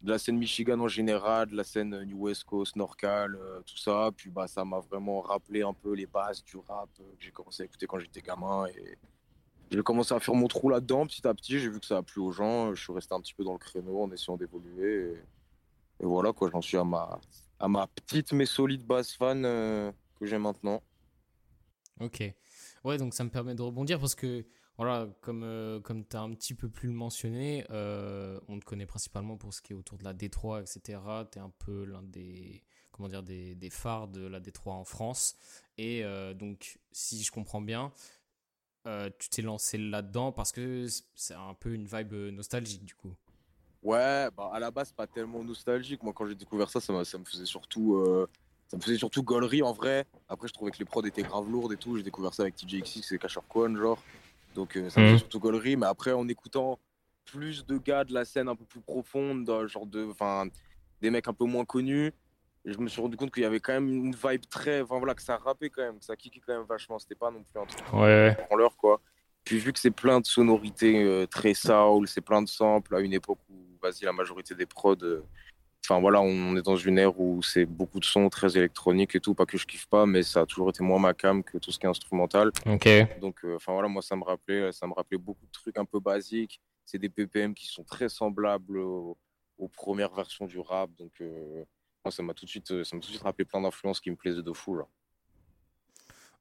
De 0.01 0.11
la 0.11 0.17
scène 0.17 0.37
Michigan 0.37 0.79
en 0.79 0.87
général, 0.87 1.49
de 1.49 1.55
la 1.55 1.63
scène 1.63 2.03
New 2.03 2.17
West 2.17 2.43
Coast, 2.43 2.75
Norcal, 2.75 3.37
tout 3.65 3.77
ça. 3.77 4.09
Puis 4.15 4.29
bah 4.29 4.47
ça 4.47 4.63
m'a 4.63 4.79
vraiment 4.79 5.21
rappelé 5.21 5.63
un 5.63 5.73
peu 5.73 5.93
les 5.93 6.05
bases 6.05 6.43
du 6.43 6.57
rap 6.57 6.89
que 6.97 7.03
j'ai 7.19 7.31
commencé 7.31 7.63
à 7.63 7.65
écouter 7.65 7.87
quand 7.87 7.99
j'étais 7.99 8.21
gamin 8.21 8.67
et 8.67 8.97
j'ai 9.71 9.81
commencé 9.81 10.13
à 10.13 10.19
faire 10.19 10.35
mon 10.35 10.47
trou 10.47 10.69
là-dedans 10.69 11.05
petit 11.07 11.27
à 11.27 11.33
petit. 11.33 11.59
J'ai 11.59 11.69
vu 11.69 11.79
que 11.79 11.85
ça 11.85 11.97
a 11.97 12.03
plu 12.03 12.21
aux 12.21 12.31
gens. 12.31 12.73
Je 12.73 12.83
suis 12.83 12.93
resté 12.93 13.13
un 13.13 13.19
petit 13.19 13.33
peu 13.33 13.43
dans 13.43 13.53
le 13.53 13.59
créneau 13.59 14.03
en 14.03 14.11
essayant 14.11 14.37
d'évoluer. 14.37 15.13
Et, 15.99 16.05
voilà, 16.05 16.33
quoi. 16.33 16.49
J'en 16.51 16.61
suis 16.61 16.77
à 16.77 16.83
ma, 16.83 17.87
petite 17.87 18.31
mais 18.33 18.45
solide 18.45 18.85
base 18.85 19.11
fan 19.13 19.43
euh, 19.45 19.91
que 20.19 20.25
j'ai 20.25 20.37
maintenant. 20.37 20.81
Ok. 21.99 22.23
Ouais, 22.83 22.97
donc 22.97 23.13
ça 23.13 23.23
me 23.23 23.29
permet 23.29 23.55
de 23.55 23.61
rebondir 23.61 23.99
parce 23.99 24.13
que, 24.13 24.45
voilà, 24.77 25.07
comme, 25.21 25.43
euh, 25.43 25.79
comme 25.79 26.05
tu 26.05 26.15
as 26.15 26.21
un 26.21 26.31
petit 26.33 26.53
peu 26.53 26.69
plus 26.69 26.87
le 26.87 26.93
mentionné, 26.93 27.65
euh, 27.71 28.39
on 28.47 28.59
te 28.59 28.65
connaît 28.65 28.85
principalement 28.85 29.37
pour 29.37 29.53
ce 29.53 29.61
qui 29.61 29.73
est 29.73 29.75
autour 29.75 29.97
de 29.97 30.03
la 30.03 30.13
D3, 30.13 30.61
etc. 30.61 30.99
Tu 31.31 31.39
es 31.39 31.41
un 31.41 31.51
peu 31.57 31.85
l'un 31.85 32.03
des, 32.03 32.63
comment 32.91 33.07
dire, 33.07 33.23
des, 33.23 33.55
des, 33.55 33.69
phares 33.71 34.09
de 34.09 34.27
la 34.27 34.39
D3 34.39 34.69
en 34.71 34.83
France. 34.83 35.37
Et 35.77 36.03
donc, 36.35 36.79
si 36.91 37.23
je 37.23 37.31
comprends 37.31 37.61
bien, 37.61 37.91
euh, 38.87 39.09
tu 39.17 39.29
t'es 39.29 39.41
lancé 39.41 39.77
là-dedans 39.77 40.31
parce 40.31 40.51
que 40.51 40.85
c'est 41.15 41.33
un 41.33 41.53
peu 41.53 41.73
une 41.73 41.85
vibe 41.85 42.13
nostalgique 42.33 42.85
du 42.85 42.95
coup. 42.95 43.13
Ouais, 43.81 44.29
bah 44.35 44.49
à 44.53 44.59
la 44.59 44.71
base 44.71 44.91
pas 44.91 45.07
tellement 45.07 45.43
nostalgique. 45.43 46.03
Moi 46.03 46.13
quand 46.13 46.25
j'ai 46.25 46.35
découvert 46.35 46.69
ça, 46.69 46.79
ça, 46.79 46.93
me 46.93 47.25
faisait 47.25 47.45
surtout, 47.45 47.95
euh, 47.95 48.27
ça 48.67 48.77
me 48.77 48.81
faisait 48.81 48.97
surtout 48.97 49.23
gaulerie 49.23 49.61
en 49.61 49.73
vrai. 49.73 50.05
Après 50.27 50.47
je 50.47 50.53
trouvais 50.53 50.71
que 50.71 50.79
les 50.79 50.85
prods 50.85 51.05
étaient 51.05 51.23
grave 51.23 51.49
lourdes 51.49 51.73
et 51.73 51.77
tout. 51.77 51.97
J'ai 51.97 52.03
découvert 52.03 52.33
ça 52.33 52.43
avec 52.43 52.55
TJXX 52.55 53.11
et 53.11 53.17
Cash 53.17 53.37
Kwon 53.49 53.75
genre. 53.75 54.01
Donc 54.53 54.77
euh, 54.77 54.89
ça 54.89 54.99
me 54.99 55.05
faisait 55.05 55.13
mhm. 55.13 55.19
surtout 55.19 55.39
gaulerie. 55.39 55.75
Mais 55.75 55.87
après 55.87 56.11
en 56.11 56.27
écoutant 56.27 56.79
plus 57.25 57.65
de 57.65 57.77
gars 57.77 58.03
de 58.03 58.13
la 58.13 58.23
scène 58.23 58.47
un 58.47 58.55
peu 58.55 58.65
plus 58.65 58.81
profonde, 58.81 59.49
genre 59.67 59.85
de, 59.85 60.05
enfin 60.05 60.47
des 61.01 61.09
mecs 61.09 61.27
un 61.27 61.33
peu 61.33 61.45
moins 61.45 61.65
connus, 61.65 62.11
je 62.65 62.77
me 62.79 62.87
suis 62.87 63.01
rendu 63.01 63.15
compte 63.15 63.31
qu'il 63.31 63.43
y 63.43 63.45
avait 63.45 63.59
quand 63.59 63.73
même 63.73 63.89
une 63.89 64.15
vibe 64.15 64.45
très. 64.49 64.81
Enfin 64.81 64.97
voilà, 64.97 65.13
que 65.13 65.21
ça 65.21 65.37
rappait 65.37 65.69
quand 65.69 65.83
même, 65.83 65.99
que 65.99 66.05
ça 66.05 66.15
kickait 66.15 66.41
quand 66.45 66.57
même 66.57 66.65
vachement. 66.67 66.97
C'était 66.97 67.15
pas 67.15 67.29
non 67.29 67.43
plus 67.43 67.59
un 67.59 67.65
truc 67.65 67.93
ouais. 67.93 68.35
en 68.49 68.55
l'heure, 68.55 68.75
quoi. 68.75 69.01
Puis 69.43 69.59
vu 69.59 69.71
que 69.71 69.79
c'est 69.79 69.91
plein 69.91 70.19
de 70.19 70.25
sonorités 70.25 71.03
euh, 71.03 71.27
très 71.27 71.53
soul, 71.53 72.07
c'est 72.07 72.21
plein 72.21 72.41
de 72.41 72.49
samples 72.49 72.95
à 72.95 72.99
une 72.99 73.13
époque 73.13 73.37
où, 73.49 73.55
vas-y, 73.81 74.03
la 74.03 74.11
majorité 74.11 74.55
des 74.55 74.65
prods. 74.65 74.95
Euh, 75.03 75.23
enfin 75.85 76.01
voilà, 76.01 76.19
on 76.19 76.57
est 76.57 76.63
dans 76.63 76.75
une 76.75 76.97
ère 76.97 77.19
où 77.19 77.43
c'est 77.43 77.67
beaucoup 77.67 77.99
de 77.99 78.05
sons 78.05 78.27
très 78.29 78.57
électroniques 78.57 79.15
et 79.15 79.19
tout. 79.19 79.35
Pas 79.35 79.45
que 79.45 79.59
je 79.59 79.67
kiffe 79.67 79.85
pas, 79.85 80.07
mais 80.07 80.23
ça 80.23 80.41
a 80.41 80.45
toujours 80.47 80.71
été 80.71 80.83
moins 80.83 80.97
ma 80.97 81.13
cam 81.13 81.43
que 81.43 81.59
tout 81.59 81.71
ce 81.71 81.77
qui 81.77 81.85
est 81.85 81.89
instrumental. 81.89 82.51
Ok. 82.65 82.89
Donc, 83.21 83.45
euh, 83.45 83.57
enfin 83.57 83.73
voilà, 83.73 83.87
moi 83.87 84.01
ça 84.01 84.15
me 84.15 84.23
rappelait, 84.23 84.71
ça 84.71 84.87
me 84.87 84.93
rappelait 84.93 85.19
beaucoup 85.19 85.45
de 85.45 85.51
trucs 85.51 85.77
un 85.77 85.85
peu 85.85 85.99
basiques. 85.99 86.59
C'est 86.83 86.97
des 86.97 87.09
PPM 87.09 87.53
qui 87.53 87.67
sont 87.67 87.83
très 87.83 88.09
semblables 88.09 88.79
aux, 88.79 89.17
premières 89.73 90.13
versions 90.13 90.47
du 90.47 90.59
rap. 90.59 90.89
Donc 90.97 91.21
moi, 92.05 92.11
ça 92.11 92.23
m'a 92.23 92.33
tout 92.33 92.45
de 92.45 92.49
suite, 92.49 92.83
ça 92.83 92.95
m'a 92.95 93.01
tout 93.01 93.07
de 93.07 93.13
suite 93.13 93.23
rappelé 93.23 93.45
plein 93.45 93.61
d'influences 93.61 93.99
qui 93.99 94.11
me 94.11 94.15
plaisaient 94.15 94.43
de 94.43 94.53
fou 94.53 94.75
là. 94.75 94.85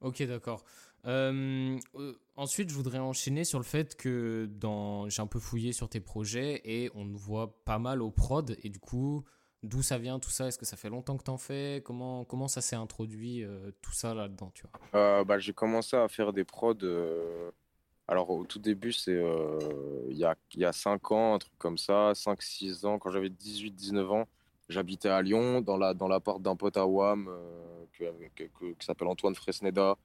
Ok, 0.01 0.23
d'accord. 0.25 0.63
Euh, 1.07 1.79
euh, 1.97 2.15
ensuite, 2.37 2.71
je 2.71 2.75
voudrais 2.75 2.99
enchaîner 2.99 3.45
sur 3.45 3.59
le 3.59 3.65
fait 3.65 3.97
que 3.97 4.49
dans... 4.51 5.09
j'ai 5.09 5.23
un 5.23 5.27
peu 5.27 5.39
fouillé 5.39 5.73
sur 5.73 5.89
tes 5.89 6.01
projets 6.01 6.61
et 6.65 6.91
on 6.95 7.05
nous 7.05 7.19
voit 7.19 7.59
pas 7.65 7.79
mal 7.79 8.03
au 8.03 8.11
prod. 8.11 8.57
Et 8.63 8.69
du 8.69 8.79
coup, 8.79 9.25
d'où 9.63 9.83
ça 9.83 9.99
vient 9.99 10.19
tout 10.19 10.31
ça? 10.31 10.49
Est-ce 10.49 10.59
que 10.59 10.67
ça 10.67 10.77
fait 10.77 10.91
longtemps 10.91 11.17
que 11.17 11.25
tu 11.25 11.31
en 11.31 11.39
fais? 11.39 11.83
Comment, 11.85 12.25
comment 12.25 12.49
ça 12.49 12.61
s'est 12.61 12.77
introduit 12.77 13.45
euh, 13.45 13.71
tout 13.83 13.93
ça 13.93 14.15
là-dedans 14.15 14.51
tu 14.55 14.65
vois? 14.93 15.25
Bah, 15.25 15.39
J'ai 15.39 15.53
commencé 15.53 15.97
à 15.97 16.09
faire 16.09 16.33
des 16.33 16.45
prods. 16.45 16.75
Alors, 18.07 18.29
au 18.29 18.45
tout 18.45 18.59
début, 18.59 18.93
c'est 18.93 19.23
il 20.11 20.17
y, 20.17 20.25
a, 20.25 20.37
y 20.55 20.65
a 20.65 20.73
5 20.73 21.13
ans, 21.13 21.35
un 21.35 21.39
truc 21.39 21.55
comme 21.59 21.79
ça, 21.79 22.13
5-6 22.13 22.85
ans, 22.87 22.99
quand 22.99 23.11
j'avais 23.11 23.31
18-19 23.31 24.07
ans. 24.09 24.29
J'habitais 24.69 25.09
à 25.09 25.21
Lyon, 25.23 25.61
dans 25.61 25.77
la 25.77 25.95
dans 25.95 26.09
l'appart 26.09 26.41
d'un 26.41 26.57
pote 26.57 26.77
à 26.77 26.87
WAM 26.87 27.29
qui 27.93 28.47
s'appelle 28.81 29.09
Antoine 29.09 29.35
Fresneda 29.35 29.97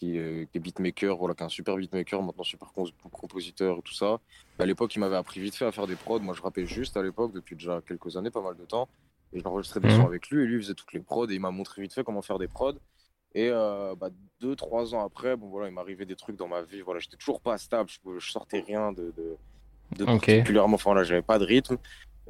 qui, 0.00 0.16
est 0.16 0.58
beatmaker, 0.58 1.16
voilà, 1.16 1.34
qui 1.34 1.42
est 1.42 1.46
un 1.46 1.50
super 1.50 1.76
beatmaker, 1.76 2.22
maintenant 2.22 2.42
super 2.42 2.72
compositeur 3.12 3.78
et 3.78 3.82
tout 3.82 3.92
ça. 3.92 4.18
À 4.58 4.64
l'époque, 4.64 4.94
il 4.94 5.00
m'avait 5.00 5.16
appris 5.16 5.40
vite 5.40 5.54
fait 5.54 5.66
à 5.66 5.72
faire 5.72 5.86
des 5.86 5.94
prods. 5.94 6.20
Moi, 6.20 6.34
je 6.34 6.40
rappais 6.40 6.64
juste 6.64 6.96
à 6.96 7.02
l'époque, 7.02 7.32
depuis 7.34 7.54
déjà 7.54 7.82
quelques 7.86 8.16
années, 8.16 8.30
pas 8.30 8.40
mal 8.40 8.56
de 8.56 8.64
temps. 8.64 8.88
Et 9.34 9.40
j'enregistrais 9.40 9.80
des 9.80 9.88
mhm. 9.88 9.96
sons 9.96 10.06
avec 10.06 10.30
lui, 10.30 10.42
et 10.42 10.46
lui, 10.46 10.60
faisait 10.62 10.74
toutes 10.74 10.92
les 10.94 11.00
prods, 11.00 11.28
et 11.28 11.34
il 11.34 11.40
m'a 11.40 11.50
montré 11.50 11.82
vite 11.82 11.92
fait 11.92 12.02
comment 12.02 12.22
faire 12.22 12.38
des 12.38 12.48
prods. 12.48 12.78
Et 13.34 13.50
euh, 13.50 13.94
bah, 13.94 14.08
deux, 14.40 14.56
trois 14.56 14.94
ans 14.94 15.04
après, 15.04 15.36
bon, 15.36 15.48
voilà, 15.48 15.68
il 15.68 15.74
m'arrivait 15.74 16.06
des 16.06 16.16
trucs 16.16 16.36
dans 16.36 16.48
ma 16.48 16.62
vie. 16.62 16.80
Voilà, 16.80 16.98
j'étais 16.98 17.18
toujours 17.18 17.42
pas 17.42 17.58
stable, 17.58 17.90
je, 17.90 18.30
sortais 18.30 18.60
rien 18.60 18.92
de, 18.92 19.12
de, 19.98 20.04
particulièrement. 20.04 20.76
Enfin, 20.76 20.94
là, 20.94 21.04
j'avais 21.04 21.22
pas 21.22 21.38
de 21.38 21.44
rythme. 21.44 21.76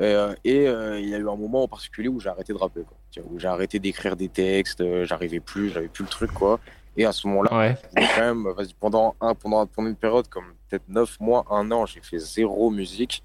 Euh, 0.00 0.34
et 0.44 0.66
euh, 0.66 1.00
il 1.00 1.08
y 1.08 1.14
a 1.14 1.18
eu 1.18 1.28
un 1.28 1.36
moment 1.36 1.64
en 1.64 1.68
particulier 1.68 2.08
où 2.08 2.20
j'ai 2.20 2.28
arrêté 2.28 2.52
de 2.52 2.58
rapper, 2.58 2.82
quoi. 2.82 2.96
où 3.30 3.38
j'ai 3.38 3.48
arrêté 3.48 3.78
d'écrire 3.78 4.16
des 4.16 4.28
textes, 4.28 4.82
j'arrivais 5.04 5.40
plus, 5.40 5.70
j'avais 5.70 5.88
plus 5.88 6.04
le 6.04 6.10
truc, 6.10 6.32
quoi. 6.32 6.60
Et 6.96 7.04
à 7.04 7.12
ce 7.12 7.26
moment-là, 7.28 7.76
quand 7.94 8.20
même, 8.20 8.48
pendant, 8.78 9.14
un, 9.20 9.34
pendant, 9.34 9.66
pendant 9.66 9.88
une 9.88 9.96
période 9.96 10.28
comme 10.28 10.54
peut-être 10.68 10.88
9 10.88 11.20
mois, 11.20 11.44
un 11.50 11.70
an, 11.70 11.86
j'ai 11.86 12.00
fait 12.00 12.18
zéro 12.18 12.70
musique. 12.70 13.22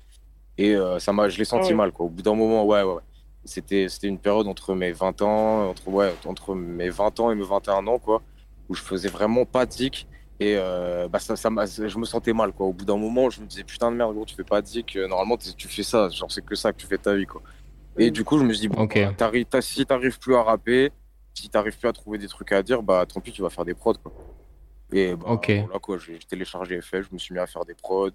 Et 0.57 0.75
euh, 0.75 0.99
ça 0.99 1.11
m'a, 1.11 1.29
je 1.29 1.37
l'ai 1.37 1.45
senti 1.45 1.73
mal. 1.73 1.91
Quoi. 1.91 2.05
Au 2.05 2.09
bout 2.09 2.21
d'un 2.21 2.35
moment, 2.35 2.65
ouais, 2.65 2.83
ouais. 2.83 3.01
C'était, 3.43 3.87
c'était 3.89 4.07
une 4.07 4.17
période 4.17 4.47
entre 4.47 4.73
mes 4.73 4.91
20 4.91 5.21
ans, 5.21 5.69
entre, 5.69 5.87
ouais, 5.89 6.13
entre 6.25 6.55
mes 6.55 6.89
20 6.89 7.19
ans 7.19 7.31
et 7.31 7.35
mes 7.35 7.43
21 7.43 7.85
ans, 7.87 7.99
quoi, 7.99 8.21
où 8.69 8.75
je 8.75 8.81
faisais 8.81 9.09
vraiment 9.09 9.45
pas 9.45 9.65
de 9.65 9.71
zik. 9.71 10.07
Et 10.39 10.55
euh, 10.57 11.07
bah 11.07 11.19
ça, 11.19 11.35
ça 11.35 11.49
je 11.49 11.97
me 11.97 12.05
sentais 12.05 12.33
mal. 12.33 12.51
Quoi. 12.51 12.67
Au 12.67 12.73
bout 12.73 12.85
d'un 12.85 12.97
moment, 12.97 13.29
je 13.29 13.41
me 13.41 13.45
disais, 13.45 13.63
putain 13.63 13.91
de 13.91 13.95
merde, 13.95 14.13
gros, 14.13 14.25
tu 14.25 14.35
fais 14.35 14.43
pas 14.43 14.61
de 14.61 14.67
zik. 14.67 14.95
Euh, 14.95 15.07
normalement, 15.07 15.37
tu 15.37 15.67
fais 15.67 15.83
ça. 15.83 16.09
Genre, 16.09 16.31
c'est 16.31 16.43
que 16.43 16.55
ça 16.55 16.73
que 16.73 16.77
tu 16.77 16.87
fais 16.87 16.97
ta 16.97 17.15
vie. 17.15 17.25
Quoi. 17.25 17.41
Et 17.97 18.11
du 18.11 18.25
coup, 18.25 18.37
je 18.37 18.43
me 18.43 18.51
suis 18.51 18.61
dit, 18.61 18.67
bon, 18.67 18.81
okay. 18.81 19.09
Bah, 19.17 19.61
si 19.61 19.85
t'arrives 19.85 20.19
plus 20.19 20.35
à 20.35 20.43
rapper, 20.43 20.91
si 21.33 21.49
t'arrives 21.49 21.77
plus 21.77 21.87
à 21.87 21.93
trouver 21.93 22.17
des 22.17 22.27
trucs 22.27 22.51
à 22.51 22.61
dire, 22.61 22.83
bah 22.83 23.05
tant 23.05 23.21
pis, 23.21 23.31
tu 23.31 23.41
vas 23.41 23.49
faire 23.49 23.65
des 23.65 23.73
prods. 23.73 23.93
Quoi. 23.93 24.11
Et 24.91 25.15
bah, 25.15 25.27
voilà, 25.63 25.79
quoi, 25.79 25.97
j'ai 25.97 26.19
téléchargé 26.19 26.81
FL, 26.81 27.03
je 27.03 27.13
me 27.13 27.17
suis 27.17 27.33
mis 27.33 27.39
à 27.39 27.47
faire 27.47 27.63
des 27.63 27.73
prods. 27.73 28.11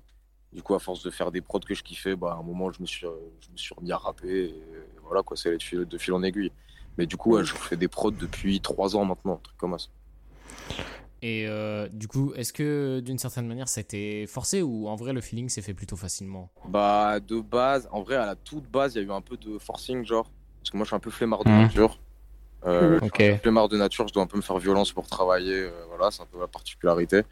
Du 0.52 0.62
coup, 0.62 0.74
à 0.74 0.78
force 0.80 1.02
de 1.02 1.10
faire 1.10 1.30
des 1.30 1.40
prods 1.40 1.60
que 1.60 1.74
je 1.74 1.82
kiffais, 1.82 2.16
bah, 2.16 2.34
à 2.36 2.40
un 2.40 2.42
moment, 2.42 2.70
je 2.70 2.82
me 2.82 2.86
suis, 2.86 3.06
je 3.40 3.52
me 3.52 3.56
suis 3.56 3.74
remis 3.74 3.92
à 3.92 3.96
rapper. 3.96 4.44
Et 4.46 4.54
voilà, 5.04 5.22
quoi, 5.22 5.36
c'est 5.36 5.56
de 5.56 5.62
fil, 5.62 5.86
de 5.86 5.98
fil 5.98 6.12
en 6.12 6.22
aiguille. 6.22 6.52
Mais 6.98 7.06
du 7.06 7.16
coup, 7.16 7.42
je 7.42 7.54
fais 7.54 7.76
des 7.76 7.88
prods 7.88 8.10
depuis 8.10 8.60
trois 8.60 8.94
ans 8.96 9.04
maintenant, 9.06 9.34
un 9.34 9.40
truc 9.42 9.56
comme 9.56 9.78
ça. 9.78 9.88
Et 11.22 11.46
euh, 11.46 11.88
du 11.92 12.08
coup, 12.08 12.32
est-ce 12.34 12.52
que 12.52 13.00
d'une 13.00 13.18
certaine 13.18 13.46
manière, 13.46 13.68
ça 13.68 13.80
a 13.80 13.82
été 13.82 14.26
forcé 14.26 14.62
ou 14.62 14.88
en 14.88 14.96
vrai, 14.96 15.12
le 15.12 15.20
feeling 15.20 15.48
s'est 15.48 15.62
fait 15.62 15.74
plutôt 15.74 15.96
facilement? 15.96 16.50
Bah, 16.66 17.20
de 17.20 17.40
base, 17.40 17.88
en 17.92 18.02
vrai, 18.02 18.16
à 18.16 18.26
la 18.26 18.36
toute 18.36 18.70
base, 18.70 18.94
il 18.94 19.02
y 19.02 19.04
a 19.04 19.06
eu 19.06 19.12
un 19.12 19.20
peu 19.20 19.36
de 19.36 19.58
forcing, 19.58 20.04
genre. 20.04 20.30
Parce 20.60 20.70
que 20.70 20.76
moi, 20.76 20.84
je 20.84 20.88
suis 20.88 20.96
un 20.96 21.00
peu 21.00 21.10
flemmard 21.10 21.44
de 21.44 21.50
mmh. 21.50 21.62
nature. 21.62 21.98
Euh, 22.66 23.00
okay. 23.02 23.40
Je 23.44 23.50
marre 23.50 23.68
de 23.68 23.76
nature, 23.76 24.08
je 24.08 24.14
dois 24.14 24.22
un 24.22 24.26
peu 24.26 24.36
me 24.36 24.42
faire 24.42 24.58
violence 24.58 24.92
pour 24.92 25.06
travailler. 25.06 25.64
Euh, 25.64 25.70
voilà, 25.88 26.10
c'est 26.10 26.22
un 26.22 26.26
peu 26.26 26.38
ma 26.38 26.48
particularité. 26.48 27.22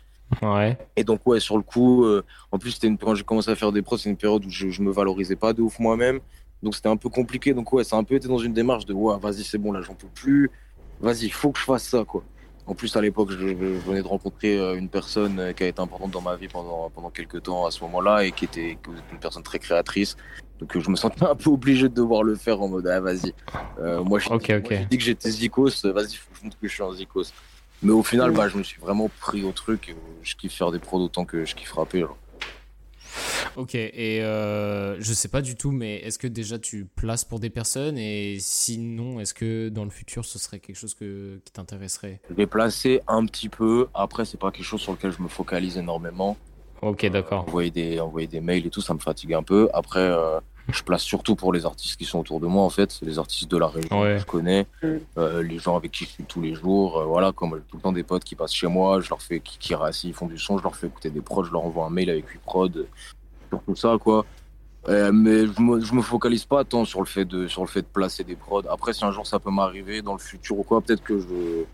Ouais. 0.43 0.77
Et 0.97 1.05
donc, 1.05 1.27
ouais, 1.27 1.41
sur 1.41 1.57
le 1.57 1.63
coup, 1.63 2.05
euh, 2.05 2.23
en 2.53 2.59
plus, 2.59 2.73
c'était 2.73 2.87
une... 2.87 2.99
quand 2.99 3.15
j'ai 3.15 3.25
commencé 3.25 3.51
à 3.51 3.57
faire 3.57 3.73
des 3.73 3.81
pros, 3.81 3.97
c'est 3.97 4.11
une 4.11 4.17
période 4.17 4.45
où 4.45 4.51
je, 4.51 4.69
je 4.69 4.83
me 4.83 4.91
valorisais 4.91 5.37
pas 5.37 5.53
de 5.55 5.63
ouf 5.63 5.79
moi-même. 5.79 6.21
Donc, 6.63 6.75
c'était 6.75 6.89
un 6.89 6.97
peu 6.97 7.09
compliqué. 7.09 7.55
Donc, 7.55 7.73
ouais, 7.73 7.85
ça 7.85 7.97
a 7.97 7.99
un 7.99 8.05
peu 8.05 8.17
été 8.17 8.29
dans 8.29 8.39
une 8.39 8.53
démarche 8.53 8.85
de, 8.85 8.93
ouais, 8.93 9.19
vas-y, 9.19 9.45
c'est 9.45 9.59
bon, 9.59 9.73
là, 9.73 9.81
j'en 9.81 9.95
peux 9.95 10.09
plus. 10.09 10.51
Vas-y, 11.01 11.27
il 11.27 11.33
faut 11.33 11.53
que 11.53 11.59
je 11.59 11.65
fasse 11.65 11.85
ça, 11.85 12.05
quoi. 12.05 12.23
En 12.69 12.75
plus, 12.75 12.95
à 12.97 13.01
l'époque, 13.01 13.31
je, 13.31 13.37
venais 13.37 14.03
de 14.03 14.07
rencontrer 14.07 14.59
euh, 14.59 14.77
une 14.77 14.91
personne 14.91 15.55
qui 15.55 15.65
a 15.65 15.69
été 15.69 15.81
importante 15.81 16.11
dans 16.11 16.21
ma 16.21 16.37
vie 16.37 16.49
pendant, 16.49 16.91
pendant 16.91 17.09
quelques 17.09 17.43
temps 17.43 17.65
à 17.65 17.71
ce 17.71 17.81
moment-là 17.85 18.25
et 18.25 18.33
qui 18.33 18.45
était 18.45 18.77
une 19.11 19.19
personne 19.19 19.43
très 19.43 19.59
créatrice. 19.59 20.17
Donc 20.61 20.77
je 20.79 20.91
me 20.91 20.97
sentais 20.97 21.25
un 21.25 21.35
peu 21.35 21.51
obligé 21.51 21.89
de 21.89 21.95
devoir 21.95 22.23
le 22.23 22.35
faire 22.35 22.61
en 22.61 22.69
mode 22.69 22.87
ah 22.87 23.01
vas-y. 23.01 23.33
Euh, 23.81 24.03
moi 24.03 24.19
je 24.19 24.29
dis 24.87 24.99
que 24.99 25.05
j'étais 25.05 25.31
zikos, 25.31 25.85
vas-y 25.85 26.17
faut 26.17 26.31
que 26.33 26.39
je 26.39 26.45
montre 26.45 26.59
que 26.61 26.69
je 26.69 26.75
suis 26.75 26.83
un 26.83 26.93
zikos. 26.93 27.33
Mais 27.83 27.93
au 27.93 28.03
final 28.03 28.33
bah, 28.33 28.49
je 28.49 28.59
me 28.59 28.63
suis 28.63 28.81
vraiment 28.81 29.09
pris 29.21 29.45
au 29.45 29.53
truc. 29.53 29.91
Et 29.91 29.97
je 30.23 30.37
kiffe 30.37 30.53
faire 30.53 30.71
des 30.71 30.79
prods 30.79 31.01
autant 31.01 31.25
que 31.25 31.45
je 31.45 31.55
kiffe 31.55 31.73
rapper. 31.73 32.05
Ok, 33.57 33.75
et 33.75 34.23
euh, 34.23 35.01
je 35.01 35.13
sais 35.13 35.29
pas 35.29 35.43
du 35.43 35.57
tout, 35.57 35.71
mais 35.71 35.97
est-ce 35.97 36.19
que 36.19 36.27
déjà 36.27 36.59
tu 36.59 36.85
places 36.85 37.25
pour 37.25 37.41
des 37.41 37.51
personnes? 37.51 37.99
Et 37.99 38.39
sinon, 38.41 39.21
est-ce 39.21 39.35
que 39.35 39.69
dans 39.69 39.85
le 39.85 39.91
futur 39.91 40.25
ce 40.25 40.39
serait 40.39 40.61
quelque 40.61 40.77
chose 40.77 40.95
que, 40.95 41.41
qui 41.45 41.53
t'intéresserait? 41.53 42.21
Je 42.31 42.35
vais 42.35 42.47
placer 42.47 43.01
un 43.09 43.25
petit 43.27 43.49
peu, 43.49 43.89
après 43.95 44.25
c'est 44.25 44.39
pas 44.39 44.51
quelque 44.51 44.65
chose 44.65 44.81
sur 44.81 44.93
lequel 44.93 45.13
je 45.13 45.23
me 45.23 45.29
focalise 45.29 45.77
énormément. 45.77 46.37
Ok, 46.83 47.07
d'accord. 47.07 47.43
envoyer, 47.49 47.71
des, 47.71 47.99
envoyer 48.01 48.29
des 48.29 48.41
mails 48.41 48.67
et 48.67 48.71
tout, 48.71 48.81
ça 48.81 48.95
me 48.95 49.01
fatigue 49.01 49.35
un 49.35 49.43
peu. 49.43 49.69
Après, 49.75 49.99
euh, 49.99 50.39
je 50.69 50.83
place 50.83 51.03
surtout 51.03 51.35
pour 51.35 51.53
les 51.53 51.65
artistes 51.65 51.97
qui 51.97 52.05
sont 52.05 52.19
autour 52.19 52.41
de 52.41 52.47
moi, 52.47 52.63
en 52.63 52.71
fait. 52.71 52.91
C'est 52.93 53.07
les 53.07 53.19
artistes 53.19 53.51
de 53.51 53.57
la 53.57 53.69
région 53.69 54.03
que 54.03 54.19
je 54.19 54.25
connais, 54.25 54.67
euh, 55.17 55.43
les 55.43 55.59
gens 55.59 55.77
avec 55.77 55.93
qui 55.93 56.05
je 56.05 56.11
suis 56.11 56.25
tous 56.25 56.43
les 56.43 56.55
jours. 56.55 56.99
Euh, 56.99 57.05
voilà, 57.05 57.33
comme 57.33 57.55
j'ai 57.57 57.63
tout 57.63 57.77
le 57.77 57.83
temps 57.83 57.93
des 57.93 58.03
potes 58.03 58.25
qui 58.25 58.35
passent 58.35 58.55
chez 58.55 58.67
moi, 58.67 59.01
je 59.01 59.09
leur 59.09 59.23
fais, 59.23 59.41
qui, 59.41 59.59
qui 59.59 59.75
ils 60.05 60.13
font 60.13 60.27
du 60.27 60.39
son, 60.39 60.59
je 60.59 60.63
leur 60.63 60.77
fais 60.77 60.87
écouter 60.87 61.11
des 61.11 61.21
prods, 61.21 61.45
je 61.45 61.53
leur 61.53 61.65
envoie 61.65 61.87
un 61.87 61.91
mail 61.91 62.11
avec 62.11 62.29
8 62.29 62.41
prods, 62.43 62.69
sur 63.49 63.63
tout 63.63 63.77
ça, 63.77 63.97
quoi. 63.99 64.27
mais 64.87 65.47
je 65.47 65.61
me, 65.61 65.81
je 65.81 65.95
me 65.95 66.03
focalise 66.03 66.45
pas 66.45 66.65
tant 66.65 66.85
sur 66.85 67.01
le 67.01 67.07
fait 67.07 67.25
de 67.25 67.49
sur 67.49 67.63
le 67.63 67.69
fait 67.69 67.83
de 67.83 67.87
placer 67.87 68.25
des 68.25 68.37
prods. 68.37 68.63
Après, 68.71 68.93
si 68.93 69.05
un 69.05 69.13
jour 69.13 69.27
ça 69.27 69.39
peut 69.39 69.51
m'arriver 69.51 70.03
dans 70.03 70.13
le 70.13 70.19
futur 70.19 70.59
ou 70.59 70.63
quoi, 70.63 70.81
peut-être 70.83 71.03
que 71.03 71.19
je 71.19 71.65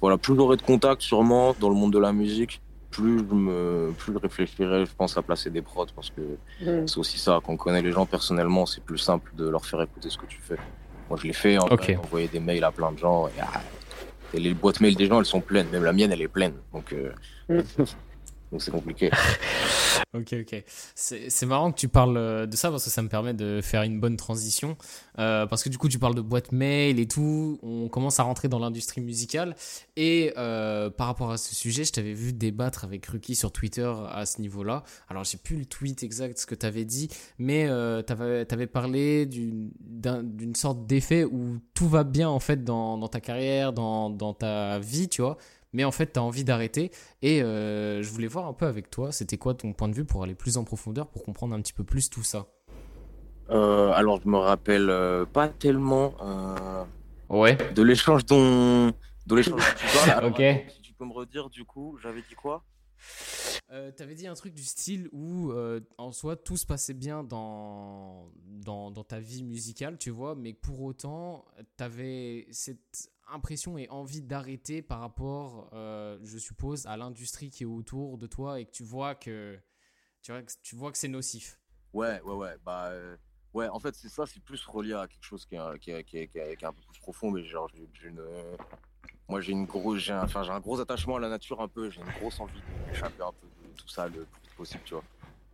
voilà 0.00 0.18
plus 0.18 0.36
j'aurai 0.36 0.56
de 0.56 0.62
contacts 0.62 1.00
sûrement 1.00 1.54
dans 1.58 1.70
le 1.70 1.74
monde 1.74 1.92
de 1.92 1.98
la 1.98 2.12
musique 2.12 2.60
plus 2.90 3.18
je 3.18 3.34
me 3.34 3.92
plus 3.96 4.12
je 4.12 4.18
réfléchirai, 4.18 4.86
je 4.86 4.94
pense, 4.96 5.16
à 5.16 5.22
placer 5.22 5.50
des 5.50 5.62
prods 5.62 5.86
parce 5.94 6.10
que 6.10 6.22
mm. 6.64 6.86
c'est 6.86 6.98
aussi 6.98 7.18
ça. 7.18 7.40
Quand 7.44 7.52
on 7.52 7.56
connaît 7.56 7.82
les 7.82 7.92
gens 7.92 8.06
personnellement, 8.06 8.66
c'est 8.66 8.82
plus 8.82 8.98
simple 8.98 9.32
de 9.36 9.48
leur 9.48 9.64
faire 9.64 9.82
écouter 9.82 10.10
ce 10.10 10.18
que 10.18 10.26
tu 10.26 10.40
fais. 10.40 10.58
Moi, 11.08 11.18
je 11.20 11.26
l'ai 11.26 11.32
fait, 11.32 11.58
en 11.58 11.66
okay. 11.68 11.96
envoyer 11.96 12.28
des 12.28 12.40
mails 12.40 12.64
à 12.64 12.72
plein 12.72 12.90
de 12.92 12.98
gens. 12.98 13.28
Ah, 13.40 13.60
et, 14.34 14.40
les 14.40 14.54
boîtes 14.54 14.80
mail 14.80 14.96
des 14.96 15.06
gens, 15.06 15.20
elles 15.20 15.26
sont 15.26 15.40
pleines. 15.40 15.68
Même 15.70 15.84
la 15.84 15.92
mienne, 15.92 16.10
elle 16.12 16.22
est 16.22 16.28
pleine. 16.28 16.54
Donc, 16.72 16.92
euh, 16.92 17.12
mm. 17.48 17.60
donc 18.50 18.62
c'est 18.62 18.70
compliqué. 18.70 19.10
Ok, 20.14 20.34
ok. 20.40 20.64
C'est 20.94 21.46
marrant 21.46 21.72
que 21.72 21.78
tu 21.78 21.88
parles 21.88 22.16
euh, 22.16 22.46
de 22.46 22.56
ça 22.56 22.70
parce 22.70 22.84
que 22.84 22.90
ça 22.90 23.02
me 23.02 23.08
permet 23.08 23.34
de 23.34 23.60
faire 23.60 23.82
une 23.82 24.00
bonne 24.00 24.16
transition. 24.16 24.76
Euh, 25.18 25.46
parce 25.46 25.62
que 25.62 25.68
du 25.68 25.78
coup, 25.78 25.88
tu 25.88 25.98
parles 25.98 26.14
de 26.14 26.20
boîte 26.20 26.52
mail 26.52 26.98
et 26.98 27.06
tout. 27.06 27.58
On 27.62 27.88
commence 27.88 28.18
à 28.20 28.22
rentrer 28.22 28.48
dans 28.48 28.58
l'industrie 28.58 29.00
musicale. 29.00 29.56
Et 29.96 30.32
euh, 30.38 30.90
par 30.90 31.08
rapport 31.08 31.30
à 31.30 31.36
ce 31.36 31.54
sujet, 31.54 31.84
je 31.84 31.92
t'avais 31.92 32.14
vu 32.14 32.32
débattre 32.32 32.84
avec 32.84 33.04
Ruki 33.06 33.34
sur 33.34 33.52
Twitter 33.52 33.92
à 34.10 34.26
ce 34.26 34.40
niveau-là. 34.40 34.84
Alors, 35.08 35.24
j'ai 35.24 35.38
plus 35.38 35.56
le 35.56 35.66
tweet 35.66 36.02
exact, 36.02 36.38
ce 36.38 36.46
que 36.46 36.54
tu 36.54 36.66
avais 36.66 36.84
dit, 36.84 37.08
mais 37.38 37.66
tu 38.06 38.12
avais, 38.12 38.66
parlé 38.66 39.26
d'une 39.26 40.54
sorte 40.54 40.86
d'effet 40.86 41.24
où 41.24 41.58
tout 41.74 41.88
va 41.88 42.04
bien 42.04 42.28
en 42.28 42.40
fait 42.40 42.64
dans, 42.64 43.08
ta 43.08 43.20
carrière, 43.20 43.72
dans 43.72 44.34
ta 44.34 44.78
vie, 44.78 45.08
tu 45.08 45.22
vois 45.22 45.36
mais 45.76 45.84
en 45.84 45.92
fait, 45.92 46.14
tu 46.14 46.18
as 46.18 46.22
envie 46.22 46.42
d'arrêter. 46.42 46.90
Et 47.20 47.42
euh, 47.42 48.02
je 48.02 48.10
voulais 48.10 48.26
voir 48.26 48.46
un 48.46 48.54
peu 48.54 48.64
avec 48.66 48.90
toi, 48.90 49.12
c'était 49.12 49.36
quoi 49.36 49.52
ton 49.52 49.74
point 49.74 49.88
de 49.88 49.94
vue 49.94 50.06
pour 50.06 50.22
aller 50.22 50.34
plus 50.34 50.56
en 50.56 50.64
profondeur, 50.64 51.06
pour 51.08 51.22
comprendre 51.22 51.54
un 51.54 51.60
petit 51.60 51.74
peu 51.74 51.84
plus 51.84 52.08
tout 52.08 52.22
ça? 52.22 52.46
Euh, 53.50 53.92
Alors, 53.92 54.20
je 54.22 54.28
me 54.28 54.38
rappelle 54.38 54.88
euh, 54.88 55.26
pas 55.26 55.48
tellement 55.48 56.14
ouais. 57.28 57.58
de 57.74 57.82
l'échange 57.82 58.24
dont, 58.24 58.92
de 59.26 59.34
l'échange 59.34 59.60
ok. 60.24 60.42
Si 60.68 60.80
tu 60.80 60.94
peux 60.94 61.04
me 61.04 61.12
redire, 61.12 61.50
du 61.50 61.64
coup, 61.64 61.98
j'avais 62.02 62.22
dit 62.22 62.34
quoi? 62.34 62.64
Euh, 63.72 63.90
tu 63.94 64.02
avais 64.02 64.14
dit 64.14 64.26
un 64.26 64.34
truc 64.34 64.54
du 64.54 64.62
style 64.62 65.08
où, 65.12 65.50
euh, 65.50 65.80
en 65.98 66.12
soi, 66.12 66.36
tout 66.36 66.56
se 66.56 66.64
passait 66.64 66.94
bien 66.94 67.24
dans, 67.24 68.30
dans, 68.46 68.90
dans, 68.90 69.04
ta 69.04 69.18
vie 69.18 69.42
musicale, 69.42 69.98
tu 69.98 70.10
vois, 70.10 70.34
mais 70.36 70.52
pour 70.52 70.82
autant, 70.82 71.44
tu 71.76 71.84
avais 71.84 72.46
cette 72.50 73.10
impression 73.28 73.78
et 73.78 73.88
envie 73.88 74.22
d'arrêter 74.22 74.82
par 74.82 75.00
rapport, 75.00 75.70
euh, 75.72 76.18
je 76.22 76.38
suppose, 76.38 76.86
à 76.86 76.96
l'industrie 76.96 77.50
qui 77.50 77.64
est 77.64 77.66
autour 77.66 78.18
de 78.18 78.26
toi 78.26 78.60
et 78.60 78.66
que 78.66 78.70
tu 78.70 78.82
vois 78.82 79.14
que, 79.14 79.58
tu 80.22 80.32
vois, 80.32 80.42
tu 80.62 80.76
vois 80.76 80.92
que 80.92 80.98
c'est 80.98 81.08
nocif. 81.08 81.60
Ouais, 81.92 82.20
ouais, 82.22 82.34
ouais. 82.34 82.56
Bah, 82.64 82.92
ouais, 83.54 83.68
en 83.68 83.78
fait, 83.78 83.94
c'est 83.94 84.08
ça, 84.08 84.26
c'est 84.26 84.42
plus 84.42 84.64
relié 84.66 84.94
à 84.94 85.06
quelque 85.06 85.24
chose 85.24 85.44
qui 85.46 85.56
est, 85.56 85.78
qui 85.78 85.90
est, 85.90 86.04
qui 86.04 86.18
est, 86.18 86.28
qui 86.28 86.38
est 86.38 86.64
un 86.64 86.72
peu 86.72 86.82
plus 86.90 87.00
profond, 87.00 87.30
mais 87.30 87.44
genre, 87.44 87.68
j'ai 87.68 88.08
une 88.08 88.22
moi 89.28 89.40
j'ai 89.40 89.52
une 89.52 89.66
grosse 89.66 89.98
j'ai 89.98 90.12
un, 90.12 90.22
enfin 90.22 90.42
j'ai 90.42 90.52
un 90.52 90.60
gros 90.60 90.80
attachement 90.80 91.16
à 91.16 91.20
la 91.20 91.28
nature 91.28 91.60
un 91.60 91.68
peu 91.68 91.90
j'ai 91.90 92.00
une 92.00 92.12
grosse 92.20 92.38
envie 92.40 92.60
d'échapper 92.88 93.22
un 93.22 93.32
peu 93.32 93.46
de 93.46 93.76
tout 93.76 93.88
ça 93.88 94.06
le 94.06 94.26
plus 94.42 94.54
possible 94.56 94.82
tu 94.84 94.94
vois 94.94 95.04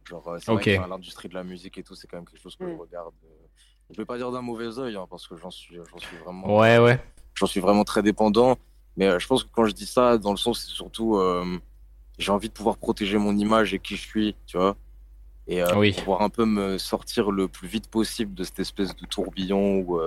genre 0.05 0.29
euh, 0.29 0.39
c'est 0.39 0.53
vrai 0.53 0.63
que 0.63 0.89
l'industrie 0.89 1.29
de 1.29 1.35
la 1.35 1.45
musique 1.45 1.79
et 1.79 1.83
tout 1.83 1.95
c'est 1.95 2.07
quand 2.07 2.19
même 2.19 2.27
quelque 2.27 2.43
chose 2.43 2.57
que 2.57 2.67
je 2.67 2.75
mm. 2.75 2.81
regarde 2.81 3.15
euh, 3.25 3.47
je 3.91 3.97
vais 3.97 4.05
pas 4.05 4.17
dire 4.17 4.31
d'un 4.31 4.43
mauvais 4.43 4.79
oeil 4.79 4.97
hein, 4.97 5.07
parce 5.09 5.27
que 5.27 5.37
j'en 5.37 5.51
suis 5.51 5.77
j'en 5.91 5.99
suis 5.99 6.17
vraiment 6.19 6.59
ouais 6.59 6.79
ouais 6.79 7.01
j'en 7.35 7.47
suis 7.47 7.61
vraiment 7.61 7.85
très 7.85 8.03
dépendant 8.03 8.57
mais 8.97 9.07
euh, 9.07 9.19
je 9.19 9.27
pense 9.27 9.45
que 9.45 9.49
quand 9.53 9.65
je 9.65 9.73
dis 9.73 9.87
ça 9.87 10.19
dans 10.19 10.33
le 10.33 10.37
sens 10.37 10.65
c'est 10.65 10.75
surtout 10.75 11.21
j'ai 12.19 12.33
envie 12.33 12.49
de 12.49 12.55
pouvoir 12.55 12.77
protéger 12.77 13.19
mon 13.19 13.37
image 13.37 13.75
et 13.75 13.79
qui 13.79 13.97
je 13.97 14.03
suis 14.03 14.37
tu 14.47 14.57
vois 14.57 14.77
et 15.49 15.63
pouvoir 15.99 16.23
un 16.23 16.29
peu 16.29 16.45
me 16.45 16.79
sortir 16.79 17.31
le 17.31 17.49
plus 17.49 17.69
vite 17.69 17.89
possible 17.89 18.35
de 18.35 18.45
cette 18.45 18.61
espèce 18.61 18.95
de 18.95 19.07
tourbillon 19.07 19.81
où 19.81 20.01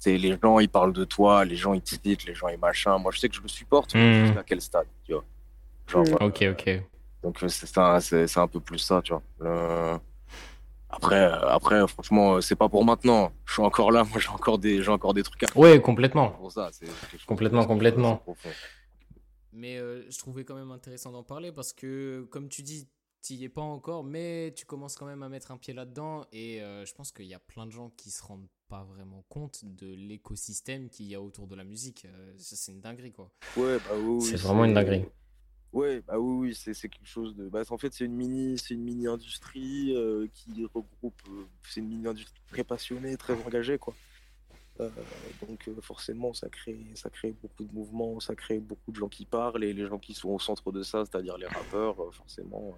c'est 0.00 0.16
les 0.16 0.36
gens 0.42 0.58
ils 0.58 0.68
parlent 0.68 0.94
de 0.94 1.04
toi, 1.04 1.44
les 1.44 1.56
gens 1.56 1.74
ils 1.74 1.82
te 1.82 1.90
citent, 1.90 2.24
les 2.24 2.34
gens 2.34 2.48
ils 2.48 2.58
machin. 2.58 2.98
Moi 2.98 3.12
je 3.12 3.20
sais 3.20 3.28
que 3.28 3.36
je 3.36 3.42
le 3.42 3.48
supporte, 3.48 3.94
mais 3.94 4.32
hmm. 4.32 4.38
à 4.38 4.42
quel 4.42 4.60
stade, 4.60 4.86
tu 5.04 5.12
vois. 5.12 5.24
Genre, 5.86 6.04
hmm. 6.04 6.24
ok, 6.24 6.44
ok. 6.52 6.82
Donc 7.22 7.44
c'est 7.48 7.78
un, 7.78 8.00
c'est 8.00 8.38
un 8.38 8.48
peu 8.48 8.60
plus 8.60 8.78
ça, 8.78 9.02
tu 9.02 9.12
vois. 9.12 10.00
Après, 10.92 11.22
après, 11.24 11.86
franchement, 11.86 12.40
c'est 12.40 12.56
pas 12.56 12.68
pour 12.68 12.84
maintenant. 12.84 13.32
Je 13.46 13.54
suis 13.54 13.62
encore 13.62 13.92
là, 13.92 14.04
moi 14.10 14.18
j'ai 14.18 14.28
encore 14.28 14.58
des, 14.58 14.82
j'ai 14.82 14.90
encore 14.90 15.14
des 15.14 15.22
trucs 15.22 15.42
à 15.44 15.46
faire. 15.46 15.56
Ouais, 15.56 15.80
complètement. 15.80 16.30
Pour 16.30 16.52
ça, 16.52 16.70
complètement, 17.26 17.64
complètement. 17.64 18.22
Mais 19.52 19.78
euh, 19.78 20.08
je 20.10 20.18
trouvais 20.18 20.44
quand 20.44 20.54
même 20.54 20.70
intéressant 20.70 21.10
d'en 21.10 21.24
parler 21.24 21.52
parce 21.52 21.72
que, 21.72 22.26
comme 22.30 22.48
tu 22.48 22.62
dis, 22.62 22.88
tu 23.22 23.34
y 23.34 23.44
es 23.44 23.48
pas 23.48 23.60
encore, 23.60 24.04
mais 24.04 24.52
tu 24.56 24.64
commences 24.64 24.96
quand 24.96 25.06
même 25.06 25.22
à 25.22 25.28
mettre 25.28 25.50
un 25.50 25.56
pied 25.56 25.74
là-dedans. 25.74 26.24
Et 26.32 26.62
euh, 26.62 26.84
je 26.84 26.94
pense 26.94 27.12
qu'il 27.12 27.26
y 27.26 27.34
a 27.34 27.38
plein 27.38 27.66
de 27.66 27.70
gens 27.70 27.90
qui 27.96 28.10
se 28.10 28.22
rendent 28.22 28.48
pas 28.68 28.84
vraiment 28.84 29.24
compte 29.28 29.64
de 29.64 29.92
l'écosystème 29.94 30.88
qu'il 30.88 31.06
y 31.06 31.14
a 31.14 31.20
autour 31.20 31.46
de 31.46 31.54
la 31.54 31.64
musique. 31.64 32.06
Euh, 32.06 32.32
c'est 32.38 32.72
une 32.72 32.80
dinguerie, 32.80 33.12
quoi. 33.12 33.30
Ouais, 33.56 33.78
bah 33.78 33.96
oui. 34.00 34.22
c'est 34.22 34.36
vraiment 34.36 34.64
une 34.64 34.74
dinguerie. 34.74 35.04
Ouais, 35.72 36.02
bah 36.06 36.18
oui, 36.18 36.48
oui 36.48 36.54
c'est 36.54 36.88
quelque 36.88 37.06
chose 37.06 37.36
de. 37.36 37.48
Bah, 37.48 37.62
en 37.70 37.78
fait, 37.78 37.92
c'est 37.92 38.04
une 38.04 38.16
mini, 38.16 38.58
c'est 38.58 38.74
une 38.74 38.82
mini 38.82 39.06
industrie 39.06 39.94
euh, 39.94 40.26
qui 40.34 40.64
regroupe. 40.64 41.22
c'est 41.62 41.80
une 41.80 41.88
mini 41.88 42.08
industrie 42.08 42.40
très 42.50 42.64
passionnée, 42.64 43.16
très 43.16 43.34
engagée, 43.44 43.78
quoi. 43.78 43.94
donc 45.46 45.68
forcément, 45.82 46.32
ça 46.32 46.48
crée, 46.48 46.86
ça 46.94 47.10
crée 47.10 47.34
beaucoup 47.40 47.64
de 47.64 47.72
mouvements, 47.72 48.18
ça 48.18 48.34
crée 48.34 48.58
beaucoup 48.58 48.90
de 48.90 48.96
gens 48.96 49.08
qui 49.08 49.26
parlent 49.26 49.62
et 49.62 49.72
les 49.72 49.86
gens 49.86 49.98
qui 49.98 50.14
sont 50.14 50.30
au 50.30 50.38
centre 50.38 50.72
de 50.72 50.82
ça, 50.82 51.04
c'est-à-dire 51.04 51.36
les 51.36 51.46
rappeurs, 51.46 51.96
forcément, 52.14 52.74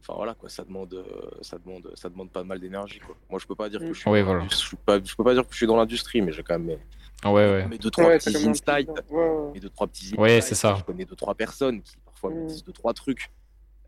Enfin 0.00 0.14
voilà 0.16 0.34
quoi, 0.34 0.48
ça 0.48 0.64
demande, 0.64 0.94
euh, 0.94 1.30
ça 1.42 1.58
demande, 1.58 1.90
ça 1.94 2.08
demande 2.08 2.30
pas 2.30 2.42
mal 2.42 2.58
d'énergie 2.58 3.00
quoi. 3.00 3.14
Moi 3.28 3.38
je 3.38 3.46
peux 3.46 3.54
pas 3.54 3.68
dire 3.68 3.80
que 3.80 3.92
je 3.92 4.00
suis, 4.00 4.10
je, 4.10 4.56
suis 4.56 4.76
pas, 4.76 4.98
je 5.02 5.14
peux 5.14 5.24
pas 5.24 5.34
dire 5.34 5.46
que 5.46 5.52
je 5.52 5.56
suis 5.58 5.66
dans 5.66 5.76
l'industrie, 5.76 6.22
mais 6.22 6.32
j'ai 6.32 6.42
quand 6.42 6.58
même 6.58 6.78
ouais, 7.24 7.32
ouais. 7.32 7.68
mes 7.68 7.78
deux 7.78 7.90
trois 7.90 8.10
petits 8.10 8.48
insights, 8.48 8.90
mes 9.54 9.60
deux 9.60 9.68
trois 9.68 9.86
petits 9.86 10.14
Ouais 10.16 10.40
c'est 10.40 10.54
ça. 10.54 10.76
Je 10.78 10.84
connais 10.84 11.04
deux 11.04 11.16
trois 11.16 11.34
personnes 11.34 11.82
qui 11.82 11.96
parfois 12.04 12.30
me 12.30 12.44
mm. 12.44 12.46
disent 12.46 12.64
deux 12.64 12.72
trois 12.72 12.94
trucs. 12.94 13.30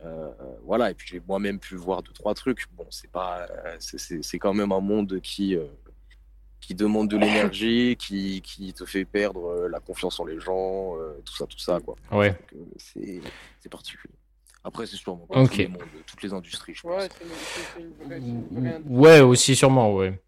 Euh, 0.05 0.31
voilà 0.65 0.91
et 0.91 0.95
puis 0.95 1.07
j'ai 1.09 1.23
moi-même 1.27 1.59
pu 1.59 1.77
voir 1.77 2.03
deux 2.03 2.13
trois 2.13 2.35
trucs. 2.35 2.67
Bon 2.77 2.87
c'est 2.91 3.11
pas, 3.11 3.47
c'est 3.79 4.39
quand 4.39 4.55
même 4.55 4.73
un 4.73 4.81
monde 4.81 5.21
qui 5.21 5.57
euh, 5.57 5.65
qui 6.61 6.75
demande 6.75 7.09
de 7.09 7.17
l'énergie, 7.17 7.97
qui, 7.99 8.41
qui, 8.41 8.73
te 8.73 8.85
fait 8.85 9.05
perdre 9.05 9.67
la 9.69 9.81
confiance 9.81 10.21
en 10.21 10.25
les 10.25 10.39
gens, 10.39 10.95
tout 11.25 11.35
ça 11.35 11.47
tout 11.47 11.59
ça 11.59 11.81
quoi. 11.81 11.97
Ouais. 12.11 12.37
C'est 12.77 13.69
particulier. 13.71 14.15
Après, 14.65 14.87
c'est 14.87 14.97
sûrement 14.97 15.27
pas 15.27 15.45
tout 15.45 15.59
le 15.59 15.69
monde, 15.69 15.83
toutes 16.07 16.23
les 16.23 16.33
industries, 16.33 16.75
je 16.75 16.83
pense. 16.83 17.09
Ouais, 18.87 19.21
aussi 19.21 19.57
sûrement, 19.57 19.93
ouais. 19.93 20.21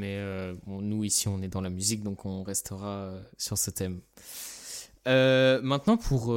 Mais 0.00 0.16
euh, 0.16 0.54
nous, 0.66 1.04
ici, 1.04 1.28
on 1.28 1.42
est 1.42 1.48
dans 1.48 1.60
la 1.60 1.68
musique, 1.68 2.02
donc 2.02 2.24
on 2.24 2.42
restera 2.42 2.88
euh, 2.88 3.22
sur 3.36 3.58
ce 3.58 3.70
thème. 3.70 4.00
Euh, 5.08 5.60
maintenant, 5.62 5.98
pour 5.98 6.34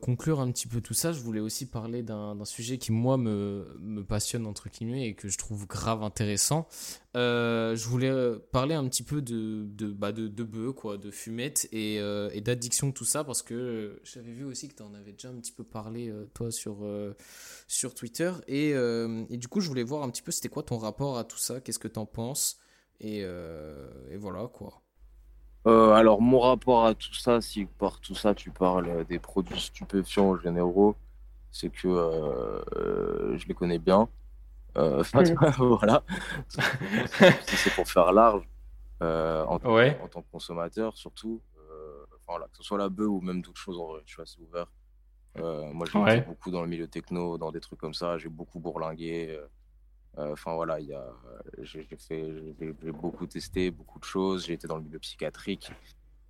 conclure 0.00 0.40
un 0.40 0.50
petit 0.50 0.66
peu 0.66 0.82
tout 0.82 0.92
ça, 0.92 1.12
je 1.12 1.20
voulais 1.20 1.40
aussi 1.40 1.64
parler 1.64 2.02
d'un 2.02 2.44
sujet 2.44 2.76
qui, 2.76 2.92
moi, 2.92 3.16
me, 3.16 4.02
passionne, 4.06 4.46
entre 4.46 4.68
guillemets, 4.68 5.08
et 5.08 5.14
que 5.14 5.28
je 5.28 5.38
trouve 5.38 5.66
grave 5.66 6.02
intéressant. 6.02 6.68
je 7.14 7.88
voulais 7.88 8.12
parler 8.52 8.74
un 8.74 8.86
petit 8.86 9.02
peu 9.02 9.22
de, 9.22 9.64
de, 9.64 9.86
bah 9.86 10.12
de, 10.12 10.28
de 10.28 10.44
bœufs, 10.44 10.74
quoi, 10.74 10.98
de 10.98 11.10
fumettes 11.10 11.68
et, 11.72 11.96
et 11.96 12.40
d'addiction, 12.42 12.92
tout 12.92 13.04
ça, 13.04 13.24
parce 13.24 13.42
que 13.42 14.00
j'avais 14.04 14.32
vu 14.32 14.44
aussi 14.44 14.68
que 14.68 14.74
tu 14.74 14.82
en 14.82 14.92
avais 14.92 15.12
déjà 15.12 15.28
un 15.28 15.36
petit 15.36 15.52
peu 15.52 15.64
parlé, 15.64 16.12
toi, 16.34 16.50
sur, 16.50 16.86
sur 17.66 17.94
Twitter. 17.94 18.32
Et, 18.48 18.70
et, 18.70 19.36
du 19.36 19.48
coup, 19.48 19.60
je 19.60 19.68
voulais 19.68 19.84
voir 19.84 20.02
un 20.02 20.10
petit 20.10 20.22
peu, 20.22 20.32
c'était 20.32 20.50
quoi 20.50 20.62
ton 20.62 20.76
rapport 20.78 21.16
à 21.16 21.24
tout 21.24 21.38
ça, 21.38 21.60
qu'est-ce 21.60 21.78
que 21.78 21.88
tu 21.88 21.98
en 21.98 22.06
penses, 22.06 22.58
et, 23.00 23.20
et 23.20 24.16
voilà, 24.16 24.46
quoi. 24.48 24.82
Euh, 25.66 25.90
alors, 25.92 26.20
mon 26.20 26.38
rapport 26.38 26.86
à 26.86 26.94
tout 26.94 27.14
ça, 27.14 27.40
si 27.40 27.64
par 27.64 28.00
tout 28.00 28.14
ça 28.14 28.34
tu 28.34 28.50
parles 28.50 29.04
des 29.06 29.18
produits 29.18 29.60
stupéfiants 29.60 30.30
en 30.30 30.38
généraux, 30.38 30.94
c'est 31.50 31.70
que 31.70 31.88
euh, 31.88 33.36
je 33.36 33.46
les 33.48 33.54
connais 33.54 33.78
bien. 33.78 34.08
Euh, 34.76 35.02
voilà. 35.58 36.04
c'est 36.48 37.74
pour 37.74 37.88
faire 37.88 38.12
large 38.12 38.48
en, 39.00 39.58
tant 39.58 40.22
que 40.22 40.30
consommateur, 40.30 40.96
surtout. 40.96 41.40
Voilà, 42.28 42.46
que 42.46 42.56
ce 42.56 42.64
soit 42.64 42.78
la 42.78 42.88
bœuf 42.88 43.08
ou 43.08 43.20
même 43.20 43.40
d'autres 43.40 43.60
choses 43.60 43.78
en 43.78 43.86
vrai, 43.86 44.02
tu 44.04 44.16
vois, 44.16 44.26
c'est 44.26 44.40
ouvert. 44.40 44.66
moi, 45.72 45.86
j'ai 46.08 46.20
beaucoup 46.20 46.50
dans 46.50 46.62
le 46.62 46.68
milieu 46.68 46.86
techno, 46.86 47.38
dans 47.38 47.50
des 47.50 47.60
trucs 47.60 47.78
comme 47.80 47.94
ça. 47.94 48.18
J'ai 48.18 48.28
beaucoup 48.28 48.60
bourlingué. 48.60 49.36
Euh, 50.18 50.32
enfin 50.32 50.54
voilà, 50.54 50.80
il 50.80 50.86
y 50.86 50.94
a, 50.94 51.04
j'ai 51.60 51.86
fait, 51.98 52.32
j'ai 52.58 52.72
beaucoup 52.92 53.26
testé 53.26 53.70
beaucoup 53.70 53.98
de 53.98 54.04
choses. 54.04 54.46
J'ai 54.46 54.54
été 54.54 54.66
dans 54.66 54.76
le 54.76 54.82
milieu 54.82 54.98
psychiatrique, 54.98 55.70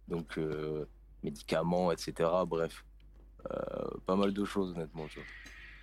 donc 0.08 0.38
euh, 0.38 0.86
médicaments, 1.22 1.92
etc. 1.92 2.28
Bref, 2.46 2.84
euh, 3.50 3.56
pas 4.04 4.16
mal 4.16 4.32
de 4.32 4.44
choses 4.44 4.72
honnêtement. 4.72 5.06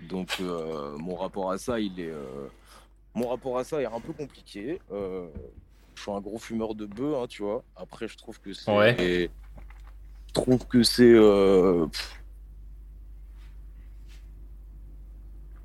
Donc 0.02 0.40
mon 0.40 1.16
rapport 1.16 1.52
à 1.52 1.58
ça, 1.58 1.80
il 1.80 2.00
est, 2.00 2.14
mon 3.14 3.30
rapport 3.30 3.58
à 3.58 3.64
ça 3.64 3.82
est 3.82 3.86
un 3.86 4.02
peu 4.02 4.12
compliqué. 4.12 4.82
je 4.92 6.02
suis 6.02 6.12
un 6.12 6.20
gros 6.20 6.40
fumeur 6.40 6.76
de 6.76 6.86
bœuf, 6.86 7.16
hein, 7.16 7.28
tu 7.28 7.44
vois. 7.44 7.64
Après, 7.78 8.08
je 8.10 8.18
trouve 8.18 8.40
que 8.42 8.52
c'est, 8.52 8.76
ouais. 8.76 9.30
je 10.28 10.34
trouve 10.34 10.68
que 10.68 10.84
c'est 10.84 11.14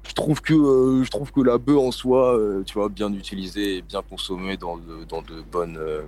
je 0.08 0.14
trouve 0.14 0.40
que 0.40 0.54
euh, 0.54 1.04
je 1.04 1.10
trouve 1.10 1.30
que 1.30 1.42
la 1.42 1.58
bœuf 1.58 1.78
en 1.78 1.92
soi, 1.92 2.36
euh, 2.36 2.62
tu 2.64 2.74
vois, 2.74 2.88
bien 2.88 3.12
utilisée 3.12 3.76
et 3.76 3.82
bien 3.82 4.02
consommée 4.02 4.56
dans 4.56 4.78
de, 4.78 5.04
dans 5.04 5.20
de 5.20 5.42
bonnes, 5.42 5.76
euh, 5.76 6.02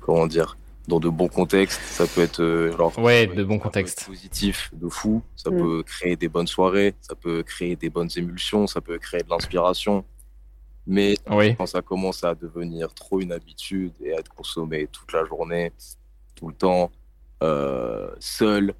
comment 0.00 0.26
dire, 0.26 0.58
dans 0.88 0.98
de 0.98 1.08
bons 1.08 1.28
contextes, 1.28 1.80
ça 1.82 2.06
peut 2.06 2.22
être 2.22 2.72
genre, 2.76 2.98
ouais, 2.98 3.28
de 3.28 3.44
bons 3.44 3.60
contextes, 3.60 4.06
positif, 4.06 4.70
de 4.72 4.88
fou. 4.88 5.22
Ça 5.36 5.50
mm. 5.50 5.56
peut 5.56 5.82
créer 5.84 6.16
des 6.16 6.28
bonnes 6.28 6.48
soirées, 6.48 6.94
ça 7.00 7.14
peut 7.14 7.44
créer 7.44 7.76
des 7.76 7.90
bonnes 7.90 8.10
émulsions, 8.16 8.66
ça 8.66 8.80
peut 8.80 8.98
créer 8.98 9.22
de 9.22 9.30
l'inspiration. 9.30 10.04
Mais 10.86 11.16
quand 11.26 11.66
ça 11.66 11.82
commence 11.82 12.24
à 12.24 12.34
devenir 12.34 12.92
trop 12.94 13.20
une 13.20 13.30
habitude 13.30 13.92
et 14.02 14.14
à 14.14 14.20
être 14.20 14.34
consommé 14.34 14.88
toute 14.90 15.12
la 15.12 15.24
journée, 15.26 15.70
tout 16.34 16.48
le 16.48 16.54
temps, 16.54 16.90
seul, 18.18 18.74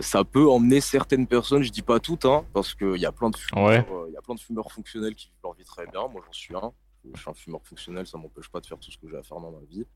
ça 0.00 0.24
peut 0.24 0.48
emmener 0.48 0.80
certaines 0.80 1.26
personnes, 1.26 1.62
je 1.62 1.70
dis 1.70 1.82
pas 1.82 2.00
toutes, 2.00 2.24
hein, 2.24 2.44
parce 2.52 2.74
qu'il 2.74 2.96
y 2.96 3.06
a 3.06 3.12
plein 3.12 3.30
de 3.30 3.36
fumeurs, 3.36 3.86
euh, 3.90 4.06
il 4.08 4.12
y 4.12 4.16
a 4.16 4.22
plein 4.22 4.34
de 4.34 4.40
fumeurs 4.40 4.70
fonctionnels 4.70 5.14
qui 5.14 5.28
vivent 5.28 5.40
leur 5.42 5.54
vie 5.54 5.64
très 5.64 5.86
bien. 5.86 6.06
Moi, 6.08 6.22
j'en 6.24 6.32
suis 6.32 6.54
un. 6.54 6.72
Je 7.14 7.20
suis 7.20 7.30
un 7.30 7.34
fumeur 7.34 7.60
fonctionnel, 7.62 8.06
ça 8.06 8.18
m'empêche 8.18 8.48
pas 8.48 8.60
de 8.60 8.66
faire 8.66 8.78
tout 8.78 8.90
ce 8.90 8.98
que 8.98 9.08
j'ai 9.08 9.16
à 9.16 9.22
faire 9.22 9.38
dans 9.38 9.52
ma 9.52 9.64
vie. 9.70 9.86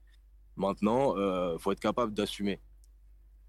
Maintenant, 0.56 1.16
euh, 1.16 1.58
faut 1.58 1.72
être 1.72 1.80
capable 1.80 2.14
d'assumer. 2.14 2.60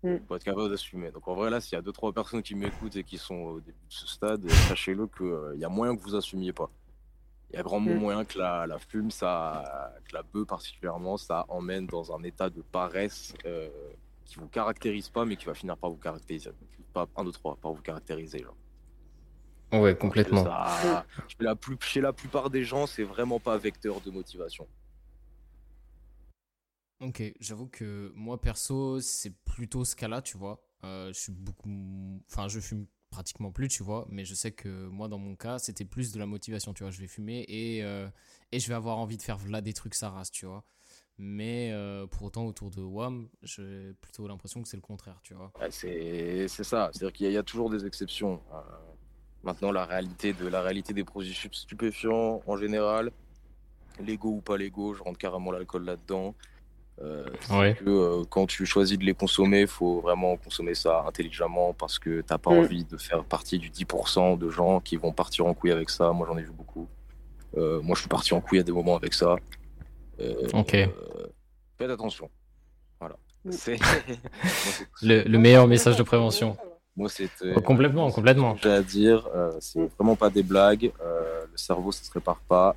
Mm. 0.02 0.18
Faut 0.28 0.36
être 0.36 0.44
capable 0.44 0.70
d'assumer. 0.70 1.12
Donc 1.12 1.28
en 1.28 1.36
vrai 1.36 1.52
là, 1.52 1.62
s'il 1.62 1.76
y 1.76 1.80
a 1.80 1.82
deux 1.82 1.92
trois 1.92 2.12
personnes 2.12 2.42
qui 2.42 2.56
m'écoutent 2.56 2.96
et 2.96 3.04
qui 3.04 3.20
sont 3.20 3.36
au 3.36 3.60
début 3.60 3.86
de 3.88 3.94
ce 3.94 4.08
stade, 4.08 4.50
sachez-le 4.50 5.08
qu'il 5.08 5.60
y 5.60 5.64
a 5.64 5.70
moyen 5.70 5.96
que 5.96 6.02
vous 6.02 6.16
assumiez 6.16 6.54
pas. 6.54 6.72
Il 7.52 7.58
y 7.58 7.60
a 7.60 7.64
grand 7.64 7.80
mm. 7.80 7.94
moyen 7.94 8.26
que 8.26 8.40
la, 8.40 8.66
la, 8.66 8.80
fume, 8.80 9.12
ça, 9.12 9.94
que 10.06 10.16
la 10.16 10.24
bœuf 10.24 10.48
particulièrement, 10.48 11.18
ça 11.18 11.46
emmène 11.50 11.86
dans 11.86 12.16
un 12.16 12.24
état 12.24 12.50
de 12.50 12.62
paresse 12.62 13.34
qui 14.32 14.40
vous 14.40 14.48
caractérise 14.48 15.10
pas, 15.10 15.26
mais 15.26 15.36
qui 15.36 15.46
va 15.46 15.54
finir 15.54 15.76
par 15.76 15.90
vous 15.90 15.98
caractériser. 15.98 16.52
Pas 16.94 17.06
un, 17.18 17.26
deux, 17.26 17.34
trois, 17.34 17.58
par 17.58 17.74
vous 17.74 17.82
caractériser. 17.82 18.40
Genre. 18.40 18.56
Ouais, 19.74 19.98
complètement. 19.98 20.46
chez, 21.28 21.36
la 21.42 21.56
plus, 21.56 21.78
chez 21.82 22.00
la 22.00 22.14
plupart 22.14 22.50
des 22.50 22.64
gens, 22.64 22.88
c'est 22.88 23.04
vraiment 23.04 23.42
pas 23.42 23.58
vecteur 23.58 24.00
de 24.00 24.10
motivation. 24.10 24.66
Ok, 27.02 27.22
j'avoue 27.42 27.68
que 27.68 28.14
moi 28.16 28.40
perso, 28.40 29.02
c'est 29.02 29.34
plutôt 29.44 29.84
ce 29.84 29.98
cas-là, 29.98 30.22
tu 30.22 30.38
vois. 30.38 30.64
Euh, 30.86 31.12
je 31.12 31.20
suis 31.20 31.32
beaucoup. 31.34 31.70
Enfin, 32.32 32.48
je 32.48 32.62
fume 32.62 32.86
pratiquement 33.10 33.52
plus, 33.52 33.68
tu 33.68 33.84
vois. 33.84 34.08
Mais 34.10 34.24
je 34.24 34.34
sais 34.34 34.52
que 34.52 34.88
moi, 34.88 35.10
dans 35.10 35.18
mon 35.18 35.36
cas, 35.36 35.60
c'était 35.60 35.84
plus 35.84 36.14
de 36.14 36.20
la 36.20 36.26
motivation, 36.26 36.74
tu 36.74 36.84
vois. 36.84 36.92
Je 36.92 37.02
vais 37.02 37.08
fumer 37.08 37.44
et, 37.50 37.84
euh, 37.84 38.08
et 38.54 38.62
je 38.62 38.68
vais 38.70 38.76
avoir 38.76 38.98
envie 38.98 39.18
de 39.18 39.24
faire 39.24 39.38
là 39.50 39.60
des 39.60 39.74
trucs 39.74 39.96
ça 39.96 40.10
race, 40.10 40.32
tu 40.32 40.46
vois. 40.46 40.64
Mais 41.24 41.70
euh, 41.72 42.08
pour 42.08 42.24
autant, 42.24 42.48
autour 42.48 42.72
de 42.72 42.82
WAM, 42.82 43.28
j'ai 43.44 43.94
plutôt 44.02 44.28
l'impression 44.28 44.64
que 44.64 44.68
c'est 44.68 44.76
le 44.76 44.82
contraire, 44.82 45.20
tu 45.22 45.36
vois. 45.36 45.52
c'est 45.70 46.48
ça. 46.48 46.90
C'est-à-dire 46.92 47.14
qu'il 47.14 47.32
y, 47.32 47.38
a 47.38 47.44
toujours 47.44 47.70
des 47.70 47.86
exceptions. 47.86 48.42
Euh, 48.52 48.58
maintenant, 49.44 49.72
la 49.72 49.86
réalité, 49.86 50.34
de, 50.34 50.48
la 50.48 50.64
réalité 50.64 50.94
des 50.94 51.04
produits 51.04 51.38
stupéfiants, 51.52 52.42
en 52.48 52.58
général, 52.58 53.12
Lego 54.00 54.30
ou 54.30 54.42
pas 54.42 54.58
Lego, 54.58 54.96
je 54.96 55.04
rentre 55.04 55.20
carrément 55.20 55.52
l'alcool 55.52 55.86
là-dedans. 55.86 56.34
Euh, 57.04 57.26
que 57.50 57.84
euh, 57.88 58.24
quand 58.28 58.48
tu 58.48 58.66
choisis 58.66 58.98
de 58.98 59.04
les 59.04 59.14
consommer, 59.14 59.62
il 59.62 59.68
faut 59.68 60.02
vraiment 60.02 60.38
consommer 60.38 60.76
ça 60.76 61.04
intelligemment 61.08 61.74
parce 61.74 62.00
que 62.00 62.22
t'as 62.22 62.38
pas 62.40 62.52
mm. 62.52 62.58
envie 62.60 62.86
de 62.86 62.98
faire 62.98 63.24
partie 63.24 63.60
du 63.60 63.70
10% 63.70 64.40
de 64.40 64.50
gens 64.50 64.80
qui 64.80 64.98
vont 64.98 65.12
partir 65.12 65.46
en 65.46 65.54
couille 65.54 65.72
avec 65.72 65.92
ça. 65.92 66.12
Moi, 66.14 66.28
j'en 66.28 66.38
ai 66.38 66.44
vu 66.44 66.52
beaucoup. 66.52 66.88
Euh, 67.58 67.82
moi, 67.82 67.96
je 67.96 68.02
suis 68.02 68.10
parti 68.10 68.34
en 68.34 68.42
couille 68.42 68.60
à 68.60 68.64
des 68.64 68.72
moments 68.72 68.96
avec 68.96 69.14
ça. 69.14 69.36
Ok. 70.54 70.72
faites 71.78 71.90
attention. 71.90 72.30
Voilà. 73.00 73.16
C'est 73.50 73.80
le, 75.02 75.38
meilleur 75.38 75.68
message 75.68 75.98
de 75.98 76.04
prévention. 76.04 76.56
Moi, 76.96 77.10
c'était. 77.10 77.54
Oh, 77.56 77.62
complètement, 77.62 78.12
complètement. 78.12 78.56
J'ai 78.62 78.72
à 78.72 78.82
dire, 78.82 79.28
c'est 79.60 79.88
vraiment 79.98 80.16
pas 80.16 80.30
des 80.30 80.44
blagues. 80.44 80.92
le 81.02 81.58
cerveau, 81.58 81.92
ça 81.92 82.04
se 82.04 82.12
répare 82.12 82.42
pas. 82.48 82.76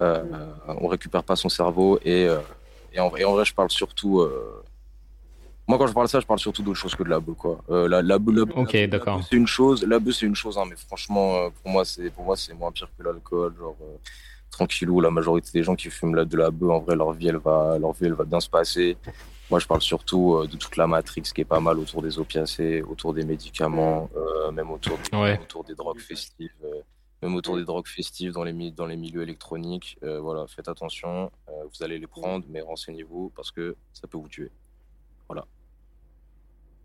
Mm. 0.00 0.76
on 0.80 0.86
récupère 0.86 1.24
pas 1.24 1.34
son 1.34 1.48
cerveau 1.48 1.98
et 2.04 2.28
et 2.92 3.00
en, 3.00 3.08
vrai, 3.08 3.44
je 3.44 3.54
parle 3.54 3.70
surtout. 3.70 4.20
Euh, 4.20 4.64
moi, 5.66 5.78
quand 5.78 5.86
je 5.86 5.92
parle 5.92 6.06
de 6.06 6.10
ça, 6.10 6.20
je 6.20 6.26
parle 6.26 6.40
surtout 6.40 6.62
d'autre 6.62 6.78
chose 6.78 6.94
que 6.94 7.02
de 7.02 7.10
la 7.10 7.20
bœuf, 7.20 7.36
quoi. 7.36 7.60
Euh, 7.70 7.88
la, 7.88 8.00
la, 8.02 8.16
ok, 8.16 8.76
d'accord. 8.88 9.22
C'est 9.28 9.36
une 9.36 9.46
chose, 9.46 9.84
la 9.84 9.98
bœuf, 9.98 10.14
c'est 10.16 10.26
une 10.26 10.34
chose, 10.34 10.56
hein, 10.56 10.64
mais 10.68 10.76
franchement, 10.76 11.36
euh, 11.36 11.48
pour 11.50 11.70
moi, 11.70 11.84
c'est 11.84 12.10
pour 12.10 12.24
moi, 12.24 12.36
c'est 12.36 12.54
moins 12.54 12.72
pire 12.72 12.88
que 12.96 13.04
l'alcool. 13.04 13.54
Genre, 13.58 13.76
tranquillou, 14.50 15.00
la 15.00 15.10
majorité 15.10 15.50
des 15.52 15.62
gens 15.62 15.74
qui 15.74 15.90
fument 15.90 16.24
de 16.24 16.36
la 16.36 16.50
bœuf, 16.50 16.70
en 16.70 16.78
vrai, 16.80 16.96
leur 16.96 17.12
vie, 17.12 17.28
elle 17.28 17.36
va, 17.36 17.78
leur 17.78 17.92
vie, 17.92 18.06
elle 18.06 18.14
va 18.14 18.24
bien 18.24 18.40
se 18.40 18.48
passer. 18.48 18.96
Moi, 19.50 19.60
je 19.60 19.66
parle 19.66 19.80
surtout 19.80 20.46
de 20.46 20.56
toute 20.58 20.76
la 20.76 20.86
matrix 20.86 21.22
qui 21.22 21.40
est 21.40 21.46
pas 21.46 21.60
mal 21.60 21.78
autour 21.78 22.02
des 22.02 22.18
opiacés, 22.18 22.82
autour 22.82 23.14
des 23.14 23.24
médicaments, 23.24 24.10
même 24.52 24.70
autour, 24.70 24.98
autour 25.40 25.64
des 25.64 25.74
drogues 25.74 26.00
festives 26.00 26.52
même 27.22 27.34
autour 27.34 27.56
des 27.56 27.64
drogues 27.64 27.86
festives 27.86 28.32
dans 28.32 28.44
les, 28.44 28.70
dans 28.70 28.86
les 28.86 28.96
milieux 28.96 29.22
électroniques. 29.22 29.98
Euh, 30.02 30.20
voilà, 30.20 30.46
faites 30.46 30.68
attention, 30.68 31.30
euh, 31.48 31.64
vous 31.64 31.82
allez 31.82 31.98
les 31.98 32.06
prendre, 32.06 32.44
mais 32.48 32.60
renseignez-vous 32.60 33.32
parce 33.34 33.50
que 33.50 33.76
ça 33.92 34.06
peut 34.06 34.18
vous 34.18 34.28
tuer. 34.28 34.50
Voilà. 35.28 35.46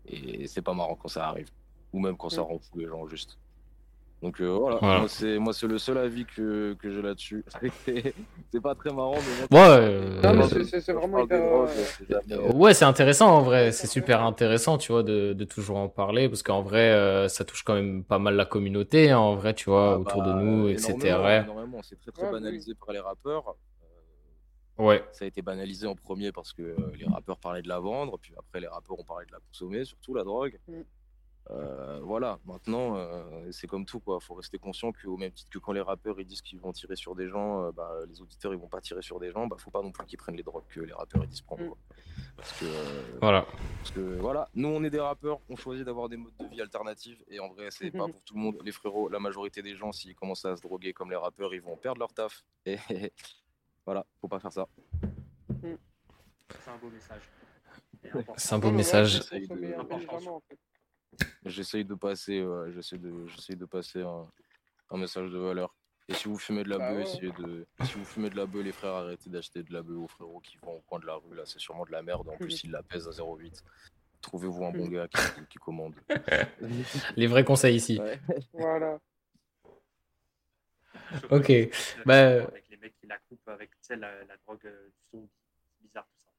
Et 0.06 0.46
c'est 0.46 0.62
pas 0.62 0.74
marrant 0.74 0.96
quand 0.96 1.08
ça 1.08 1.28
arrive, 1.28 1.48
ou 1.92 2.00
même 2.00 2.16
quand 2.16 2.28
ça 2.28 2.42
rend 2.42 2.58
fou 2.58 2.78
les 2.78 2.86
gens 2.86 3.06
juste. 3.06 3.38
Donc 4.22 4.40
euh, 4.40 4.48
voilà, 4.48 4.78
moi 4.80 5.06
c'est 5.06 5.38
moi 5.38 5.52
c'est 5.52 5.66
le 5.66 5.76
seul 5.76 5.98
avis 5.98 6.24
que, 6.24 6.74
que 6.80 6.90
j'ai 6.90 7.02
là-dessus. 7.02 7.44
c'est 7.84 8.60
pas 8.62 8.74
très 8.74 8.90
marrant 8.90 9.16
mais 9.50 9.58
ouais, 9.58 10.80
c'est 10.80 10.92
vraiment 10.92 11.26
Ouais, 12.54 12.72
c'est 12.72 12.86
intéressant 12.86 13.36
en 13.36 13.42
vrai, 13.42 13.70
c'est 13.72 13.86
super 13.86 14.22
intéressant, 14.22 14.78
tu 14.78 14.92
vois 14.92 15.02
de, 15.02 15.34
de 15.34 15.44
toujours 15.44 15.76
en 15.76 15.88
parler 15.88 16.30
parce 16.30 16.42
qu'en 16.42 16.62
vrai 16.62 16.90
euh, 16.90 17.28
ça 17.28 17.44
touche 17.44 17.64
quand 17.64 17.74
même 17.74 18.02
pas 18.02 18.18
mal 18.18 18.34
la 18.34 18.46
communauté 18.46 19.10
hein, 19.10 19.18
en 19.18 19.34
vrai, 19.34 19.54
tu 19.54 19.70
vois, 19.70 19.92
ah 19.92 19.98
autour 19.98 20.22
de 20.22 20.32
bah, 20.32 20.40
nous, 20.40 20.68
etc. 20.68 21.42
Énormément, 21.44 21.80
c'est 21.82 22.00
très 22.00 22.12
très 22.12 22.30
banalisé 22.30 22.74
par 22.74 22.92
les 22.92 23.00
rappeurs. 23.00 23.56
Euh, 24.78 24.84
ouais. 24.84 25.04
Ça 25.12 25.24
a 25.24 25.28
été 25.28 25.42
banalisé 25.42 25.86
en 25.86 25.94
premier 25.94 26.32
parce 26.32 26.52
que 26.52 26.76
les 26.98 27.06
rappeurs 27.06 27.38
parlaient 27.38 27.62
de 27.62 27.68
la 27.68 27.78
vendre, 27.78 28.18
puis 28.20 28.32
après 28.38 28.60
les 28.60 28.68
rappeurs 28.68 28.98
ont 28.98 29.04
parlé 29.04 29.26
de 29.26 29.32
la 29.32 29.38
consommer, 29.40 29.84
surtout 29.84 30.14
la 30.14 30.24
drogue. 30.24 30.58
Mm. 30.68 30.80
Euh, 31.50 32.00
voilà, 32.02 32.38
maintenant, 32.46 32.96
euh, 32.96 33.50
c'est 33.52 33.66
comme 33.66 33.84
tout, 33.84 34.00
quoi. 34.00 34.18
Faut 34.20 34.34
rester 34.34 34.58
conscient 34.58 34.92
qu'au 34.92 35.16
même 35.16 35.32
titre 35.32 35.50
que 35.50 35.58
quand 35.58 35.72
les 35.72 35.80
rappeurs 35.80 36.18
ils 36.18 36.24
disent 36.24 36.40
qu'ils 36.40 36.58
vont 36.58 36.72
tirer 36.72 36.96
sur 36.96 37.14
des 37.14 37.28
gens, 37.28 37.64
euh, 37.64 37.72
bah, 37.72 37.90
les 38.08 38.20
auditeurs 38.22 38.54
ils 38.54 38.58
vont 38.58 38.68
pas 38.68 38.80
tirer 38.80 39.02
sur 39.02 39.20
des 39.20 39.30
gens, 39.30 39.46
bah, 39.46 39.56
faut 39.58 39.70
pas 39.70 39.82
non 39.82 39.92
plus 39.92 40.06
qu'ils 40.06 40.18
prennent 40.18 40.36
les 40.36 40.42
drogues 40.42 40.64
que 40.68 40.80
les 40.80 40.94
rappeurs 40.94 41.22
ils 41.22 41.28
disent 41.28 41.42
prendre. 41.42 41.62
Mm. 41.64 41.74
Parce 42.36 42.52
que, 42.58 42.64
voilà. 43.20 43.46
Parce 43.78 43.90
que 43.90 44.00
voilà, 44.00 44.48
nous 44.54 44.68
on 44.68 44.82
est 44.84 44.90
des 44.90 45.00
rappeurs, 45.00 45.38
on 45.50 45.56
choisit 45.56 45.84
d'avoir 45.84 46.08
des 46.08 46.16
modes 46.16 46.36
de 46.38 46.46
vie 46.46 46.62
alternatifs 46.62 47.22
et 47.28 47.38
en 47.40 47.48
vrai, 47.48 47.70
c'est 47.70 47.90
pas 47.90 48.08
pour 48.08 48.22
tout 48.22 48.34
le 48.34 48.40
monde. 48.40 48.58
Les 48.64 48.72
frérots, 48.72 49.08
la 49.08 49.20
majorité 49.20 49.62
des 49.62 49.76
gens, 49.76 49.92
s'ils 49.92 50.14
commencent 50.14 50.46
à 50.46 50.56
se 50.56 50.62
droguer 50.62 50.94
comme 50.94 51.10
les 51.10 51.16
rappeurs, 51.16 51.52
ils 51.54 51.62
vont 51.62 51.76
perdre 51.76 51.98
leur 51.98 52.12
taf. 52.12 52.42
Et 52.64 52.78
voilà, 53.84 54.06
faut 54.20 54.28
pas 54.28 54.40
faire 54.40 54.52
ça. 54.52 54.66
Mm. 55.48 55.74
C'est 56.58 56.70
un 56.70 56.78
beau 56.78 56.88
message. 56.88 57.30
C'est 58.36 58.52
un 58.54 58.58
beau 58.58 58.70
message. 58.70 59.20
J'essaye 61.44 61.84
de 61.84 61.94
passer, 61.94 62.44
j'essaie 62.74 62.98
de, 62.98 63.26
j'essaie 63.26 63.56
de 63.56 63.66
passer 63.66 64.02
un, 64.02 64.26
un, 64.90 64.96
message 64.96 65.30
de 65.30 65.38
valeur. 65.38 65.74
Et 66.08 66.14
si 66.14 66.28
vous 66.28 66.38
fumez 66.38 66.64
de 66.64 66.68
la 66.68 66.78
bah 66.78 66.92
bœuf, 66.92 67.02
essayez 67.02 67.32
de. 67.32 67.66
Si 67.84 67.94
vous 67.94 68.04
fumez 68.04 68.28
de 68.28 68.36
la 68.36 68.46
bœuf, 68.46 68.64
les 68.64 68.72
frères, 68.72 68.92
arrêtez 68.92 69.30
d'acheter 69.30 69.62
de 69.62 69.72
la 69.72 69.82
bœuf 69.82 69.96
aux 69.96 70.08
frérots 70.08 70.40
qui 70.40 70.56
vont 70.58 70.76
au 70.76 70.80
coin 70.80 70.98
de 70.98 71.06
la 71.06 71.14
rue. 71.14 71.34
Là, 71.34 71.44
c'est 71.46 71.58
sûrement 71.58 71.84
de 71.84 71.92
la 71.92 72.02
merde. 72.02 72.28
En 72.28 72.36
plus, 72.36 72.62
ils 72.64 72.70
la 72.70 72.82
pèsent 72.82 73.08
à 73.08 73.10
0,8. 73.10 73.62
Trouvez-vous 74.20 74.64
un 74.64 74.72
bon 74.72 74.88
gars 74.88 75.08
qui, 75.08 75.46
qui 75.50 75.58
commande. 75.58 75.94
les 77.16 77.26
vrais 77.26 77.44
conseils 77.44 77.76
ici. 77.76 78.00
Voilà. 78.52 78.98
ok. 81.30 81.52
Bah... 82.06 82.44
Avec 82.44 82.68
les 82.70 82.76
mecs 82.78 82.96
qui 82.96 83.06
la 83.06 83.18
coupent 83.28 83.48
avec 83.48 83.70
la, 83.90 84.24
la 84.24 84.36
drogue 84.38 84.64
euh, 84.64 84.88
du 84.88 85.04
son 85.10 85.28
bizarre, 85.80 86.06
tout 86.06 86.24
ça. 86.24 86.32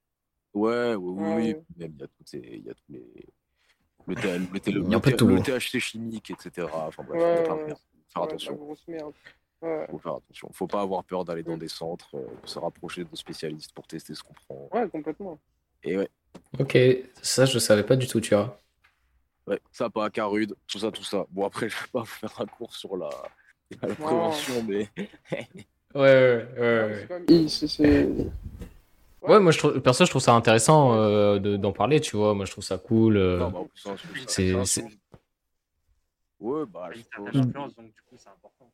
Ouais, 0.53 0.95
oui, 0.95 1.33
oui. 1.35 1.55
Il 1.77 2.65
y 2.65 2.69
a 2.69 2.73
tous 2.73 2.89
les 2.89 3.27
le, 4.07 4.13
le, 4.15 5.41
THC 5.41 5.79
chimique, 5.79 6.31
etc. 6.31 6.67
Enfin 6.73 7.03
bref, 7.03 7.47
faut 7.47 7.55
faire 8.13 8.23
attention. 8.23 8.59
Faut 9.89 9.97
faire 9.97 10.15
attention. 10.15 10.49
Faut 10.53 10.67
pas 10.67 10.81
avoir 10.81 11.03
peur 11.03 11.25
d'aller 11.25 11.43
dans 11.43 11.57
des 11.57 11.67
centres, 11.67 12.15
euh, 12.15 12.27
se 12.43 12.59
rapprocher 12.59 13.03
de 13.03 13.15
spécialistes 13.15 13.71
pour 13.73 13.87
tester 13.87 14.13
ce 14.13 14.23
qu'on 14.23 14.33
prend. 14.33 14.69
Ouais, 14.73 14.87
complètement. 14.89 15.39
Et 15.83 15.97
ouais. 15.97 16.09
Ok, 16.59 16.77
ça 17.21 17.45
je 17.45 17.59
savais 17.59 17.83
pas 17.83 17.95
du 17.95 18.07
tout, 18.07 18.19
tu 18.19 18.35
vois. 18.35 18.59
Ouais, 19.47 19.59
ça 19.71 19.89
pas 19.89 20.09
Carude, 20.09 20.55
tout 20.67 20.79
ça, 20.79 20.91
tout 20.91 21.03
ça. 21.03 21.25
Bon 21.29 21.45
après, 21.45 21.69
je 21.69 21.75
vais 21.75 21.87
pas 21.91 21.99
vous 22.01 22.05
faire 22.05 22.41
un 22.41 22.45
cours 22.45 22.75
sur 22.75 22.97
la, 22.97 23.09
la 23.81 23.95
prévention, 23.95 24.63
mais. 24.67 24.89
ouais, 24.97 25.47
ouais, 25.95 26.47
ouais. 26.57 27.07
ouais. 27.19 27.47
Ouais, 27.79 28.31
moi, 29.27 29.51
je 29.51 29.57
trouve, 29.57 29.79
perso, 29.81 30.05
je 30.05 30.09
trouve 30.09 30.21
ça 30.21 30.33
intéressant 30.33 30.93
euh, 30.95 31.57
d'en 31.57 31.71
parler, 31.71 31.99
tu 32.01 32.15
vois. 32.15 32.33
Moi, 32.33 32.45
je 32.45 32.51
trouve 32.51 32.63
ça 32.63 32.77
cool. 32.77 33.17
Euh, 33.17 33.49
bah, 33.49 33.63
c'est. 34.27 34.53
Ouais, 36.39 36.65
bah. 36.65 36.89
A 36.91 36.93
une 36.93 37.03
certaine 37.03 37.41
influence, 37.41 37.75
donc 37.75 37.85
du 37.87 38.01
coup, 38.01 38.15
c'est 38.17 38.29
important. 38.29 38.71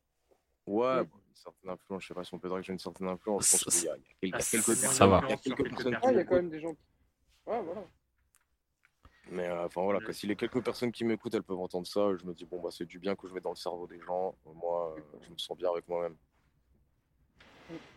Ouais, 0.67 1.03
bah, 1.03 1.09
une 1.27 1.35
certaine 1.35 1.69
influence, 1.69 2.03
je 2.03 2.07
sais 2.07 2.13
pas 2.13 2.23
si 2.23 2.33
on 2.33 2.39
peut 2.39 2.49
dire 2.49 2.57
que 2.57 2.63
j'ai 2.63 2.73
une 2.73 2.79
certaine 2.79 3.07
influence. 3.07 3.45
Je 3.45 3.63
pense 3.63 3.75
qu'il 3.75 3.85
y, 3.85 3.89
a, 3.89 3.95
il 4.21 4.29
y 4.29 4.33
a 4.33 4.37
quelques 4.37 4.65
personnes. 4.65 4.91
Ça 4.91 5.07
va. 5.07 5.21
Il 5.25 5.29
y 5.29 5.33
a 5.33 5.37
quelques 5.37 5.69
personnes. 5.69 5.97
Ah, 6.01 6.11
il 6.11 6.17
y 6.17 6.19
a 6.19 6.23
quand 6.23 6.35
même 6.35 6.49
des 6.49 6.59
gens. 6.59 6.75
Ouais, 7.45 7.61
voilà. 7.61 7.83
Mais 9.29 9.47
euh, 9.47 9.65
enfin 9.65 9.81
voilà, 9.81 9.99
si 10.11 10.27
les 10.27 10.35
quelques 10.35 10.61
personnes 10.61 10.91
qui 10.91 11.05
m'écoutent, 11.05 11.33
elles 11.33 11.43
peuvent 11.43 11.59
entendre 11.59 11.87
ça, 11.87 12.15
je 12.17 12.25
me 12.25 12.33
dis, 12.33 12.45
bon, 12.45 12.59
bah, 12.61 12.69
c'est 12.71 12.85
du 12.85 12.99
bien 12.99 13.15
que 13.15 13.27
je 13.27 13.33
mets 13.33 13.39
dans 13.39 13.51
le 13.51 13.55
cerveau 13.55 13.87
des 13.87 13.99
gens. 14.01 14.35
Moi, 14.45 14.95
je 15.21 15.29
me 15.29 15.37
sens 15.37 15.57
bien 15.57 15.69
avec 15.69 15.87
moi-même. 15.87 16.17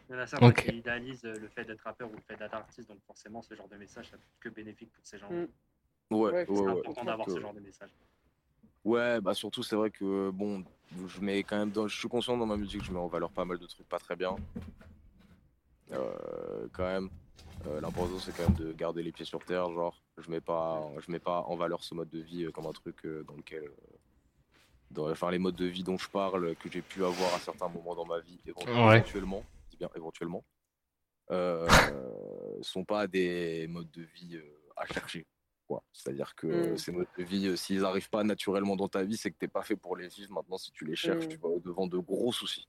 Il 0.09 0.15
y 0.15 0.19
en 0.19 0.21
a 0.21 0.27
certains 0.27 0.53
qui 0.53 0.77
idéalisent 0.77 1.25
euh, 1.25 1.35
le 1.35 1.49
fait 1.49 1.65
d'être 1.65 1.81
rappeur 1.81 2.11
ou 2.11 2.15
le 2.15 2.23
fait 2.23 2.37
d'être 2.37 2.55
artiste, 2.55 2.89
donc 2.89 2.99
forcément, 3.07 3.43
ce 3.43 3.55
genre 3.55 3.69
de 3.69 3.77
message, 3.77 4.11
ça 4.11 4.17
peut 4.17 4.49
que 4.49 4.55
bénéfique 4.55 4.93
pour 4.93 5.05
ces 5.05 5.19
gens. 5.19 5.31
Mm. 5.31 5.47
Ouais, 6.11 6.47
c'est 6.47 6.67
important 6.67 7.05
d'avoir 7.05 7.31
ce 7.31 7.41
genre 7.41 7.55
de 7.55 7.61
message. 7.61 7.91
Ouais, 8.85 9.21
bah 9.21 9.33
surtout, 9.33 9.63
c'est 9.63 9.77
vrai 9.77 9.91
que 9.91 10.31
bon, 10.31 10.63
je 11.07 11.21
mets 11.21 11.43
quand 11.43 11.57
même 11.57 11.71
dans, 11.71 11.89
je 11.89 11.99
suis 11.99 12.09
conscient 12.09 12.37
dans 12.37 12.45
ma 12.45 12.57
musique, 12.57 12.85
je 12.85 12.93
mets 12.93 12.99
en 12.99 13.07
valeur 13.07 13.31
pas 13.31 13.47
mal 13.47 13.59
de 13.59 13.67
trucs 13.67 13.89
pas 13.89 13.99
très 13.99 14.15
bien. 14.15 14.37
Euh, 15.93 16.67
quand 16.73 16.85
même, 16.85 17.09
euh, 17.67 17.81
l'important 17.81 18.19
c'est 18.19 18.37
quand 18.37 18.49
même 18.49 18.57
de 18.57 18.73
garder 18.73 19.03
les 19.03 19.13
pieds 19.13 19.25
sur 19.25 19.43
terre, 19.45 19.71
genre, 19.73 20.03
je 20.19 20.31
mets 20.31 20.41
pas, 20.41 20.83
je 20.99 21.11
mets 21.11 21.19
pas 21.19 21.43
en 21.43 21.57
valeur 21.57 21.83
ce 21.83 21.95
mode 21.95 22.11
de 22.11 22.21
vie 22.21 22.51
comme 22.53 22.67
un 22.67 22.73
truc 22.73 23.07
dans 23.27 23.37
lequel 23.37 23.71
dans, 24.95 25.11
enfin, 25.11 25.31
les 25.31 25.39
modes 25.39 25.57
de 25.57 25.67
vie 25.67 25.83
dont 25.83 25.99
je 25.99 26.09
parle, 26.09 26.55
que 26.57 26.71
j'ai 26.71 26.83
pu 26.83 27.05
avoir 27.05 27.35
à 27.35 27.39
certains 27.39 27.69
moments 27.69 27.95
dans 27.95 28.07
ma 28.07 28.21
vie, 28.21 28.39
éventuellement, 28.47 29.45
bien 29.89 29.97
éventuellement, 29.97 30.45
euh, 31.31 31.67
sont 32.63 32.85
pas 32.85 33.07
des 33.07 33.67
modes 33.69 33.91
de 33.91 34.03
vie 34.03 34.37
euh, 34.37 34.63
à 34.77 34.87
chercher. 34.87 35.27
C'est-à-dire 35.93 36.35
que 36.37 36.73
mm. 36.73 36.79
ces 36.79 36.93
modes 36.93 37.09
de 37.19 37.25
vie, 37.25 37.49
euh, 37.49 37.57
s'ils 37.57 37.81
n'arrivent 37.81 38.11
pas 38.11 38.23
naturellement 38.23 38.77
dans 38.77 38.89
ta 38.89 39.03
vie, 39.03 39.17
c'est 39.17 39.31
que 39.31 39.39
tu 39.39 39.45
n'es 39.47 39.51
pas 39.51 39.63
fait 39.63 39.77
pour 39.77 39.97
les 39.97 40.09
vivre. 40.09 40.33
Maintenant, 40.33 40.59
si 40.59 40.71
tu 40.73 40.85
les 40.85 40.95
cherches, 40.95 41.25
mm. 41.25 41.29
tu 41.29 41.37
vas 41.39 41.49
au-devant 41.49 41.87
de 41.87 41.99
gros 41.99 42.33
soucis. 42.33 42.69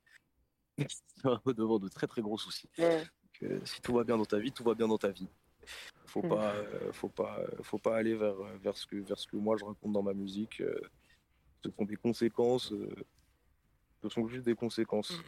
au-devant 1.45 1.77
de 1.77 1.87
très 1.87 2.07
très 2.07 2.21
gros 2.21 2.37
soucis. 2.37 2.69
Euh, 2.79 3.59
si 3.65 3.81
tout 3.81 3.93
va 3.93 4.03
bien 4.03 4.17
dans 4.17 4.25
ta 4.25 4.39
vie, 4.39 4.51
tout 4.51 4.63
va 4.63 4.73
bien 4.73 4.87
dans 4.87 4.97
ta 4.97 5.09
vie. 5.09 5.27
Faut 6.05 6.23
mm. 6.23 6.29
pas, 6.29 6.53
faut 6.93 7.09
pas, 7.09 7.41
faut 7.61 7.79
pas 7.79 7.97
aller 7.97 8.15
vers, 8.15 8.35
vers, 8.61 8.77
ce 8.77 8.87
que, 8.87 8.95
vers 8.95 9.19
ce 9.19 9.27
que 9.27 9.35
moi 9.35 9.57
je 9.57 9.65
raconte 9.65 9.91
dans 9.91 10.03
ma 10.03 10.13
musique 10.13 10.61
ce 11.65 11.71
sont 11.75 11.85
des 11.85 11.95
conséquences. 11.95 12.71
Euh, 12.71 12.95
ce 14.03 14.09
sont 14.09 14.27
juste 14.27 14.45
des 14.45 14.55
conséquences. 14.55 15.19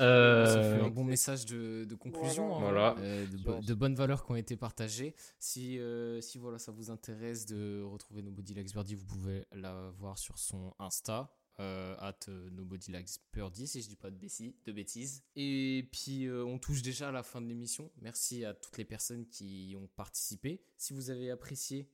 Euh, 0.00 0.46
ça 0.46 0.62
fait 0.62 0.84
un 0.84 0.90
bon 0.90 1.04
message 1.04 1.46
de, 1.46 1.94
conclusion. 1.94 2.56
Hein. 2.56 2.60
Voilà. 2.60 2.96
Euh, 2.98 3.26
de, 3.26 3.74
bonnes 3.74 3.94
valeurs 3.94 4.24
qui 4.24 4.32
ont 4.32 4.36
été 4.36 4.56
partagées. 4.56 5.14
Si, 5.38 5.78
euh, 5.78 6.20
si 6.20 6.38
voilà, 6.38 6.58
ça 6.58 6.72
vous 6.72 6.90
intéresse 6.90 7.46
de 7.46 7.82
retrouver 7.82 8.22
Nobody 8.22 8.54
Likes 8.54 8.72
Birdie, 8.72 8.94
vous 8.94 9.06
pouvez 9.06 9.46
la 9.52 9.90
voir 9.98 10.18
sur 10.18 10.38
son 10.38 10.74
Insta. 10.78 11.30
at 11.58 12.28
Nobody 12.52 12.92
Likes 12.92 13.18
Birdie, 13.32 13.66
si 13.66 13.82
je 13.82 13.88
dis 13.88 13.96
pas 13.96 14.10
de, 14.10 14.18
de 14.18 14.72
bêtises. 14.72 15.22
Et 15.34 15.88
puis, 15.92 16.28
on 16.30 16.58
touche 16.58 16.82
déjà 16.82 17.08
à 17.08 17.12
la 17.12 17.22
fin 17.22 17.40
de 17.40 17.46
l'émission. 17.46 17.90
Merci 18.00 18.44
à 18.44 18.54
toutes 18.54 18.78
les 18.78 18.84
personnes 18.84 19.26
qui 19.26 19.76
ont 19.80 19.88
participé. 19.96 20.62
Si 20.76 20.92
vous 20.92 21.10
avez 21.10 21.30
apprécié, 21.30 21.88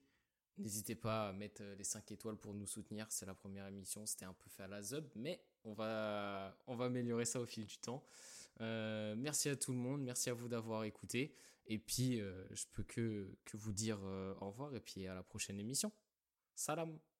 N'hésitez 0.59 0.95
pas 0.95 1.31
à 1.31 1.33
mettre 1.33 1.63
les 1.79 1.85
5 1.85 2.13
étoiles 2.13 2.37
pour 2.37 2.55
nous 2.55 2.67
soutenir. 2.67 3.07
C'est 3.09 3.27
la 3.27 3.35
première 3.35 3.67
émission, 3.67 4.05
c'était 4.05 4.27
un 4.27 4.35
peu 4.35 4.51
fait 4.51 4.65
à 4.65 4.69
la 4.69 4.83
zub, 4.83 5.05
mais 5.15 5.43
on 5.65 5.75
va, 5.75 6.57
améliorer 6.69 7.25
ça 7.25 7.41
au 7.41 7.47
fil 7.47 7.67
du 7.67 7.79
temps. 7.79 8.05
Euh, 8.61 9.15
merci 9.17 9.49
à 9.49 9.57
tout 9.57 9.73
le 9.73 9.79
monde, 9.79 10.03
merci 10.03 10.31
à 10.31 10.35
vous 10.35 10.49
d'avoir 10.49 10.85
écouté. 10.85 11.35
Et 11.67 11.79
puis, 11.79 12.21
euh, 12.21 12.45
je 12.51 12.65
peux 12.73 12.83
que, 12.83 13.31
que 13.45 13.57
vous 13.57 13.73
dire 13.73 13.99
euh, 14.05 14.35
au 14.41 14.51
revoir 14.51 14.75
et 14.75 14.81
puis 14.81 15.07
à 15.07 15.15
la 15.15 15.23
prochaine 15.23 15.59
émission. 15.59 15.93
Salam 16.55 16.99